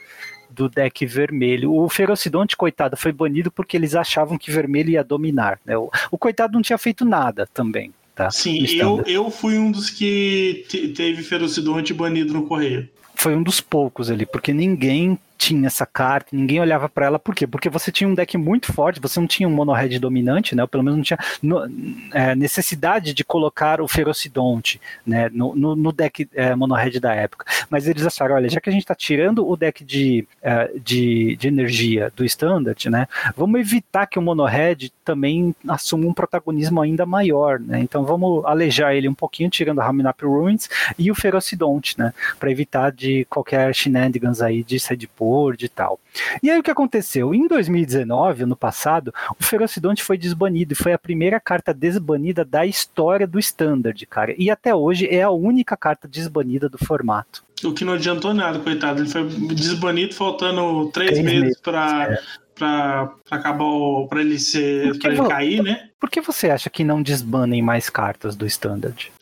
do 0.57 0.71
deck 0.71 1.05
vermelho. 1.05 1.73
O 1.73 1.87
Ferocidonte, 1.87 2.57
coitado, 2.57 2.97
foi 2.97 3.13
banido 3.13 3.51
porque 3.51 3.77
eles 3.77 3.95
achavam 3.95 4.39
que 4.39 4.51
vermelho 4.51 4.91
ia 4.91 5.05
dominar. 5.05 5.61
Né? 5.67 5.77
O, 5.77 5.91
o 6.11 6.17
coitado 6.17 6.55
não 6.55 6.63
tinha 6.63 6.79
feito 6.79 7.05
nada 7.05 7.47
também. 7.53 7.93
Tá? 8.15 8.31
Sim, 8.31 8.65
eu, 8.75 9.03
eu 9.07 9.31
fui 9.31 9.59
um 9.59 9.71
dos 9.71 9.91
que 9.91 10.65
teve 10.97 11.23
Ferocidonte 11.23 11.93
banido 11.93 12.33
no 12.33 12.47
correio. 12.47 12.89
Foi 13.15 13.37
um 13.37 13.43
dos 13.43 13.61
poucos 13.61 14.11
ali, 14.11 14.25
porque 14.25 14.55
ninguém 14.55 15.19
tinha 15.37 15.67
essa 15.67 15.87
carta, 15.87 16.29
ninguém 16.33 16.61
olhava 16.61 16.89
para 16.89 17.07
ela, 17.07 17.19
por 17.19 17.35
quê? 17.35 17.47
Porque 17.47 17.69
você 17.69 17.93
tinha 17.93 18.09
um 18.09 18.15
deck 18.15 18.37
muito 18.37 18.73
forte, 18.73 19.01
você 19.01 19.21
não 19.21 19.27
tinha 19.27 19.49
um 19.49 19.53
mono-red 19.53 19.99
dominante, 19.99 20.55
né? 20.55 20.63
Ou 20.63 20.69
pelo 20.69 20.83
menos 20.83 20.97
não 20.97 21.05
tinha 21.05 21.19
no, 21.43 21.65
é, 22.13 22.35
necessidade 22.35 23.13
de 23.13 23.25
colocar 23.25 23.81
o 23.81 23.89
Ferocidonte, 23.89 24.81
né? 25.07 25.29
No, 25.33 25.55
no, 25.55 25.77
no 25.77 25.93
deck 25.93 26.29
é, 26.35 26.55
mono-red 26.55 26.99
da 27.01 27.15
época. 27.15 27.45
Mas 27.69 27.87
eles 27.87 28.07
acharam, 28.07 28.35
olha, 28.35 28.49
já 28.49 28.61
que 28.61 28.69
a 28.69 28.73
gente 28.73 28.83
está 28.83 28.95
tirando 28.95 29.47
o 29.47 29.57
deck 29.57 29.85
de, 29.85 30.27
é, 30.43 30.73
de, 30.83 31.37
de, 31.37 31.49
energia 31.49 32.13
do 32.17 32.25
Standard, 32.25 32.89
né? 32.89 33.07
Vamos 33.37 33.61
evitar 33.61 34.07
que 34.07 34.19
o 34.19 34.23
mono-red 34.23 34.91
também 35.05 35.55
assuma 35.69 36.07
um 36.07 36.15
protagonismo 36.15 36.81
ainda 36.81 37.05
maior, 37.05 37.61
né? 37.61 37.81
Então 37.81 38.05
vamos 38.05 38.45
alejar 38.45 38.95
ele 38.95 39.09
um 39.09 39.15
pouquinho, 39.15 39.51
tirando 39.51 39.81
a 39.81 39.85
Raminap 39.85 40.21
Ruins 40.23 40.69
e 40.99 41.11
o 41.11 41.15
Ferocidonte, 41.15 41.99
né? 41.99 42.13
Para 42.39 42.51
evitar 42.51 42.91
de 42.91 43.25
qualquer 43.27 43.75
shenanigans 43.75 44.41
aí 44.41 44.63
de 44.63 44.79
sideboard 45.27 45.65
e 45.65 45.69
tal. 45.69 46.01
E 46.43 46.51
aí 46.51 46.59
o 46.59 46.63
que 46.63 46.71
aconteceu? 46.71 47.35
Em 47.35 47.47
2019, 47.47 48.45
ano 48.45 48.57
passado, 48.57 49.13
o 49.39 49.43
Ferocidonte 49.43 50.03
foi 50.03 50.17
desbanido 50.17 50.73
e 50.73 50.77
foi 50.77 50.93
a 50.93 50.99
primeira 50.99 51.41
carta 51.41 51.75
desbanida 51.75 52.45
da 52.45 52.65
história 52.65 53.27
do 53.27 53.39
Standard, 53.39 54.07
cara. 54.07 54.35
E 54.39 54.51
até 54.51 54.75
hoje 54.75 55.07
é 55.09 55.23
a 55.23 55.31
única 55.31 55.77
carta 55.77 56.09
desbanida 56.09 56.69
do 56.69 56.79
formato. 56.79 57.45
O 57.65 57.73
que 57.73 57.85
não 57.85 57.95
adiantou 57.95 58.33
nada, 58.33 58.59
coitado. 58.59 59.01
Ele 59.01 59.09
foi 59.09 59.25
desbanido 59.25 60.15
faltando 60.15 60.91
três, 60.93 61.11
três 61.11 61.25
meses, 61.25 61.41
meses 61.43 61.61
para. 61.61 62.13
É 62.13 62.47
para 62.57 63.13
acabar 63.31 63.67
para 64.09 64.23
ele 64.23 64.39
ser 64.39 64.99
para 64.99 65.13
ele 65.13 65.29
cair, 65.29 65.63
né? 65.63 65.91
Por 66.01 66.09
que 66.09 66.23
você 66.23 66.49
acha 66.49 66.71
que 66.71 66.83
não 66.83 67.03
desbanem 67.03 67.61
mais 67.61 67.91
cartas 67.91 68.35
do 68.35 68.47
standard? 68.47 69.13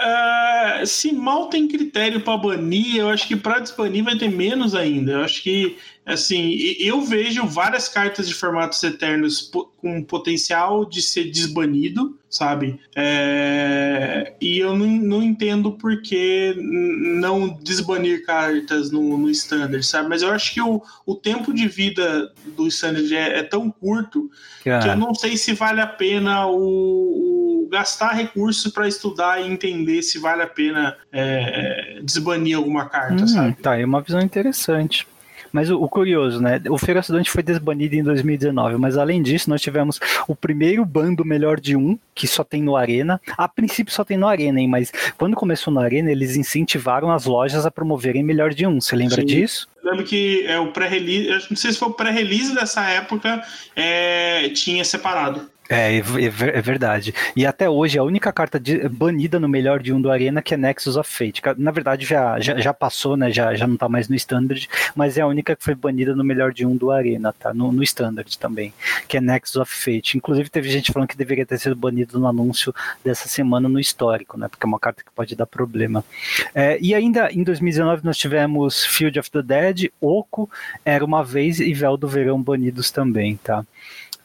Uh, 0.00 0.86
se 0.86 1.12
mal 1.12 1.48
tem 1.48 1.68
critério 1.68 2.22
para 2.22 2.36
banir, 2.38 2.96
eu 2.96 3.10
acho 3.10 3.28
que 3.28 3.36
para 3.36 3.58
desbanir 3.58 4.02
vai 4.02 4.16
ter 4.16 4.30
menos 4.30 4.74
ainda. 4.74 5.12
Eu 5.12 5.20
acho 5.20 5.42
que, 5.42 5.76
assim, 6.04 6.56
eu 6.78 7.02
vejo 7.02 7.46
várias 7.46 7.88
cartas 7.88 8.26
de 8.26 8.34
formatos 8.34 8.82
eternos 8.82 9.50
com 9.76 10.02
potencial 10.02 10.84
de 10.84 11.00
ser 11.02 11.30
desbanido, 11.30 12.18
sabe? 12.28 12.80
É, 12.94 14.34
e 14.40 14.58
eu 14.58 14.76
não, 14.76 14.86
não 14.86 15.22
entendo 15.22 15.72
por 15.72 16.00
que 16.02 16.54
não 16.58 17.48
desbanir 17.62 18.24
cartas 18.24 18.90
no, 18.90 19.16
no 19.18 19.30
Standard, 19.30 19.84
sabe? 19.84 20.08
Mas 20.08 20.22
eu 20.22 20.30
acho 20.30 20.52
que 20.54 20.60
o, 20.60 20.82
o 21.06 21.14
tempo 21.14 21.52
de 21.52 21.68
vida 21.68 22.32
do 22.56 22.66
Standard 22.66 23.14
é, 23.14 23.38
é 23.38 23.42
tão 23.42 23.70
curto 23.70 24.30
que 24.62 24.68
eu 24.68 24.96
não 24.96 25.14
sei 25.14 25.36
se 25.36 25.52
vale 25.52 25.80
a 25.80 25.86
pena 25.86 26.46
o 26.46 27.68
gastar 27.70 28.12
recursos 28.12 28.72
para 28.72 28.88
estudar 28.88 29.40
e 29.40 29.48
entender 29.48 30.02
se 30.02 30.18
vale 30.18 30.42
a 30.42 30.46
pena 30.46 30.96
é, 31.12 32.00
desbanir 32.02 32.56
alguma 32.56 32.88
carta, 32.88 33.22
hum, 33.22 33.28
sabe? 33.28 33.54
Tá, 33.54 33.78
é 33.78 33.84
uma 33.84 34.02
visão 34.02 34.20
interessante. 34.20 35.06
Mas 35.52 35.70
o, 35.70 35.80
o, 35.80 35.88
curioso, 35.88 36.40
né? 36.40 36.60
O 36.68 36.78
Ferocidante 36.78 37.30
foi 37.30 37.42
desbanido 37.42 37.94
em 37.94 38.02
2019, 38.02 38.76
mas 38.76 38.96
além 38.96 39.22
disso, 39.22 39.50
nós 39.50 39.60
tivemos 39.60 40.00
o 40.26 40.34
primeiro 40.34 40.84
bando 40.84 41.24
melhor 41.24 41.60
de 41.60 41.76
um, 41.76 41.98
que 42.14 42.26
só 42.26 42.44
tem 42.44 42.62
no 42.62 42.76
Arena. 42.76 43.20
A 43.36 43.48
princípio 43.48 43.92
só 43.92 44.04
tem 44.04 44.16
no 44.16 44.26
Arena, 44.26 44.60
hein? 44.60 44.68
Mas 44.68 44.92
quando 45.16 45.34
começou 45.36 45.72
no 45.72 45.80
Arena, 45.80 46.10
eles 46.10 46.36
incentivaram 46.36 47.10
as 47.10 47.24
lojas 47.24 47.66
a 47.66 47.70
promoverem 47.70 48.22
melhor 48.22 48.54
de 48.54 48.66
um. 48.66 48.80
Você 48.80 48.94
lembra 48.94 49.22
Sim. 49.22 49.26
disso? 49.26 49.68
Eu 49.82 49.90
lembro 49.90 50.04
que 50.04 50.44
é 50.46 50.58
o 50.58 50.72
pré-release, 50.72 51.46
não 51.48 51.56
sei 51.56 51.72
se 51.72 51.78
foi 51.78 51.88
o 51.88 51.94
pré-release 51.94 52.54
dessa 52.54 52.82
época, 52.88 53.42
é, 53.74 54.50
tinha 54.50 54.84
separado. 54.84 55.50
É, 55.70 55.98
é, 55.98 55.98
é, 55.98 56.58
é, 56.58 56.60
verdade. 56.60 57.14
E 57.36 57.46
até 57.46 57.70
hoje 57.70 57.96
a 57.96 58.02
única 58.02 58.32
carta 58.32 58.58
de, 58.58 58.88
banida 58.88 59.38
no 59.38 59.48
melhor 59.48 59.80
de 59.80 59.92
um 59.92 60.00
do 60.00 60.10
Arena 60.10 60.42
que 60.42 60.52
é 60.52 60.56
Nexus 60.56 60.96
of 60.96 61.08
Fate. 61.08 61.40
Na 61.56 61.70
verdade 61.70 62.04
já, 62.04 62.40
já, 62.40 62.58
já, 62.58 62.74
passou, 62.74 63.16
né? 63.16 63.30
Já, 63.30 63.54
já 63.54 63.68
não 63.68 63.76
tá 63.76 63.88
mais 63.88 64.08
no 64.08 64.16
Standard, 64.16 64.68
mas 64.96 65.16
é 65.16 65.20
a 65.20 65.28
única 65.28 65.54
que 65.54 65.62
foi 65.62 65.76
banida 65.76 66.16
no 66.16 66.24
melhor 66.24 66.52
de 66.52 66.66
um 66.66 66.76
do 66.76 66.90
Arena, 66.90 67.32
tá? 67.32 67.54
No, 67.54 67.70
no 67.70 67.84
Standard 67.84 68.36
também, 68.36 68.74
que 69.06 69.16
é 69.16 69.20
Nexus 69.20 69.56
of 69.56 69.72
Fate. 69.72 70.18
Inclusive 70.18 70.50
teve 70.50 70.68
gente 70.68 70.90
falando 70.90 71.08
que 71.08 71.16
deveria 71.16 71.46
ter 71.46 71.58
sido 71.58 71.76
banido 71.76 72.18
no 72.18 72.26
anúncio 72.26 72.74
dessa 73.04 73.28
semana 73.28 73.68
no 73.68 73.78
histórico, 73.78 74.36
né? 74.36 74.48
Porque 74.48 74.66
é 74.66 74.68
uma 74.68 74.80
carta 74.80 75.04
que 75.04 75.12
pode 75.12 75.36
dar 75.36 75.46
problema. 75.46 76.04
É, 76.52 76.78
e 76.80 76.96
ainda 76.96 77.30
em 77.30 77.44
2019 77.44 78.04
nós 78.04 78.18
tivemos 78.18 78.84
Field 78.84 79.20
of 79.20 79.30
the 79.30 79.42
Dead, 79.42 79.92
Oco, 80.00 80.50
Era 80.84 81.04
Uma 81.04 81.22
Vez 81.22 81.60
e 81.60 81.72
Véu 81.72 81.96
do 81.96 82.08
Verão 82.08 82.42
banidos 82.42 82.90
também, 82.90 83.36
tá? 83.36 83.64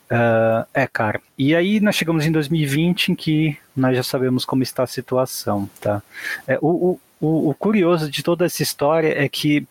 Uh, 0.06 0.68
é, 0.74 0.88
cara. 0.88 1.20
E 1.38 1.56
aí 1.56 1.80
nós 1.80 1.96
chegamos 1.96 2.26
em 2.26 2.32
2020 2.32 3.12
em 3.12 3.16
que 3.16 3.58
nós 3.76 3.96
já 3.96 4.04
sabemos 4.04 4.46
como 4.46 4.62
está 4.62 4.84
a 4.84 4.88
situação, 4.88 5.70
tá? 5.82 6.02
É, 6.48 6.58
o, 6.62 7.00
o, 7.20 7.50
o 7.50 7.54
curioso 7.56 8.10
de 8.10 8.22
toda 8.22 8.46
essa 8.46 8.62
história 8.62 9.14
é 9.20 9.28
que, 9.28 9.68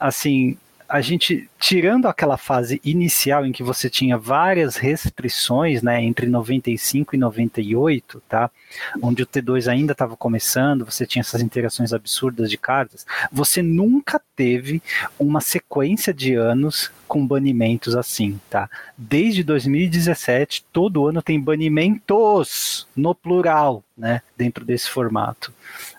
assim, 0.00 0.56
a 0.88 1.00
gente, 1.00 1.48
tirando 1.58 2.06
aquela 2.06 2.36
fase 2.36 2.80
inicial 2.84 3.44
em 3.44 3.52
que 3.52 3.62
você 3.62 3.90
tinha 3.90 4.16
várias 4.16 4.76
restrições, 4.76 5.82
né, 5.82 6.02
entre 6.02 6.26
95 6.26 7.14
e 7.14 7.18
98, 7.18 8.22
tá, 8.28 8.50
onde 9.02 9.22
o 9.22 9.26
T2 9.26 9.70
ainda 9.70 9.92
estava 9.92 10.16
começando, 10.16 10.84
você 10.84 11.06
tinha 11.06 11.20
essas 11.20 11.42
interações 11.42 11.92
absurdas 11.92 12.48
de 12.50 12.56
cartas, 12.56 13.06
você 13.32 13.62
nunca 13.62 14.20
teve 14.36 14.82
uma 15.18 15.40
sequência 15.40 16.14
de 16.14 16.34
anos 16.34 16.90
com 17.08 17.26
banimentos 17.26 17.94
assim, 17.94 18.40
tá? 18.50 18.68
Desde 18.96 19.42
2017, 19.44 20.64
todo 20.72 21.06
ano 21.06 21.22
tem 21.22 21.40
banimentos 21.40 22.86
no 22.96 23.14
plural, 23.14 23.82
né, 23.96 24.22
dentro 24.36 24.64
desse 24.64 24.90
formato. 24.90 25.52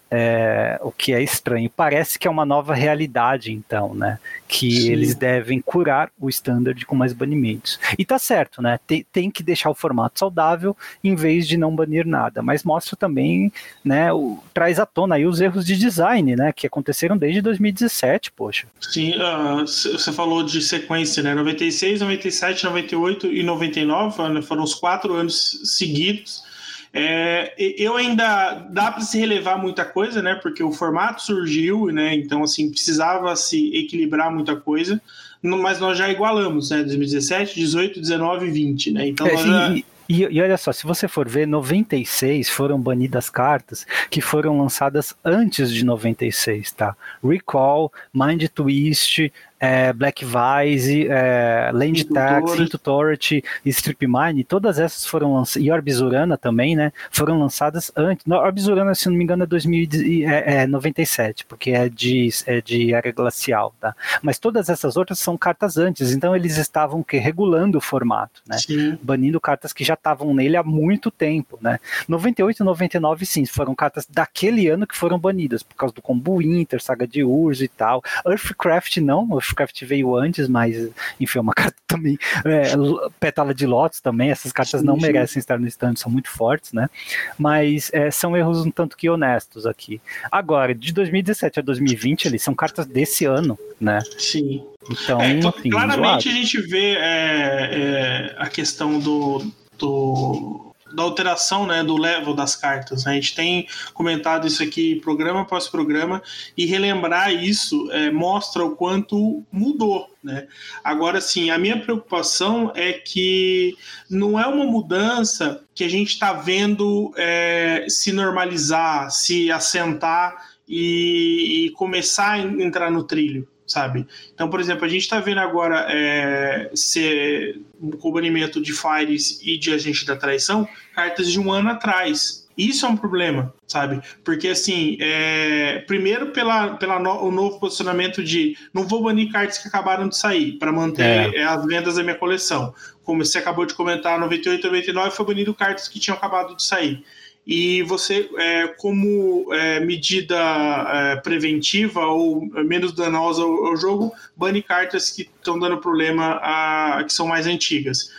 É, 0.10 0.80
o 0.82 0.92
que 0.92 1.14
é 1.14 1.22
estranho. 1.22 1.70
Parece 1.70 2.18
que 2.18 2.28
é 2.28 2.32
uma 2.32 2.46
nova 2.46 2.74
realidade, 2.74 3.52
então, 3.52 3.94
né? 3.94 4.20
que 4.48 4.72
Sim. 4.72 4.92
eles 4.92 5.14
devem 5.14 5.62
curar 5.62 6.10
o 6.20 6.30
standard 6.30 6.86
com 6.86 6.96
mais 6.96 7.12
banimentos. 7.12 7.80
E 7.98 8.06
tá 8.06 8.18
certo, 8.18 8.62
né? 8.62 8.80
Tem, 8.88 9.06
tem 9.12 9.30
que 9.30 9.44
deixar 9.44 9.70
o 9.70 9.76
formato 9.76 10.20
saudável 10.20 10.76
em 11.04 11.16
vez 11.16 11.48
de 11.48 11.58
não 11.58 11.76
banir 11.76 12.06
nada, 12.06 12.42
mas 12.42 12.64
mostra 12.64 12.96
também, 12.96 13.52
né, 13.84 14.12
o, 14.14 14.40
traz 14.54 14.80
à 14.80 14.86
tona 14.86 15.16
aí 15.16 15.26
os 15.26 15.42
erros 15.42 15.66
de 15.66 15.76
design, 15.76 16.36
né, 16.36 16.52
que 16.52 16.66
aconteceram 16.66 17.18
desde 17.18 17.42
2017, 17.42 18.32
poxa. 18.32 18.68
Sim, 18.80 19.14
uh, 19.18 19.66
você 19.66 20.12
falou 20.12 20.44
de 20.44 20.62
sequência, 20.62 21.22
né? 21.22 21.36
96, 21.36 22.02
97, 22.02 22.64
98 22.64 23.28
e 23.28 23.44
99 23.44 24.30
né? 24.30 24.42
foram 24.42 24.64
os 24.64 24.74
quatro 24.74 25.14
anos 25.14 25.60
seguidos 25.64 26.47
é, 26.94 27.54
eu 27.58 27.96
ainda 27.96 28.66
dá 28.70 28.92
para 28.92 29.02
se 29.02 29.20
relevar 29.20 29.58
muita 29.58 29.86
coisa, 29.86 30.22
né? 30.22 30.36
Porque 30.36 30.64
o 30.64 30.72
formato 30.72 31.22
surgiu, 31.22 31.88
né? 31.88 32.16
Então 32.16 32.44
assim 32.44 32.70
precisava 32.70 33.36
se 33.36 33.76
equilibrar 33.76 34.34
muita 34.34 34.56
coisa, 34.56 35.02
mas 35.42 35.80
nós 35.80 35.98
já 35.98 36.10
igualamos, 36.10 36.72
né? 36.72 36.84
2017, 36.84 37.56
18, 37.56 38.00
19 38.02 38.48
e 38.48 38.52
20, 38.52 38.92
né? 38.92 39.08
Então 39.08 39.28
é, 39.28 39.38
já... 39.38 39.72
e, 39.72 39.86
e, 40.10 40.24
e, 40.24 40.42
olha 40.42 40.58
só, 40.58 40.72
se 40.72 40.86
você 40.86 41.08
for 41.08 41.28
ver, 41.28 41.46
96 41.46 42.50
foram 42.50 42.80
banidas 42.80 43.30
cartas 43.30 43.86
que 44.10 44.22
foram 44.22 44.58
lançadas 44.58 45.14
antes 45.24 45.72
de 45.72 45.84
96, 45.84 46.72
tá? 46.72 46.96
Recall, 47.22 47.92
Mind 48.14 48.46
Twist, 48.48 49.32
é, 49.60 49.92
Black 49.94 50.26
Vise, 50.26 51.08
é, 51.10 51.72
Land 51.74 52.06
Tax, 52.06 52.60
Into 52.60 52.78
Torrent, 52.78 53.32
Strip 53.66 54.06
Mine, 54.08 54.44
todas 54.44 54.80
essas 54.80 55.06
foram 55.06 55.34
lançadas, 55.34 55.66
e 55.66 55.72
Orbizurana 55.72 56.38
também, 56.38 56.76
né, 56.76 56.92
foram 57.12 57.40
lançadas 57.40 57.92
antes, 57.96 58.26
Orbizurana, 58.28 58.94
se 58.94 59.10
não 59.10 59.16
me 59.16 59.24
engano, 59.24 59.44
é, 59.44 59.48
2097, 59.48 61.42
é, 61.42 61.44
é 61.44 61.46
porque 61.48 61.72
é 61.72 61.90
de, 61.90 62.30
é 62.46 62.62
de 62.62 62.94
área 62.94 63.12
glacial, 63.12 63.74
tá? 63.80 63.96
Mas 64.22 64.38
todas 64.40 64.70
essas 64.70 64.98
outras 64.98 65.20
são 65.20 65.38
cartas 65.38 65.78
antes, 65.78 66.12
então 66.12 66.36
eles 66.36 66.58
estavam 66.58 67.02
que, 67.02 67.18
regulando 67.18 67.78
o 67.78 67.82
formato, 67.82 68.42
né, 68.48 68.58
sim. 68.58 68.98
banindo 69.02 69.40
cartas 69.40 69.74
que 69.74 69.84
já 69.84 69.96
estavam 69.96 70.34
nele 70.34 70.58
há 70.58 70.64
muito 70.64 71.10
tempo, 71.10 71.58
né. 71.62 71.80
98 72.08 72.62
e 72.62 72.66
99, 72.66 73.26
sim, 73.26 73.46
foram 73.46 73.74
cartas 73.74 74.06
daquele 74.10 74.68
ano 74.68 74.86
que 74.86 74.96
foram 74.96 75.18
banidas, 75.18 75.64
por 75.64 75.76
causa 75.76 75.96
do 75.96 76.02
Combo 76.02 76.38
Winter, 76.38 76.82
Saga 76.82 77.08
de 77.08 77.24
Urso 77.24 77.64
e 77.64 77.68
tal. 77.68 78.02
Earthcraft 78.26 78.98
não, 78.98 79.26
Warcraft 79.50 79.84
veio 79.84 80.16
antes, 80.16 80.48
mas 80.48 80.90
enfim, 81.20 81.40
é 81.40 81.42
uma 81.42 81.54
carta 81.56 81.78
também. 81.88 82.18
É, 82.46 82.74
Pétala 83.20 83.54
de 83.54 83.66
Lotus 83.66 84.00
também, 84.00 84.30
essas 84.30 84.52
cartas 84.52 84.84
não 84.84 84.96
sim. 84.96 85.02
merecem 85.02 85.40
estar 85.40 85.60
no 85.60 85.68
stand, 85.68 85.96
são 85.96 86.12
muito 86.12 86.30
fortes, 86.30 86.74
né? 86.74 86.90
Mas 87.38 87.90
é, 87.94 88.12
são 88.12 88.36
erros 88.36 88.66
um 88.66 88.72
tanto 88.72 88.98
que 88.98 89.10
honestos 89.10 89.66
aqui. 89.66 90.02
Agora, 90.32 90.74
de 90.74 90.94
2017 90.94 91.60
a 91.60 91.64
2020, 91.64 92.26
eles 92.26 92.42
são 92.42 92.54
cartas 92.54 92.86
desse 92.86 93.26
ano, 93.26 93.58
né? 93.80 94.00
Sim. 94.18 94.64
Então, 94.90 95.22
é, 95.22 95.32
então 95.32 95.54
claramente 95.70 96.24
zoado. 96.24 96.30
a 96.30 96.42
gente 96.42 96.62
vê 96.62 96.96
é, 96.96 97.70
é, 97.72 98.36
a 98.38 98.48
questão 98.48 99.00
do, 99.00 99.52
do 99.78 100.67
da 100.94 101.04
alteração 101.04 101.66
né, 101.66 101.84
do 101.84 101.98
level 101.98 102.34
das 102.34 102.56
cartas. 102.56 103.06
A 103.06 103.14
gente 103.14 103.36
tem 103.36 103.68
comentado 103.94 104.48
isso 104.48 104.64
aqui 104.64 105.00
programa 105.02 105.42
após 105.42 105.68
programa 105.68 106.22
e 106.56 106.66
relembrar 106.66 107.34
isso 107.34 107.90
é, 107.92 108.12
mostra 108.12 108.64
o 108.66 108.76
quanto 108.76 109.44
mudou. 109.52 110.10
Né? 110.24 110.48
Agora, 110.84 111.22
sim, 111.22 111.50
a 111.50 111.58
minha 111.58 111.80
preocupação 111.80 112.72
é 112.76 112.94
que 112.94 113.76
não 114.10 114.40
é 114.40 114.46
uma 114.48 114.66
mudança 114.66 115.64
que 115.74 115.84
a 115.84 115.90
gente 115.90 116.10
está 116.10 116.34
vendo 116.34 117.14
é, 117.16 117.86
se 117.90 118.12
normalizar, 118.12 119.12
se 119.12 119.52
assentar 119.52 120.36
e, 120.68 121.66
e 121.66 121.70
começar 121.72 122.32
a 122.32 122.40
entrar 122.40 122.92
no 122.92 123.04
trilho 123.04 123.48
sabe? 123.68 124.08
Então, 124.34 124.50
por 124.50 124.60
exemplo, 124.60 124.86
a 124.86 124.88
gente 124.88 125.02
está 125.02 125.20
vendo 125.20 125.40
agora 125.40 125.86
é, 125.90 126.72
ser 126.74 127.62
com 128.00 128.10
o 128.10 128.12
banimento 128.12 128.62
de 128.62 128.74
Fires 128.74 129.40
e 129.44 129.58
de 129.58 129.74
Agente 129.74 130.06
da 130.06 130.16
Traição 130.16 130.68
cartas 130.96 131.32
de 131.32 131.40
um 131.40 131.52
ano 131.52 131.70
atrás. 131.70 132.48
Isso 132.58 132.88
é 132.88 132.90
um 132.90 132.98
problema, 132.98 133.54
sabe? 133.68 134.02
Porque, 134.24 134.48
assim, 134.48 134.98
é... 135.00 135.84
primeiro 135.86 136.32
pela, 136.32 136.76
pela 136.78 136.98
no... 136.98 137.24
o 137.26 137.32
novo 137.32 137.60
posicionamento 137.60 138.24
de 138.24 138.58
não 138.74 138.88
vou 138.88 139.04
banir 139.04 139.32
cartas 139.32 139.60
que 139.60 139.68
acabaram 139.68 140.10
de 140.10 140.18
sair 140.18 140.54
para 140.54 140.72
manter 140.72 141.36
é. 141.36 141.44
as 141.44 141.64
vendas 141.68 141.96
da 141.96 142.04
minha 142.04 142.16
coleção. 142.16 142.74
Como 143.04 143.24
você 143.24 143.38
acabou 143.38 143.64
de 143.64 143.76
comentar, 143.76 144.20
98 144.20 144.66
e 144.66 144.70
99 144.70 145.12
foi 145.12 145.26
banido 145.28 145.54
cartas 145.54 145.88
que 145.88 146.00
tinham 146.00 146.18
acabado 146.18 146.56
de 146.56 146.64
sair 146.64 147.04
e 147.48 147.82
você, 147.84 148.30
é, 148.38 148.68
como 148.68 149.54
é, 149.54 149.80
medida 149.80 150.36
é, 150.36 151.16
preventiva 151.16 152.06
ou 152.06 152.46
menos 152.66 152.92
danosa 152.92 153.42
ao, 153.42 153.68
ao, 153.68 153.78
jogo, 153.78 154.14
bane 154.36 154.62
cartas 154.62 155.10
que 155.10 155.22
estão 155.22 155.58
dando 155.58 155.78
problema, 155.78 156.42
a, 156.44 157.02
que 157.06 157.14
são 157.14 157.26
mais 157.26 157.48
antigas. 157.48 158.12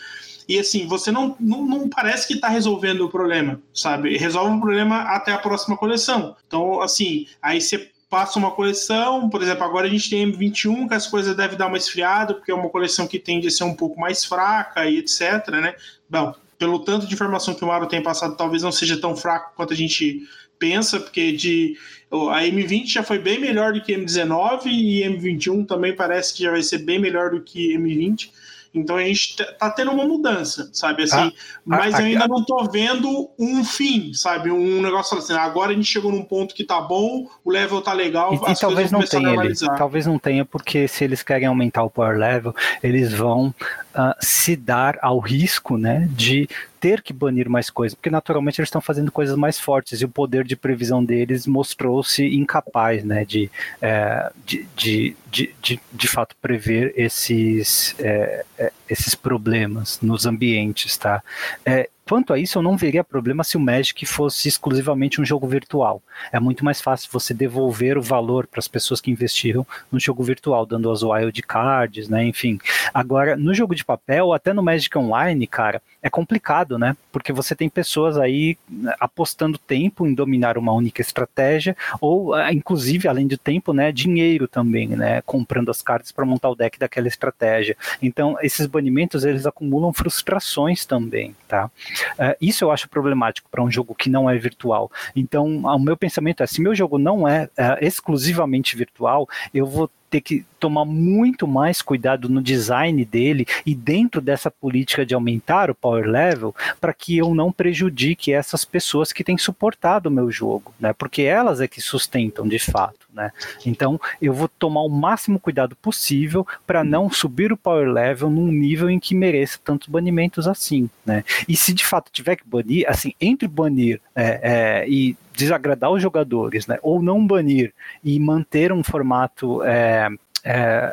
E 0.48 0.58
assim, 0.58 0.86
você 0.86 1.12
não, 1.12 1.36
não, 1.38 1.62
não 1.66 1.90
parece 1.90 2.26
que 2.26 2.32
está 2.32 2.48
resolvendo 2.48 3.02
o 3.02 3.10
problema, 3.10 3.60
sabe? 3.74 4.16
Resolve 4.16 4.56
o 4.56 4.60
problema 4.60 5.02
até 5.02 5.30
a 5.30 5.38
próxima 5.38 5.76
coleção. 5.76 6.34
Então, 6.46 6.80
assim, 6.80 7.26
aí 7.42 7.60
você 7.60 7.90
passa 8.08 8.38
uma 8.38 8.50
coleção, 8.50 9.28
por 9.28 9.42
exemplo, 9.42 9.62
agora 9.62 9.86
a 9.86 9.90
gente 9.90 10.08
tem 10.08 10.32
M21, 10.32 10.88
que 10.88 10.94
as 10.94 11.06
coisas 11.06 11.36
devem 11.36 11.58
dar 11.58 11.66
uma 11.66 11.76
esfriada, 11.76 12.32
porque 12.32 12.50
é 12.50 12.54
uma 12.54 12.70
coleção 12.70 13.06
que 13.06 13.18
tende 13.18 13.48
a 13.48 13.50
ser 13.50 13.64
um 13.64 13.74
pouco 13.74 14.00
mais 14.00 14.24
fraca 14.24 14.86
e 14.86 14.96
etc, 14.96 15.48
né? 15.50 15.74
Bom, 16.08 16.34
pelo 16.58 16.80
tanto 16.80 17.06
de 17.06 17.14
informação 17.14 17.54
que 17.54 17.64
o 17.64 17.68
Mauro 17.68 17.86
tem 17.86 18.02
passado, 18.02 18.36
talvez 18.36 18.62
não 18.62 18.72
seja 18.72 19.00
tão 19.00 19.16
fraco 19.16 19.52
quanto 19.54 19.72
a 19.72 19.76
gente 19.76 20.26
pensa, 20.58 20.98
porque 20.98 21.32
de 21.32 21.76
a 22.10 22.42
M20 22.42 22.86
já 22.86 23.02
foi 23.02 23.18
bem 23.18 23.38
melhor 23.38 23.72
do 23.72 23.80
que 23.80 23.94
M19 23.94 24.66
e 24.66 25.02
M21 25.02 25.66
também 25.66 25.94
parece 25.94 26.34
que 26.34 26.42
já 26.42 26.50
vai 26.50 26.62
ser 26.62 26.78
bem 26.78 26.98
melhor 26.98 27.30
do 27.30 27.40
que 27.40 27.76
M20. 27.76 28.30
Então 28.74 28.96
a 28.96 29.02
gente 29.02 29.36
tá 29.58 29.70
tendo 29.70 29.90
uma 29.90 30.04
mudança, 30.04 30.68
sabe? 30.72 31.04
Assim, 31.04 31.16
ah, 31.16 31.32
mas 31.64 31.94
ah, 31.94 32.00
eu 32.00 32.06
ainda 32.06 32.24
ah, 32.24 32.28
não 32.28 32.44
tô 32.44 32.64
vendo 32.64 33.30
um 33.38 33.64
fim, 33.64 34.12
sabe? 34.12 34.50
Um 34.50 34.82
negócio 34.82 35.16
assim, 35.16 35.32
agora 35.32 35.72
a 35.72 35.74
gente 35.74 35.86
chegou 35.90 36.12
num 36.12 36.22
ponto 36.22 36.54
que 36.54 36.64
tá 36.64 36.80
bom, 36.80 37.26
o 37.44 37.50
level 37.50 37.80
tá 37.80 37.92
legal, 37.92 38.34
e, 38.34 38.52
e 38.52 38.56
talvez 38.56 38.92
não 38.92 39.02
tenha 39.02 39.44
ele, 39.44 39.54
talvez 39.76 40.06
não 40.06 40.18
tenha 40.18 40.44
porque 40.44 40.86
se 40.86 41.04
eles 41.04 41.22
querem 41.22 41.46
aumentar 41.46 41.82
o 41.82 41.90
power 41.90 42.18
level, 42.18 42.54
eles 42.82 43.12
vão 43.12 43.54
uh, 43.94 44.14
se 44.20 44.56
dar 44.56 44.98
ao 45.02 45.18
risco, 45.18 45.76
né, 45.76 46.08
de 46.12 46.48
ter 46.80 47.02
que 47.02 47.12
banir 47.12 47.48
mais 47.48 47.70
coisas, 47.70 47.94
porque 47.94 48.10
naturalmente 48.10 48.60
eles 48.60 48.68
estão 48.68 48.80
fazendo 48.80 49.10
coisas 49.10 49.36
mais 49.36 49.58
fortes 49.58 50.00
e 50.00 50.04
o 50.04 50.08
poder 50.08 50.44
de 50.44 50.54
previsão 50.54 51.04
deles 51.04 51.46
mostrou-se 51.46 52.24
incapaz, 52.24 53.02
né, 53.04 53.24
de, 53.24 53.50
é, 53.82 54.30
de, 54.46 54.68
de, 54.76 55.16
de, 55.30 55.54
de, 55.60 55.80
de, 55.92 56.08
fato 56.08 56.36
prever 56.40 56.92
esses, 56.96 57.94
é, 57.98 58.44
é 58.58 58.72
esses 58.88 59.14
problemas 59.14 59.98
nos 60.00 60.24
ambientes, 60.24 60.96
tá? 60.96 61.22
É, 61.64 61.90
Quanto 62.08 62.32
a 62.32 62.38
isso, 62.38 62.58
eu 62.58 62.62
não 62.62 62.74
veria 62.74 63.04
problema 63.04 63.44
se 63.44 63.58
o 63.58 63.60
Magic 63.60 64.06
fosse 64.06 64.48
exclusivamente 64.48 65.20
um 65.20 65.24
jogo 65.24 65.46
virtual. 65.46 66.02
É 66.32 66.40
muito 66.40 66.64
mais 66.64 66.80
fácil 66.80 67.10
você 67.12 67.34
devolver 67.34 67.98
o 67.98 68.02
valor 68.02 68.46
para 68.46 68.60
as 68.60 68.66
pessoas 68.66 68.98
que 68.98 69.10
investiram 69.10 69.66
no 69.92 70.00
jogo 70.00 70.22
virtual, 70.22 70.64
dando 70.64 70.90
as 70.90 71.02
wild 71.02 71.42
cards, 71.42 72.08
né? 72.08 72.24
Enfim. 72.24 72.58
Agora, 72.94 73.36
no 73.36 73.52
jogo 73.52 73.74
de 73.74 73.84
papel, 73.84 74.32
até 74.32 74.54
no 74.54 74.62
Magic 74.62 74.96
Online, 74.96 75.46
cara, 75.46 75.82
é 76.02 76.08
complicado, 76.08 76.78
né? 76.78 76.96
Porque 77.10 77.32
você 77.32 77.54
tem 77.54 77.68
pessoas 77.68 78.16
aí 78.16 78.56
né, 78.68 78.94
apostando 79.00 79.58
tempo 79.58 80.06
em 80.06 80.14
dominar 80.14 80.56
uma 80.56 80.72
única 80.72 81.00
estratégia, 81.00 81.76
ou 82.00 82.34
ah, 82.34 82.52
inclusive, 82.52 83.08
além 83.08 83.26
do 83.26 83.36
tempo, 83.36 83.72
né, 83.72 83.90
dinheiro 83.90 84.46
também, 84.46 84.88
né? 84.88 85.20
Comprando 85.22 85.70
as 85.70 85.82
cartas 85.82 86.12
para 86.12 86.24
montar 86.24 86.50
o 86.50 86.54
deck 86.54 86.78
daquela 86.78 87.08
estratégia. 87.08 87.76
Então, 88.00 88.36
esses 88.42 88.66
banimentos 88.66 89.24
eles 89.24 89.46
acumulam 89.46 89.92
frustrações 89.92 90.86
também, 90.86 91.34
tá? 91.46 91.66
Uh, 91.66 92.36
isso 92.40 92.64
eu 92.64 92.70
acho 92.70 92.88
problemático 92.88 93.48
para 93.50 93.62
um 93.62 93.70
jogo 93.70 93.94
que 93.94 94.08
não 94.08 94.30
é 94.30 94.36
virtual. 94.36 94.90
Então, 95.14 95.46
o 95.64 95.78
meu 95.78 95.96
pensamento 95.96 96.42
é: 96.42 96.46
se 96.46 96.60
meu 96.60 96.74
jogo 96.74 96.98
não 96.98 97.26
é 97.26 97.44
uh, 97.44 97.84
exclusivamente 97.84 98.76
virtual, 98.76 99.28
eu 99.52 99.66
vou 99.66 99.90
ter 100.10 100.20
que 100.20 100.44
tomar 100.58 100.84
muito 100.84 101.46
mais 101.46 101.82
cuidado 101.82 102.28
no 102.28 102.42
design 102.42 103.04
dele 103.04 103.46
e 103.64 103.74
dentro 103.74 104.20
dessa 104.20 104.50
política 104.50 105.04
de 105.04 105.14
aumentar 105.14 105.70
o 105.70 105.74
power 105.74 106.06
level 106.06 106.54
para 106.80 106.92
que 106.92 107.16
eu 107.16 107.34
não 107.34 107.52
prejudique 107.52 108.32
essas 108.32 108.64
pessoas 108.64 109.12
que 109.12 109.24
têm 109.24 109.38
suportado 109.38 110.08
o 110.08 110.12
meu 110.12 110.30
jogo, 110.30 110.74
né? 110.80 110.92
Porque 110.92 111.22
elas 111.22 111.60
é 111.60 111.68
que 111.68 111.80
sustentam 111.80 112.46
de 112.46 112.58
fato. 112.58 113.07
Né? 113.12 113.32
Então 113.64 114.00
eu 114.20 114.32
vou 114.32 114.48
tomar 114.48 114.82
o 114.82 114.88
máximo 114.88 115.40
cuidado 115.40 115.74
possível 115.76 116.46
para 116.66 116.84
não 116.84 117.10
subir 117.10 117.52
o 117.52 117.56
power 117.56 117.88
level 117.88 118.28
num 118.28 118.48
nível 118.48 118.90
em 118.90 118.98
que 118.98 119.14
mereça 119.14 119.58
tantos 119.64 119.88
banimentos 119.88 120.46
assim. 120.46 120.88
Né? 121.04 121.24
E 121.48 121.56
se 121.56 121.72
de 121.72 121.84
fato 121.84 122.12
tiver 122.12 122.36
que 122.36 122.46
banir, 122.46 122.88
assim, 122.88 123.14
entre 123.20 123.48
banir 123.48 124.00
é, 124.14 124.40
é, 124.42 124.88
e 124.88 125.16
desagradar 125.34 125.90
os 125.90 126.02
jogadores, 126.02 126.66
né? 126.66 126.78
ou 126.82 127.00
não 127.00 127.26
banir 127.26 127.72
e 128.04 128.18
manter 128.20 128.72
um 128.72 128.82
formato 128.82 129.62
é, 129.62 130.08
é, 130.44 130.92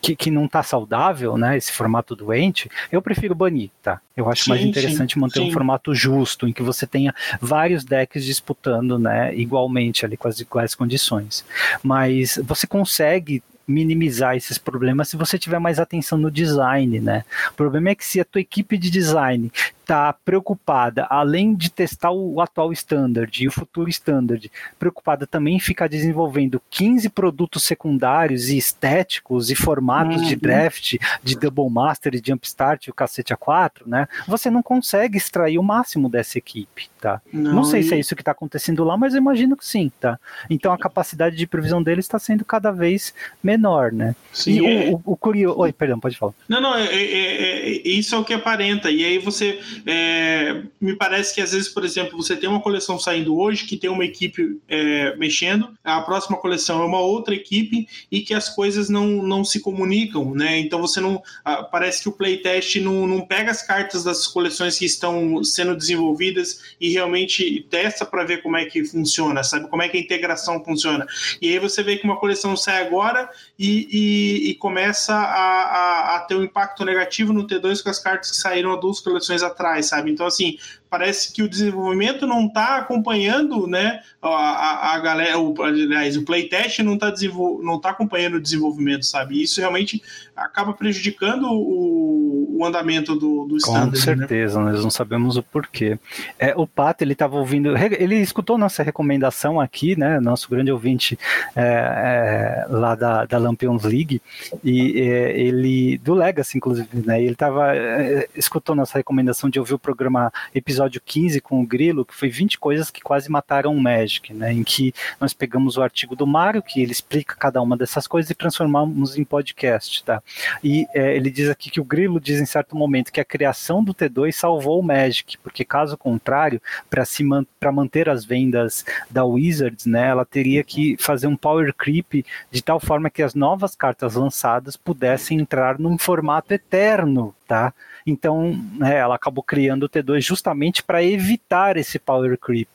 que, 0.00 0.16
que 0.16 0.30
não 0.30 0.46
está 0.46 0.62
saudável, 0.62 1.36
né, 1.36 1.56
esse 1.56 1.72
formato 1.72 2.16
doente, 2.16 2.68
eu 2.90 3.02
prefiro 3.02 3.34
banir, 3.34 3.70
tá? 3.82 4.00
Eu 4.16 4.28
acho 4.28 4.44
sim, 4.44 4.50
mais 4.50 4.62
interessante 4.62 5.14
sim, 5.14 5.20
manter 5.20 5.40
sim. 5.40 5.48
um 5.48 5.52
formato 5.52 5.94
justo, 5.94 6.48
em 6.48 6.52
que 6.52 6.62
você 6.62 6.86
tenha 6.86 7.14
vários 7.40 7.84
decks 7.84 8.24
disputando, 8.24 8.98
né, 8.98 9.34
igualmente 9.34 10.04
ali 10.04 10.16
com 10.16 10.28
as 10.28 10.40
iguais 10.40 10.74
condições. 10.74 11.44
Mas 11.82 12.38
você 12.44 12.66
consegue 12.66 13.42
minimizar 13.70 14.36
esses 14.36 14.58
problemas 14.58 15.08
se 15.08 15.16
você 15.16 15.38
tiver 15.38 15.60
mais 15.60 15.78
atenção 15.78 16.18
no 16.18 16.30
design, 16.30 16.98
né? 16.98 17.24
O 17.50 17.54
problema 17.54 17.90
é 17.90 17.94
que 17.94 18.04
se 18.04 18.20
a 18.20 18.24
tua 18.24 18.40
equipe 18.40 18.76
de 18.76 18.90
design 18.90 19.50
está 19.90 20.12
preocupada, 20.12 21.04
além 21.10 21.52
de 21.52 21.68
testar 21.68 22.12
o 22.12 22.40
atual 22.40 22.72
standard 22.72 23.42
e 23.42 23.48
o 23.48 23.50
futuro 23.50 23.90
standard, 23.90 24.50
preocupada 24.78 25.26
também 25.26 25.56
em 25.56 25.60
ficar 25.60 25.88
desenvolvendo 25.88 26.62
15 26.70 27.08
produtos 27.08 27.64
secundários 27.64 28.48
e 28.50 28.56
estéticos 28.56 29.50
e 29.50 29.56
formatos 29.56 30.22
uhum. 30.22 30.28
de 30.28 30.36
draft, 30.36 30.96
de 31.24 31.36
double 31.36 31.68
master 31.68 32.14
e 32.14 32.22
jumpstart 32.24 32.86
e 32.86 32.90
o 32.90 32.94
cacete 32.94 33.34
A4, 33.34 33.82
né? 33.84 34.06
Você 34.28 34.48
não 34.48 34.62
consegue 34.62 35.18
extrair 35.18 35.58
o 35.58 35.62
máximo 35.62 36.08
dessa 36.08 36.38
equipe, 36.38 36.88
tá? 37.00 37.20
Não, 37.32 37.56
não 37.56 37.64
sei 37.64 37.80
e... 37.80 37.82
se 37.82 37.94
é 37.94 37.98
isso 37.98 38.14
que 38.14 38.22
está 38.22 38.30
acontecendo 38.30 38.84
lá, 38.84 38.96
mas 38.96 39.14
eu 39.14 39.18
imagino 39.18 39.56
que 39.56 39.66
sim, 39.66 39.90
tá? 39.98 40.20
Então 40.48 40.72
a 40.72 40.78
capacidade 40.78 41.34
de 41.34 41.46
previsão 41.48 41.82
deles 41.82 42.04
está 42.04 42.18
sendo 42.18 42.44
cada 42.44 42.70
vez 42.70 43.12
menor, 43.42 43.90
né? 43.90 44.14
Sim, 44.32 44.60
e 44.60 44.66
é... 44.66 44.90
o, 44.90 44.94
o, 45.04 45.12
o 45.12 45.16
curioso... 45.16 45.58
Oi, 45.58 45.72
perdão, 45.72 45.98
pode 45.98 46.16
falar. 46.16 46.32
Não, 46.48 46.60
não, 46.60 46.76
é, 46.76 46.84
é, 46.84 47.70
é, 47.70 47.88
isso 47.88 48.14
é 48.14 48.18
o 48.18 48.24
que 48.24 48.32
aparenta. 48.32 48.88
E 48.88 49.04
aí 49.04 49.18
você 49.18 49.58
é, 49.86 50.62
me 50.80 50.94
parece 50.96 51.34
que 51.34 51.40
às 51.40 51.52
vezes, 51.52 51.68
por 51.68 51.84
exemplo, 51.84 52.16
você 52.16 52.36
tem 52.36 52.48
uma 52.48 52.60
coleção 52.60 52.98
saindo 52.98 53.36
hoje 53.38 53.64
que 53.64 53.76
tem 53.76 53.90
uma 53.90 54.04
equipe 54.04 54.60
é, 54.68 55.16
mexendo, 55.16 55.76
a 55.82 56.00
próxima 56.02 56.36
coleção 56.36 56.82
é 56.82 56.86
uma 56.86 57.00
outra 57.00 57.34
equipe 57.34 57.88
e 58.10 58.20
que 58.20 58.34
as 58.34 58.48
coisas 58.48 58.88
não, 58.88 59.06
não 59.06 59.44
se 59.44 59.60
comunicam, 59.60 60.34
né? 60.34 60.58
Então 60.58 60.80
você 60.80 61.00
não. 61.00 61.22
Parece 61.70 62.02
que 62.02 62.08
o 62.08 62.12
playtest 62.12 62.76
não, 62.76 63.06
não 63.06 63.20
pega 63.20 63.50
as 63.50 63.62
cartas 63.62 64.04
das 64.04 64.26
coleções 64.26 64.78
que 64.78 64.84
estão 64.84 65.42
sendo 65.42 65.76
desenvolvidas 65.76 66.74
e 66.80 66.90
realmente 66.90 67.66
testa 67.70 68.04
para 68.04 68.24
ver 68.24 68.42
como 68.42 68.56
é 68.56 68.64
que 68.64 68.84
funciona, 68.84 69.42
sabe? 69.42 69.68
Como 69.68 69.82
é 69.82 69.88
que 69.88 69.96
a 69.96 70.00
integração 70.00 70.62
funciona. 70.64 71.06
E 71.40 71.48
aí 71.48 71.58
você 71.58 71.82
vê 71.82 71.96
que 71.96 72.04
uma 72.04 72.16
coleção 72.16 72.56
sai 72.56 72.82
agora 72.82 73.28
e, 73.58 73.88
e, 73.90 74.50
e 74.50 74.54
começa 74.54 75.14
a, 75.14 75.26
a, 75.26 76.16
a 76.16 76.20
ter 76.20 76.34
um 76.34 76.44
impacto 76.44 76.84
negativo 76.84 77.32
no 77.32 77.46
T2 77.46 77.82
com 77.82 77.90
as 77.90 77.98
cartas 77.98 78.30
que 78.30 78.36
saíram 78.36 78.72
há 78.72 78.76
duas 78.76 79.00
coleções 79.00 79.42
atrás 79.42 79.69
atrás, 79.70 79.86
sabe? 79.86 80.10
Então, 80.10 80.26
assim, 80.26 80.58
parece 80.90 81.32
que 81.32 81.42
o 81.42 81.48
desenvolvimento 81.48 82.26
não 82.26 82.46
está 82.46 82.78
acompanhando, 82.78 83.68
né? 83.68 84.00
A, 84.20 84.28
a, 84.28 84.94
a, 84.94 84.98
galera, 84.98 85.38
o, 85.38 85.54
aliás, 85.62 86.16
o 86.16 86.24
playtest 86.24 86.80
não 86.80 86.94
está 86.94 87.14
não 87.62 87.80
tá 87.80 87.90
acompanhando 87.90 88.34
o 88.34 88.40
desenvolvimento, 88.40 89.06
sabe? 89.06 89.40
Isso 89.40 89.60
realmente 89.60 90.02
acaba 90.36 90.72
prejudicando 90.72 91.44
o, 91.44 92.56
o 92.58 92.64
andamento 92.64 93.14
do, 93.14 93.46
do 93.46 93.56
standard. 93.56 93.90
Com 93.92 93.96
né? 93.96 94.16
certeza, 94.16 94.58
né? 94.60 94.72
nós 94.72 94.82
não 94.82 94.90
sabemos 94.90 95.36
o 95.36 95.42
porquê. 95.42 95.96
É, 96.38 96.54
o 96.56 96.66
Pato, 96.66 97.04
ele 97.04 97.12
estava 97.12 97.36
ouvindo, 97.36 97.74
ele 97.76 98.16
escutou 98.16 98.58
nossa 98.58 98.82
recomendação 98.82 99.60
aqui, 99.60 99.96
né? 99.96 100.18
Nosso 100.18 100.50
grande 100.50 100.72
ouvinte 100.72 101.16
é, 101.54 101.62
é, 101.62 102.66
lá 102.68 102.96
da, 102.96 103.24
da 103.26 103.38
Lampions 103.38 103.84
League, 103.84 104.20
e 104.64 105.00
é, 105.00 105.40
ele, 105.40 105.98
do 105.98 106.14
Legacy, 106.14 106.58
inclusive, 106.58 106.88
né? 106.92 107.22
Ele 107.22 107.32
estava, 107.32 107.76
é, 107.76 108.28
escutou 108.34 108.74
nossa 108.74 108.98
recomendação 108.98 109.48
de 109.48 109.60
ouvir 109.60 109.74
o 109.74 109.78
programa 109.78 110.32
episódio 110.52 110.79
episódio 110.80 111.00
15 111.04 111.40
com 111.42 111.60
o 111.60 111.66
Grilo, 111.66 112.06
que 112.06 112.14
foi 112.14 112.30
20 112.30 112.58
coisas 112.58 112.90
que 112.90 113.02
quase 113.02 113.30
mataram 113.30 113.74
o 113.74 113.80
Magic, 113.80 114.32
né? 114.32 114.52
Em 114.52 114.64
que 114.64 114.94
nós 115.20 115.34
pegamos 115.34 115.76
o 115.76 115.82
artigo 115.82 116.16
do 116.16 116.26
Mário, 116.26 116.62
que 116.62 116.80
ele 116.80 116.92
explica 116.92 117.36
cada 117.36 117.60
uma 117.60 117.76
dessas 117.76 118.06
coisas 118.06 118.30
e 118.30 118.34
transformamos 118.34 119.18
em 119.18 119.24
podcast, 119.24 120.02
tá? 120.02 120.22
E 120.64 120.86
é, 120.94 121.14
ele 121.14 121.30
diz 121.30 121.50
aqui 121.50 121.70
que 121.70 121.80
o 121.80 121.84
Grilo 121.84 122.18
diz 122.18 122.40
em 122.40 122.46
certo 122.46 122.74
momento 122.74 123.12
que 123.12 123.20
a 123.20 123.24
criação 123.24 123.84
do 123.84 123.94
T2 123.94 124.32
salvou 124.32 124.80
o 124.80 124.82
Magic, 124.82 125.36
porque 125.38 125.64
caso 125.64 125.98
contrário, 125.98 126.62
para 126.88 127.04
se 127.04 127.22
man 127.22 127.44
para 127.58 127.72
manter 127.72 128.08
as 128.08 128.24
vendas 128.24 128.84
da 129.10 129.22
Wizards, 129.22 129.84
né, 129.84 130.08
ela 130.08 130.24
teria 130.24 130.64
que 130.64 130.96
fazer 130.98 131.26
um 131.26 131.36
power 131.36 131.74
creep 131.74 132.24
de 132.50 132.62
tal 132.62 132.80
forma 132.80 133.10
que 133.10 133.22
as 133.22 133.34
novas 133.34 133.76
cartas 133.76 134.14
lançadas 134.14 134.76
pudessem 134.76 135.38
entrar 135.38 135.78
num 135.78 135.98
formato 135.98 136.54
eterno, 136.54 137.34
tá? 137.50 137.74
Então, 138.06 138.56
né, 138.78 138.96
ela 138.96 139.16
acabou 139.16 139.42
criando 139.42 139.82
o 139.82 139.88
T2 139.88 140.20
justamente 140.20 140.84
para 140.84 141.02
evitar 141.02 141.76
esse 141.76 141.98
power 141.98 142.38
creep. 142.38 142.68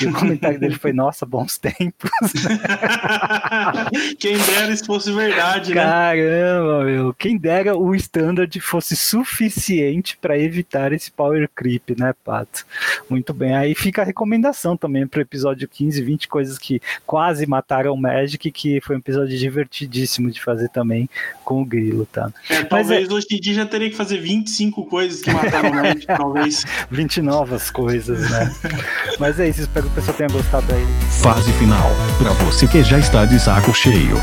E 0.00 0.06
o 0.06 0.12
comentário 0.12 0.58
dele 0.58 0.74
foi: 0.74 0.94
Nossa, 0.94 1.26
bons 1.26 1.58
tempos. 1.58 2.10
Quem 4.18 4.38
dera 4.38 4.72
isso 4.72 4.86
fosse 4.86 5.12
verdade, 5.12 5.74
né? 5.74 5.82
Caramba, 5.82 6.84
meu. 6.84 7.12
Quem 7.12 7.36
dera 7.36 7.76
o 7.76 7.94
standard 7.94 8.58
fosse 8.60 8.96
suficiente 8.96 10.16
para 10.16 10.38
evitar 10.38 10.94
esse 10.94 11.10
power 11.10 11.46
creep, 11.54 11.90
né, 11.98 12.14
Pato? 12.24 12.64
Muito 13.10 13.34
bem. 13.34 13.54
Aí 13.54 13.74
fica 13.74 14.00
a 14.00 14.04
recomendação 14.04 14.78
também 14.78 15.06
para 15.06 15.18
o 15.18 15.22
episódio 15.22 15.68
15, 15.68 16.02
20 16.02 16.28
coisas 16.28 16.58
que 16.58 16.80
quase 17.04 17.46
mataram 17.46 17.92
o 17.92 18.00
Magic, 18.00 18.50
que 18.50 18.80
foi 18.80 18.96
um 18.96 19.00
episódio 19.00 19.36
divertidíssimo 19.36 20.30
de 20.30 20.42
fazer 20.42 20.70
também 20.70 21.06
com 21.44 21.60
o 21.60 21.64
Grilo, 21.64 22.06
tá? 22.06 22.32
É, 22.48 22.64
talvez 22.64 23.02
Mas, 23.02 23.10
é... 23.10 23.12
hoje 23.12 23.26
em 23.30 23.40
dia 23.40 23.54
já 23.54 23.66
teria 23.66 23.90
que 23.90 23.96
fazer 23.96 24.05
25 24.14 24.76
25 24.76 24.86
coisas 24.86 25.22
que 25.22 25.32
mataram 25.32 25.70
o 25.70 25.74
Magic, 25.74 26.06
talvez. 26.16 26.64
20 26.90 27.22
novas 27.22 27.70
coisas, 27.70 28.30
né? 28.30 28.54
Mas 29.18 29.40
é 29.40 29.48
isso, 29.48 29.62
espero 29.62 29.86
que 29.86 29.92
o 29.92 29.94
pessoal 29.94 30.16
tenha 30.16 30.28
gostado 30.28 30.74
aí. 30.74 30.86
Fase 31.22 31.52
final, 31.54 31.90
para 32.18 32.30
você 32.44 32.66
que 32.66 32.82
já 32.82 32.98
está 32.98 33.24
de 33.24 33.38
saco 33.38 33.74
cheio. 33.74 34.16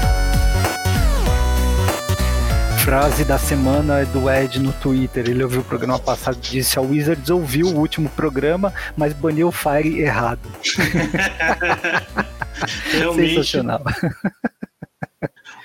Frase 2.80 3.24
da 3.24 3.38
semana 3.38 4.02
é 4.02 4.06
do 4.06 4.30
Ed 4.30 4.60
no 4.60 4.74
Twitter. 4.74 5.30
Ele 5.30 5.42
ouviu 5.42 5.62
o 5.62 5.64
programa 5.64 5.98
passado 5.98 6.38
e 6.38 6.42
disse: 6.42 6.78
A 6.78 6.82
Wizards 6.82 7.30
ouviu 7.30 7.68
o 7.68 7.78
último 7.78 8.10
programa, 8.10 8.74
mas 8.98 9.14
baniu 9.14 9.48
o 9.48 9.52
Fire 9.52 10.02
errado. 10.02 10.42
Realmente. 12.92 13.36
Sensacional. 13.36 13.82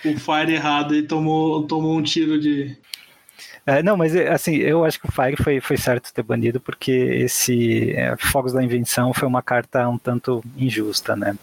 o 0.05 0.17
Fire 0.17 0.55
errado 0.55 0.95
e 0.95 1.03
tomou, 1.03 1.67
tomou 1.67 1.99
um 1.99 2.03
tiro 2.03 2.41
de, 2.41 2.79
é, 3.69 3.83
não, 3.83 3.99
mas 3.99 4.17
assim, 4.17 4.57
eu 4.57 4.83
acho 4.83 4.99
que 4.99 5.07
o 5.07 5.13
Fire 5.13 5.37
foi, 5.37 5.61
foi 5.61 5.77
certo 5.77 6.11
ter 6.11 6.23
banido, 6.23 6.59
porque 6.59 6.91
esse 6.91 7.93
é, 7.93 8.17
Fogos 8.17 8.55
da 8.55 8.65
Invenção 8.65 9.13
foi 9.13 9.29
uma 9.29 9.43
carta 9.43 9.87
um 9.87 9.99
tanto 9.99 10.43
injusta, 10.57 11.15
né? 11.15 11.37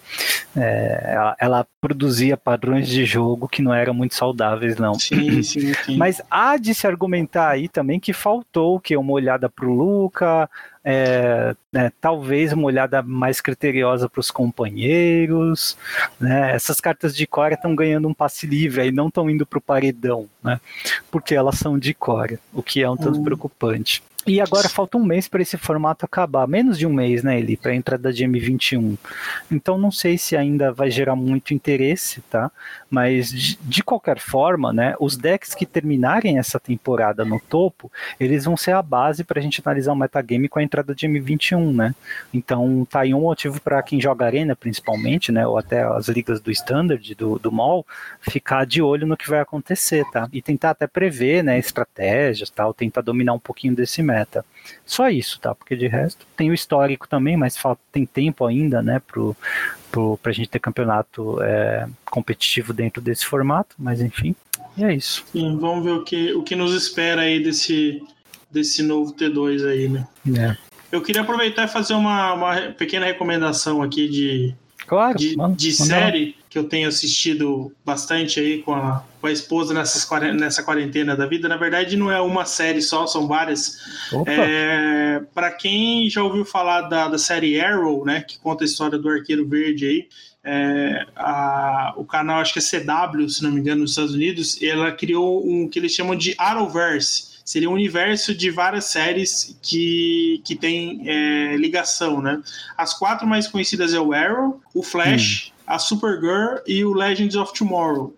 É, 0.58 1.12
ela, 1.14 1.36
ela, 1.40 1.68
produzia 1.80 2.36
padrões 2.36 2.88
de 2.88 3.06
jogo 3.06 3.48
que 3.48 3.62
não 3.62 3.72
eram 3.72 3.94
muito 3.94 4.16
saudáveis, 4.16 4.76
não. 4.78 4.96
Sim, 4.96 5.44
sim, 5.44 5.72
sim. 5.86 5.98
Mas 5.98 6.20
há 6.32 6.58
de 6.58 6.74
se 6.74 6.88
argumentar 6.88 7.48
aí 7.48 7.70
também 7.70 8.00
que 8.00 8.12
faltou 8.12 8.80
que 8.80 8.98
uma 8.98 9.14
olhada 9.14 9.48
para 9.48 9.68
o 9.68 9.72
Luca, 9.72 10.50
é, 10.88 11.56
né, 11.74 11.92
talvez 12.00 12.54
uma 12.54 12.68
olhada 12.68 13.02
mais 13.02 13.42
criteriosa 13.42 14.08
para 14.08 14.20
os 14.20 14.30
companheiros. 14.30 15.76
Né, 16.20 16.52
essas 16.54 16.80
cartas 16.80 17.16
de 17.16 17.26
core 17.26 17.56
estão 17.56 17.76
ganhando 17.76 18.08
um 18.08 18.14
passe 18.14 18.46
livre 18.46 18.82
aí, 18.82 18.92
não 18.92 19.08
estão 19.08 19.28
indo 19.28 19.46
para 19.46 19.58
o 19.58 19.62
paredão, 19.62 20.30
né, 20.44 20.62
porque 21.10 21.34
elas 21.34 21.58
são 21.58 21.80
de 21.80 21.94
core, 21.96 22.38
o 22.54 22.62
que 22.62 22.84
é 22.84 22.90
um 22.90 22.96
tanto 22.96 23.20
hum. 23.20 23.24
preocupante. 23.24 24.04
E 24.28 24.42
agora 24.42 24.68
falta 24.68 24.98
um 24.98 25.06
mês 25.06 25.28
para 25.28 25.44
esse 25.44 25.56
formato 25.56 26.04
acabar, 26.04 26.48
menos 26.48 26.80
de 26.80 26.88
um 26.88 26.92
mês, 26.92 27.22
né, 27.22 27.38
Eli, 27.38 27.56
para 27.56 27.72
a 27.72 27.76
entrada 27.76 28.12
de 28.12 28.26
M21. 28.26 28.98
Então 29.52 29.78
não 29.78 29.92
sei 29.92 30.18
se 30.18 30.36
ainda 30.36 30.72
vai 30.72 30.90
gerar 30.90 31.16
muito 31.16 31.54
interesse, 31.54 32.22
tá? 32.22 32.52
Mas 32.96 33.30
de, 33.30 33.58
de, 33.62 33.84
qualquer 33.84 34.20
forma, 34.20 34.72
né, 34.74 34.96
os 35.00 35.16
decks 35.18 35.54
que 35.54 35.66
terminarem 35.66 36.38
essa 36.38 36.60
temporada 36.60 37.24
no 37.24 37.40
topo, 37.40 37.92
eles 38.20 38.46
vão 38.46 38.58
ser 38.58 38.72
a 38.72 38.82
base 38.82 39.24
para 39.24 39.40
a 39.40 39.44
gente 39.44 39.62
analisar 39.64 39.94
o 39.94 39.96
metagame 39.96 40.50
com 40.50 40.60
a 40.60 40.64
entrada 40.64 40.96
de 40.96 41.08
M21, 41.08 41.74
né? 41.74 41.96
Então 42.34 42.88
tá 42.90 43.02
aí 43.02 43.14
um 43.14 43.22
motivo 43.22 43.62
para 43.62 43.82
quem 43.84 44.02
joga 44.02 44.26
arena, 44.26 44.56
principalmente, 44.56 45.32
né, 45.32 45.46
ou 45.46 45.58
até 45.58 45.84
as 45.84 46.08
ligas 46.08 46.40
do 46.40 46.52
standard, 46.52 47.16
do, 47.16 47.38
do 47.38 47.52
mall, 47.52 47.86
ficar 48.22 48.66
de 48.66 48.82
olho 48.82 49.06
no 49.06 49.18
que 49.18 49.30
vai 49.30 49.40
acontecer, 49.40 50.06
tá? 50.12 50.28
E 50.32 50.42
tentar 50.42 50.72
até 50.72 50.88
prever, 50.88 51.44
né, 51.44 51.60
estratégias, 51.60 52.50
tal, 52.50 52.74
tentar 52.74 53.02
dominar 53.02 53.34
um 53.34 53.40
pouquinho 53.40 53.76
desse 53.76 54.02
meta 54.02 54.16
meta. 54.16 54.46
Só 54.86 55.10
isso, 55.10 55.40
tá? 55.40 55.54
Porque 55.54 55.76
de 55.76 55.88
resto 55.88 56.26
tem 56.36 56.50
o 56.50 56.54
histórico 56.54 57.08
também, 57.08 57.38
mas 57.38 57.58
falta, 57.58 57.82
tem 57.92 58.06
tempo 58.06 58.46
ainda, 58.46 58.82
né, 58.82 59.02
pro, 59.06 59.36
pro, 59.92 60.18
pra 60.22 60.32
gente 60.32 60.50
ter 60.50 60.60
campeonato 60.60 61.42
é, 61.42 61.88
competitivo 62.06 62.74
dentro 62.74 63.02
desse 63.02 63.26
formato, 63.26 63.76
mas 63.78 64.02
enfim, 64.02 64.36
é 64.78 64.94
isso. 64.94 65.26
Sim, 65.32 65.58
vamos 65.58 65.84
ver 65.84 65.92
o 65.92 66.04
que, 66.04 66.34
o 66.34 66.44
que 66.44 66.56
nos 66.56 66.74
espera 66.74 67.22
aí 67.22 67.42
desse, 67.42 68.02
desse 68.52 68.84
novo 68.84 69.14
T2 69.14 69.68
aí, 69.68 69.88
né? 69.88 70.08
É. 70.38 70.58
Eu 70.92 71.02
queria 71.02 71.22
aproveitar 71.22 71.66
e 71.66 71.68
fazer 71.68 71.94
uma, 71.94 72.34
uma 72.34 72.56
pequena 72.72 73.06
recomendação 73.06 73.82
aqui 73.82 74.08
de, 74.08 74.56
claro, 74.86 75.18
de, 75.18 75.36
mano, 75.36 75.56
de 75.56 75.74
série 75.74 76.36
que 76.56 76.60
eu 76.60 76.70
tenho 76.70 76.88
assistido 76.88 77.70
bastante 77.84 78.40
aí 78.40 78.64
com 78.64 78.74
a, 78.74 79.04
com 79.20 79.28
a 79.28 79.32
esposa 79.32 79.74
nessas, 79.74 80.10
nessa 80.34 80.64
quarentena 80.64 81.14
da 81.14 81.26
vida. 81.26 81.50
Na 81.50 81.58
verdade, 81.58 81.98
não 81.98 82.10
é 82.10 82.22
uma 82.22 82.46
série 82.46 82.82
só, 82.82 83.06
são 83.06 83.28
várias. 83.28 83.78
É, 84.26 85.22
para 85.34 85.52
quem 85.52 86.10
já 86.10 86.24
ouviu 86.24 86.46
falar 86.46 86.84
da, 86.84 87.10
da 87.10 87.18
série 87.18 87.60
Arrow, 87.60 88.06
né, 88.06 88.22
que 88.22 88.40
conta 88.40 88.64
a 88.64 88.66
história 88.66 88.98
do 88.98 89.10
Arqueiro 89.10 89.46
Verde 89.46 89.86
aí, 89.86 90.08
é, 90.46 91.06
a, 91.14 91.94
o 91.98 92.06
canal, 92.06 92.40
acho 92.40 92.54
que 92.54 92.60
é 92.60 92.62
CW, 92.62 93.28
se 93.28 93.44
não 93.44 93.52
me 93.52 93.60
engano, 93.60 93.82
nos 93.82 93.90
Estados 93.90 94.14
Unidos, 94.14 94.58
ela 94.64 94.94
criou 94.94 95.46
um 95.46 95.68
que 95.68 95.78
eles 95.78 95.92
chamam 95.92 96.16
de 96.16 96.36
Arrowverse. 96.38 97.36
Seria 97.44 97.70
um 97.70 97.74
universo 97.74 98.34
de 98.34 98.50
várias 98.50 98.86
séries 98.86 99.60
que, 99.62 100.42
que 100.46 100.56
tem 100.56 101.02
é, 101.06 101.58
ligação, 101.58 102.22
né? 102.22 102.42
As 102.78 102.94
quatro 102.94 103.28
mais 103.28 103.46
conhecidas 103.46 103.94
é 103.94 104.00
o 104.00 104.14
Arrow, 104.14 104.62
o 104.74 104.82
Flash, 104.82 105.52
hum 105.52 105.55
a 105.66 105.80
Supergirl 105.80 106.60
e 106.68 106.84
o 106.84 106.94
Legends 106.94 107.36
of 107.36 107.54
Tomorrow. 107.54 108.14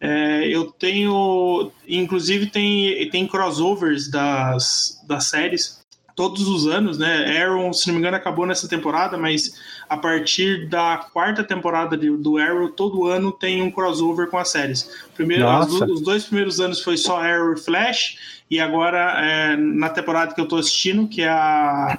É, 0.00 0.48
eu 0.48 0.72
tenho. 0.72 1.70
Inclusive, 1.86 2.46
tem, 2.46 3.08
tem 3.10 3.26
crossovers 3.26 4.10
das, 4.10 5.00
das 5.06 5.24
séries 5.24 5.80
todos 6.20 6.48
os 6.48 6.66
anos, 6.66 6.98
né? 6.98 7.42
Arrow, 7.42 7.72
se 7.72 7.86
não 7.86 7.94
me 7.94 8.00
engano, 8.00 8.16
acabou 8.16 8.44
nessa 8.44 8.68
temporada, 8.68 9.16
mas 9.16 9.58
a 9.88 9.96
partir 9.96 10.68
da 10.68 10.98
quarta 10.98 11.42
temporada 11.42 11.96
de, 11.96 12.10
do 12.10 12.36
Arrow, 12.36 12.68
todo 12.68 13.06
ano 13.06 13.32
tem 13.32 13.62
um 13.62 13.70
crossover 13.70 14.28
com 14.28 14.36
as 14.36 14.50
séries. 14.50 14.90
Primeiro, 15.14 15.48
as, 15.48 15.72
os 15.72 16.02
dois 16.02 16.24
primeiros 16.24 16.60
anos 16.60 16.82
foi 16.82 16.98
só 16.98 17.22
Arrow 17.22 17.54
e 17.54 17.56
Flash, 17.56 18.42
e 18.50 18.60
agora, 18.60 19.14
é, 19.24 19.56
na 19.56 19.88
temporada 19.88 20.34
que 20.34 20.40
eu 20.40 20.46
tô 20.46 20.56
assistindo, 20.56 21.08
que 21.08 21.22
é 21.22 21.28
a 21.30 21.98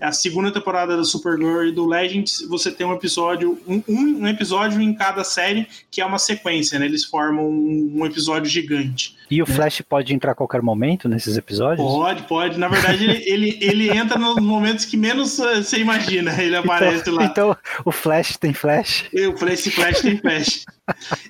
a 0.00 0.12
segunda 0.12 0.50
temporada 0.50 0.96
da 0.96 1.04
Supergirl 1.04 1.64
e 1.64 1.72
do 1.72 1.86
Legends, 1.86 2.46
você 2.48 2.70
tem 2.70 2.86
um 2.86 2.92
episódio, 2.92 3.58
um, 3.66 3.82
um, 3.88 4.26
episódio 4.26 4.80
em 4.80 4.94
cada 4.94 5.24
série 5.24 5.66
que 5.90 6.00
é 6.00 6.06
uma 6.06 6.18
sequência, 6.18 6.78
né? 6.78 6.86
Eles 6.86 7.04
formam 7.04 7.48
um, 7.48 7.92
um 7.96 8.06
episódio 8.06 8.50
gigante. 8.50 9.16
E 9.30 9.42
o 9.42 9.46
né? 9.46 9.54
Flash 9.54 9.82
pode 9.82 10.14
entrar 10.14 10.32
a 10.32 10.34
qualquer 10.34 10.62
momento 10.62 11.08
nesses 11.08 11.36
episódios? 11.36 11.86
Pode, 11.86 12.22
pode. 12.22 12.58
Na 12.58 12.68
verdade, 12.68 13.04
ele, 13.04 13.22
ele, 13.26 13.58
ele, 13.60 13.90
entra 13.90 14.18
nos 14.18 14.36
momentos 14.36 14.84
que 14.84 14.96
menos 14.96 15.38
eh, 15.38 15.62
você 15.62 15.78
imagina. 15.78 16.32
Ele 16.40 16.56
então, 16.56 16.60
aparece 16.60 17.02
então, 17.02 17.14
lá. 17.14 17.24
Então, 17.24 17.56
o 17.84 17.92
Flash 17.92 18.36
tem 18.36 18.52
Flash? 18.52 19.04
O 19.12 19.36
Flash, 19.36 19.68
Flash 19.68 20.00
tem 20.00 20.16
Flash. 20.18 20.64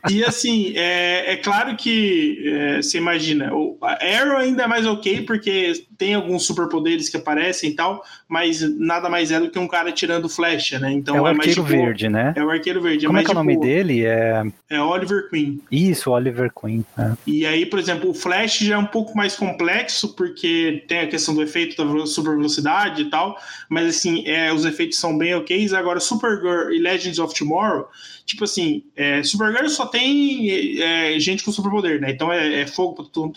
E 0.09 0.25
assim, 0.25 0.73
é, 0.77 1.33
é 1.33 1.37
claro 1.37 1.77
que 1.77 2.43
é, 2.45 2.83
você 2.83 2.99
imagina, 2.99 3.55
o 3.55 3.79
Arrow 3.83 4.39
ainda 4.39 4.65
é 4.65 4.67
mais 4.67 4.87
ok, 4.87 5.23
porque 5.23 5.85
tem 5.97 6.15
alguns 6.15 6.45
superpoderes 6.45 7.09
que 7.09 7.17
aparecem 7.17 7.71
e 7.71 7.75
tal, 7.75 8.03
mas 8.29 8.61
nada 8.79 9.09
mais 9.09 9.31
é 9.31 9.41
do 9.41 9.51
que 9.51 9.59
um 9.59 9.67
cara 9.67 9.91
tirando 9.91 10.29
flecha, 10.29 10.79
né? 10.79 10.93
Então 10.93 11.17
é 11.17 11.21
o 11.21 11.27
é 11.27 11.31
arqueiro 11.31 11.63
mais, 11.63 11.71
tipo, 11.71 11.85
verde, 11.85 12.09
né? 12.09 12.33
É 12.37 12.45
o 12.45 12.51
arqueiro 12.51 12.81
verde. 12.81 13.07
Como 13.07 13.19
é, 13.19 13.23
é 13.23 13.25
que 13.25 13.31
é 13.31 13.33
o 13.33 13.37
nome 13.37 13.59
dele? 13.59 14.05
É... 14.05 14.45
é 14.71 14.81
Oliver 14.81 15.29
Queen. 15.29 15.61
Isso, 15.71 16.11
Oliver 16.11 16.51
Queen. 16.53 16.85
É. 16.97 17.13
E 17.27 17.47
aí, 17.47 17.67
por 17.67 17.79
exemplo, 17.79 18.11
o 18.11 18.15
Flash 18.15 18.59
já 18.59 18.75
é 18.75 18.79
um 18.79 18.87
pouco 18.87 19.17
mais 19.17 19.35
complexo, 19.35 20.15
porque 20.15 20.85
tem 20.87 21.01
a 21.01 21.09
questão 21.09 21.35
do 21.35 21.43
efeito 21.43 21.77
da 21.77 22.07
super 22.07 22.37
velocidade 22.37 23.03
e 23.03 23.11
tal, 23.11 23.37
mas 23.69 23.89
assim, 23.89 24.27
é, 24.27 24.53
os 24.53 24.65
efeitos 24.65 24.99
são 24.99 25.17
bem 25.17 25.35
ok. 25.35 25.69
Agora, 25.75 26.01
Supergirl 26.01 26.71
e 26.71 26.79
Legends 26.79 27.19
of 27.19 27.35
Tomorrow 27.35 27.89
tipo 28.29 28.45
assim, 28.45 28.85
é, 28.95 29.23
Supergirl 29.49 29.69
só 29.69 29.87
tem 29.87 30.81
é, 30.81 31.19
gente 31.19 31.45
com 31.45 31.53
superpoder, 31.53 32.01
né? 32.01 32.11
Então 32.11 32.33
é, 32.33 32.63
é 32.63 32.67
fogo 32.67 32.95
pra 32.95 33.05
tudo, 33.05 33.33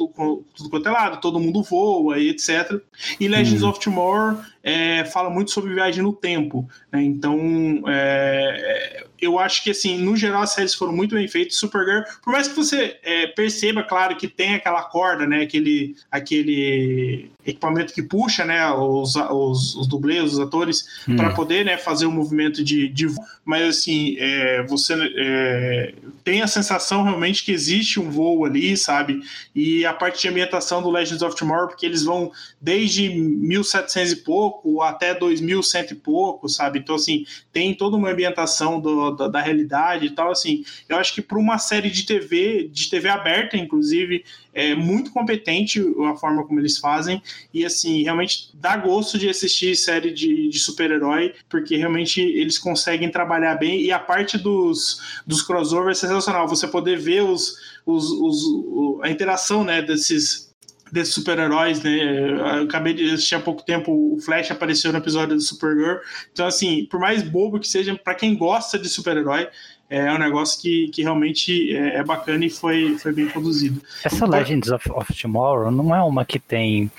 tudo, 0.55 0.69
quanto 0.69 0.87
é 0.87 0.91
lado, 0.91 1.21
todo 1.21 1.39
mundo 1.39 1.63
voa 1.63 2.19
e 2.19 2.29
etc. 2.29 2.81
E 3.19 3.27
Legends 3.27 3.63
uhum. 3.63 3.69
of 3.69 3.79
Tomorrow 3.79 4.41
é, 4.63 5.05
fala 5.05 5.29
muito 5.29 5.51
sobre 5.51 5.73
viagem 5.73 6.03
no 6.03 6.13
tempo, 6.13 6.67
né? 6.91 7.01
Então 7.01 7.83
é, 7.87 9.05
eu 9.21 9.37
acho 9.37 9.63
que, 9.63 9.69
assim, 9.69 9.97
no 9.99 10.17
geral, 10.17 10.41
as 10.41 10.53
séries 10.53 10.73
foram 10.73 10.91
muito 10.91 11.13
bem 11.13 11.27
feitas. 11.27 11.55
Supergirl, 11.57 12.01
por 12.23 12.33
mais 12.33 12.47
que 12.47 12.55
você 12.55 12.97
é, 13.03 13.27
perceba, 13.27 13.83
claro, 13.83 14.17
que 14.17 14.27
tem 14.27 14.55
aquela 14.55 14.81
corda, 14.83 15.27
né? 15.27 15.43
Aquele, 15.43 15.95
aquele 16.09 17.29
equipamento 17.45 17.93
que 17.93 18.01
puxa, 18.01 18.45
né? 18.45 18.69
Os, 18.71 19.15
os, 19.15 19.75
os 19.75 19.87
dublês, 19.87 20.33
os 20.33 20.39
atores, 20.39 20.85
hum. 21.07 21.15
para 21.15 21.31
poder 21.31 21.65
né, 21.65 21.77
fazer 21.77 22.05
o 22.05 22.09
um 22.09 22.13
movimento 22.13 22.63
de, 22.63 22.87
de. 22.87 23.07
Mas, 23.43 23.77
assim, 23.77 24.15
é, 24.19 24.63
você 24.63 24.93
é, 25.17 25.93
tem 26.23 26.41
a 26.41 26.47
sensação 26.47 27.03
realmente 27.03 27.43
que 27.43 27.51
existe 27.51 27.99
um 27.99 28.09
voo 28.09 28.45
ali, 28.45 28.75
sabe? 28.77 29.21
E 29.55 29.85
a 29.85 29.93
parte 29.93 30.21
de 30.21 30.27
ambientação 30.27 30.81
do 30.81 30.89
Legends 30.89 31.21
of 31.21 31.35
Tomorrow, 31.35 31.67
porque 31.67 31.85
eles 31.85 32.03
vão 32.03 32.31
desde 32.59 33.09
1700 33.09 34.11
e 34.11 34.15
pouco 34.17 34.81
até 34.81 35.13
2100 35.13 35.87
e 35.91 35.95
pouco, 35.95 36.47
sabe? 36.47 36.79
Então, 36.79 36.95
assim, 36.95 37.25
tem 37.51 37.73
toda 37.73 37.97
uma 37.97 38.11
ambientação 38.11 38.79
do 38.79 39.11
da, 39.11 39.27
da 39.27 39.41
realidade 39.41 40.05
e 40.05 40.09
tal, 40.11 40.31
assim, 40.31 40.63
eu 40.87 40.97
acho 40.97 41.13
que 41.13 41.21
para 41.21 41.37
uma 41.37 41.57
série 41.57 41.89
de 41.89 42.05
TV, 42.05 42.69
de 42.71 42.89
TV 42.89 43.09
aberta, 43.09 43.57
inclusive, 43.57 44.23
é 44.53 44.75
muito 44.75 45.11
competente 45.11 45.81
a 46.11 46.15
forma 46.15 46.45
como 46.45 46.59
eles 46.59 46.77
fazem, 46.77 47.21
e 47.53 47.65
assim, 47.65 48.03
realmente 48.03 48.49
dá 48.53 48.75
gosto 48.77 49.17
de 49.17 49.29
assistir 49.29 49.75
série 49.75 50.11
de, 50.11 50.49
de 50.49 50.59
super-herói, 50.59 51.33
porque 51.49 51.77
realmente 51.77 52.21
eles 52.21 52.57
conseguem 52.57 53.09
trabalhar 53.09 53.55
bem, 53.55 53.81
e 53.81 53.91
a 53.91 53.99
parte 53.99 54.37
dos, 54.37 55.21
dos 55.25 55.41
crossovers 55.41 56.03
é 56.03 56.07
sensacional, 56.07 56.47
você 56.47 56.67
poder 56.67 56.97
ver 56.97 57.23
os, 57.23 57.55
os, 57.85 58.11
os, 58.11 59.03
a 59.03 59.09
interação, 59.09 59.63
né, 59.63 59.81
desses 59.81 60.51
desses 60.91 61.13
super-heróis, 61.13 61.81
né? 61.81 62.31
Eu 62.31 62.63
acabei 62.65 62.93
de 62.93 63.11
assistir 63.11 63.35
há 63.35 63.39
pouco 63.39 63.63
tempo, 63.63 63.91
o 63.91 64.19
Flash 64.19 64.51
apareceu 64.51 64.91
no 64.91 64.97
episódio 64.97 65.35
do 65.35 65.41
Supergirl. 65.41 65.99
Então, 66.33 66.45
assim, 66.45 66.85
por 66.91 66.99
mais 66.99 67.23
bobo 67.23 67.59
que 67.59 67.67
seja, 67.67 67.95
para 67.95 68.13
quem 68.13 68.35
gosta 68.35 68.77
de 68.77 68.89
super-herói, 68.89 69.47
é 69.91 70.13
um 70.13 70.17
negócio 70.17 70.61
que, 70.61 70.87
que 70.87 71.03
realmente 71.03 71.75
é, 71.75 71.97
é, 71.97 72.03
bacana 72.03 72.45
e 72.45 72.49
foi, 72.49 72.97
foi 72.97 73.11
bem 73.11 73.27
produzido. 73.27 73.81
Essa 74.05 74.25
Legends 74.25 74.71
of, 74.71 74.89
of 74.89 75.13
Tomorrow 75.13 75.69
não 75.69 75.93
é 75.93 76.01
uma 76.01 76.23
que 76.23 76.39
tem 76.39 76.89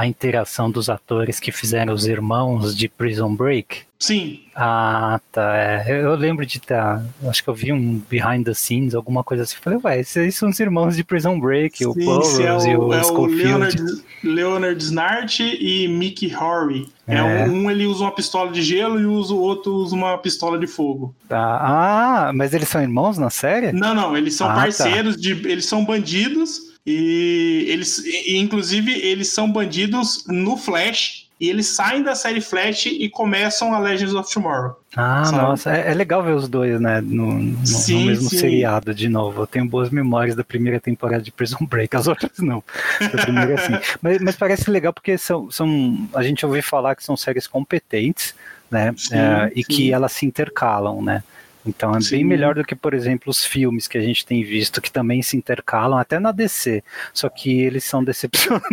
a 0.00 0.06
interação 0.06 0.70
dos 0.70 0.88
atores 0.88 1.38
que 1.38 1.52
fizeram 1.52 1.92
os 1.92 2.06
irmãos 2.06 2.74
de 2.74 2.88
Prison 2.88 3.34
Break? 3.34 3.82
Sim. 3.98 4.40
Ah, 4.56 5.20
tá. 5.30 5.54
É. 5.54 6.02
Eu 6.02 6.14
lembro 6.14 6.46
de. 6.46 6.58
Tá, 6.58 7.02
acho 7.28 7.44
que 7.44 7.50
eu 7.50 7.54
vi 7.54 7.70
um 7.70 8.00
behind 8.08 8.46
the 8.46 8.54
scenes, 8.54 8.94
alguma 8.94 9.22
coisa 9.22 9.42
assim. 9.42 9.56
Falei, 9.60 9.78
ué, 9.84 10.00
esses 10.00 10.36
são 10.36 10.48
os 10.48 10.58
irmãos 10.58 10.96
de 10.96 11.04
Prison 11.04 11.38
Break, 11.38 11.76
sim, 11.76 11.84
o 11.84 11.92
Burroughs 11.92 12.40
é 12.40 12.50
o, 12.50 12.66
e 12.66 12.76
o 12.78 12.94
é 12.94 13.04
Schofield. 13.04 13.42
O 13.42 13.46
Leonard, 13.46 13.82
Leonard 14.24 14.82
Snart 14.82 15.40
e 15.40 15.86
Mickey 15.86 16.34
Horry. 16.34 16.88
É. 17.06 17.16
é. 17.16 17.44
Um 17.44 17.70
ele 17.70 17.84
usa 17.84 18.04
uma 18.04 18.14
pistola 18.14 18.50
de 18.50 18.62
gelo 18.62 18.98
e 18.98 19.04
usa 19.04 19.34
o 19.34 19.38
outro 19.38 19.70
usa 19.72 19.94
uma 19.94 20.16
pistola 20.16 20.58
de 20.58 20.66
fogo. 20.66 21.14
Ah, 21.28 22.28
ah 22.28 22.32
mas 22.32 22.54
eles 22.54 22.70
são 22.70 22.80
irmãos 22.80 23.18
na 23.18 23.28
série? 23.28 23.70
Não, 23.70 23.94
não, 23.94 24.16
eles 24.16 24.34
são 24.34 24.48
ah, 24.48 24.54
tá. 24.54 24.60
parceiros 24.62 25.16
tá. 25.16 25.20
de. 25.20 25.32
Eles 25.46 25.66
são 25.66 25.84
bandidos 25.84 26.69
e 26.86 27.66
eles, 27.68 27.98
e, 27.98 28.36
inclusive, 28.36 28.92
eles 28.92 29.28
são 29.28 29.50
bandidos 29.50 30.24
no 30.26 30.56
Flash. 30.56 31.28
E 31.40 31.48
eles 31.48 31.68
saem 31.68 32.02
da 32.02 32.14
série 32.14 32.42
Flash 32.42 32.84
e 32.84 33.08
começam 33.08 33.72
a 33.72 33.78
Legends 33.78 34.14
of 34.14 34.30
Tomorrow. 34.30 34.78
Ah, 34.94 35.24
sabe? 35.24 35.38
nossa, 35.38 35.74
é, 35.74 35.90
é, 35.90 35.94
legal 35.94 36.22
ver 36.22 36.34
os 36.34 36.46
dois, 36.46 36.78
né, 36.78 37.00
no, 37.00 37.32
no, 37.32 37.66
sim, 37.66 38.00
no 38.00 38.06
mesmo 38.08 38.28
sim. 38.28 38.36
seriado 38.36 38.94
de 38.94 39.08
novo. 39.08 39.40
Eu 39.40 39.46
tenho 39.46 39.64
boas 39.64 39.88
memórias 39.88 40.36
da 40.36 40.44
primeira 40.44 40.78
temporada 40.78 41.22
de 41.22 41.32
Prison 41.32 41.64
Break, 41.64 41.96
as 41.96 42.06
outras 42.06 42.38
não. 42.40 42.62
Da 43.00 43.22
primeira 43.22 43.56
sim. 43.56 43.72
mas, 44.02 44.18
mas 44.18 44.36
parece 44.36 44.70
legal 44.70 44.92
porque 44.92 45.16
são, 45.16 45.50
são. 45.50 46.06
A 46.14 46.22
gente 46.22 46.44
ouviu 46.44 46.62
falar 46.62 46.94
que 46.94 47.02
são 47.02 47.16
séries 47.16 47.46
competentes, 47.46 48.34
né? 48.70 48.92
Sim, 48.94 49.14
é, 49.14 49.50
e 49.56 49.64
que 49.64 49.90
elas 49.94 50.12
se 50.12 50.26
intercalam, 50.26 51.00
né? 51.00 51.22
Então 51.66 51.94
é 51.94 52.00
Sim. 52.00 52.16
bem 52.16 52.24
melhor 52.24 52.54
do 52.54 52.64
que, 52.64 52.74
por 52.74 52.94
exemplo, 52.94 53.30
os 53.30 53.44
filmes 53.44 53.86
que 53.86 53.98
a 53.98 54.00
gente 54.00 54.24
tem 54.24 54.42
visto 54.42 54.80
que 54.80 54.90
também 54.90 55.22
se 55.22 55.36
intercalam, 55.36 55.98
até 55.98 56.18
na 56.18 56.32
DC, 56.32 56.82
só 57.12 57.28
que 57.28 57.60
eles 57.60 57.84
são 57.84 58.02
decepcionantes. 58.02 58.68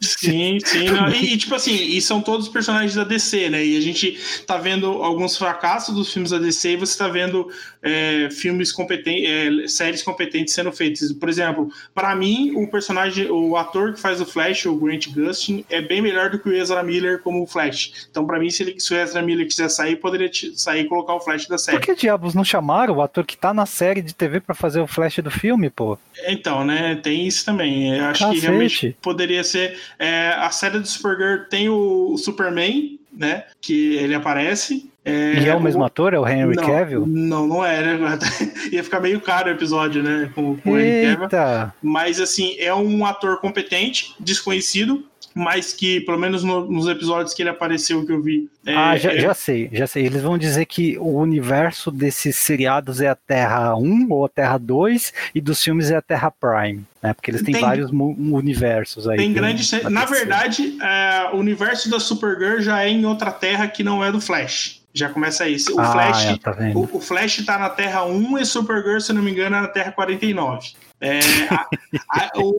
Sim, 0.00 0.58
sim. 0.64 0.88
Não, 0.88 1.08
e, 1.08 1.36
tipo 1.36 1.54
assim, 1.54 1.74
e 1.74 2.00
são 2.00 2.20
todos 2.20 2.48
personagens 2.48 2.94
da 2.94 3.04
DC, 3.04 3.50
né? 3.50 3.64
E 3.64 3.76
a 3.76 3.80
gente 3.80 4.18
tá 4.46 4.56
vendo 4.56 4.86
alguns 4.86 5.36
fracassos 5.36 5.94
dos 5.94 6.12
filmes 6.12 6.30
da 6.30 6.38
DC 6.38 6.72
e 6.72 6.76
você 6.76 6.96
tá 6.96 7.08
vendo 7.08 7.48
é, 7.82 8.28
filmes 8.30 8.72
competentes, 8.72 9.28
é, 9.28 9.68
séries 9.68 10.02
competentes 10.02 10.54
sendo 10.54 10.72
feitas. 10.72 11.12
Por 11.12 11.28
exemplo, 11.28 11.68
para 11.94 12.14
mim, 12.14 12.52
o 12.56 12.68
personagem, 12.68 13.30
o 13.30 13.56
ator 13.56 13.94
que 13.94 14.00
faz 14.00 14.20
o 14.20 14.26
Flash, 14.26 14.66
o 14.66 14.76
Grant 14.76 15.08
Gustin, 15.08 15.64
é 15.68 15.80
bem 15.80 16.00
melhor 16.00 16.30
do 16.30 16.38
que 16.38 16.48
o 16.48 16.52
Ezra 16.52 16.82
Miller 16.82 17.20
como 17.20 17.42
o 17.42 17.46
Flash. 17.46 18.06
Então, 18.10 18.26
para 18.26 18.38
mim, 18.38 18.50
se, 18.50 18.62
ele, 18.62 18.80
se 18.80 18.94
o 18.94 18.96
Ezra 18.96 19.22
Miller 19.22 19.46
quiser 19.46 19.68
sair, 19.68 19.96
poderia 19.96 20.30
sair 20.54 20.82
e 20.82 20.88
colocar 20.88 21.14
o 21.14 21.20
Flash 21.20 21.46
da 21.46 21.58
série. 21.58 21.78
Por 21.78 21.86
que 21.86 21.94
diabo 21.94 22.21
diabos 22.22 22.34
não 22.34 22.44
chamaram 22.44 22.96
o 22.96 23.02
ator 23.02 23.26
que 23.26 23.36
tá 23.36 23.52
na 23.52 23.66
série 23.66 24.00
de 24.00 24.14
TV 24.14 24.40
para 24.40 24.54
fazer 24.54 24.80
o 24.80 24.86
flash 24.86 25.18
do 25.18 25.30
filme, 25.30 25.68
pô? 25.68 25.98
Então, 26.26 26.64
né, 26.64 26.94
tem 27.02 27.26
isso 27.26 27.44
também. 27.44 27.98
Eu 27.98 28.04
acho 28.06 28.20
Cacete. 28.20 28.40
que 28.40 28.46
realmente 28.46 28.96
poderia 29.02 29.42
ser. 29.42 29.76
É, 29.98 30.28
a 30.38 30.50
série 30.50 30.78
do 30.78 30.86
Supergirl 30.86 31.44
tem 31.50 31.68
o 31.68 32.16
Superman, 32.16 32.98
né? 33.12 33.44
Que 33.60 33.96
ele 33.96 34.14
aparece. 34.14 34.90
É, 35.04 35.34
e 35.40 35.48
é 35.48 35.54
o 35.54 35.60
mesmo 35.60 35.84
ator? 35.84 36.14
É 36.14 36.18
o 36.18 36.28
Henry 36.28 36.54
não, 36.54 36.64
Cavill? 36.64 37.04
Não, 37.06 37.46
não 37.46 37.64
é, 37.64 37.82
né? 37.82 38.18
Ia 38.70 38.84
ficar 38.84 39.00
meio 39.00 39.20
caro 39.20 39.48
o 39.48 39.52
episódio, 39.52 40.00
né? 40.00 40.30
Com, 40.32 40.56
com 40.56 40.72
o 40.72 40.78
Henry 40.78 41.16
Cavill. 41.28 41.72
Mas, 41.82 42.20
assim, 42.20 42.54
é 42.58 42.72
um 42.72 43.04
ator 43.04 43.40
competente, 43.40 44.14
desconhecido, 44.20 45.04
mas 45.34 45.72
que, 45.72 46.00
pelo 46.00 46.18
menos 46.18 46.44
no, 46.44 46.70
nos 46.70 46.88
episódios 46.88 47.34
que 47.34 47.42
ele 47.42 47.50
apareceu, 47.50 48.04
que 48.04 48.12
eu 48.12 48.22
vi. 48.22 48.48
É, 48.66 48.74
ah, 48.74 48.96
já, 48.96 49.12
é... 49.12 49.20
já, 49.20 49.34
sei, 49.34 49.68
já 49.72 49.86
sei. 49.86 50.06
Eles 50.06 50.22
vão 50.22 50.36
dizer 50.36 50.66
que 50.66 50.96
o 50.98 51.16
universo 51.18 51.90
desses 51.90 52.36
seriados 52.36 53.00
é 53.00 53.08
a 53.08 53.14
Terra 53.14 53.76
1 53.76 54.06
ou 54.10 54.24
a 54.24 54.28
Terra 54.28 54.58
2 54.58 55.12
e 55.34 55.40
dos 55.40 55.62
filmes 55.62 55.90
é 55.90 55.96
a 55.96 56.02
Terra 56.02 56.30
Prime, 56.30 56.84
né? 57.02 57.12
Porque 57.14 57.30
eles 57.30 57.42
têm 57.42 57.54
tem, 57.54 57.62
vários 57.62 57.90
universos 57.90 59.08
aí. 59.08 59.16
Tem 59.16 59.32
grande. 59.32 59.62
Na 59.90 60.04
verdade, 60.04 60.76
é, 60.80 61.30
o 61.32 61.36
universo 61.36 61.90
da 61.90 61.98
Supergirl 61.98 62.60
já 62.60 62.84
é 62.84 62.88
em 62.88 63.04
outra 63.04 63.30
Terra 63.30 63.66
que 63.68 63.82
não 63.82 64.04
é 64.04 64.12
do 64.12 64.20
Flash. 64.20 64.82
Já 64.94 65.08
começa 65.08 65.44
aí. 65.44 65.56
O, 65.74 65.80
ah, 65.80 65.92
Flash, 65.92 66.26
é, 66.26 66.36
tá 66.36 66.56
o, 66.74 66.96
o, 66.96 67.00
Flash 67.00 67.44
tá 67.46 67.58
na 67.58 67.70
Terra 67.70 68.04
1 68.04 68.38
e 68.38 68.44
Supergirl, 68.44 69.00
se 69.00 69.12
não 69.12 69.22
me 69.22 69.30
engano, 69.30 69.56
é 69.56 69.60
na 69.62 69.68
Terra 69.68 69.90
49. 69.90 70.72
É, 71.02 71.18
a, 71.50 71.66
a, 72.08 72.30
o, 72.36 72.56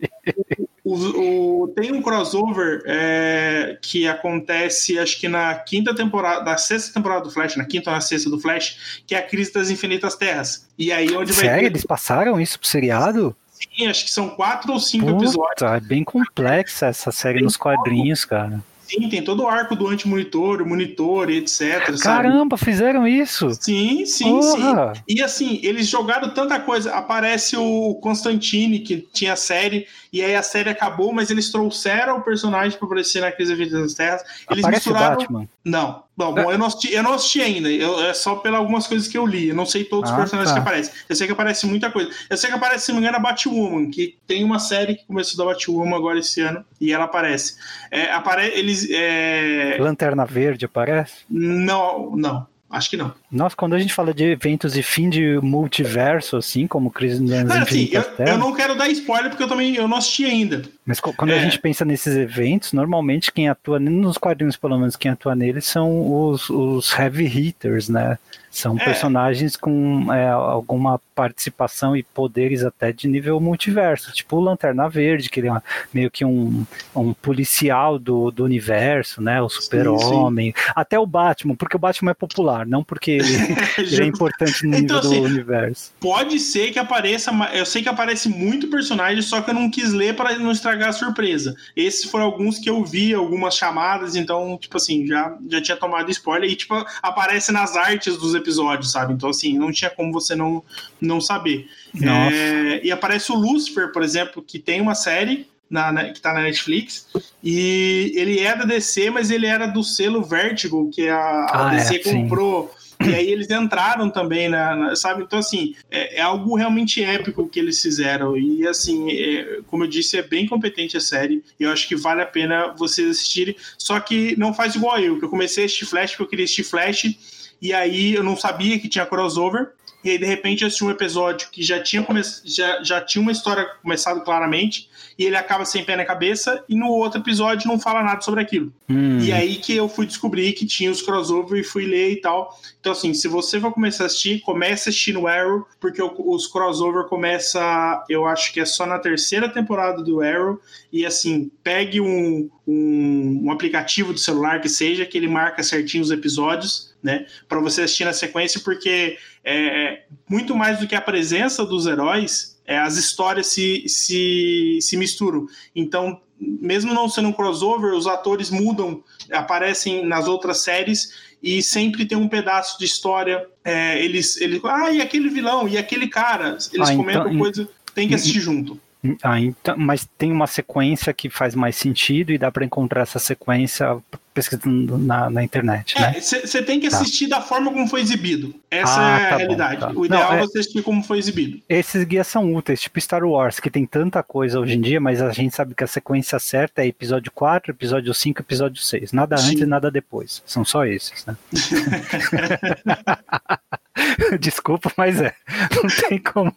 o, 0.83 1.61
o, 1.63 1.67
tem 1.69 1.93
um 1.93 2.01
crossover 2.01 2.83
é, 2.85 3.77
que 3.81 4.05
acontece, 4.05 4.99
acho 4.99 5.17
que 5.17 5.29
na 5.29 5.55
quinta 5.55 5.95
temporada, 5.95 6.43
da 6.43 6.57
sexta 6.57 6.93
temporada 6.93 7.23
do 7.23 7.31
Flash, 7.31 7.55
na 7.55 7.63
quinta 7.63 7.89
ou 7.89 7.95
na 7.95 8.01
sexta 8.01 8.29
do 8.29 8.37
Flash, 8.37 9.03
que 9.07 9.15
é 9.15 9.19
a 9.19 9.21
Crise 9.21 9.53
das 9.53 9.69
Infinitas 9.69 10.17
Terras. 10.17 10.67
E 10.77 10.91
aí 10.91 11.15
onde 11.15 11.33
Sério? 11.33 11.51
vai. 11.51 11.59
Ter... 11.61 11.65
Eles 11.67 11.85
passaram 11.85 12.39
isso 12.41 12.59
pro 12.59 12.67
seriado? 12.67 13.33
Sim, 13.53 13.87
acho 13.87 14.03
que 14.03 14.11
são 14.11 14.31
quatro 14.31 14.73
ou 14.73 14.79
cinco 14.79 15.05
Puta, 15.05 15.23
episódios. 15.23 15.61
É 15.61 15.79
bem 15.79 16.03
complexa 16.03 16.87
essa 16.87 17.13
série 17.13 17.35
bem 17.35 17.43
nos 17.43 17.55
quadrinhos, 17.55 18.25
cara. 18.25 18.61
Sim, 18.87 19.09
tem 19.09 19.23
todo 19.23 19.43
o 19.43 19.47
arco 19.47 19.75
do 19.75 19.87
anti-monitor, 19.87 20.65
monitor 20.65 21.29
etc. 21.29 21.97
Caramba, 22.01 22.57
sabe? 22.57 22.65
fizeram 22.65 23.07
isso? 23.07 23.49
Sim, 23.59 24.05
sim, 24.05 24.29
Porra. 24.29 24.93
sim. 24.95 25.01
E 25.07 25.23
assim, 25.23 25.59
eles 25.63 25.87
jogaram 25.87 26.29
tanta 26.33 26.59
coisa. 26.59 26.93
Aparece 26.93 27.55
o 27.57 27.95
Constantine, 27.95 28.79
que 28.79 28.97
tinha 29.13 29.35
série, 29.35 29.87
e 30.11 30.21
aí 30.21 30.35
a 30.35 30.43
série 30.43 30.69
acabou, 30.69 31.13
mas 31.13 31.29
eles 31.29 31.51
trouxeram 31.51 32.17
o 32.17 32.21
personagem 32.21 32.77
para 32.77 32.85
aparecer 32.85 33.21
na 33.21 33.31
Crise 33.31 33.55
das 33.69 33.93
Terras. 33.93 34.21
Eles 34.49 34.63
Aparece 34.63 34.89
misturaram. 34.89 35.15
O 35.15 35.19
Batman. 35.19 35.47
Não. 35.65 36.03
Bom, 36.15 36.33
bom, 36.33 36.51
eu 36.51 36.57
não 36.57 36.67
assisti, 36.67 36.93
eu 36.93 37.01
não 37.01 37.13
assisti 37.13 37.41
ainda. 37.41 37.69
Eu, 37.69 38.03
é 38.03 38.13
só 38.13 38.35
pelas 38.35 38.59
algumas 38.59 38.85
coisas 38.85 39.07
que 39.07 39.17
eu 39.17 39.25
li. 39.25 39.47
Eu 39.47 39.55
não 39.55 39.65
sei 39.65 39.83
todos 39.83 40.09
ah, 40.09 40.13
os 40.13 40.19
personagens 40.19 40.53
tá. 40.53 40.61
que 40.61 40.67
aparecem. 40.67 40.93
Eu 41.07 41.15
sei 41.15 41.25
que 41.25 41.33
aparece 41.33 41.65
muita 41.65 41.89
coisa. 41.89 42.11
Eu 42.29 42.37
sei 42.37 42.49
que 42.49 42.55
aparece, 42.55 42.85
se 42.85 42.91
não 42.91 42.99
me 42.99 43.07
engano, 43.07 43.17
a 43.17 43.19
Batwoman, 43.19 43.89
que 43.89 44.17
tem 44.27 44.43
uma 44.43 44.59
série 44.59 44.95
que 44.95 45.05
começou 45.05 45.37
da 45.37 45.51
Batwoman 45.51 45.95
agora 45.95 46.19
esse 46.19 46.41
ano, 46.41 46.63
e 46.79 46.91
ela 46.91 47.05
aparece. 47.05 47.55
É, 47.89 48.11
apare, 48.11 48.47
eles. 48.47 48.87
É... 48.91 49.77
Lanterna 49.79 50.25
Verde 50.25 50.65
aparece? 50.65 51.23
Não, 51.29 52.15
não. 52.15 52.45
Acho 52.69 52.89
que 52.89 52.97
não. 52.97 53.13
Nossa, 53.33 53.55
quando 53.55 53.73
a 53.73 53.79
gente 53.79 53.95
fala 53.95 54.13
de 54.13 54.23
eventos 54.25 54.73
de 54.73 54.83
fim 54.83 55.09
de 55.09 55.39
multiverso, 55.41 56.37
assim, 56.37 56.67
como 56.67 56.91
Crise 56.91 57.19
nas 57.19 57.47
Cara, 57.47 57.63
assim, 57.63 57.89
eu, 57.91 58.03
eu, 58.27 58.37
não 58.37 58.53
quero 58.53 58.75
dar 58.77 58.87
spoiler 58.89 59.31
porque 59.31 59.41
eu 59.41 59.47
também 59.47 59.75
eu 59.75 59.87
não 59.87 59.97
assisti 59.97 60.25
ainda. 60.25 60.61
Mas 60.85 60.99
quando 60.99 61.31
é. 61.31 61.39
a 61.39 61.39
gente 61.39 61.57
pensa 61.59 61.83
nesses 61.83 62.15
eventos, 62.15 62.73
normalmente 62.73 63.31
quem 63.31 63.49
atua, 63.49 63.79
nos 63.79 64.19
quadrinhos 64.19 64.55
pelo 64.55 64.77
menos, 64.77 64.95
quem 64.95 65.09
atua 65.09 65.35
neles 65.35 65.65
são 65.65 66.29
os, 66.29 66.47
os 66.49 66.93
heavy 66.93 67.25
hitters, 67.25 67.89
né? 67.89 68.19
São 68.53 68.77
é. 68.77 68.85
personagens 68.85 69.55
com 69.55 70.13
é, 70.13 70.29
alguma 70.29 71.01
participação 71.15 71.97
e 71.97 72.03
poderes 72.03 72.63
até 72.63 72.91
de 72.91 73.07
nível 73.07 73.39
multiverso, 73.39 74.13
tipo 74.13 74.37
o 74.37 74.41
Lanterna 74.41 74.87
Verde, 74.87 75.27
que 75.27 75.39
ele 75.39 75.49
é 75.49 75.59
meio 75.91 76.11
que 76.11 76.23
um, 76.23 76.63
um 76.95 77.13
policial 77.15 77.97
do, 77.97 78.29
do 78.29 78.43
universo, 78.43 79.21
né? 79.23 79.41
O 79.41 79.49
Super-Homem. 79.49 80.53
Até 80.75 80.99
o 80.99 81.07
Batman, 81.07 81.55
porque 81.55 81.75
o 81.75 81.79
Batman 81.79 82.11
é 82.11 82.13
popular, 82.13 82.63
não 82.67 82.83
porque 82.83 83.22
ele, 83.23 83.57
ele 83.77 84.03
é 84.03 84.05
importante 84.05 84.65
no 84.65 84.77
então, 84.77 84.97
nível 84.97 84.99
assim, 84.99 85.21
do 85.21 85.27
universo. 85.27 85.91
Pode 85.99 86.39
ser 86.39 86.71
que 86.71 86.79
apareça, 86.79 87.31
eu 87.53 87.65
sei 87.65 87.81
que 87.81 87.89
aparece 87.89 88.29
muito 88.29 88.67
personagem, 88.67 89.21
só 89.21 89.41
que 89.41 89.49
eu 89.49 89.53
não 89.53 89.69
quis 89.69 89.93
ler 89.93 90.15
para 90.15 90.37
não 90.37 90.51
estragar 90.51 90.89
a 90.89 90.93
surpresa. 90.93 91.55
Esses 91.75 92.09
foram 92.09 92.25
alguns 92.25 92.59
que 92.59 92.69
eu 92.69 92.83
vi, 92.83 93.13
algumas 93.13 93.55
chamadas, 93.55 94.15
então, 94.15 94.57
tipo 94.57 94.77
assim, 94.77 95.05
já, 95.07 95.35
já 95.49 95.61
tinha 95.61 95.77
tomado 95.77 96.11
spoiler 96.11 96.49
e, 96.49 96.55
tipo, 96.55 96.73
aparece 97.01 97.51
nas 97.51 97.75
artes 97.75 98.17
dos 98.17 98.35
episódios, 98.35 98.91
sabe? 98.91 99.13
Então, 99.13 99.29
assim, 99.29 99.57
não 99.57 99.71
tinha 99.71 99.89
como 99.89 100.11
você 100.11 100.35
não, 100.35 100.63
não 100.99 101.19
saber. 101.19 101.67
É, 102.01 102.81
e 102.83 102.91
aparece 102.91 103.31
o 103.31 103.35
Lucifer, 103.35 103.91
por 103.91 104.03
exemplo, 104.03 104.41
que 104.41 104.57
tem 104.57 104.81
uma 104.81 104.95
série 104.95 105.47
na, 105.69 105.91
na, 105.91 106.05
que 106.05 106.21
tá 106.21 106.33
na 106.33 106.41
Netflix. 106.41 107.07
E 107.43 108.13
ele 108.15 108.39
é 108.39 108.55
da 108.55 108.63
DC, 108.63 109.09
mas 109.09 109.31
ele 109.31 109.47
era 109.47 109.65
do 109.65 109.83
selo 109.83 110.23
Vertigo, 110.23 110.89
que 110.91 111.09
a, 111.09 111.17
a 111.17 111.67
ah, 111.67 111.69
DC 111.69 111.95
é, 111.95 111.99
comprou. 111.99 112.71
Sim. 112.77 112.82
E 113.05 113.13
aí 113.13 113.31
eles 113.31 113.49
entraram 113.49 114.09
também, 114.09 114.49
na, 114.49 114.75
na 114.75 114.95
sabe? 114.95 115.23
Então, 115.23 115.39
assim, 115.39 115.75
é, 115.89 116.17
é, 116.17 116.21
algo 116.21 116.55
realmente 116.55 117.03
épico 117.03 117.47
que 117.47 117.59
eles 117.59 117.81
fizeram. 117.81 118.37
E, 118.37 118.67
assim, 118.67 119.11
é, 119.11 119.59
como 119.67 119.83
eu 119.83 119.87
disse, 119.87 120.17
é 120.17 120.21
bem 120.21 120.47
competente 120.47 120.97
a 120.97 121.01
série. 121.01 121.43
E 121.59 121.63
eu 121.63 121.71
acho 121.71 121.87
que 121.87 121.95
vale 121.95 122.21
a 122.21 122.25
pena 122.25 122.73
vocês 122.77 123.09
assistirem. 123.09 123.55
Só 123.77 123.99
que 123.99 124.37
não 124.37 124.53
faz 124.53 124.75
igual 124.75 124.99
eu, 124.99 125.19
que 125.19 125.25
eu 125.25 125.29
comecei 125.29 125.65
assistir 125.65 125.85
Flash 125.85 126.11
porque 126.11 126.23
eu 126.23 126.27
queria 126.27 126.45
assistir 126.45 126.63
Flash 126.63 127.15
e 127.61 127.71
aí 127.73 128.13
eu 128.13 128.23
não 128.23 128.35
sabia 128.35 128.77
que 128.77 128.89
tinha 128.89 129.05
crossover. 129.05 129.71
E 130.03 130.09
aí, 130.09 130.17
de 130.17 130.25
repente, 130.25 130.63
eu 130.63 130.67
assisti 130.67 130.83
um 130.83 130.91
episódio 130.91 131.47
que 131.49 131.63
já 131.63 131.81
tinha, 131.81 132.03
come... 132.03 132.21
já, 132.43 132.83
já 132.83 132.99
tinha 132.99 133.21
uma 133.21 133.31
história 133.31 133.65
começado 133.81 134.21
claramente, 134.21 134.89
e 135.17 135.25
ele 135.25 135.35
acaba 135.35 135.65
sem 135.65 135.83
pé 135.83 135.95
na 135.95 136.05
cabeça, 136.05 136.63
e 136.67 136.75
no 136.75 136.87
outro 136.87 137.19
episódio 137.19 137.67
não 137.67 137.79
fala 137.79 138.03
nada 138.03 138.21
sobre 138.21 138.41
aquilo. 138.41 138.73
Hum. 138.89 139.19
E 139.19 139.31
aí 139.31 139.55
que 139.57 139.75
eu 139.75 139.87
fui 139.87 140.05
descobrir 140.05 140.53
que 140.53 140.65
tinha 140.65 140.91
os 140.91 141.01
crossover 141.01 141.59
e 141.59 141.63
fui 141.63 141.85
ler 141.85 142.11
e 142.11 142.21
tal. 142.21 142.57
Então, 142.79 142.91
assim, 142.91 143.13
se 143.13 143.27
você 143.27 143.59
for 143.59 143.71
começar 143.71 144.03
a 144.03 144.07
assistir, 144.07 144.41
comece 144.41 144.89
a 144.89 144.91
assistir 144.91 145.13
no 145.13 145.27
Arrow, 145.27 145.65
porque 145.79 146.01
os 146.01 146.47
crossover 146.47 147.05
começa, 147.05 148.03
eu 148.09 148.25
acho 148.25 148.53
que 148.53 148.59
é 148.59 148.65
só 148.65 148.85
na 148.85 148.99
terceira 148.99 149.47
temporada 149.49 150.01
do 150.03 150.21
Arrow, 150.21 150.59
e 150.91 151.05
assim, 151.05 151.51
pegue 151.63 152.01
um, 152.01 152.49
um, 152.67 153.41
um 153.45 153.51
aplicativo 153.51 154.13
do 154.13 154.19
celular 154.19 154.61
que 154.61 154.69
seja, 154.69 155.05
que 155.05 155.17
ele 155.17 155.27
marca 155.27 155.63
certinho 155.63 156.03
os 156.03 156.11
episódios 156.11 156.93
né? 157.03 157.25
Para 157.49 157.59
você 157.59 157.81
assistir 157.81 158.05
na 158.05 158.13
sequência, 158.13 158.61
porque 158.61 159.17
é, 159.43 160.03
muito 160.27 160.55
mais 160.55 160.79
do 160.79 160.87
que 160.87 160.95
a 160.95 161.01
presença 161.01 161.65
dos 161.65 161.85
heróis, 161.85 162.52
é, 162.65 162.77
as 162.77 162.97
histórias 162.97 163.47
se, 163.47 163.83
se, 163.87 164.79
se 164.81 164.97
misturam. 164.97 165.47
Então, 165.75 166.19
mesmo 166.39 166.93
não 166.93 167.07
sendo 167.09 167.29
um 167.29 167.33
crossover, 167.33 167.93
os 167.93 168.07
atores 168.07 168.49
mudam, 168.49 169.03
aparecem 169.31 170.05
nas 170.05 170.27
outras 170.27 170.63
séries 170.63 171.33
e 171.41 171.61
sempre 171.61 172.05
tem 172.05 172.17
um 172.17 172.27
pedaço 172.27 172.77
de 172.79 172.85
história. 172.85 173.45
É, 173.63 174.03
eles, 174.03 174.39
eles, 174.39 174.61
ah, 174.63 174.91
e 174.91 175.01
aquele 175.01 175.29
vilão, 175.29 175.67
e 175.67 175.77
aquele 175.77 176.07
cara, 176.07 176.57
eles 176.73 176.89
ah, 176.89 176.95
comentam 176.95 177.27
então, 177.27 177.39
coisa, 177.39 177.69
tem 177.93 178.07
que 178.07 178.15
assistir 178.15 178.39
junto. 178.39 178.79
Ah, 179.21 179.39
então, 179.39 179.75
mas 179.77 180.07
tem 180.17 180.31
uma 180.31 180.47
sequência 180.47 181.13
que 181.13 181.29
faz 181.29 181.53
mais 181.53 181.75
sentido 181.75 182.31
e 182.31 182.37
dá 182.37 182.49
para 182.49 182.63
encontrar 182.63 183.01
essa 183.01 183.19
sequência 183.19 183.97
pesquisando 184.33 184.97
na, 184.97 185.29
na 185.29 185.43
internet, 185.43 185.99
né? 185.99 186.19
Você 186.19 186.63
tem 186.63 186.79
que 186.79 186.89
tá. 186.89 186.97
assistir 186.97 187.27
tá. 187.27 187.37
da 187.37 187.43
forma 187.43 187.71
como 187.71 187.87
foi 187.87 188.01
exibido. 188.01 188.55
Essa 188.69 188.99
ah, 188.99 189.19
é 189.19 189.25
a 189.25 189.29
tá 189.29 189.37
realidade. 189.37 189.79
Bom, 189.79 189.93
tá. 189.93 189.99
O 189.99 190.05
ideal 190.05 190.23
Não, 190.23 190.33
é, 190.33 190.37
é 190.37 190.41
você 190.41 190.59
assistir 190.59 190.81
como 190.81 191.03
foi 191.03 191.19
exibido. 191.19 191.61
Esses 191.69 192.03
guias 192.03 192.27
são 192.27 192.53
úteis, 192.53 192.81
tipo 192.81 192.99
Star 192.99 193.23
Wars, 193.23 193.59
que 193.59 193.69
tem 193.69 193.85
tanta 193.85 194.23
coisa 194.23 194.59
hoje 194.59 194.75
em 194.75 194.81
dia, 194.81 194.99
mas 194.99 195.21
a 195.21 195.31
gente 195.31 195.55
sabe 195.55 195.75
que 195.75 195.83
a 195.83 195.87
sequência 195.87 196.39
certa 196.39 196.81
é 196.81 196.87
episódio 196.87 197.31
4, 197.31 197.71
episódio 197.71 198.13
5, 198.13 198.41
episódio 198.41 198.81
6. 198.81 199.13
Nada 199.13 199.37
Sim. 199.37 199.49
antes 199.49 199.61
e 199.61 199.65
nada 199.65 199.91
depois. 199.91 200.41
São 200.45 200.65
só 200.65 200.85
esses, 200.85 201.25
né? 201.25 201.35
Desculpa, 204.39 204.91
mas 204.97 205.21
é. 205.21 205.35
Não 205.75 206.09
tem 206.09 206.17
como. 206.19 206.55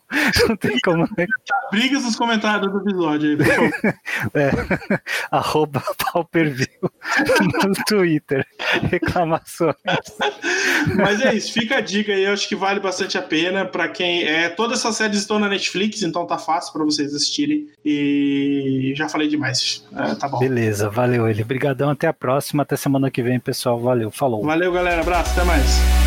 Não 0.48 0.56
tem 0.56 0.78
como. 0.80 1.06
Brigas 1.70 2.04
nos 2.04 2.16
comentários 2.16 2.72
do 2.72 2.78
episódio 2.78 3.30
aí, 3.30 3.36
É. 4.34 4.50
Arroba 5.30 5.82
Pauperview 5.98 6.90
no 7.68 7.74
Twitter. 7.86 8.46
Reclamações. 8.90 9.74
Mas 10.96 11.20
é 11.20 11.34
isso, 11.34 11.52
fica 11.52 11.78
a 11.78 11.80
dica 11.80 12.12
aí, 12.12 12.24
eu 12.24 12.32
acho 12.32 12.48
que 12.48 12.54
vale 12.54 12.80
bastante 12.80 13.18
a 13.18 13.22
pena 13.22 13.64
para 13.64 13.88
quem. 13.88 14.24
É, 14.24 14.48
todas 14.48 14.80
essas 14.80 14.96
séries 14.96 15.18
estão 15.18 15.38
na 15.38 15.48
Netflix, 15.48 16.02
então 16.02 16.26
tá 16.26 16.38
fácil 16.38 16.72
para 16.72 16.84
vocês 16.84 17.14
assistirem. 17.14 17.68
E 17.84 18.92
já 18.96 19.08
falei 19.08 19.28
demais. 19.28 19.84
É, 19.94 20.14
tá 20.14 20.28
bom. 20.28 20.38
Beleza, 20.38 20.88
valeu 20.88 21.28
ele. 21.28 21.42
Obrigadão, 21.42 21.90
até 21.90 22.06
a 22.06 22.12
próxima, 22.12 22.62
até 22.62 22.76
semana 22.76 23.10
que 23.10 23.22
vem, 23.22 23.38
pessoal. 23.38 23.78
Valeu, 23.80 24.10
falou. 24.10 24.44
Valeu, 24.44 24.72
galera. 24.72 25.00
Abraço, 25.00 25.32
até 25.32 25.44
mais. 25.44 26.05